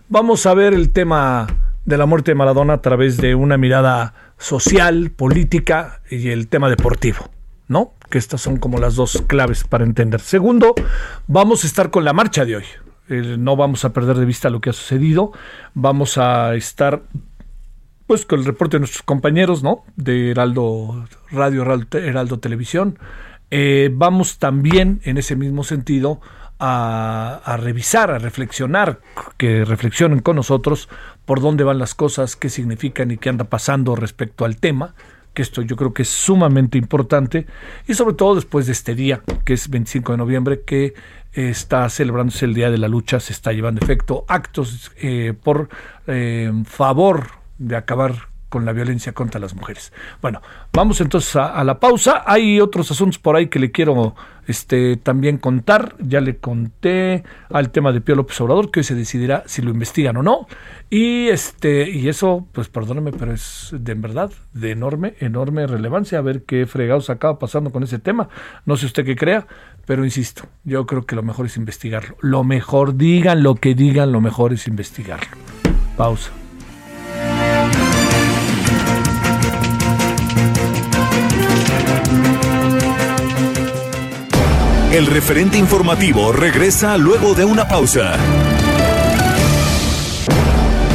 Vamos 0.07 0.45
a 0.45 0.53
ver 0.53 0.73
el 0.73 0.93
tema 0.93 1.47
de 1.83 1.97
la 1.97 2.05
muerte 2.05 2.31
de 2.31 2.35
Maradona 2.35 2.75
a 2.75 2.81
través 2.81 3.17
de 3.17 3.35
una 3.35 3.57
mirada 3.57 4.13
social, 4.37 5.11
política 5.11 5.99
y 6.09 6.29
el 6.29 6.47
tema 6.47 6.69
deportivo, 6.69 7.29
¿no? 7.67 7.91
Que 8.09 8.17
estas 8.17 8.39
son 8.39 8.55
como 8.55 8.77
las 8.77 8.95
dos 8.95 9.21
claves 9.27 9.65
para 9.65 9.83
entender. 9.83 10.21
Segundo, 10.21 10.73
vamos 11.27 11.65
a 11.65 11.67
estar 11.67 11.89
con 11.89 12.05
la 12.05 12.13
marcha 12.13 12.45
de 12.45 12.55
hoy. 12.55 12.65
Eh, 13.09 13.35
no 13.37 13.57
vamos 13.57 13.83
a 13.83 13.91
perder 13.91 14.15
de 14.15 14.23
vista 14.23 14.49
lo 14.49 14.61
que 14.61 14.69
ha 14.69 14.73
sucedido. 14.73 15.33
Vamos 15.73 16.17
a 16.17 16.55
estar 16.55 17.01
pues 18.11 18.25
con 18.25 18.39
el 18.39 18.45
reporte 18.45 18.75
de 18.75 18.81
nuestros 18.81 19.03
compañeros, 19.03 19.63
¿no? 19.63 19.85
De 19.95 20.31
Heraldo 20.31 21.07
Radio, 21.31 21.63
Heraldo, 21.93 22.39
Televisión. 22.39 22.99
Eh, 23.51 23.89
vamos 23.89 24.37
también 24.37 24.99
en 25.05 25.17
ese 25.17 25.37
mismo 25.37 25.63
sentido 25.63 26.19
a, 26.59 27.57
revisar, 27.61 28.11
a 28.11 28.19
reflexionar, 28.19 28.99
que 29.37 29.63
reflexionen 29.63 30.19
con 30.19 30.35
nosotros 30.35 30.89
por 31.23 31.39
dónde 31.39 31.63
van 31.63 31.79
las 31.79 31.95
cosas, 31.95 32.35
qué 32.35 32.49
significan 32.49 33.11
y 33.11 33.17
qué 33.17 33.29
anda 33.29 33.45
pasando 33.45 33.95
respecto 33.95 34.43
al 34.43 34.57
tema, 34.57 34.93
que 35.33 35.41
esto 35.41 35.61
yo 35.61 35.77
creo 35.77 35.93
que 35.93 36.01
es 36.01 36.09
sumamente 36.09 36.77
importante, 36.77 37.47
y 37.87 37.93
sobre 37.93 38.15
todo 38.15 38.35
después 38.35 38.65
de 38.65 38.73
este 38.73 38.93
día, 38.93 39.21
que 39.45 39.53
es 39.53 39.69
25 39.69 40.11
de 40.11 40.17
noviembre, 40.17 40.63
que 40.65 40.95
está 41.31 41.87
celebrándose 41.87 42.43
el 42.43 42.55
Día 42.55 42.69
de 42.69 42.77
la 42.77 42.89
Lucha, 42.89 43.21
se 43.21 43.31
está 43.31 43.53
llevando 43.53 43.79
efecto 43.81 44.25
actos 44.27 44.91
eh, 44.97 45.33
por 45.41 45.69
eh, 46.07 46.51
favor 46.65 47.39
de 47.61 47.75
acabar 47.75 48.31
con 48.51 48.65
la 48.65 48.73
violencia 48.73 49.13
contra 49.13 49.39
las 49.39 49.55
mujeres. 49.55 49.93
Bueno, 50.21 50.41
vamos 50.73 50.99
entonces 50.99 51.37
a, 51.37 51.63
la 51.63 51.79
pausa. 51.79 52.23
Hay 52.25 52.59
otros 52.59 52.91
asuntos 52.91 53.17
por 53.17 53.37
ahí 53.37 53.47
que 53.47 53.59
le 53.59 53.71
quiero 53.71 54.13
este, 54.45 54.97
también 54.97 55.37
contar. 55.37 55.95
Ya 55.99 56.19
le 56.19 56.35
conté 56.35 57.23
al 57.49 57.71
tema 57.71 57.93
de 57.93 58.01
Pío 58.01 58.13
López 58.13 58.39
Obrador, 58.41 58.69
que 58.69 58.81
hoy 58.81 58.83
se 58.83 58.93
decidirá 58.93 59.43
si 59.45 59.61
lo 59.61 59.71
investigan 59.71 60.17
o 60.17 60.21
no. 60.21 60.47
Y 60.89 61.29
este, 61.29 61.89
y 61.89 62.09
eso, 62.09 62.45
pues 62.51 62.67
perdóneme, 62.67 63.13
pero 63.13 63.31
es 63.31 63.69
de 63.71 63.93
verdad 63.93 64.29
de 64.51 64.71
enorme, 64.71 65.15
enorme 65.21 65.65
relevancia. 65.65 66.17
A 66.17 66.21
ver 66.21 66.43
qué 66.43 66.65
fregados 66.65 67.09
acaba 67.09 67.39
pasando 67.39 67.69
con 67.69 67.83
ese 67.83 67.99
tema. 67.99 68.27
No 68.65 68.75
sé 68.75 68.85
usted 68.85 69.05
qué 69.05 69.15
crea, 69.15 69.47
pero 69.85 70.03
insisto, 70.03 70.43
yo 70.65 70.85
creo 70.85 71.05
que 71.05 71.15
lo 71.15 71.23
mejor 71.23 71.45
es 71.45 71.55
investigarlo. 71.55 72.17
Lo 72.19 72.43
mejor, 72.43 72.97
digan 72.97 73.43
lo 73.43 73.55
que 73.55 73.75
digan, 73.75 74.11
lo 74.11 74.19
mejor 74.19 74.51
es 74.51 74.67
investigarlo. 74.67 75.37
Pausa. 75.95 76.33
El 84.91 85.07
referente 85.07 85.57
informativo 85.57 86.33
regresa 86.33 86.97
luego 86.97 87.33
de 87.33 87.45
una 87.45 87.65
pausa. 87.65 88.17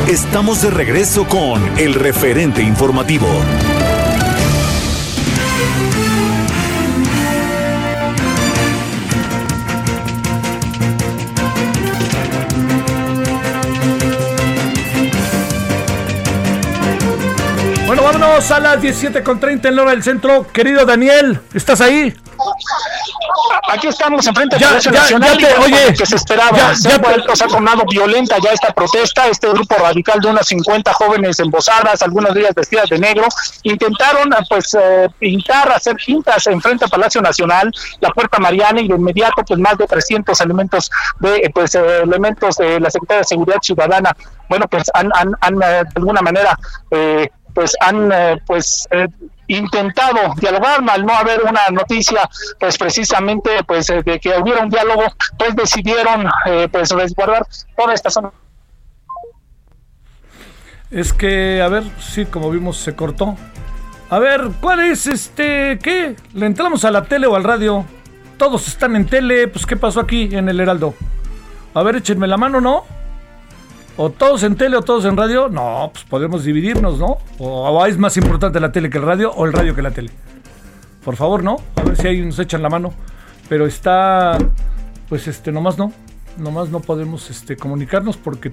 Estamos 0.07 0.61
de 0.61 0.69
regreso 0.69 1.27
con 1.27 1.79
el 1.79 1.95
referente 1.95 2.61
informativo. 2.61 3.27
Bueno, 17.87 18.03
vámonos 18.03 18.51
a 18.51 18.61
las 18.61 18.83
17.30 18.83 19.69
en 19.69 19.75
la 19.75 19.83
hora 19.83 19.91
del 19.93 20.03
centro. 20.03 20.47
Querido 20.53 20.85
Daniel, 20.85 21.41
¿estás 21.55 21.81
ahí? 21.81 22.15
Aquí 23.69 23.89
estamos 23.89 24.27
enfrente 24.27 24.57
de 24.57 24.65
la 24.65 24.73
Nacional 24.73 25.39
oye, 25.63 25.95
que 25.97 26.07
se 26.07 26.17
esperaba. 26.17 26.57
Ya, 26.57 26.75
se, 26.75 27.45
ha 27.45 27.49
tornado 27.49 27.85
violenta 27.91 28.37
ya 28.39 28.51
esta 28.51 28.73
protesta. 28.73 29.27
Este 29.29 29.49
grupo 29.49 29.75
radical 29.77 30.21
de 30.21 30.29
unas 30.29 30.47
50 30.47 30.93
jóvenes 30.93 31.41
embosadas, 31.41 32.03
algunos 32.03 32.35
de 32.35 32.41
ellas 32.41 32.55
vestidas 32.55 32.89
de 32.89 32.99
negro, 32.99 33.27
intentaron 33.63 34.31
pues 34.49 34.75
eh, 34.75 35.09
pintar, 35.19 35.71
hacer 35.73 35.97
pintas 35.97 36.47
enfrente 36.47 36.85
al 36.85 36.91
Palacio 36.91 37.21
Nacional, 37.21 37.73
la 38.01 38.11
Puerta 38.11 38.39
Mariana 38.39 38.81
y 38.81 38.89
de 38.89 38.95
inmediato 38.95 39.43
pues 39.47 39.59
más 39.59 39.77
de 39.79 39.87
300 39.87 40.41
elementos 40.41 40.91
de 41.21 41.51
pues 41.55 41.75
eh, 41.75 42.01
elementos 42.03 42.57
de 42.57 42.81
la 42.81 42.91
Secretaría 42.91 43.21
de 43.21 43.25
Seguridad 43.25 43.59
Ciudadana, 43.63 44.17
bueno 44.49 44.67
pues 44.69 44.91
han, 44.95 45.11
han, 45.15 45.33
han 45.41 45.63
eh, 45.63 45.85
de 45.85 45.93
alguna 45.97 46.23
manera 46.23 46.59
pues 47.55 47.75
han 47.81 48.11
pues 48.47 48.87
intentado 49.49 50.35
dialogar, 50.37 50.83
al 50.89 51.07
no 51.07 51.15
haber 51.15 51.43
una 51.43 51.63
noticia, 51.71 52.29
pues 52.59 52.79
precisamente 52.79 53.51
pues 53.67 53.87
de 53.87 54.21
que 54.21 54.39
hubiera 54.41 54.63
un 54.63 54.71
diálogo, 54.71 55.05
pues 55.39 55.55
decidieron 55.57 56.29
eh, 56.47 56.69
pues 56.71 56.91
resguardar 56.91 57.47
toda 57.77 57.95
esta 57.95 58.11
zona. 58.11 58.31
Es 60.91 61.13
que, 61.13 61.61
a 61.61 61.69
ver, 61.69 61.83
sí, 62.01 62.27
como 62.27 62.51
vimos, 62.51 62.77
se 62.77 62.95
cortó. 62.95 63.37
A 64.09 64.19
ver, 64.21 64.51
¿cuál 64.61 64.81
es 64.81 65.07
este? 65.07 65.79
¿Qué? 65.83 66.15
¿Le 66.33 66.47
entramos 66.47 66.85
a 66.85 66.93
la 66.93 67.05
tele 67.05 67.27
o 67.27 67.35
al 67.35 67.43
radio? 67.43 67.85
Todos 68.39 68.69
están 68.69 68.95
en 68.95 69.07
tele, 69.07 69.49
pues 69.49 69.67
¿qué 69.67 69.77
pasó 69.77 70.01
aquí 70.01 70.29
en 70.33 70.49
el 70.49 70.61
Heraldo? 70.61 70.95
A 71.75 71.83
ver, 71.83 71.97
échenme 71.97 72.29
la 72.29 72.37
mano, 72.37 72.61
¿no? 72.61 72.85
O 73.97 74.11
todos 74.11 74.43
en 74.43 74.57
tele 74.57 74.77
o 74.77 74.83
todos 74.83 75.05
en 75.05 75.17
radio, 75.17 75.49
no, 75.49 75.91
pues 75.93 76.05
podemos 76.05 76.45
dividirnos, 76.45 76.99
¿no? 76.99 77.19
O, 77.39 77.87
es 77.87 77.97
más 77.99 78.17
importante 78.17 78.61
la 78.61 78.73
tele 78.73 78.91
que 78.91 78.99
el 78.99 79.05
radio 79.05 79.33
o 79.33 79.47
el 79.47 79.53
radio 79.53 79.75
que 79.75 79.83
la 79.83 79.91
tele. 79.91 80.11
Por 81.05 81.17
favor, 81.17 81.43
¿no? 81.43 81.57
A 81.77 81.83
ver 81.83 81.97
si 81.97 82.07
ahí 82.07 82.21
nos 82.21 82.39
echan 82.39 82.63
la 82.63 82.69
mano. 82.69 82.93
Pero 83.49 83.67
está, 83.67 84.39
pues 85.09 85.29
este, 85.29 85.53
nomás 85.53 85.79
no, 85.79 85.93
nomás 86.37 86.69
no 86.69 86.81
podemos 86.81 87.31
este, 87.31 87.57
comunicarnos 87.57 88.17
porque 88.17 88.53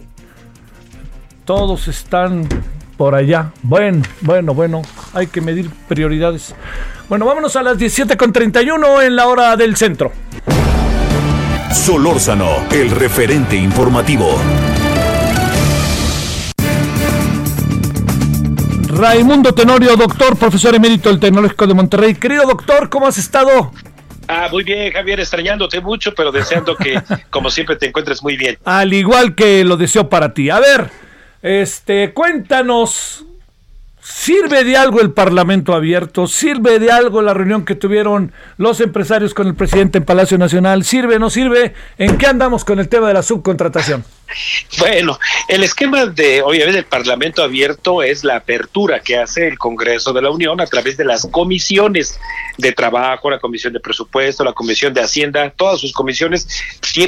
todos 1.46 1.88
están 1.88 2.48
por 2.96 3.16
allá. 3.16 3.52
Bueno, 3.64 4.04
bueno, 4.22 4.54
bueno, 4.54 4.82
hay 5.14 5.28
que 5.28 5.42
medir 5.42 5.70
prioridades. 5.88 6.56
Bueno, 7.10 7.26
vámonos 7.26 7.56
a 7.56 7.64
las 7.64 7.78
17.31 7.78 9.04
en 9.04 9.16
la 9.16 9.28
hora 9.28 9.58
del 9.58 9.76
centro. 9.76 10.12
Solórzano, 11.74 12.50
el 12.72 12.92
referente 12.92 13.56
informativo. 13.56 14.38
Raimundo 18.96 19.54
Tenorio, 19.54 19.96
doctor, 19.96 20.38
profesor 20.38 20.76
emérito 20.76 21.10
del 21.10 21.20
Tecnológico 21.20 21.66
de 21.66 21.74
Monterrey. 21.74 22.14
Querido 22.14 22.46
doctor, 22.46 22.90
¿cómo 22.90 23.08
has 23.08 23.18
estado? 23.18 23.72
Ah, 24.28 24.48
muy 24.52 24.64
bien, 24.64 24.92
Javier, 24.94 25.20
extrañándote 25.20 25.82
mucho, 25.82 26.14
pero 26.14 26.32
deseando 26.32 26.76
que, 26.76 27.02
como 27.30 27.50
siempre, 27.50 27.76
te 27.76 27.88
encuentres 27.88 28.22
muy 28.22 28.38
bien. 28.38 28.58
Al 28.66 28.94
igual 28.94 29.34
que 29.34 29.64
lo 29.64 29.78
deseo 29.78 30.10
para 30.10 30.34
ti. 30.34 30.50
A 30.50 30.60
ver, 30.60 30.92
este, 31.42 32.14
cuéntanos, 32.14 33.26
¿Sirve 34.04 34.66
de 34.66 34.76
algo 34.76 35.00
el 35.00 35.12
Parlamento 35.12 35.74
abierto? 35.74 36.28
¿Sirve 36.28 36.78
de 36.78 36.92
algo 36.92 37.22
la 37.22 37.34
reunión 37.34 37.64
que 37.64 37.74
tuvieron 37.74 38.34
los 38.58 38.82
empresarios 38.82 39.34
con 39.34 39.48
el 39.48 39.56
presidente 39.56 39.98
en 39.98 40.04
Palacio 40.04 40.38
Nacional? 40.38 40.84
¿Sirve 40.84 41.20
no 41.20 41.30
sirve? 41.30 41.74
¿En 41.98 42.18
qué 42.18 42.28
andamos 42.28 42.66
con 42.66 42.80
el 42.80 42.90
tema 42.90 43.08
de 43.08 43.14
la 43.14 43.24
subcontratación? 43.24 44.04
Bueno, 44.80 45.20
el 45.48 45.64
esquema 45.64 46.06
de, 46.06 46.42
obviamente, 46.42 46.80
el 46.80 46.86
Parlamento 46.86 47.44
abierto 47.44 48.02
es 48.02 48.24
la 48.24 48.38
apertura 48.38 49.00
que 49.00 49.18
hace 49.18 49.48
el 49.48 49.58
Congreso 49.58 50.14
de 50.14 50.22
la 50.22 50.30
Unión 50.30 50.60
a 50.62 50.66
través 50.66 50.98
de 50.98 51.06
las 51.06 51.28
comisiones 51.28 52.20
de 52.58 52.72
trabajo, 52.72 53.30
la 53.30 53.40
Comisión 53.40 53.74
de 53.74 53.80
Presupuesto, 53.80 54.44
la 54.44 54.54
Comisión 54.54 54.94
de 54.94 55.02
Hacienda, 55.02 55.52
todas 55.56 55.80
sus 55.80 55.94
comisiones 55.94 56.48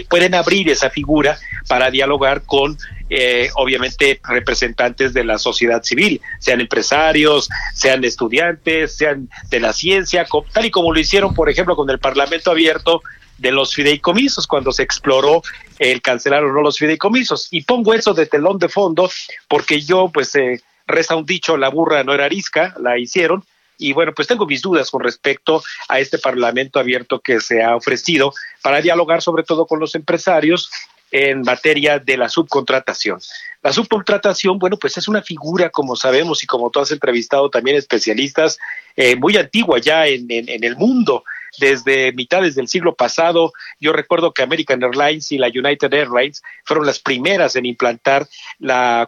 pueden 0.10 0.36
abrir 0.36 0.70
esa 0.70 0.90
figura 0.90 1.38
para 1.68 1.92
dialogar 1.92 2.44
con 2.44 2.78
eh, 3.10 3.50
obviamente 3.56 4.20
representantes 4.24 5.14
de 5.14 5.24
la 5.24 5.38
sociedad 5.38 5.84
civil, 5.84 6.22
sean 6.40 6.62
empresarios, 6.62 7.50
sean 7.74 8.04
estudiantes, 8.04 8.98
sean 8.98 9.30
de 9.50 9.60
la 9.60 9.74
ciencia, 9.74 10.26
tal 10.52 10.66
y 10.66 10.72
como 10.72 10.94
lo 10.94 11.00
hicieron, 11.00 11.34
por 11.34 11.50
ejemplo, 11.50 11.76
con 11.76 11.90
el 11.90 12.00
Parlamento 12.00 12.52
abierto 12.52 13.02
de 13.38 13.52
los 13.52 13.74
fideicomisos, 13.74 14.48
cuando 14.48 14.72
se 14.72 14.84
exploró 14.84 15.42
el 15.80 16.02
cancelar 16.02 16.44
o 16.44 16.54
no 16.54 16.62
los 16.62 16.78
fideicomisos. 16.78 17.48
Y 17.52 17.64
pongo 17.64 17.94
eso 17.94 18.14
de 18.14 18.26
telón 18.26 18.60
de 18.60 18.70
fondo 18.70 19.10
porque 19.48 19.82
yo, 19.82 20.10
pues, 20.14 20.36
eh, 20.36 20.62
resta 20.88 21.16
un 21.16 21.26
dicho, 21.26 21.58
la 21.58 21.70
burra 21.70 22.04
no 22.04 22.14
era 22.14 22.26
arisca, 22.26 22.76
la 22.80 22.98
hicieron, 22.98 23.44
Y 23.78 23.92
bueno, 23.92 24.14
pues 24.16 24.30
tengo 24.30 24.46
mis 24.46 24.62
dudas 24.62 24.90
con 24.90 25.04
respecto 25.04 25.62
a 25.90 26.00
este 26.00 26.18
Parlamento 26.18 26.80
abierto 26.80 27.20
que 27.20 27.42
se 27.42 27.62
ha 27.62 27.76
ofrecido 27.76 28.34
para 28.62 28.80
dialogar 28.80 29.22
sobre 29.22 29.44
todo 29.44 29.66
con 29.66 29.82
los 29.82 29.96
empresarios 29.96 30.72
en 31.12 31.42
materia 31.42 32.00
de 32.00 32.16
la 32.16 32.30
subcontratación. 32.30 33.20
La 33.62 33.74
subcontratación, 33.74 34.60
bueno, 34.60 34.78
pues 34.78 34.98
es 34.98 35.10
una 35.10 35.22
figura, 35.22 35.70
como 35.72 35.98
sabemos 35.98 36.42
y 36.42 36.48
como 36.48 36.70
tú 36.70 36.80
has 36.80 36.92
entrevistado 36.92 37.50
también 37.50 37.76
especialistas, 37.76 38.60
eh, 38.96 39.18
muy 39.18 39.36
antigua 39.36 39.78
ya 39.80 40.08
en, 40.08 40.26
en 40.30 40.64
el 40.64 40.78
mundo 40.78 41.26
desde 41.60 42.12
mitades 42.14 42.56
del 42.56 42.68
siglo 42.68 42.96
pasado. 42.96 43.54
Yo 43.80 43.94
recuerdo 43.94 44.34
que 44.34 44.44
American 44.44 44.84
Airlines 44.84 45.32
y 45.32 45.38
la 45.38 45.48
United 45.48 45.94
Airlines 45.94 46.44
fueron 46.64 46.86
las 46.86 47.00
primeras 47.00 47.56
en 47.56 47.66
implantar 47.66 48.28
la, 48.60 49.08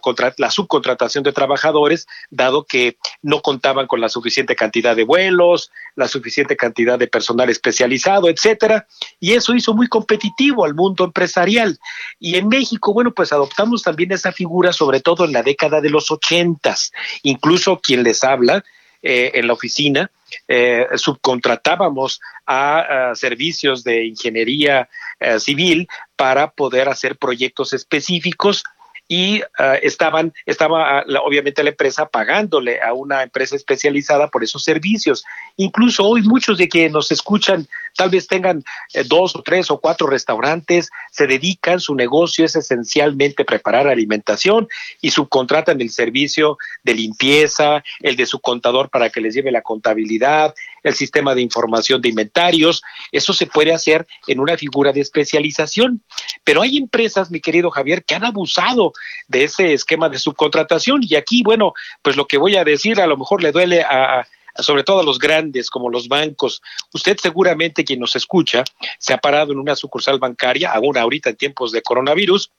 subcontratación 0.49 1.23
de 1.23 1.33
trabajadores, 1.33 2.07
dado 2.29 2.65
que 2.65 2.97
no 3.21 3.41
contaban 3.41 3.87
con 3.87 4.01
la 4.01 4.09
suficiente 4.09 4.55
cantidad 4.55 4.95
de 4.95 5.03
vuelos, 5.03 5.71
la 5.95 6.07
suficiente 6.07 6.55
cantidad 6.55 6.97
de 6.97 7.07
personal 7.07 7.49
especializado, 7.49 8.29
etcétera, 8.29 8.87
y 9.19 9.33
eso 9.33 9.55
hizo 9.55 9.73
muy 9.73 9.87
competitivo 9.87 10.65
al 10.65 10.73
mundo 10.73 11.03
empresarial. 11.03 11.79
Y 12.19 12.35
en 12.35 12.47
México, 12.47 12.93
bueno, 12.93 13.13
pues 13.13 13.33
adoptamos 13.33 13.83
también 13.83 14.11
esa 14.11 14.31
figura, 14.31 14.73
sobre 14.73 15.01
todo 15.01 15.25
en 15.25 15.33
la 15.33 15.43
década 15.43 15.81
de 15.81 15.89
los 15.89 16.11
ochentas. 16.11 16.91
Incluso 17.23 17.79
quien 17.79 18.03
les 18.03 18.23
habla 18.23 18.63
eh, 19.01 19.31
en 19.35 19.47
la 19.47 19.53
oficina, 19.53 20.11
eh, 20.47 20.87
subcontratábamos 20.95 22.19
a, 22.45 23.13
servicios 23.15 23.83
de 23.83 24.05
ingeniería 24.05 24.89
eh, 25.19 25.39
civil 25.39 25.87
para 26.15 26.51
poder 26.51 26.89
hacer 26.89 27.17
proyectos 27.17 27.73
específicos 27.73 28.63
y 29.07 29.41
uh, 29.41 29.79
estaban, 29.81 30.33
estaba 30.45 31.03
la, 31.05 31.21
obviamente 31.21 31.63
la 31.63 31.69
empresa 31.69 32.07
pagándole 32.07 32.81
a 32.81 32.93
una 32.93 33.23
empresa 33.23 33.55
especializada 33.55 34.27
por 34.27 34.43
esos 34.43 34.63
servicios. 34.63 35.23
Incluso 35.55 36.05
hoy 36.05 36.23
muchos 36.23 36.57
de 36.57 36.67
que 36.67 36.89
nos 36.89 37.11
escuchan 37.11 37.67
tal 37.97 38.09
vez 38.09 38.27
tengan 38.27 38.63
eh, 38.93 39.03
dos 39.05 39.35
o 39.35 39.41
tres 39.41 39.69
o 39.69 39.79
cuatro 39.79 40.07
restaurantes, 40.07 40.89
se 41.11 41.27
dedican, 41.27 41.81
su 41.81 41.95
negocio 41.95 42.45
es 42.45 42.55
esencialmente 42.55 43.43
preparar 43.43 43.87
alimentación 43.87 44.69
y 45.01 45.09
subcontratan 45.09 45.81
el 45.81 45.89
servicio 45.89 46.57
de 46.83 46.93
limpieza, 46.93 47.83
el 47.99 48.15
de 48.15 48.25
su 48.25 48.39
contador 48.39 48.89
para 48.89 49.09
que 49.09 49.19
les 49.19 49.33
lleve 49.33 49.51
la 49.51 49.61
contabilidad, 49.61 50.53
el 50.83 50.93
sistema 50.93 51.35
de 51.35 51.41
información 51.41 52.01
de 52.01 52.09
inventarios. 52.09 52.81
Eso 53.11 53.33
se 53.33 53.47
puede 53.47 53.73
hacer 53.73 54.07
en 54.27 54.39
una 54.39 54.55
figura 54.57 54.93
de 54.93 55.01
especialización. 55.01 56.01
Pero 56.43 56.61
hay 56.61 56.77
empresas, 56.77 57.31
mi 57.31 57.41
querido 57.41 57.71
Javier, 57.71 58.03
que 58.05 58.15
han 58.15 58.25
abusado 58.25 58.93
de 59.27 59.43
ese 59.43 59.73
esquema 59.73 60.07
de 60.07 60.19
subcontratación. 60.19 61.01
Y 61.03 61.15
aquí, 61.15 61.43
bueno, 61.43 61.73
pues 62.01 62.15
lo 62.15 62.25
que 62.25 62.37
voy 62.37 62.55
a 62.55 62.63
decir 62.63 63.01
a 63.01 63.07
lo 63.07 63.17
mejor 63.17 63.41
le 63.41 63.51
duele 63.51 63.81
a, 63.81 64.25
sobre 64.59 64.83
todo 64.83 64.99
a 64.99 65.03
los 65.03 65.19
grandes 65.19 65.69
como 65.69 65.89
los 65.89 66.07
bancos. 66.07 66.61
Usted 66.93 67.17
seguramente 67.21 67.83
quien 67.83 67.99
nos 67.99 68.15
escucha 68.15 68.63
se 68.99 69.13
ha 69.13 69.17
parado 69.17 69.51
en 69.51 69.59
una 69.59 69.75
sucursal 69.75 70.19
bancaria, 70.19 70.71
aún 70.71 70.97
ahorita 70.97 71.29
en 71.29 71.35
tiempos 71.35 71.71
de 71.71 71.81
coronavirus, 71.81 72.51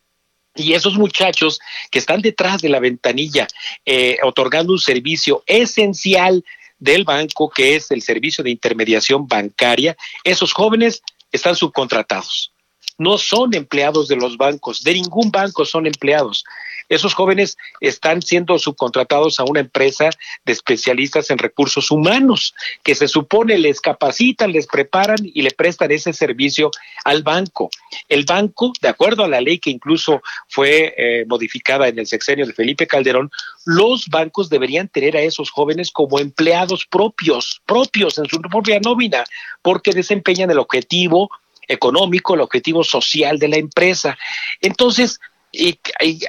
y 0.54 0.72
esos 0.72 0.94
muchachos 0.94 1.60
que 1.90 1.98
están 1.98 2.20
detrás 2.20 2.60
de 2.62 2.68
la 2.68 2.80
ventanilla 2.80 3.46
eh, 3.84 4.18
otorgando 4.22 4.72
un 4.72 4.78
servicio 4.78 5.42
esencial 5.46 6.44
del 6.78 7.04
banco, 7.04 7.50
que 7.50 7.76
es 7.76 7.90
el 7.90 8.02
servicio 8.02 8.42
de 8.42 8.50
intermediación 8.50 9.26
bancaria, 9.28 9.96
esos 10.24 10.52
jóvenes 10.52 11.02
están 11.30 11.54
subcontratados 11.54 12.52
no 12.98 13.16
son 13.16 13.54
empleados 13.54 14.08
de 14.08 14.16
los 14.16 14.36
bancos, 14.36 14.82
de 14.82 14.94
ningún 14.94 15.30
banco 15.30 15.64
son 15.64 15.86
empleados. 15.86 16.44
Esos 16.88 17.14
jóvenes 17.14 17.56
están 17.80 18.22
siendo 18.22 18.58
subcontratados 18.58 19.40
a 19.40 19.44
una 19.44 19.60
empresa 19.60 20.10
de 20.44 20.52
especialistas 20.52 21.30
en 21.30 21.38
recursos 21.38 21.90
humanos, 21.90 22.54
que 22.82 22.94
se 22.94 23.08
supone 23.08 23.58
les 23.58 23.80
capacitan, 23.80 24.52
les 24.52 24.66
preparan 24.66 25.18
y 25.22 25.42
le 25.42 25.50
prestan 25.50 25.90
ese 25.90 26.12
servicio 26.12 26.70
al 27.04 27.22
banco. 27.22 27.70
El 28.08 28.24
banco, 28.24 28.72
de 28.80 28.88
acuerdo 28.88 29.24
a 29.24 29.28
la 29.28 29.40
ley 29.40 29.58
que 29.58 29.70
incluso 29.70 30.22
fue 30.48 30.94
eh, 30.96 31.24
modificada 31.26 31.88
en 31.88 31.98
el 31.98 32.06
sexenio 32.06 32.46
de 32.46 32.52
Felipe 32.52 32.86
Calderón, 32.86 33.30
los 33.64 34.08
bancos 34.08 34.48
deberían 34.48 34.88
tener 34.88 35.16
a 35.16 35.20
esos 35.20 35.50
jóvenes 35.50 35.90
como 35.90 36.18
empleados 36.18 36.86
propios, 36.86 37.60
propios 37.66 38.18
en 38.18 38.26
su 38.26 38.40
propia 38.40 38.80
nómina, 38.80 39.24
porque 39.62 39.92
desempeñan 39.92 40.50
el 40.50 40.58
objetivo 40.58 41.30
económico, 41.66 42.34
el 42.34 42.40
objetivo 42.40 42.82
social 42.82 43.38
de 43.38 43.48
la 43.48 43.56
empresa. 43.56 44.16
Entonces, 44.60 45.20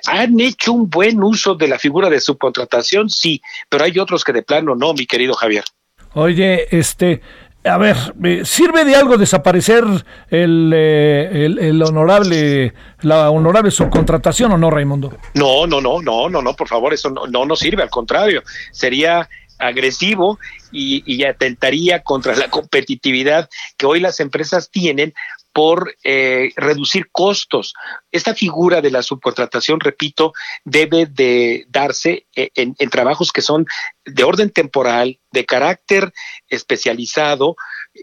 ¿Han 0.08 0.40
hecho 0.40 0.74
un 0.74 0.90
buen 0.90 1.22
uso 1.24 1.56
de 1.56 1.68
la 1.68 1.80
figura 1.80 2.10
de 2.10 2.20
subcontratación? 2.20 3.10
Sí, 3.10 3.42
pero 3.68 3.84
hay 3.84 3.98
otros 4.00 4.24
que 4.24 4.34
de 4.34 4.44
plano 4.44 4.76
no, 4.76 4.94
mi 4.94 5.06
querido 5.06 5.34
Javier. 5.34 5.64
Oye, 6.14 6.68
este, 6.76 7.22
a 7.64 7.78
ver, 7.78 7.98
¿sirve 8.46 8.86
de 8.86 8.96
algo 8.96 9.18
desaparecer 9.18 9.84
el, 10.30 10.72
eh, 10.74 11.46
el, 11.60 11.84
honorable, 11.84 12.74
la 13.02 13.30
honorable 13.30 13.70
subcontratación 13.70 14.54
o 14.54 14.58
no, 14.58 14.72
Raimundo? 14.72 15.16
No, 15.34 15.68
no, 15.68 15.82
no, 15.82 16.02
no, 16.02 16.30
no, 16.30 16.42
no, 16.42 16.56
por 16.56 16.68
favor, 16.68 16.94
eso 16.94 17.10
no, 17.10 17.46
no, 17.46 17.56
sirve, 17.56 17.84
al 17.84 17.90
contrario, 17.90 18.44
sería 18.72 19.30
agresivo 19.60 20.40
y, 20.72 21.04
y, 21.06 21.26
atentaría 21.26 22.02
contra 22.02 22.34
la 22.34 22.50
competitividad 22.50 23.50
que 23.76 23.86
hoy 23.86 24.00
las 24.00 24.22
empresas 24.22 24.70
tienen 24.72 25.14
por 25.60 25.94
eh, 26.06 26.54
reducir 26.56 27.10
costos. 27.12 27.74
Esta 28.14 28.34
figura 28.34 28.80
de 28.80 28.92
la 28.92 29.04
subcontratación, 29.04 29.82
repito, 29.82 30.32
debe 30.64 31.06
de 31.06 31.66
darse 31.68 32.28
eh, 32.34 32.50
en, 32.56 32.78
en 32.80 32.90
trabajos 32.90 33.34
que 33.34 33.42
son 33.42 33.66
de 34.06 34.24
orden 34.24 34.52
temporal, 34.52 35.20
de 35.34 35.46
carácter 35.46 36.14
especializado, 36.48 37.58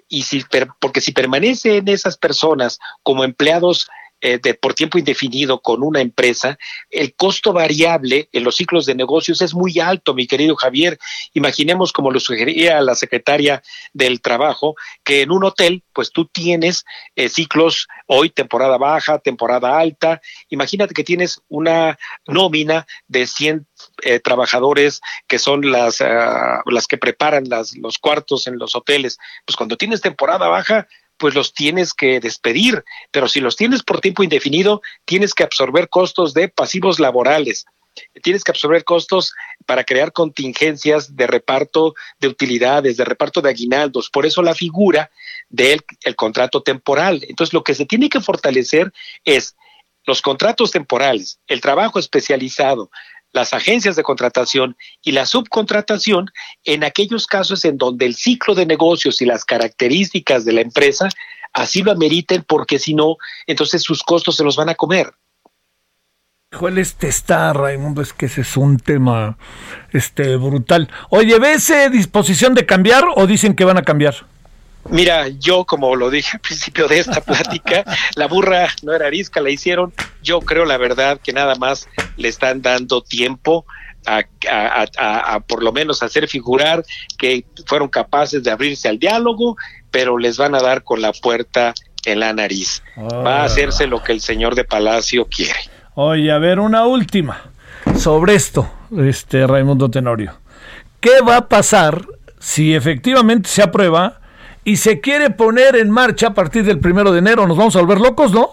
y 0.07 0.25
si, 0.25 0.45
porque 0.81 1.01
si 1.01 1.13
permanecen 1.13 1.89
esas 1.89 2.19
personas 2.19 2.79
como 3.03 3.25
empleados 3.25 3.89
eh, 4.29 4.55
por 4.55 4.75
tiempo 4.75 4.99
indefinido 4.99 5.61
con 5.61 5.85
una 5.85 6.01
empresa, 6.01 6.59
el 6.91 7.15
costo 7.15 7.53
variable 7.53 8.29
en 8.33 8.43
los 8.43 8.57
ciclos 8.57 8.85
de 8.85 8.97
negocios 8.97 9.41
es 9.41 9.55
muy 9.55 9.79
alto, 9.79 10.15
mi 10.15 10.27
querido 10.27 10.57
Javier. 10.57 10.99
Imaginemos, 11.33 11.93
como 11.93 12.11
lo 12.11 12.19
sugería 12.19 12.81
la 12.81 12.97
secretaria 12.97 13.63
del 13.93 14.21
Trabajo, 14.21 14.75
que 15.05 15.23
en 15.23 15.31
un 15.31 15.45
hotel, 15.45 15.85
pues 15.93 16.11
tú 16.11 16.25
tienes 16.25 16.85
eh, 17.15 17.29
ciclos 17.29 17.87
hoy 18.07 18.31
temporada 18.31 18.79
baja, 18.79 19.21
temporada 19.21 19.79
alta. 19.79 20.21
Imagínate 20.49 20.93
que 20.93 21.05
tienes 21.05 21.41
una 21.47 21.97
nómina 22.27 22.85
de 23.07 23.29
100 23.29 23.65
eh, 24.03 24.19
trabajadores 24.19 25.03
que 25.29 25.39
son 25.39 25.71
las, 25.71 26.01
uh, 26.01 26.69
las 26.69 26.89
que 26.89 26.99
preparan 26.99 27.45
las, 27.49 27.77
los 27.77 27.99
cuartos 27.99 28.49
en 28.49 28.59
los 28.59 28.75
hoteles. 28.75 29.19
Pues 29.45 29.55
cuando 29.55 29.77
tienes 29.77 30.01
temporada 30.01 30.49
baja, 30.49 30.89
pues 31.19 31.35
los 31.35 31.53
tienes 31.53 31.95
que 31.95 32.21
despedir, 32.21 32.85
pero 33.11 33.29
si 33.29 33.41
los 33.41 33.57
tienes 33.57 33.83
por 33.83 34.01
tiempo 34.01 34.23
indefinido, 34.23 34.83
tienes 35.05 35.35
que 35.35 35.45
absorber 35.45 35.89
costos 35.89 36.35
de 36.35 36.49
pasivos 36.49 37.01
laborales, 37.01 37.67
tienes 38.23 38.45
que 38.45 38.53
absorber 38.53 38.85
costos 38.85 39.33
para 39.65 39.85
crear 39.85 40.13
contingencias 40.13 41.17
de 41.17 41.27
reparto 41.27 41.95
de 42.19 42.29
utilidades, 42.29 42.97
de 42.97 43.05
reparto 43.05 43.41
de 43.41 43.51
aguinaldos, 43.51 44.11
por 44.11 44.27
eso 44.27 44.43
la 44.43 44.55
figura 44.55 45.11
del 45.49 45.83
el 46.05 46.17
contrato 46.17 46.63
temporal. 46.63 47.25
Entonces, 47.29 47.55
lo 47.55 47.65
que 47.65 47.75
se 47.75 47.87
tiene 47.87 48.09
que 48.09 48.21
fortalecer 48.21 48.93
es 49.25 49.57
los 50.05 50.23
contratos 50.23 50.71
temporales, 50.71 51.41
el 51.49 51.61
trabajo 51.61 51.99
especializado, 51.99 52.91
las 53.33 53.53
agencias 53.53 53.97
de 53.97 54.03
contratación 54.03 54.77
y 55.03 55.13
la 55.13 55.27
subcontratación 55.27 56.31
en 56.65 56.85
aquellos 56.85 57.27
casos 57.27 57.65
en 57.65 57.77
donde 57.77 58.07
el 58.07 58.15
ciclo 58.15 58.55
de 58.55 58.67
negocios 58.67 59.21
y 59.21 59.27
las 59.27 59.45
características 59.45 60.45
de 60.45 60.53
la 60.53 60.61
empresa 60.63 61.09
así 61.53 61.83
lo 61.83 61.93
ameriten 61.93 62.45
porque 62.47 62.79
si 62.79 62.95
no, 62.95 63.17
entonces 63.47 63.83
sus 63.83 64.03
costos 64.03 64.37
se 64.37 64.45
los 64.45 64.57
van 64.57 64.69
a 64.69 64.75
comer. 64.75 65.13
¿Cuál 66.57 66.79
este 66.79 67.09
está, 67.09 67.53
Raimundo? 67.53 68.01
Es 68.01 68.13
que 68.13 68.27
ese 68.27 68.43
es 68.43 68.57
un 68.57 68.79
tema 68.79 69.37
este, 69.93 70.37
brutal. 70.37 70.89
Oye, 71.11 71.39
¿ves 71.39 71.69
eh, 71.71 71.91
disposición 71.91 72.55
de 72.55 72.65
cambiar 72.65 73.05
o 73.15 73.27
dicen 73.27 73.55
que 73.55 73.65
van 73.65 73.79
a 73.79 73.83
cambiar? 73.83 74.15
Mira, 74.91 75.29
yo 75.29 75.65
como 75.65 75.97
lo 75.97 76.11
dije 76.11 76.31
al 76.35 76.41
principio 76.41 76.89
de 76.89 76.99
esta 76.99 77.21
plática, 77.21 77.85
la 78.15 78.27
burra 78.27 78.69
no 78.83 78.93
era 78.93 79.07
arisca, 79.07 79.41
la 79.41 79.51
hicieron. 79.51 79.93
Yo 80.23 80.41
creo 80.41 80.65
la 80.65 80.77
verdad 80.77 81.21
que 81.23 81.33
nada 81.33 81.55
más 81.57 81.89
le 82.17 82.29
están 82.29 82.63
dando 82.63 83.03
tiempo 83.03 83.65
a, 84.07 85.41
por 85.47 85.63
lo 85.63 85.73
menos 85.73 86.03
hacer 86.03 86.29
figurar 86.29 86.85
que 87.19 87.45
fueron 87.67 87.89
capaces 87.89 88.43
de 88.45 88.51
abrirse 88.51 88.89
al 88.89 88.99
diálogo, 88.99 89.57
pero 89.91 90.19
les 90.19 90.37
van 90.37 90.55
a 90.55 90.61
dar 90.61 90.85
con 90.85 91.03
la 91.03 91.13
puerta 91.13 91.75
en 92.05 92.21
la 92.21 92.33
nariz. 92.33 92.83
Va 92.97 93.43
a 93.43 93.45
hacerse 93.45 93.87
lo 93.87 94.03
que 94.03 94.13
el 94.13 94.21
señor 94.21 94.55
de 94.55 94.65
Palacio 94.65 95.27
quiere. 95.27 95.59
Oye, 95.95 96.31
a 96.31 96.39
ver, 96.39 96.61
una 96.61 96.87
última 96.87 97.51
sobre 97.99 98.35
esto, 98.35 98.71
este 98.97 99.47
Raimundo 99.47 99.91
Tenorio. 99.91 100.35
¿Qué 101.01 101.21
va 101.27 101.39
a 101.39 101.49
pasar 101.49 102.07
si 102.39 102.75
efectivamente 102.75 103.49
se 103.49 103.63
aprueba? 103.63 104.21
Y 104.67 104.77
se 104.79 105.01
quiere 105.01 105.31
poner 105.31 105.77
en 105.77 105.91
marcha 105.91 106.27
a 106.27 106.35
partir 106.35 106.65
del 106.65 106.81
primero 106.81 107.13
de 107.13 107.21
enero. 107.21 107.47
Nos 107.47 107.57
vamos 107.57 107.77
a 107.77 107.81
volver 107.81 108.01
locos, 108.01 108.33
¿no? 108.33 108.51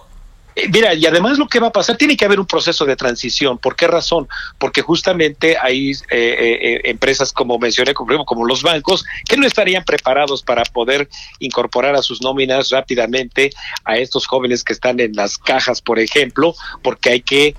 Eh, 0.55 0.69
mira, 0.71 0.93
y 0.93 1.03
además 1.07 1.39
lo 1.39 1.47
que 1.47 1.59
va 1.59 1.69
a 1.69 1.71
pasar, 1.71 1.97
tiene 1.97 2.15
que 2.15 2.25
haber 2.25 2.39
un 2.39 2.45
proceso 2.45 2.85
de 2.85 2.95
transición. 2.95 3.57
¿Por 3.57 3.75
qué 3.75 3.87
razón? 3.87 4.27
Porque 4.59 4.83
justamente 4.83 5.57
hay 5.59 5.89
eh, 5.89 5.95
eh, 6.11 6.81
empresas, 6.83 7.33
como 7.33 7.57
mencioné, 7.57 7.95
como, 7.95 8.25
como 8.25 8.45
los 8.45 8.61
bancos, 8.61 9.03
que 9.27 9.37
no 9.37 9.47
estarían 9.47 9.83
preparados 9.83 10.43
para 10.43 10.63
poder 10.65 11.09
incorporar 11.39 11.95
a 11.95 12.03
sus 12.03 12.21
nóminas 12.21 12.69
rápidamente 12.69 13.49
a 13.83 13.97
estos 13.97 14.27
jóvenes 14.27 14.63
que 14.63 14.73
están 14.73 14.99
en 14.99 15.13
las 15.13 15.39
cajas, 15.39 15.81
por 15.81 15.99
ejemplo, 15.99 16.53
porque 16.83 17.09
hay 17.09 17.21
que 17.21 17.55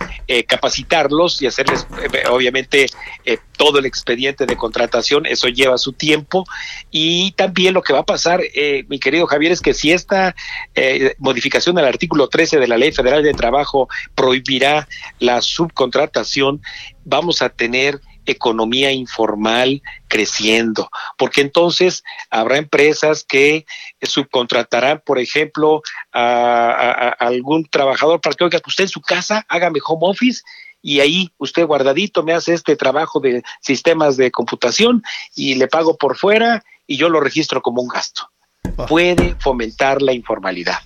capacitarlos 0.47 1.43
y 1.43 1.47
hacerles, 1.47 1.86
obviamente, 2.31 2.86
todo 3.56 3.78
el 3.78 3.86
expediente 3.86 4.47
de 4.47 4.56
contratación. 4.56 5.26
Eso 5.26 5.48
lleva 5.48 5.78
su 5.78 5.93
tiempo. 5.93 6.44
Y 6.90 7.32
también 7.32 7.74
lo 7.74 7.82
que 7.82 7.93
va 7.93 8.01
a 8.01 8.05
pasar, 8.05 8.40
mi 8.89 8.98
querido 8.98 9.26
Javier, 9.26 9.52
es 9.52 9.60
que 9.60 9.74
si 9.74 9.93
esta 9.93 10.35
modificación 11.18 11.76
del 11.76 11.86
artículo 11.86 12.28
13 12.28 12.59
de 12.59 12.68
la 12.68 12.76
ley 12.76 12.93
Federal 12.93 13.22
de 13.22 13.35
Trabajo 13.35 13.89
prohibirá 14.14 14.89
la 15.18 15.40
subcontratación, 15.40 16.60
vamos 17.05 17.43
a 17.43 17.48
tener 17.48 18.01
economía 18.26 18.90
informal 18.93 19.82
creciendo, 20.09 20.89
porque 21.18 21.40
entonces 21.40 22.05
habrá 22.31 22.56
empresas 22.56 23.24
que 23.24 23.66
subcontratarán, 24.02 25.02
por 25.05 25.18
ejemplo, 25.18 25.82
a, 26.12 27.09
algún 27.18 27.66
trabajador 27.66 28.20
para 28.20 28.35
que, 28.35 28.44
oiga, 28.44 28.60
usted 28.66 28.85
en 28.85 28.89
su 28.89 29.01
casa 29.01 29.44
hágame 29.48 29.81
home 29.85 30.09
office 30.09 30.43
y 30.85 31.01
ahí 31.01 31.32
usted 31.39 31.65
guardadito 31.65 32.23
me 32.23 32.35
hace 32.35 32.52
este 32.52 32.77
trabajo 32.77 33.19
de 33.19 33.43
sistemas 33.62 34.19
de 34.19 34.31
computación 34.31 35.02
y 35.35 35.55
le 35.55 35.66
pago 35.66 35.97
por 35.97 36.15
fuera 36.16 36.62
y 36.86 36.98
yo 36.98 37.09
lo 37.09 37.20
registro 37.20 37.62
como 37.62 37.81
un 37.81 37.89
gasto. 37.89 38.28
Puede 38.86 39.35
fomentar 39.39 40.02
la 40.02 40.12
informalidad. 40.12 40.78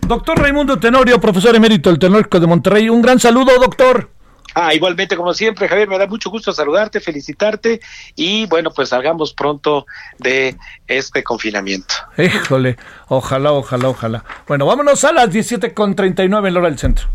Doctor 0.00 0.40
Raimundo 0.40 0.76
Tenorio, 0.80 1.20
profesor 1.20 1.54
emérito 1.54 1.88
del 1.88 2.00
Tecnológico 2.00 2.40
de 2.40 2.46
Monterrey, 2.48 2.88
un 2.88 3.00
gran 3.00 3.20
saludo, 3.20 3.56
doctor. 3.60 4.10
Ah, 4.54 4.74
igualmente, 4.74 5.16
como 5.16 5.34
siempre, 5.34 5.68
Javier, 5.68 5.88
me 5.88 5.96
da 5.96 6.08
mucho 6.08 6.28
gusto 6.28 6.52
saludarte, 6.52 6.98
felicitarte 6.98 7.80
y 8.16 8.46
bueno, 8.46 8.72
pues 8.74 8.88
salgamos 8.88 9.34
pronto 9.34 9.86
de 10.18 10.56
este 10.88 11.22
confinamiento. 11.22 11.94
Híjole, 12.16 12.76
ojalá, 13.06 13.52
ojalá, 13.52 13.88
ojalá. 13.88 14.24
Bueno, 14.48 14.66
vámonos 14.66 15.04
a 15.04 15.12
las 15.12 15.30
17.39 15.30 16.48
en 16.48 16.54
la 16.54 16.58
hora 16.58 16.70
del 16.70 16.78
centro. 16.78 17.08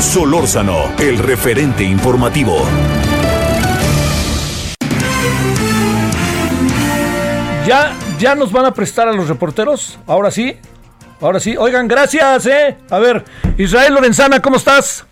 Solórzano, 0.00 0.92
el 0.98 1.18
referente 1.18 1.82
informativo. 1.82 2.62
¿Ya, 7.66 7.92
¿Ya 8.18 8.34
nos 8.36 8.52
van 8.52 8.66
a 8.66 8.72
prestar 8.72 9.08
a 9.08 9.12
los 9.12 9.28
reporteros? 9.28 9.98
Ahora 10.06 10.30
sí. 10.30 10.56
Ahora 11.20 11.40
sí, 11.40 11.56
oigan, 11.56 11.88
gracias, 11.88 12.46
¿eh? 12.46 12.78
A 12.90 12.98
ver, 13.00 13.24
Israel 13.56 13.94
Lorenzana, 13.94 14.40
¿cómo 14.40 14.56
estás? 14.56 15.04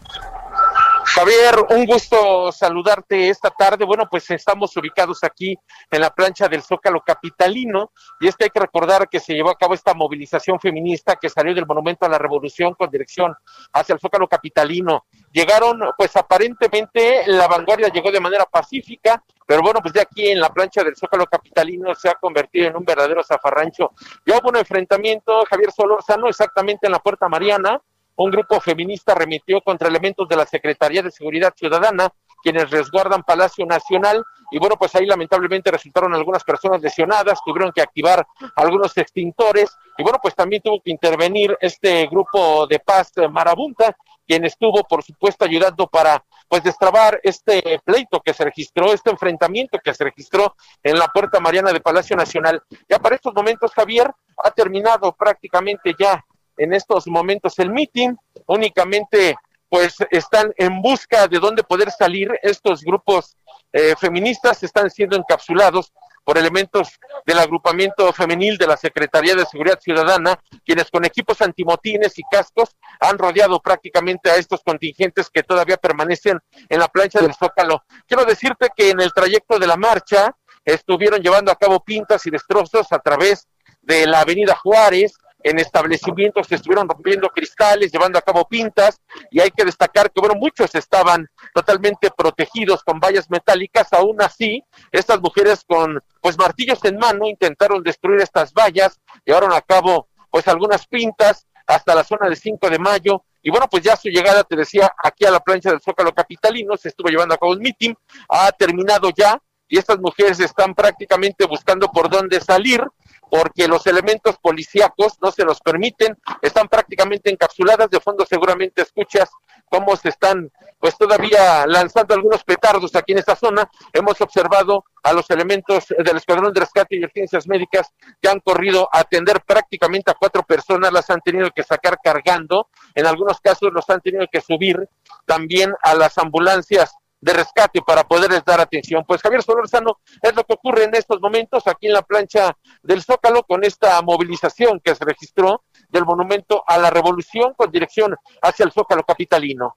Javier, 1.06 1.54
un 1.70 1.86
gusto 1.86 2.50
saludarte 2.50 3.28
esta 3.28 3.50
tarde. 3.50 3.84
Bueno, 3.84 4.08
pues 4.10 4.28
estamos 4.30 4.76
ubicados 4.76 5.22
aquí 5.22 5.56
en 5.90 6.00
la 6.00 6.10
plancha 6.10 6.48
del 6.48 6.62
Zócalo 6.62 7.00
Capitalino 7.00 7.92
y 8.20 8.26
es 8.26 8.36
que 8.36 8.44
hay 8.44 8.50
que 8.50 8.60
recordar 8.60 9.08
que 9.08 9.20
se 9.20 9.32
llevó 9.32 9.50
a 9.50 9.56
cabo 9.56 9.74
esta 9.74 9.94
movilización 9.94 10.58
feminista 10.58 11.14
que 11.14 11.28
salió 11.28 11.54
del 11.54 11.64
Monumento 11.64 12.04
a 12.04 12.08
la 12.08 12.18
Revolución 12.18 12.74
con 12.74 12.90
dirección 12.90 13.34
hacia 13.72 13.94
el 13.94 14.00
Zócalo 14.00 14.26
Capitalino. 14.26 15.06
Llegaron, 15.30 15.80
pues 15.96 16.16
aparentemente 16.16 17.22
la 17.26 17.46
vanguardia 17.46 17.88
llegó 17.88 18.10
de 18.10 18.20
manera 18.20 18.44
pacífica, 18.44 19.22
pero 19.46 19.62
bueno, 19.62 19.80
pues 19.80 19.94
ya 19.94 20.02
aquí 20.02 20.28
en 20.28 20.40
la 20.40 20.48
plancha 20.48 20.82
del 20.82 20.96
Zócalo 20.96 21.26
Capitalino 21.26 21.94
se 21.94 22.08
ha 22.08 22.14
convertido 22.14 22.66
en 22.66 22.76
un 22.76 22.84
verdadero 22.84 23.22
zafarrancho. 23.22 23.92
Ya 24.26 24.38
hubo 24.38 24.48
un 24.48 24.56
enfrentamiento, 24.56 25.44
Javier 25.48 25.70
Solórzano, 25.70 26.28
exactamente 26.28 26.86
en 26.86 26.92
la 26.92 26.98
Puerta 26.98 27.28
Mariana. 27.28 27.80
Un 28.16 28.30
grupo 28.30 28.60
feminista 28.60 29.14
remitió 29.14 29.60
contra 29.60 29.88
elementos 29.88 30.26
de 30.28 30.36
la 30.36 30.46
Secretaría 30.46 31.02
de 31.02 31.10
Seguridad 31.10 31.52
Ciudadana, 31.54 32.08
quienes 32.42 32.70
resguardan 32.70 33.22
Palacio 33.22 33.66
Nacional. 33.66 34.24
Y 34.50 34.58
bueno, 34.58 34.76
pues 34.76 34.94
ahí 34.94 35.04
lamentablemente 35.04 35.70
resultaron 35.70 36.14
algunas 36.14 36.44
personas 36.44 36.80
lesionadas, 36.80 37.40
tuvieron 37.44 37.72
que 37.72 37.82
activar 37.82 38.26
algunos 38.54 38.96
extintores. 38.96 39.76
Y 39.98 40.02
bueno, 40.02 40.18
pues 40.22 40.34
también 40.34 40.62
tuvo 40.62 40.80
que 40.80 40.90
intervenir 40.90 41.56
este 41.60 42.06
grupo 42.06 42.66
de 42.66 42.78
paz 42.78 43.12
Marabunta, 43.30 43.96
quien 44.26 44.44
estuvo, 44.44 44.82
por 44.84 45.02
supuesto, 45.02 45.44
ayudando 45.44 45.86
para 45.86 46.24
pues 46.48 46.62
destrabar 46.62 47.20
este 47.22 47.80
pleito 47.84 48.20
que 48.20 48.32
se 48.32 48.44
registró, 48.44 48.92
este 48.92 49.10
enfrentamiento 49.10 49.78
que 49.82 49.92
se 49.92 50.04
registró 50.04 50.54
en 50.82 50.98
la 50.98 51.08
Puerta 51.08 51.38
Mariana 51.40 51.72
de 51.72 51.80
Palacio 51.80 52.16
Nacional. 52.16 52.62
Ya 52.88 52.98
para 52.98 53.16
estos 53.16 53.34
momentos, 53.34 53.72
Javier, 53.72 54.10
ha 54.42 54.50
terminado 54.50 55.12
prácticamente 55.12 55.94
ya 55.98 56.24
en 56.56 56.72
estos 56.72 57.06
momentos 57.06 57.58
el 57.58 57.70
meeting, 57.70 58.14
únicamente 58.46 59.36
pues 59.68 59.96
están 60.10 60.52
en 60.56 60.80
busca 60.80 61.26
de 61.26 61.38
dónde 61.38 61.64
poder 61.64 61.90
salir 61.90 62.30
estos 62.42 62.82
grupos 62.82 63.36
eh, 63.72 63.94
feministas, 63.98 64.62
están 64.62 64.90
siendo 64.90 65.16
encapsulados 65.16 65.92
por 66.26 66.38
elementos 66.38 66.98
del 67.24 67.38
agrupamiento 67.38 68.12
femenil 68.12 68.58
de 68.58 68.66
la 68.66 68.76
Secretaría 68.76 69.36
de 69.36 69.46
Seguridad 69.46 69.78
Ciudadana, 69.78 70.36
quienes 70.64 70.90
con 70.90 71.04
equipos 71.04 71.40
antimotines 71.40 72.18
y 72.18 72.22
cascos 72.28 72.76
han 72.98 73.16
rodeado 73.16 73.60
prácticamente 73.60 74.28
a 74.28 74.34
estos 74.34 74.60
contingentes 74.64 75.30
que 75.30 75.44
todavía 75.44 75.76
permanecen 75.76 76.40
en 76.68 76.80
la 76.80 76.88
plancha 76.88 77.20
del 77.20 77.34
Zócalo. 77.34 77.84
Quiero 78.08 78.24
decirte 78.24 78.70
que 78.74 78.90
en 78.90 79.00
el 79.00 79.12
trayecto 79.12 79.58
de 79.60 79.68
la 79.68 79.76
marcha 79.76 80.34
estuvieron 80.64 81.20
llevando 81.20 81.52
a 81.52 81.56
cabo 81.56 81.84
pintas 81.84 82.26
y 82.26 82.30
destrozos 82.30 82.90
a 82.90 82.98
través 82.98 83.46
de 83.82 84.04
la 84.06 84.20
Avenida 84.20 84.56
Juárez, 84.56 85.16
en 85.46 85.60
establecimientos 85.60 86.48
que 86.48 86.56
estuvieron 86.56 86.88
rompiendo 86.88 87.28
cristales, 87.28 87.92
llevando 87.92 88.18
a 88.18 88.22
cabo 88.22 88.48
pintas, 88.48 89.00
y 89.30 89.40
hay 89.40 89.50
que 89.52 89.64
destacar 89.64 90.10
que, 90.10 90.20
bueno, 90.20 90.34
muchos 90.34 90.74
estaban 90.74 91.28
totalmente 91.54 92.10
protegidos 92.10 92.82
con 92.82 92.98
vallas 92.98 93.30
metálicas, 93.30 93.92
aún 93.92 94.20
así, 94.20 94.64
estas 94.90 95.20
mujeres 95.20 95.62
con, 95.64 96.02
pues, 96.20 96.36
martillos 96.36 96.84
en 96.84 96.98
mano 96.98 97.28
intentaron 97.28 97.80
destruir 97.84 98.20
estas 98.20 98.52
vallas, 98.52 99.00
llevaron 99.24 99.52
a 99.52 99.60
cabo, 99.60 100.08
pues, 100.30 100.48
algunas 100.48 100.84
pintas 100.88 101.46
hasta 101.64 101.94
la 101.94 102.02
zona 102.02 102.26
del 102.26 102.36
5 102.36 102.68
de 102.68 102.78
mayo, 102.80 103.22
y 103.40 103.50
bueno, 103.50 103.68
pues 103.70 103.84
ya 103.84 103.94
su 103.94 104.08
llegada, 104.08 104.42
te 104.42 104.56
decía, 104.56 104.92
aquí 105.00 105.24
a 105.24 105.30
la 105.30 105.38
plancha 105.38 105.70
del 105.70 105.80
Zócalo 105.80 106.12
Capitalino, 106.12 106.76
se 106.76 106.88
estuvo 106.88 107.08
llevando 107.08 107.36
a 107.36 107.38
cabo 107.38 107.52
un 107.52 107.60
meeting, 107.60 107.94
ha 108.28 108.50
terminado 108.50 109.10
ya, 109.16 109.40
y 109.68 109.78
estas 109.78 110.00
mujeres 110.00 110.40
están 110.40 110.74
prácticamente 110.74 111.44
buscando 111.46 111.88
por 111.88 112.10
dónde 112.10 112.40
salir, 112.40 112.82
porque 113.30 113.68
los 113.68 113.86
elementos 113.86 114.36
policíacos 114.38 115.18
no 115.20 115.32
se 115.32 115.44
los 115.44 115.60
permiten, 115.60 116.16
están 116.42 116.68
prácticamente 116.68 117.30
encapsuladas, 117.30 117.90
de 117.90 118.00
fondo 118.00 118.24
seguramente 118.24 118.82
escuchas 118.82 119.30
cómo 119.68 119.96
se 119.96 120.10
están 120.10 120.50
pues 120.78 120.96
todavía 120.96 121.66
lanzando 121.66 122.14
algunos 122.14 122.44
petardos 122.44 122.94
aquí 122.94 123.12
en 123.12 123.18
esta 123.18 123.34
zona. 123.34 123.68
Hemos 123.92 124.20
observado 124.20 124.84
a 125.02 125.12
los 125.12 125.28
elementos 125.30 125.86
del 125.88 126.16
Escuadrón 126.16 126.52
de 126.52 126.60
Rescate 126.60 126.96
y 126.96 127.04
Urgencias 127.04 127.48
Médicas 127.48 127.92
que 128.20 128.28
han 128.28 128.40
corrido 128.40 128.88
a 128.92 129.00
atender 129.00 129.42
prácticamente 129.44 130.10
a 130.10 130.14
cuatro 130.14 130.42
personas, 130.42 130.92
las 130.92 131.10
han 131.10 131.20
tenido 131.20 131.50
que 131.54 131.62
sacar 131.62 131.98
cargando, 132.02 132.68
en 132.94 133.06
algunos 133.06 133.40
casos 133.40 133.70
los 133.72 133.88
han 133.90 134.00
tenido 134.00 134.26
que 134.30 134.40
subir 134.40 134.88
también 135.24 135.72
a 135.82 135.94
las 135.94 136.18
ambulancias 136.18 136.94
de 137.20 137.32
rescate 137.32 137.80
para 137.82 138.04
poderles 138.04 138.44
dar 138.44 138.60
atención. 138.60 139.04
Pues 139.06 139.22
Javier 139.22 139.42
Solorzano 139.42 139.98
es 140.22 140.34
lo 140.34 140.44
que 140.44 140.54
ocurre 140.54 140.84
en 140.84 140.94
estos 140.94 141.20
momentos 141.20 141.66
aquí 141.66 141.86
en 141.86 141.94
la 141.94 142.02
plancha 142.02 142.56
del 142.82 143.02
Zócalo 143.02 143.42
con 143.42 143.64
esta 143.64 144.00
movilización 144.02 144.80
que 144.80 144.94
se 144.94 145.04
registró 145.04 145.62
del 145.88 146.04
monumento 146.04 146.62
a 146.66 146.78
la 146.78 146.90
revolución 146.90 147.54
con 147.56 147.70
dirección 147.70 148.14
hacia 148.42 148.64
el 148.64 148.72
Zócalo 148.72 149.02
capitalino. 149.02 149.76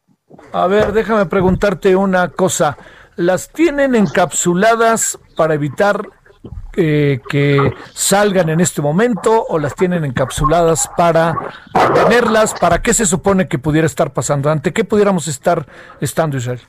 A 0.53 0.67
ver, 0.67 0.91
déjame 0.93 1.25
preguntarte 1.25 1.95
una 1.95 2.29
cosa. 2.29 2.77
¿Las 3.15 3.49
tienen 3.49 3.95
encapsuladas 3.95 5.19
para 5.35 5.55
evitar 5.55 6.07
eh, 6.77 7.19
que 7.27 7.73
salgan 7.93 8.49
en 8.49 8.59
este 8.59 8.81
momento 8.81 9.45
o 9.49 9.59
las 9.59 9.75
tienen 9.75 10.05
encapsuladas 10.05 10.89
para 10.95 11.35
tenerlas? 11.93 12.53
¿Para 12.53 12.81
qué 12.81 12.93
se 12.93 13.05
supone 13.05 13.47
que 13.47 13.59
pudiera 13.59 13.87
estar 13.87 14.13
pasando? 14.13 14.49
¿Ante 14.49 14.71
qué 14.71 14.83
pudiéramos 14.83 15.27
estar 15.27 15.65
estando, 15.99 16.37
Israel? 16.37 16.61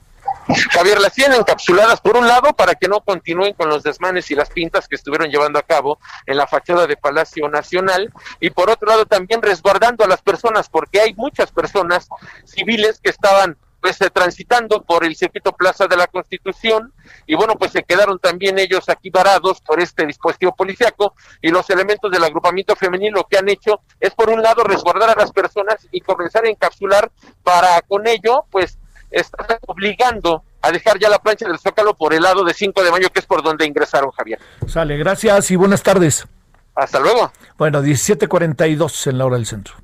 Javier, 0.70 1.01
las 1.01 1.12
tienen 1.12 1.39
encapsuladas 1.39 2.01
por 2.01 2.16
un 2.16 2.27
lado 2.27 2.52
para 2.52 2.74
que 2.74 2.89
no 2.89 3.01
continúen 3.01 3.55
con 3.55 3.68
los 3.68 3.82
desmanes 3.82 4.31
y 4.31 4.35
las 4.35 4.51
pintas 4.51 4.89
que 4.89 4.97
estuvieron 4.97 5.28
llevando 5.28 5.59
a 5.59 5.62
cabo 5.62 5.98
en 6.27 6.36
la 6.36 6.47
fachada 6.47 6.86
de 6.86 6.97
Palacio 6.97 7.48
Nacional 7.48 8.12
y 8.40 8.51
por 8.51 8.70
otro 8.70 8.89
lado 8.89 9.06
también 9.06 9.43
resguardando 9.43 10.05
a 10.05 10.09
las 10.09 10.22
personas 10.22 10.68
porque 10.68 11.01
hay 11.01 11.14
muchas 11.14 11.51
personas 11.51 12.09
civiles 12.44 13.01
que 13.02 13.10
estaban 13.10 13.56
pues 13.81 14.01
eh, 14.01 14.10
transitando 14.10 14.82
por 14.82 15.05
el 15.05 15.16
circuito 15.16 15.52
Plaza 15.52 15.86
de 15.86 15.97
la 15.97 16.06
Constitución 16.06 16.93
y 17.27 17.35
bueno 17.35 17.55
pues 17.55 17.72
se 17.72 17.82
quedaron 17.82 18.18
también 18.18 18.59
ellos 18.59 18.89
aquí 18.89 19.10
varados 19.10 19.60
por 19.60 19.81
este 19.81 20.06
dispositivo 20.06 20.55
policiaco 20.55 21.14
y 21.40 21.51
los 21.51 21.68
elementos 21.70 22.10
del 22.10 22.24
agrupamiento 22.24 22.77
femenino 22.77 23.18
lo 23.18 23.24
que 23.24 23.39
han 23.39 23.48
hecho 23.48 23.81
es 23.98 24.10
por 24.14 24.31
un 24.31 24.43
lado 24.43 24.64
resguardar 24.64 25.10
a 25.10 25.14
las 25.14 25.32
personas 25.32 25.89
y 25.90 26.01
comenzar 26.01 26.44
a 26.44 26.48
encapsular 26.48 27.10
para 27.43 27.81
con 27.82 28.06
ello 28.06 28.44
pues 28.51 28.80
está 29.11 29.59
obligando 29.66 30.45
a 30.62 30.70
dejar 30.70 30.99
ya 30.99 31.09
la 31.09 31.19
plancha 31.19 31.47
del 31.47 31.59
Zócalo 31.59 31.95
por 31.95 32.15
el 32.15 32.23
lado 32.23 32.45
de 32.45 32.55
5 32.55 32.82
de 32.82 32.91
mayo, 32.91 33.09
que 33.11 33.20
es 33.20 33.27
por 33.27 33.43
donde 33.43 33.66
ingresaron, 33.66 34.11
Javier. 34.11 34.39
Sale, 34.66 34.97
gracias 34.97 35.51
y 35.51 35.57
buenas 35.57 35.82
tardes. 35.82 36.27
Hasta 36.74 37.01
luego. 37.01 37.32
Bueno, 37.59 37.82
17:42 37.82 39.07
en 39.09 39.19
la 39.19 39.27
hora 39.27 39.37
del 39.37 39.47
centro. 39.47 39.74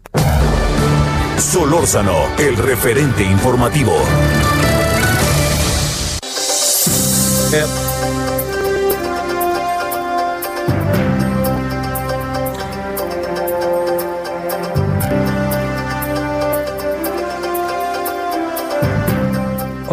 Solórzano, 1.38 2.36
el 2.38 2.56
referente 2.56 3.22
informativo. 3.22 3.92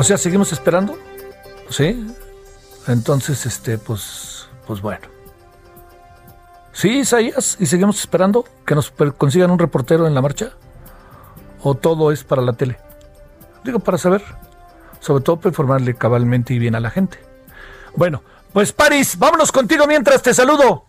O 0.03 0.05
sea, 0.05 0.17
seguimos 0.17 0.51
esperando. 0.51 0.97
¿Sí? 1.69 2.05
Entonces, 2.89 3.45
este, 3.45 3.77
pues, 3.77 4.49
pues 4.67 4.81
bueno. 4.81 5.07
Sí, 6.73 6.99
Isaías, 6.99 7.55
y 7.57 7.67
seguimos 7.67 8.01
esperando 8.01 8.43
que 8.65 8.75
nos 8.75 8.91
consigan 8.91 9.49
un 9.49 9.59
reportero 9.59 10.05
en 10.05 10.13
la 10.13 10.21
marcha. 10.21 10.51
¿O 11.61 11.75
todo 11.75 12.11
es 12.11 12.25
para 12.25 12.41
la 12.41 12.51
tele? 12.51 12.77
Digo, 13.63 13.79
para 13.79 13.97
saber. 13.97 14.21
Sobre 14.99 15.23
todo 15.23 15.37
para 15.37 15.51
informarle 15.51 15.95
cabalmente 15.95 16.53
y 16.53 16.59
bien 16.59 16.75
a 16.75 16.81
la 16.81 16.89
gente. 16.89 17.17
Bueno, 17.95 18.23
pues 18.51 18.73
París, 18.73 19.17
vámonos 19.17 19.53
contigo 19.53 19.87
mientras 19.87 20.21
te 20.21 20.33
saludo. 20.33 20.83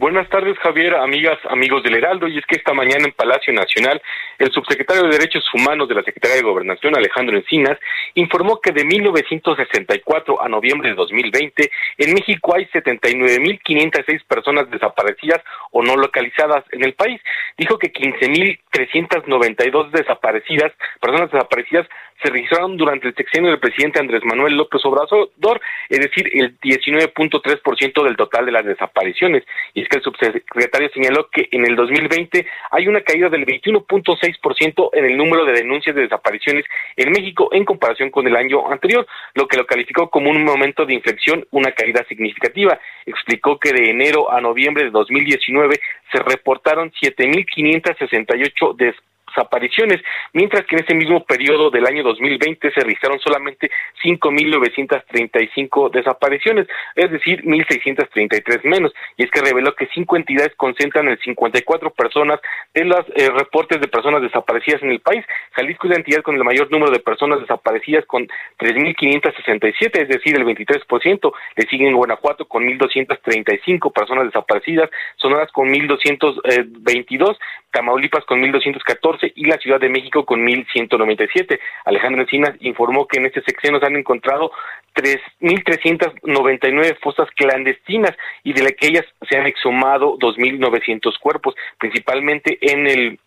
Buenas 0.00 0.30
tardes, 0.30 0.56
Javier, 0.60 0.94
amigas, 0.94 1.38
amigos 1.50 1.82
del 1.82 1.94
Heraldo. 1.94 2.26
Y 2.26 2.38
es 2.38 2.46
que 2.46 2.56
esta 2.56 2.72
mañana 2.72 3.04
en 3.04 3.12
Palacio 3.12 3.52
Nacional, 3.52 4.00
el 4.38 4.50
subsecretario 4.50 5.02
de 5.02 5.10
Derechos 5.10 5.44
Humanos 5.52 5.90
de 5.90 5.94
la 5.94 6.02
Secretaría 6.02 6.38
de 6.38 6.42
Gobernación, 6.42 6.96
Alejandro 6.96 7.36
Encinas, 7.36 7.78
informó 8.14 8.62
que 8.62 8.72
de 8.72 8.82
1964 8.82 10.40
a 10.42 10.48
noviembre 10.48 10.88
de 10.88 10.94
2020, 10.94 11.70
en 11.98 12.14
México 12.14 12.56
hay 12.56 12.64
79.506 12.72 14.24
personas 14.24 14.70
desaparecidas 14.70 15.42
o 15.70 15.82
no 15.82 15.96
localizadas 15.96 16.64
en 16.72 16.82
el 16.82 16.94
país. 16.94 17.20
Dijo 17.58 17.78
que 17.78 17.92
15.392 17.92 19.90
desaparecidas, 19.90 20.72
personas 20.98 21.30
desaparecidas, 21.30 21.86
se 22.22 22.30
registraron 22.30 22.76
durante 22.76 23.08
el 23.08 23.14
sexenio 23.14 23.50
del 23.50 23.60
presidente 23.60 24.00
Andrés 24.00 24.22
Manuel 24.24 24.56
López 24.56 24.84
Obrador, 24.84 25.60
es 25.88 25.98
decir, 25.98 26.30
el 26.32 26.58
19.3% 26.60 28.04
del 28.04 28.16
total 28.16 28.46
de 28.46 28.52
las 28.52 28.64
desapariciones. 28.64 29.44
Y 29.74 29.82
es 29.82 29.88
que 29.88 29.98
el 29.98 30.02
subsecretario 30.02 30.90
señaló 30.92 31.28
que 31.30 31.48
en 31.50 31.66
el 31.66 31.76
2020 31.76 32.46
hay 32.70 32.88
una 32.88 33.00
caída 33.00 33.28
del 33.28 33.46
21.6% 33.46 34.90
en 34.92 35.04
el 35.04 35.16
número 35.16 35.44
de 35.44 35.52
denuncias 35.52 35.94
de 35.94 36.02
desapariciones 36.02 36.64
en 36.96 37.10
México 37.12 37.48
en 37.52 37.64
comparación 37.64 38.10
con 38.10 38.26
el 38.26 38.36
año 38.36 38.70
anterior, 38.70 39.06
lo 39.34 39.48
que 39.48 39.56
lo 39.56 39.66
calificó 39.66 40.10
como 40.10 40.30
un 40.30 40.44
momento 40.44 40.86
de 40.86 40.94
inflexión, 40.94 41.46
una 41.50 41.72
caída 41.72 42.04
significativa. 42.08 42.78
Explicó 43.06 43.58
que 43.58 43.72
de 43.72 43.90
enero 43.90 44.30
a 44.30 44.40
noviembre 44.40 44.84
de 44.84 44.90
2019 44.90 45.80
se 46.12 46.22
reportaron 46.22 46.92
7.568 46.92 48.76
desapariciones 48.76 49.10
desapariciones, 49.40 50.00
mientras 50.32 50.64
que 50.66 50.76
en 50.76 50.84
ese 50.84 50.94
mismo 50.94 51.24
periodo 51.24 51.70
del 51.70 51.86
año 51.86 52.02
2020 52.02 52.70
se 52.72 52.80
registraron 52.80 53.18
solamente 53.20 53.70
5.935 54.04 55.90
desapariciones, 55.90 56.66
es 56.94 57.10
decir, 57.10 57.42
1.633 57.44 58.64
menos, 58.64 58.92
y 59.16 59.24
es 59.24 59.30
que 59.30 59.40
reveló 59.40 59.74
que 59.74 59.88
cinco 59.94 60.16
entidades 60.16 60.54
concentran 60.56 61.08
el 61.08 61.18
54 61.18 61.90
personas 61.90 62.40
de 62.74 62.84
los 62.84 63.00
eh, 63.16 63.30
reportes 63.30 63.80
de 63.80 63.88
personas 63.88 64.22
desaparecidas 64.22 64.82
en 64.82 64.90
el 64.90 65.00
país. 65.00 65.24
Jalisco 65.52 65.86
es 65.86 65.90
la 65.90 65.96
entidad 65.96 66.22
con 66.22 66.36
el 66.36 66.44
mayor 66.44 66.70
número 66.70 66.92
de 66.92 67.00
personas 67.00 67.40
desaparecidas 67.40 68.04
con 68.06 68.26
3.567, 68.58 70.02
es 70.02 70.08
decir, 70.08 70.36
el 70.36 70.44
23%, 70.44 71.32
le 71.56 71.66
siguen 71.68 71.94
Guanajuato 71.94 72.46
con 72.46 72.64
1.235 72.64 73.92
personas 73.92 74.26
desaparecidas, 74.26 74.90
Sonoras 75.16 75.50
con 75.52 75.68
1.222, 75.68 77.36
Tamaulipas 77.70 78.24
con 78.24 78.42
1.214 78.42 79.32
y 79.34 79.46
la 79.46 79.58
Ciudad 79.58 79.80
de 79.80 79.88
México 79.88 80.24
con 80.24 80.46
1.197. 80.46 81.58
Alejandro 81.84 82.22
Encinas 82.22 82.54
informó 82.60 83.06
que 83.06 83.18
en 83.18 83.26
este 83.26 83.42
sexenio 83.42 83.80
se 83.80 83.86
han 83.86 83.96
encontrado 83.96 84.52
3.399 84.94 86.98
fosas 87.00 87.28
clandestinas 87.36 88.16
y 88.42 88.52
de 88.52 88.62
las 88.62 88.72
que 88.72 88.88
ellas 88.88 89.04
se 89.28 89.38
han 89.38 89.46
exhumado 89.46 90.18
2.900 90.18 91.18
cuerpos, 91.20 91.54
principalmente 91.78 92.58
en 92.60 92.86
el 92.86 93.18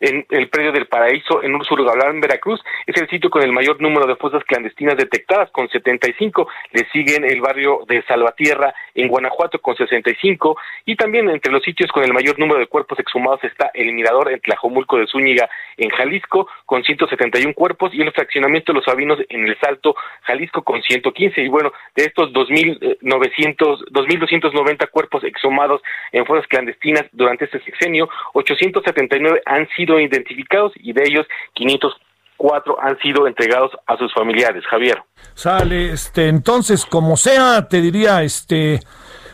en 0.00 0.26
el 0.30 0.48
predio 0.48 0.72
del 0.72 0.86
Paraíso 0.86 1.42
en 1.42 1.54
Ursurgalán, 1.54 2.20
Veracruz. 2.20 2.62
Es 2.86 3.00
el 3.00 3.08
sitio 3.08 3.30
con 3.30 3.42
el 3.42 3.52
mayor 3.52 3.80
número 3.80 4.06
de 4.06 4.16
fosas 4.16 4.42
clandestinas 4.44 4.96
detectadas, 4.96 5.50
con 5.50 5.68
75. 5.68 6.48
Le 6.72 6.88
siguen 6.90 7.24
el 7.24 7.40
barrio 7.40 7.80
de 7.86 8.02
Salvatierra 8.02 8.74
en 8.94 9.08
Guanajuato, 9.08 9.60
con 9.60 9.76
65. 9.76 10.56
Y 10.84 10.96
también 10.96 11.28
entre 11.30 11.52
los 11.52 11.62
sitios 11.62 11.90
con 11.92 12.04
el 12.04 12.12
mayor 12.12 12.38
número 12.38 12.60
de 12.60 12.66
cuerpos 12.66 12.98
exhumados 12.98 13.42
está 13.44 13.70
el 13.74 13.92
Mirador 13.92 14.30
en 14.32 14.40
Tlajomulco 14.40 14.98
de 14.98 15.06
Zúñiga, 15.06 15.48
en 15.76 15.90
Jalisco, 15.90 16.48
con 16.66 16.82
171 16.82 17.54
cuerpos. 17.54 17.94
Y 17.94 18.02
el 18.02 18.12
fraccionamiento 18.12 18.72
de 18.72 18.78
los 18.78 18.84
Sabinos 18.84 19.18
en 19.28 19.46
El 19.46 19.58
Salto, 19.58 19.94
Jalisco, 20.22 20.62
con 20.62 20.82
115. 20.82 21.40
Y 21.42 21.48
bueno, 21.48 21.72
de 21.94 22.04
estos 22.04 22.32
2.900, 22.32 23.84
2.290 23.90 24.90
cuerpos 24.90 25.24
exhumados 25.24 25.82
en 26.12 26.24
fosas 26.26 26.46
clandestinas 26.46 27.04
durante 27.12 27.44
este 27.44 27.60
sexenio, 27.60 28.08
879 28.32 29.42
han 29.44 29.68
sido 29.70 29.83
identificados 29.84 30.72
y 30.76 30.92
de 30.92 31.02
ellos 31.04 31.26
504 31.54 32.80
han 32.80 32.98
sido 33.00 33.26
entregados 33.26 33.72
a 33.86 33.96
sus 33.96 34.12
familiares. 34.12 34.64
Javier. 34.66 35.02
Sale, 35.34 35.92
este, 35.92 36.28
entonces, 36.28 36.84
como 36.86 37.16
sea, 37.16 37.68
te 37.68 37.80
diría, 37.80 38.22
este, 38.22 38.80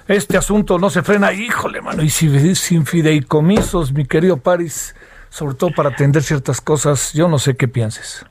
este 0.08 0.36
asunto 0.36 0.78
no 0.78 0.90
se 0.90 1.02
frena. 1.02 1.32
Híjole, 1.32 1.80
mano, 1.80 2.02
y 2.02 2.10
si 2.10 2.54
sin 2.54 2.86
fideicomisos, 2.86 3.92
mi 3.92 4.06
querido 4.06 4.38
Paris, 4.38 4.94
sobre 5.28 5.54
todo 5.54 5.70
para 5.74 5.90
atender 5.90 6.22
ciertas 6.22 6.60
cosas, 6.60 7.12
yo 7.12 7.28
no 7.28 7.38
sé 7.38 7.56
qué 7.56 7.68
pienses. 7.68 8.26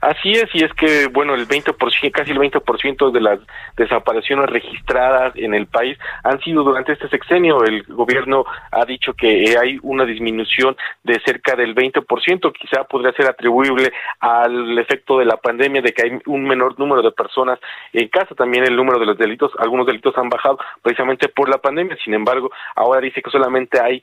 Así 0.00 0.32
es, 0.32 0.46
y 0.54 0.64
es 0.64 0.72
que, 0.74 1.06
bueno, 1.06 1.34
el 1.34 1.46
20%, 1.46 2.10
casi 2.10 2.30
el 2.30 2.38
20% 2.38 3.10
de 3.10 3.20
las 3.20 3.40
desapariciones 3.76 4.50
registradas 4.50 5.34
en 5.36 5.54
el 5.54 5.66
país 5.66 5.98
han 6.24 6.40
sido 6.40 6.62
durante 6.62 6.92
este 6.92 7.08
sexenio. 7.08 7.64
El 7.64 7.82
gobierno 7.84 8.44
ha 8.70 8.84
dicho 8.84 9.14
que 9.14 9.56
hay 9.58 9.78
una 9.82 10.04
disminución 10.04 10.76
de 11.02 11.20
cerca 11.24 11.56
del 11.56 11.74
20%, 11.74 12.52
quizá 12.52 12.84
podría 12.84 13.12
ser 13.12 13.26
atribuible 13.26 13.92
al 14.20 14.78
efecto 14.78 15.18
de 15.18 15.24
la 15.24 15.36
pandemia, 15.36 15.82
de 15.82 15.92
que 15.92 16.02
hay 16.02 16.18
un 16.26 16.44
menor 16.44 16.78
número 16.78 17.02
de 17.02 17.12
personas 17.12 17.58
en 17.92 18.08
casa. 18.08 18.34
También 18.34 18.64
el 18.64 18.76
número 18.76 18.98
de 18.98 19.06
los 19.06 19.18
delitos, 19.18 19.52
algunos 19.58 19.86
delitos 19.86 20.16
han 20.16 20.28
bajado 20.28 20.58
precisamente 20.82 21.28
por 21.28 21.48
la 21.48 21.58
pandemia. 21.58 21.96
Sin 22.04 22.14
embargo, 22.14 22.50
ahora 22.74 23.00
dice 23.00 23.22
que 23.22 23.30
solamente 23.30 23.80
hay 23.80 24.02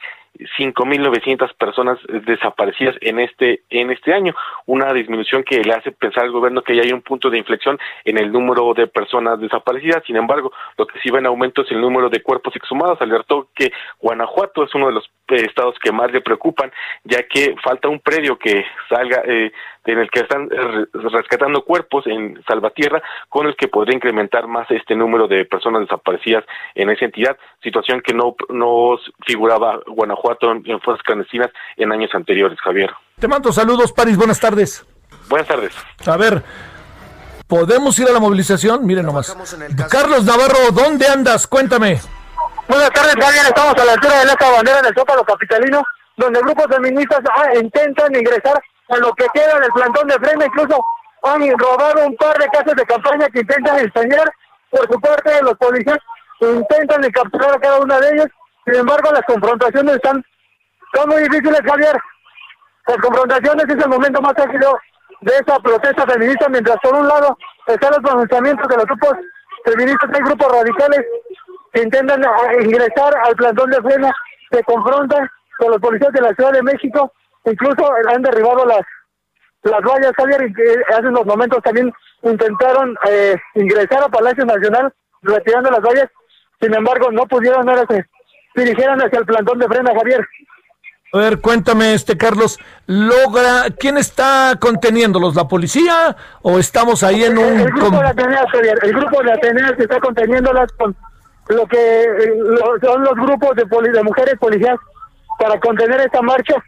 5.900 0.57 1.53
personas 1.55 1.97
desaparecidas 2.25 2.95
en 3.01 3.19
este 3.19 3.61
en 3.69 3.91
este 3.91 4.13
año, 4.13 4.33
una 4.65 4.93
disminución 4.93 5.43
que 5.43 5.61
le 5.61 5.73
hace 5.73 5.91
pensar 5.91 6.23
al 6.23 6.31
gobierno 6.31 6.61
que 6.61 6.75
ya 6.75 6.83
hay 6.83 6.91
un 6.91 7.01
punto 7.01 7.29
de 7.29 7.37
inflexión 7.37 7.77
en 8.05 8.17
el 8.17 8.31
número 8.31 8.73
de 8.73 8.87
personas 8.87 9.39
desaparecidas. 9.39 10.03
Sin 10.05 10.15
embargo, 10.15 10.51
lo 10.77 10.87
que 10.87 10.99
sí 10.99 11.09
va 11.09 11.19
en 11.19 11.25
aumento 11.25 11.61
es 11.61 11.71
el 11.71 11.81
número 11.81 12.09
de 12.09 12.21
cuerpos 12.21 12.55
exhumados. 12.55 13.01
Alertó 13.01 13.49
que 13.55 13.71
Guanajuato 13.99 14.63
es 14.63 14.73
uno 14.75 14.87
de 14.87 14.93
los 14.93 15.05
eh, 15.29 15.45
estados 15.47 15.75
que 15.79 15.91
más 15.91 16.11
le 16.11 16.21
preocupan, 16.21 16.71
ya 17.03 17.23
que 17.23 17.55
falta 17.63 17.87
un 17.87 17.99
predio 17.99 18.37
que 18.37 18.65
salga 18.87 19.21
eh, 19.25 19.51
en 19.91 19.99
el 19.99 20.09
que 20.09 20.21
están 20.21 20.49
eh, 20.51 20.85
rescatando 20.93 21.63
cuerpos 21.63 22.05
en 22.07 22.41
Salvatierra, 22.47 23.01
con 23.27 23.47
el 23.47 23.55
que 23.55 23.67
podría 23.67 23.95
incrementar 23.95 24.47
más 24.47 24.69
este 24.71 24.95
número 24.95 25.27
de 25.27 25.45
personas 25.45 25.81
desaparecidas 25.81 26.43
en 26.75 26.89
esa 26.89 27.05
entidad, 27.05 27.37
situación 27.63 28.01
que 28.01 28.13
no, 28.13 28.35
no 28.49 28.97
figuraba 29.25 29.79
Guanajuato 29.87 30.51
en, 30.51 30.63
en 30.65 30.79
fuerzas 30.81 31.03
clandestinas 31.03 31.49
en 31.77 31.91
años 31.91 32.11
anteriores, 32.13 32.59
Javier. 32.61 32.91
Te 33.19 33.27
mando 33.27 33.51
saludos, 33.51 33.91
París, 33.91 34.17
buenas 34.17 34.39
tardes. 34.39 34.85
Buenas 35.29 35.47
tardes. 35.47 35.75
A 36.07 36.17
ver, 36.17 36.43
¿podemos 37.47 37.97
ir 37.99 38.07
a 38.07 38.11
la 38.11 38.19
movilización? 38.19 38.85
Miren 38.85 39.05
nomás. 39.05 39.35
Carlos 39.89 40.25
Navarro, 40.25 40.71
¿dónde 40.73 41.07
andas? 41.07 41.47
Cuéntame. 41.47 41.99
Buenas 42.67 42.91
tardes, 42.91 43.15
Javier. 43.15 43.45
Estamos 43.47 43.73
a 43.75 43.85
la 43.85 43.93
altura 43.93 44.19
de 44.19 44.25
la 44.25 44.35
bandera 44.35 44.81
del 44.81 44.93
Zócalo 44.93 45.23
Capitalino, 45.23 45.83
donde 46.17 46.39
grupos 46.41 46.67
feministas 46.69 47.19
ah, 47.35 47.55
intentan 47.59 48.15
ingresar 48.15 48.61
a 48.89 48.97
lo 48.97 49.13
que 49.13 49.27
queda 49.33 49.59
del 49.59 49.71
plantón 49.71 50.07
de 50.07 50.15
frena. 50.15 50.45
Incluso 50.45 50.83
han 51.23 51.41
robado 51.57 52.05
un 52.05 52.15
par 52.15 52.37
de 52.37 52.47
casas 52.47 52.75
de 52.75 52.85
campaña 52.85 53.27
que 53.29 53.39
intentan 53.39 53.79
enseñar 53.79 54.31
por 54.69 54.87
su 54.91 54.99
parte 54.99 55.41
los 55.41 55.57
policías 55.57 55.97
intentan 56.41 57.01
capturar 57.11 57.55
a 57.55 57.59
cada 57.59 57.79
una 57.79 57.99
de 57.99 58.09
ellas. 58.13 58.27
Sin 58.65 58.75
embargo, 58.75 59.11
las 59.11 59.23
confrontaciones 59.23 59.95
están, 59.95 60.23
son 60.93 61.09
muy 61.09 61.23
difíciles, 61.23 61.59
Javier. 61.65 61.97
Las 62.87 62.97
confrontaciones 62.97 63.65
es 63.67 63.83
el 63.83 63.89
momento 63.89 64.21
más 64.21 64.33
ágido 64.37 64.79
de 65.21 65.33
esa 65.33 65.59
protesta 65.59 66.05
feminista, 66.05 66.47
mientras 66.49 66.77
por 66.81 66.95
un 66.95 67.07
lado 67.07 67.37
están 67.67 67.91
los 67.91 67.99
pronunciamientos 67.99 68.67
de 68.67 68.75
los 68.77 68.85
grupos 68.85 69.13
feministas, 69.65 70.09
hay 70.13 70.21
grupos 70.21 70.51
radicales 70.51 71.05
que 71.73 71.81
intentan 71.81 72.23
eh, 72.23 72.63
ingresar 72.63 73.13
al 73.25 73.35
plantón 73.35 73.69
de 73.69 73.81
frena, 73.81 74.11
se 74.51 74.63
confrontan 74.63 75.29
con 75.57 75.71
los 75.71 75.81
policías 75.81 76.13
de 76.13 76.21
la 76.21 76.33
Ciudad 76.33 76.53
de 76.53 76.63
México, 76.63 77.11
incluso 77.51 77.89
han 78.13 78.21
derribado 78.21 78.65
las 78.65 78.81
las 79.63 79.81
vallas, 79.81 80.13
Javier, 80.15 80.49
y 80.49 80.53
que 80.53 80.63
hace 80.95 81.07
unos 81.07 81.25
momentos 81.25 81.61
también 81.63 81.91
intentaron 82.23 82.95
eh, 83.09 83.35
ingresar 83.55 84.03
a 84.03 84.09
Palacio 84.09 84.45
Nacional 84.45 84.93
retirando 85.21 85.69
las 85.69 85.81
vallas, 85.81 86.07
sin 86.61 86.73
embargo 86.73 87.11
no 87.11 87.25
pudieron, 87.25 87.67
ahora 87.67 87.85
se 87.89 88.05
dirigieron 88.55 88.99
hacia 89.01 89.19
el 89.19 89.25
plantón 89.25 89.59
de 89.59 89.67
frena, 89.67 89.91
Javier. 89.93 90.25
A 91.11 91.17
ver, 91.17 91.41
cuéntame, 91.41 91.93
este 91.93 92.17
Carlos, 92.17 92.59
logra, 92.85 93.63
¿quién 93.77 93.97
está 93.97 94.55
conteniéndolos? 94.59 95.35
¿La 95.35 95.47
policía 95.47 96.15
o 96.43 96.59
estamos 96.59 97.01
ahí 97.03 97.23
en 97.23 97.37
un... 97.37 97.59
El, 97.59 97.71
grupo 97.71 97.99
de 97.99 98.07
Ateneas, 98.07 98.45
el 98.83 98.93
grupo 98.93 99.23
de 99.23 99.31
Ateneas 99.31 99.71
que 99.73 99.83
está 99.83 99.99
conteniéndolas 99.99 100.71
con 100.73 100.95
lo 101.47 101.65
que 101.65 102.03
eh, 102.03 102.33
son 102.81 103.03
los 103.03 103.15
grupos 103.15 103.55
de, 103.55 103.91
de 103.91 104.03
mujeres 104.03 104.35
policías 104.39 104.77
para 105.39 105.59
contener 105.59 105.99
esta 106.01 106.21
marcha. 106.21 106.63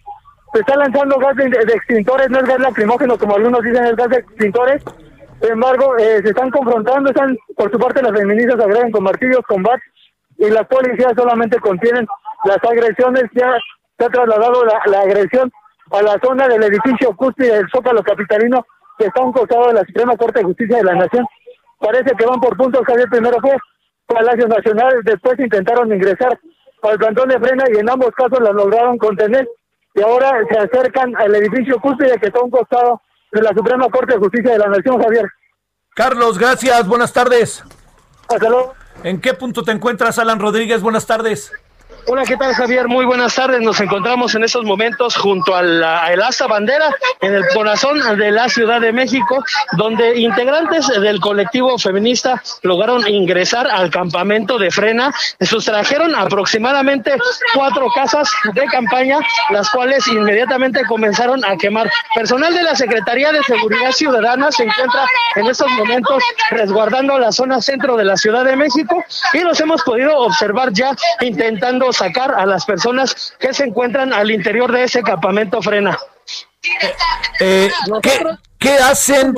Se 0.53 0.60
está 0.60 0.76
lanzando 0.76 1.18
gas 1.18 1.36
de, 1.36 1.45
extintores, 1.45 2.30
no 2.30 2.40
es 2.40 2.44
gas 2.44 2.60
lacrimógeno 2.60 3.18
como 3.18 3.36
algunos 3.36 3.61
dicen, 3.61 3.86
es 3.86 3.95
gas 3.95 4.10
de 4.10 4.18
extintores. 4.18 4.84
Sin 5.41 5.53
embargo, 5.53 5.98
eh, 5.98 6.19
se 6.23 6.30
están 6.30 6.52
confrontando, 6.52 7.10
están, 7.10 7.36
por 7.56 7.72
su 7.72 7.80
parte 7.80 8.03
las 8.03 8.11
feministas 8.11 8.60
agreden 8.60 8.91
con 8.91 9.03
martillos, 9.03 9.41
con 9.48 9.64
bats, 9.64 9.82
y 10.38 10.49
las 10.49 10.68
policías 10.68 11.14
solamente 11.15 11.60
contienen 11.60 12.06
las 12.44 12.57
agresiones 12.64 13.23
ya 13.34 13.56
se 13.98 14.06
ha 14.06 14.10
trasladado 14.10 14.65
la, 14.65 14.99
agresión 15.02 15.52
a 15.91 16.02
la 16.02 16.19
zona 16.23 16.48
del 16.48 16.64
edificio 16.64 17.15
cúspide 17.15 17.56
del 17.56 17.69
Zócalo 17.69 18.02
Capitalino, 18.02 18.65
que 18.98 19.06
está 19.06 19.22
a 19.22 19.26
un 19.26 19.32
costado 19.32 19.68
de 19.68 19.73
la 19.73 19.86
Suprema 19.86 20.18
Corte 20.18 20.40
de 20.40 20.45
Justicia 20.45 20.78
de 20.78 20.84
la 20.84 20.95
Nación. 20.95 21.26
Parece 21.80 22.15
que 22.15 22.26
van 22.26 22.40
por 22.40 22.57
puntos, 22.57 22.82
Javier. 22.86 23.10
Primero 23.10 23.38
fue 23.41 23.56
Palacio 24.07 24.48
Nacional, 24.48 25.02
después 25.03 25.40
intentaron 25.40 25.94
ingresar 25.94 26.40
al 26.84 26.98
plantón 26.98 27.30
de 27.30 27.40
frena 27.40 27.64
y 27.72 27.78
en 27.78 27.90
ambos 27.90 28.10
casos 28.11 28.40
la 28.40 28.52
lograron 28.52 28.98
contener. 28.98 29.48
Y 29.93 30.01
ahora 30.01 30.31
se 30.49 30.57
acercan 30.57 31.15
al 31.18 31.35
edificio 31.35 31.80
cúspide 31.80 32.18
que 32.19 32.27
está 32.27 32.39
a 32.39 32.43
un 32.43 32.51
costado 32.51 33.01
de 33.31 33.41
la 33.41 33.49
Suprema 33.49 33.89
Corte 33.89 34.13
de 34.13 34.19
Justicia 34.19 34.51
de 34.53 34.59
la 34.59 34.68
Nación, 34.68 35.01
Javier. 35.01 35.26
Carlos, 35.95 36.38
gracias. 36.38 36.88
Buenas 36.88 37.11
tardes. 37.11 37.63
Hasta 38.27 38.49
luego. 38.49 38.73
¿En 39.03 39.19
qué 39.19 39.34
punto 39.34 39.63
te 39.63 39.72
encuentras, 39.72 40.19
Alan 40.19 40.39
Rodríguez? 40.39 40.81
Buenas 40.81 41.05
tardes. 41.05 41.51
Hola, 42.07 42.23
¿qué 42.26 42.36
tal 42.36 42.53
Javier? 42.56 42.88
Muy 42.88 43.06
buenas 43.06 43.36
tardes. 43.36 43.61
Nos 43.61 43.80
encontramos 43.80 44.34
en 44.34 44.44
estos 44.44 44.65
momentos 44.65 45.15
junto 45.15 45.56
a 45.56 45.61
la, 45.61 46.11
el 46.11 46.22
Asa 46.22 46.48
Bandera, 46.48 46.90
en 47.22 47.36
el 47.36 47.48
corazón 47.53 48.18
de 48.18 48.32
la 48.32 48.49
Ciudad 48.49 48.82
de 48.82 48.91
México, 48.91 49.44
donde 49.73 50.19
integrantes 50.19 50.88
del 50.88 51.19
colectivo 51.19 51.78
feminista 51.78 52.41
lograron 52.64 53.07
ingresar 53.07 53.68
al 53.68 53.91
campamento 53.91 54.57
de 54.57 54.72
frena. 54.72 55.14
Sustrajeron 55.41 56.15
aproximadamente 56.15 57.14
cuatro 57.53 57.88
casas 57.94 58.32
de 58.53 58.65
campaña, 58.65 59.19
las 59.52 59.69
cuales 59.69 60.07
inmediatamente 60.07 60.84
comenzaron 60.86 61.45
a 61.45 61.56
quemar. 61.56 61.90
Personal 62.15 62.53
de 62.53 62.64
la 62.64 62.76
Secretaría 62.76 63.32
de 63.32 63.44
Seguridad 63.44 63.91
Ciudadana 63.91 64.52
se 64.52 64.64
encuentra 64.64 65.06
en 65.36 65.45
estos 65.45 65.69
momentos 65.72 66.23
resguardando 66.49 67.19
la 67.19 67.32
zona 67.32 67.61
centro 67.61 67.95
de 67.95 68.06
la 68.06 68.18
Ciudad 68.18 68.44
de 68.44 68.56
México 68.56 69.03
y 69.34 69.40
los 69.40 69.60
hemos 69.61 69.84
podido 69.84 70.18
observar 70.18 70.73
ya 70.73 70.95
intentando 71.22 71.90
sacar 71.93 72.34
a 72.34 72.45
las 72.45 72.65
personas 72.65 73.34
que 73.39 73.53
se 73.53 73.65
encuentran 73.65 74.13
al 74.13 74.31
interior 74.31 74.72
de 74.72 74.84
ese 74.84 75.01
campamento 75.03 75.61
frena. 75.61 75.97
Eh, 77.39 77.69
¿qué, 78.01 78.19
hacen? 78.70 79.34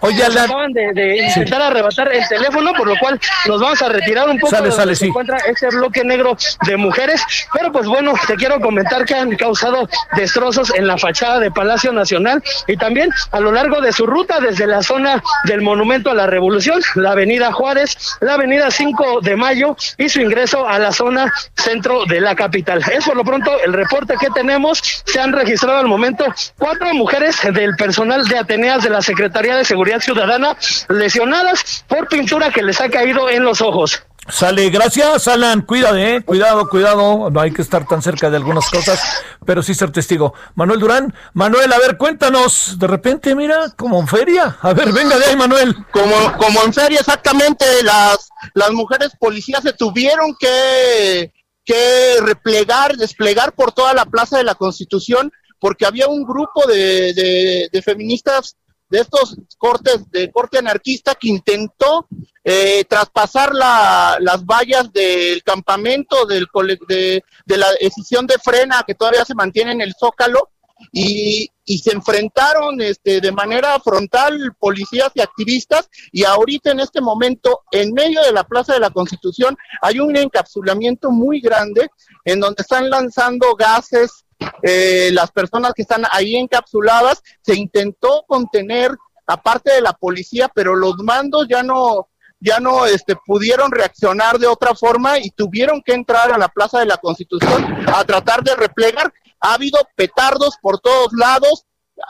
Oye, 0.00 0.24
acaban 0.24 0.72
de, 0.72 1.16
intentar 1.28 1.62
arrebatar 1.62 2.12
el 2.12 2.26
teléfono, 2.28 2.72
por 2.74 2.88
lo 2.88 2.96
cual 2.98 3.20
nos 3.46 3.60
vamos 3.60 3.80
a 3.82 3.88
retirar 3.88 4.28
un 4.28 4.38
poco 4.38 4.56
sale, 4.56 4.70
sale, 4.70 4.94
se 4.94 5.06
encuentra 5.06 5.38
ese 5.38 5.68
bloque 5.68 6.04
negro 6.04 6.36
de 6.66 6.76
mujeres. 6.76 7.22
Pero 7.52 7.72
pues 7.72 7.86
bueno, 7.86 8.14
te 8.26 8.36
quiero 8.36 8.60
comentar 8.60 9.04
que 9.04 9.14
han 9.14 9.36
causado 9.36 9.88
destrozos 10.16 10.72
en 10.74 10.86
la 10.86 10.98
fachada 10.98 11.38
de 11.38 11.50
Palacio 11.50 11.92
Nacional 11.92 12.42
y 12.66 12.76
también 12.76 13.10
a 13.32 13.40
lo 13.40 13.52
largo 13.52 13.80
de 13.80 13.92
su 13.92 14.06
ruta 14.06 14.40
desde 14.40 14.66
la 14.66 14.82
zona 14.82 15.22
del 15.44 15.60
Monumento 15.60 16.10
a 16.10 16.14
la 16.14 16.26
Revolución, 16.26 16.80
la 16.94 17.12
Avenida 17.12 17.52
Juárez, 17.52 17.96
la 18.20 18.34
Avenida 18.34 18.70
5 18.70 19.20
de 19.20 19.36
Mayo 19.36 19.76
y 19.96 20.08
su 20.08 20.20
ingreso 20.20 20.66
a 20.66 20.78
la 20.78 20.92
zona 20.92 21.32
centro 21.54 22.04
de 22.06 22.20
la 22.20 22.34
capital. 22.34 22.82
Es 22.90 23.04
por 23.04 23.16
lo 23.16 23.24
pronto 23.24 23.52
el 23.64 23.72
reporte 23.72 24.14
que 24.18 24.28
tenemos. 24.30 24.80
Se 25.04 25.20
han 25.20 25.32
registrado 25.32 25.78
al 25.78 25.86
momento 25.86 26.24
cuatro 26.58 26.92
mujeres 26.94 27.40
del 27.52 27.76
personal 27.76 28.26
de 28.26 28.39
Ateneas 28.40 28.82
de 28.82 28.90
la 28.90 29.02
Secretaría 29.02 29.56
de 29.56 29.64
Seguridad 29.64 30.00
Ciudadana 30.00 30.56
lesionadas 30.88 31.84
por 31.86 32.08
pintura 32.08 32.50
que 32.50 32.62
les 32.62 32.80
ha 32.80 32.88
caído 32.88 33.28
en 33.28 33.44
los 33.44 33.60
ojos. 33.60 34.02
Sale, 34.28 34.68
gracias 34.70 35.26
Alan, 35.28 35.62
cuídate, 35.62 36.16
eh. 36.16 36.22
cuidado, 36.22 36.68
cuidado, 36.68 37.30
no 37.30 37.40
hay 37.40 37.52
que 37.52 37.62
estar 37.62 37.86
tan 37.86 38.02
cerca 38.02 38.30
de 38.30 38.36
algunas 38.36 38.68
cosas, 38.70 39.00
pero 39.46 39.62
sí 39.62 39.74
ser 39.74 39.90
testigo. 39.90 40.34
Manuel 40.54 40.78
Durán, 40.78 41.14
Manuel, 41.32 41.72
a 41.72 41.78
ver, 41.78 41.96
cuéntanos, 41.96 42.78
de 42.78 42.86
repente, 42.86 43.34
mira, 43.34 43.70
como 43.76 43.98
en 43.98 44.06
feria, 44.06 44.58
a 44.60 44.72
ver, 44.72 44.92
venga 44.92 45.18
de 45.18 45.24
ahí, 45.24 45.36
Manuel. 45.36 45.74
Como, 45.90 46.36
como 46.36 46.62
en 46.62 46.72
feria, 46.72 47.00
exactamente, 47.00 47.64
las, 47.82 48.28
las 48.54 48.70
mujeres 48.72 49.10
policías 49.18 49.62
se 49.62 49.72
tuvieron 49.72 50.36
que, 50.38 51.32
que 51.64 52.16
replegar, 52.20 52.96
desplegar 52.96 53.52
por 53.52 53.72
toda 53.72 53.94
la 53.94 54.04
Plaza 54.04 54.36
de 54.36 54.44
la 54.44 54.54
Constitución 54.54 55.32
porque 55.60 55.86
había 55.86 56.08
un 56.08 56.24
grupo 56.24 56.66
de, 56.66 57.68
de, 57.70 57.82
feministas 57.82 58.56
de 58.88 59.00
estos 59.00 59.36
cortes 59.58 60.10
de 60.10 60.32
corte 60.32 60.58
anarquista 60.58 61.14
que 61.14 61.28
intentó 61.28 62.08
eh, 62.42 62.84
traspasar 62.88 63.54
la, 63.54 64.16
las 64.20 64.44
vallas 64.44 64.92
del 64.92 65.42
campamento 65.44 66.26
del, 66.26 66.46
de, 66.88 67.22
de 67.44 67.56
la 67.56 67.68
decisión 67.80 68.26
de 68.26 68.38
frena 68.42 68.82
que 68.84 68.94
todavía 68.94 69.24
se 69.24 69.34
mantiene 69.34 69.72
en 69.72 69.82
el 69.82 69.94
zócalo 69.98 70.48
y, 70.92 71.48
y, 71.64 71.78
se 71.78 71.92
enfrentaron 71.92 72.80
este, 72.80 73.20
de 73.20 73.32
manera 73.32 73.78
frontal 73.80 74.54
policías 74.58 75.10
y 75.14 75.20
activistas 75.20 75.88
y 76.10 76.24
ahorita 76.24 76.70
en 76.70 76.80
este 76.80 77.00
momento 77.00 77.60
en 77.70 77.92
medio 77.92 78.22
de 78.22 78.32
la 78.32 78.44
Plaza 78.44 78.72
de 78.72 78.80
la 78.80 78.90
Constitución 78.90 79.56
hay 79.82 80.00
un 80.00 80.16
encapsulamiento 80.16 81.10
muy 81.10 81.40
grande 81.40 81.88
en 82.24 82.40
donde 82.40 82.62
están 82.62 82.88
lanzando 82.88 83.54
gases 83.54 84.24
eh, 84.62 85.10
las 85.12 85.30
personas 85.30 85.72
que 85.74 85.82
están 85.82 86.04
ahí 86.10 86.36
encapsuladas, 86.36 87.22
se 87.42 87.54
intentó 87.54 88.24
contener 88.26 88.92
aparte 89.26 89.72
de 89.72 89.80
la 89.80 89.92
policía, 89.92 90.50
pero 90.54 90.74
los 90.74 90.96
mandos 90.98 91.46
ya 91.48 91.62
no 91.62 92.08
ya 92.40 92.58
no 92.58 92.86
este, 92.86 93.16
pudieron 93.26 93.70
reaccionar 93.70 94.38
de 94.38 94.46
otra 94.46 94.74
forma 94.74 95.18
y 95.18 95.30
tuvieron 95.30 95.82
que 95.82 95.92
entrar 95.92 96.32
a 96.32 96.38
la 96.38 96.48
Plaza 96.48 96.80
de 96.80 96.86
la 96.86 96.96
Constitución 96.96 97.86
a 97.86 98.02
tratar 98.04 98.42
de 98.42 98.56
replegar. 98.56 99.12
Ha 99.40 99.54
habido 99.54 99.78
petardos 99.94 100.56
por 100.60 100.80
todos 100.80 101.12
lados, 101.12 101.66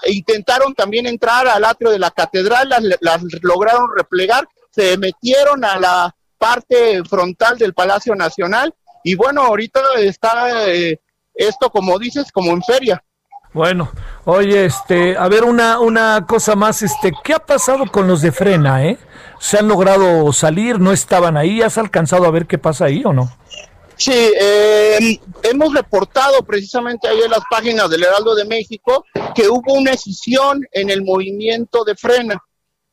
intentaron 0.07 0.75
también 0.75 1.07
entrar 1.07 1.49
al 1.49 1.65
atrio 1.65 1.91
de 1.91 1.99
la 1.99 2.13
catedral, 2.13 2.69
las, 2.69 3.23
lograron 3.43 3.89
replegar, 3.97 4.49
se 4.71 4.97
metieron 4.99 5.65
a 5.65 5.81
la 5.81 6.17
parte 6.39 7.03
frontal 7.05 7.59
del 7.59 7.75
Palacio 7.75 8.15
Nacional 8.15 8.73
y 9.03 9.15
bueno, 9.15 9.43
ahorita 9.43 9.81
está 9.99 10.71
eh, 10.71 11.01
esto, 11.35 11.71
como 11.71 11.99
dices, 11.99 12.31
como 12.33 12.51
en 12.53 12.63
feria. 12.63 13.03
Bueno, 13.53 13.91
oye, 14.27 14.65
este, 14.67 15.17
a 15.17 15.29
ver 15.29 15.43
una, 15.43 15.81
una 15.81 16.25
cosa 16.27 16.55
más, 16.55 16.83
este, 16.83 17.13
¿qué 17.25 17.35
ha 17.35 17.41
pasado 17.41 17.87
con 17.91 18.07
los 18.07 18.23
de 18.23 18.31
frena, 18.31 18.85
eh? 18.85 18.99
¿Se 19.41 19.59
han 19.59 19.67
logrado 19.67 20.33
salir? 20.33 20.79
¿No 20.79 20.93
estaban 20.93 21.37
ahí? 21.37 21.61
¿Has 21.61 21.77
alcanzado 21.77 22.27
a 22.27 22.31
ver 22.31 22.47
qué 22.47 22.59
pasa 22.59 22.85
ahí 22.85 23.03
o 23.05 23.13
no? 23.13 23.29
Sí, 23.97 24.13
eh, 24.15 25.21
hemos 25.43 25.75
reportado 25.75 26.43
precisamente 26.43 27.09
ahí 27.09 27.21
en 27.23 27.31
las 27.31 27.43
páginas 27.51 27.91
del 27.91 28.05
Heraldo 28.05 28.35
de 28.35 28.45
México 28.45 29.05
que 29.35 29.49
hubo 29.49 29.75
una 29.75 29.91
decisión 29.91 30.65
en 30.73 30.89
el 30.89 31.03
movimiento 31.03 31.85
de 31.85 31.97
frena. 31.97 32.43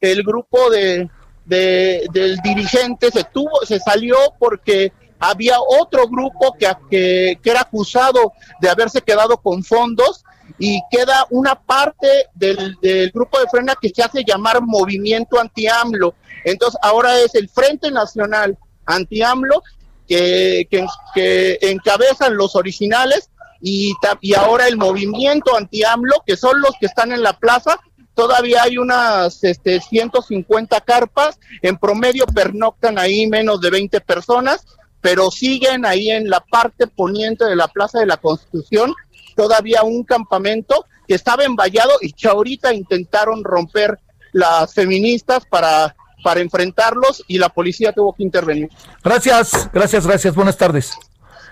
El 0.01 0.23
grupo 0.23 0.69
de, 0.69 1.09
de, 1.45 2.07
del 2.11 2.37
dirigente 2.39 3.09
se 3.11 3.23
tuvo, 3.23 3.65
se 3.65 3.79
salió 3.79 4.17
porque 4.37 4.91
había 5.19 5.57
otro 5.59 6.07
grupo 6.07 6.55
que, 6.57 6.69
que, 6.89 7.49
era 7.49 7.61
acusado 7.61 8.33
de 8.61 8.69
haberse 8.69 9.01
quedado 9.01 9.37
con 9.37 9.63
fondos 9.63 10.23
y 10.59 10.79
queda 10.89 11.25
una 11.29 11.55
parte 11.55 12.07
del, 12.33 12.77
grupo 13.13 13.39
de 13.39 13.47
frena 13.49 13.75
que 13.79 13.89
se 13.89 14.03
hace 14.03 14.23
llamar 14.23 14.61
Movimiento 14.61 15.39
Anti-AMLO. 15.39 16.15
Entonces 16.45 16.79
ahora 16.81 17.19
es 17.19 17.35
el 17.35 17.49
Frente 17.49 17.91
Nacional 17.91 18.57
Anti-AMLO 18.85 19.63
que, 20.07 20.67
que, 21.13 21.57
encabezan 21.61 22.37
los 22.37 22.55
originales 22.55 23.29
y, 23.61 23.93
y 24.21 24.33
ahora 24.35 24.67
el 24.67 24.77
Movimiento 24.77 25.55
Anti-AMLO, 25.55 26.23
que 26.25 26.37
son 26.37 26.61
los 26.61 26.71
que 26.79 26.85
están 26.85 27.11
en 27.11 27.23
la 27.23 27.33
plaza, 27.33 27.79
todavía 28.13 28.63
hay 28.63 28.77
unas 28.77 29.43
este, 29.43 29.81
150 29.81 30.79
carpas, 30.81 31.39
en 31.61 31.77
promedio 31.77 32.25
pernoctan 32.25 32.97
ahí 32.97 33.27
menos 33.27 33.61
de 33.61 33.69
20 33.69 34.01
personas 34.01 34.65
pero 35.01 35.31
siguen 35.31 35.85
ahí 35.85 36.09
en 36.09 36.29
la 36.29 36.39
parte 36.39 36.87
poniente 36.87 37.45
de 37.45 37.55
la 37.55 37.67
Plaza 37.67 37.99
de 37.99 38.05
la 38.05 38.17
Constitución 38.17 38.93
todavía 39.35 39.83
un 39.83 40.03
campamento 40.03 40.85
que 41.07 41.13
estaba 41.13 41.43
envallado 41.45 41.91
y 42.01 42.11
que 42.11 42.27
ahorita 42.27 42.73
intentaron 42.73 43.43
romper 43.43 43.99
las 44.33 44.73
feministas 44.73 45.45
para 45.45 45.95
para 46.23 46.41
enfrentarlos 46.41 47.23
y 47.27 47.37
la 47.37 47.47
policía 47.49 47.93
tuvo 47.93 48.13
que 48.13 48.23
intervenir. 48.23 48.69
Gracias, 49.03 49.69
gracias, 49.71 50.05
gracias. 50.05 50.35
Buenas 50.35 50.57
tardes. 50.57 50.97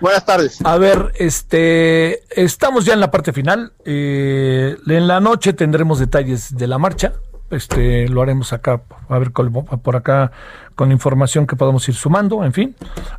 Buenas 0.01 0.25
tardes. 0.25 0.59
A 0.65 0.77
ver, 0.77 1.13
este, 1.15 2.23
estamos 2.41 2.83
ya 2.83 2.93
en 2.93 2.99
la 2.99 3.11
parte 3.11 3.31
final. 3.31 3.71
Eh, 3.85 4.75
en 4.85 5.07
la 5.07 5.21
noche 5.21 5.53
tendremos 5.53 5.99
detalles 5.99 6.57
de 6.57 6.67
la 6.67 6.77
marcha 6.77 7.13
este 7.49 8.07
lo 8.07 8.21
haremos 8.21 8.53
acá, 8.53 8.81
a 9.07 9.19
ver 9.19 9.31
por 9.31 9.95
acá 9.95 10.31
con 10.75 10.91
información 10.91 11.47
que 11.47 11.55
podamos 11.55 11.87
ir 11.87 11.95
sumando, 11.95 12.43
en 12.43 12.53
fin. 12.53 12.75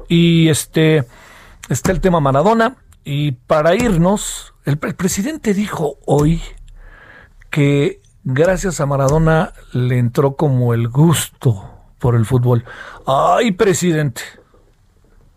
Y 0.08 0.48
este 0.48 1.04
está 1.68 1.92
el 1.92 2.00
tema 2.00 2.20
Maradona 2.20 2.76
Y 3.04 3.32
para 3.32 3.74
irnos, 3.74 4.54
el, 4.64 4.78
el 4.82 4.94
presidente 4.94 5.54
dijo 5.54 5.98
hoy 6.06 6.42
que 7.50 8.00
gracias 8.24 8.80
a 8.80 8.86
Maradona 8.86 9.52
le 9.72 9.98
entró 9.98 10.36
como 10.36 10.74
el 10.74 10.88
gusto 10.88 11.70
por 11.98 12.14
el 12.14 12.26
fútbol. 12.26 12.64
Ay, 13.06 13.52
presidente. 13.52 14.22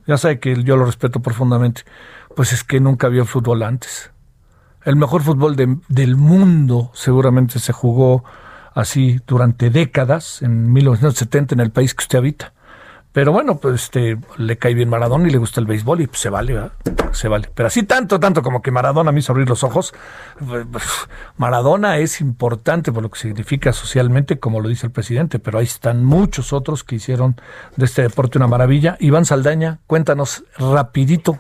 Ya 0.08 0.18
sabe 0.18 0.40
que 0.40 0.64
yo 0.64 0.76
lo 0.76 0.86
respeto 0.86 1.22
profundamente. 1.22 1.84
Pues 2.36 2.52
es 2.52 2.64
que 2.64 2.80
nunca 2.80 3.08
había 3.08 3.26
fútbol 3.26 3.64
antes. 3.64 4.12
El 4.84 4.96
mejor 4.96 5.22
fútbol 5.22 5.56
del 5.56 6.16
mundo 6.16 6.92
seguramente 6.94 7.60
se 7.60 7.74
jugó 7.74 8.24
así 8.74 9.20
durante 9.28 9.70
décadas, 9.70 10.42
en 10.42 10.72
1970, 10.72 11.56
en 11.56 11.62
el 11.62 11.72
país 11.72 11.94
que 11.94 12.04
usted 12.04 12.20
habita. 12.20 12.54
Pero 13.12 13.32
bueno, 13.32 13.58
pues 13.58 13.84
este, 13.86 14.18
le 14.38 14.58
cae 14.58 14.76
bien 14.76 14.88
Maradona 14.88 15.28
y 15.28 15.32
le 15.32 15.40
gusta 15.40 15.60
el 15.60 15.66
béisbol 15.66 16.02
y 16.02 16.08
pues, 16.08 16.20
se 16.20 16.30
vale, 16.30 16.54
¿verdad? 16.54 16.74
Se 17.12 17.28
vale. 17.28 17.50
Pero 17.56 17.68
así 17.68 17.82
tanto, 17.84 18.20
tanto 18.20 18.44
como 18.44 18.62
que 18.62 18.70
Maradona 18.70 19.12
me 19.12 19.20
hizo 19.20 19.32
abrir 19.32 19.50
los 19.50 19.64
ojos. 19.64 19.96
Maradona 21.38 21.98
es 21.98 22.22
importante 22.22 22.92
por 22.92 23.02
lo 23.02 23.10
que 23.10 23.20
significa 23.20 23.74
socialmente, 23.74 24.40
como 24.40 24.62
lo 24.62 24.70
dice 24.70 24.86
el 24.86 24.94
presidente, 24.94 25.40
pero 25.40 25.58
ahí 25.58 25.66
están 25.66 26.06
muchos 26.06 26.54
otros 26.54 26.84
que 26.84 26.96
hicieron 26.96 27.36
de 27.78 27.86
este 27.86 28.04
deporte 28.04 28.38
una 28.38 28.48
maravilla. 28.48 28.96
Iván 29.00 29.26
Saldaña, 29.26 29.80
cuéntanos 29.88 30.44
rapidito. 30.60 31.40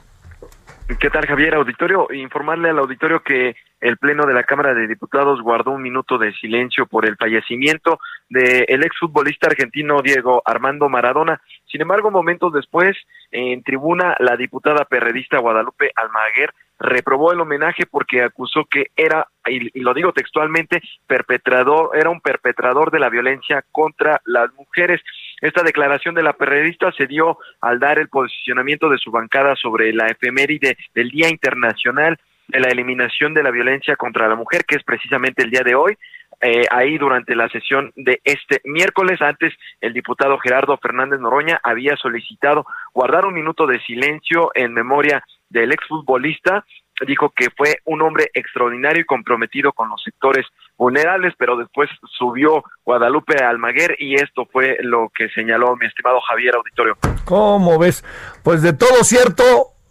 ¿Qué 0.99 1.11
tal, 1.11 1.27
Javier? 1.27 1.53
Auditorio, 1.53 2.07
informarle 2.11 2.71
al 2.71 2.79
auditorio 2.79 3.21
que 3.21 3.55
el 3.81 3.97
Pleno 3.97 4.25
de 4.25 4.33
la 4.33 4.43
Cámara 4.43 4.73
de 4.73 4.87
Diputados 4.87 5.41
guardó 5.41 5.71
un 5.71 5.81
minuto 5.81 6.17
de 6.17 6.33
silencio 6.33 6.85
por 6.85 7.05
el 7.05 7.15
fallecimiento 7.15 7.99
del 8.29 8.83
ex 8.83 8.85
exfutbolista 8.85 9.47
argentino 9.47 10.01
Diego 10.01 10.41
Armando 10.45 10.89
Maradona. 10.89 11.41
Sin 11.65 11.81
embargo, 11.81 12.11
momentos 12.11 12.51
después, 12.51 12.97
en 13.31 13.63
tribuna, 13.63 14.15
la 14.19 14.35
diputada 14.35 14.85
perredista 14.85 15.39
Guadalupe 15.39 15.91
Almaguer 15.95 16.53
reprobó 16.79 17.33
el 17.33 17.41
homenaje 17.41 17.85
porque 17.85 18.23
acusó 18.23 18.65
que 18.65 18.87
era, 18.95 19.27
y, 19.45 19.79
lo 19.81 19.93
digo 19.93 20.13
textualmente, 20.13 20.81
perpetrador, 21.07 21.91
era 21.93 22.09
un 22.09 22.21
perpetrador 22.21 22.89
de 22.89 22.99
la 22.99 23.09
violencia 23.09 23.63
contra 23.71 24.21
las 24.25 24.53
mujeres. 24.53 25.01
Esta 25.41 25.61
declaración 25.63 26.15
de 26.15 26.23
la 26.23 26.33
periodista 26.33 26.91
se 26.93 27.05
dio 27.05 27.37
al 27.61 27.79
dar 27.79 27.99
el 27.99 28.07
posicionamiento 28.07 28.89
de 28.89 28.97
su 28.97 29.11
bancada 29.11 29.55
sobre 29.55 29.93
la 29.93 30.07
efeméride 30.07 30.77
del 30.93 31.09
Día 31.09 31.29
Internacional 31.29 32.17
de 32.49 32.59
la 32.59 32.69
Eliminación 32.69 33.33
de 33.33 33.43
la 33.43 33.51
Violencia 33.51 33.95
contra 33.95 34.27
la 34.27 34.35
Mujer, 34.35 34.65
que 34.65 34.75
es 34.75 34.83
precisamente 34.83 35.43
el 35.43 35.51
día 35.51 35.61
de 35.63 35.75
hoy. 35.75 35.97
Eh, 36.41 36.65
ahí 36.71 36.97
durante 36.97 37.35
la 37.35 37.49
sesión 37.49 37.91
de 37.95 38.21
este 38.23 38.61
miércoles. 38.63 39.21
Antes, 39.21 39.53
el 39.81 39.93
diputado 39.93 40.37
Gerardo 40.39 40.77
Fernández 40.77 41.19
Noroña 41.19 41.59
había 41.63 41.97
solicitado 41.97 42.65
guardar 42.93 43.25
un 43.25 43.33
minuto 43.33 43.67
de 43.67 43.81
silencio 43.81 44.51
en 44.55 44.73
memoria 44.73 45.23
del 45.49 45.73
exfutbolista. 45.73 46.65
Dijo 47.05 47.31
que 47.35 47.49
fue 47.55 47.79
un 47.85 48.01
hombre 48.01 48.29
extraordinario 48.33 49.01
y 49.01 49.05
comprometido 49.05 49.73
con 49.73 49.89
los 49.89 50.01
sectores 50.01 50.45
vulnerables, 50.77 51.33
pero 51.37 51.57
después 51.57 51.89
subió 52.17 52.63
Guadalupe 52.85 53.43
Almaguer 53.43 53.95
y 53.99 54.15
esto 54.15 54.47
fue 54.51 54.77
lo 54.81 55.09
que 55.13 55.29
señaló 55.29 55.75
mi 55.75 55.87
estimado 55.87 56.19
Javier 56.21 56.55
Auditorio. 56.55 56.97
¿Cómo 57.25 57.77
ves? 57.77 58.03
Pues 58.43 58.61
de 58.61 58.73
todo 58.73 59.03
cierto, 59.03 59.43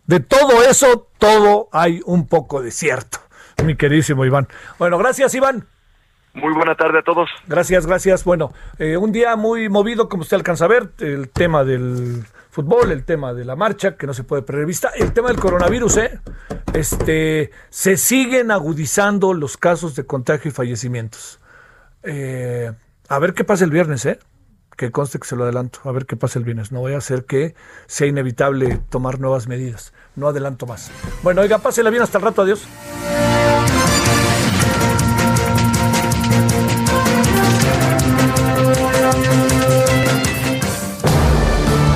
de 0.09 0.21
todo 0.21 0.65
eso, 0.65 1.07
todo 1.19 1.69
hay 1.71 2.01
un 2.05 2.27
poco 2.27 2.63
de 2.63 2.73
cierto, 2.73 3.19
mi 3.65 3.77
queridísimo 3.77 4.25
Iván. 4.25 4.49
Bueno, 4.79 4.99
gracias 4.99 5.35
Iván. 5.35 5.67
Muy 6.35 6.53
buena 6.55 6.75
tarde 6.75 6.99
a 6.99 7.03
todos. 7.03 7.29
Gracias, 7.47 7.87
gracias. 7.87 8.25
Bueno, 8.25 8.53
eh, 8.79 8.97
un 8.97 9.13
día 9.13 9.37
muy 9.37 9.69
movido, 9.69 10.09
como 10.09 10.23
usted 10.23 10.37
alcanza 10.37 10.65
a 10.65 10.69
ver, 10.69 10.91
el 11.01 11.31
tema 11.31 11.65
del 11.65 12.25
fútbol, 12.51 12.91
el 12.91 13.05
tema 13.05 13.35
de 13.35 13.45
la 13.45 13.55
marcha, 13.55 13.97
que 13.97 14.07
no 14.07 14.15
se 14.15 14.25
puede 14.25 14.43
perder 14.43 14.67
vista, 14.67 14.91
el 14.97 15.13
tema 15.13 15.29
del 15.29 15.39
coronavirus, 15.39 15.97
¿eh? 15.99 16.21
Este, 16.73 17.51
se 17.69 17.97
siguen 17.97 18.51
agudizando 18.51 19.35
los 19.35 19.57
casos 19.57 19.95
de 19.95 20.07
contagio 20.07 20.51
y 20.51 20.53
fallecimientos. 20.53 21.41
Eh, 22.03 22.73
a 23.09 23.19
ver 23.19 23.35
qué 23.35 23.45
pasa 23.45 23.65
el 23.65 23.71
viernes, 23.71 24.07
¿eh? 24.07 24.19
Que 24.79 24.93
conste 24.93 25.19
que 25.19 25.27
se 25.27 25.35
lo 25.35 25.43
adelanto, 25.43 25.81
a 25.85 25.91
ver 25.91 26.07
qué 26.07 26.17
pasa 26.17 26.39
el 26.39 26.45
viernes. 26.45 26.71
No 26.71 26.79
voy 26.79 26.93
a 26.95 26.99
hacer 26.99 27.25
que 27.25 27.57
sea 27.89 28.07
inevitable 28.07 28.81
tomar 28.91 29.19
nuevas 29.19 29.49
medidas. 29.49 29.93
No 30.15 30.29
adelanto 30.29 30.67
más. 30.67 30.93
Bueno, 31.25 31.41
oiga, 31.41 31.59
pásela 31.59 31.91
bien 31.91 32.05
hasta 32.05 32.19
el 32.19 32.25
rato, 32.25 32.43
adiós. 32.43 32.69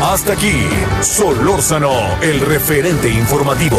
Hasta 0.03 0.33
aquí, 0.33 0.67
Solórzano, 1.03 2.21
el 2.21 2.41
referente 2.41 3.09
informativo. 3.09 3.79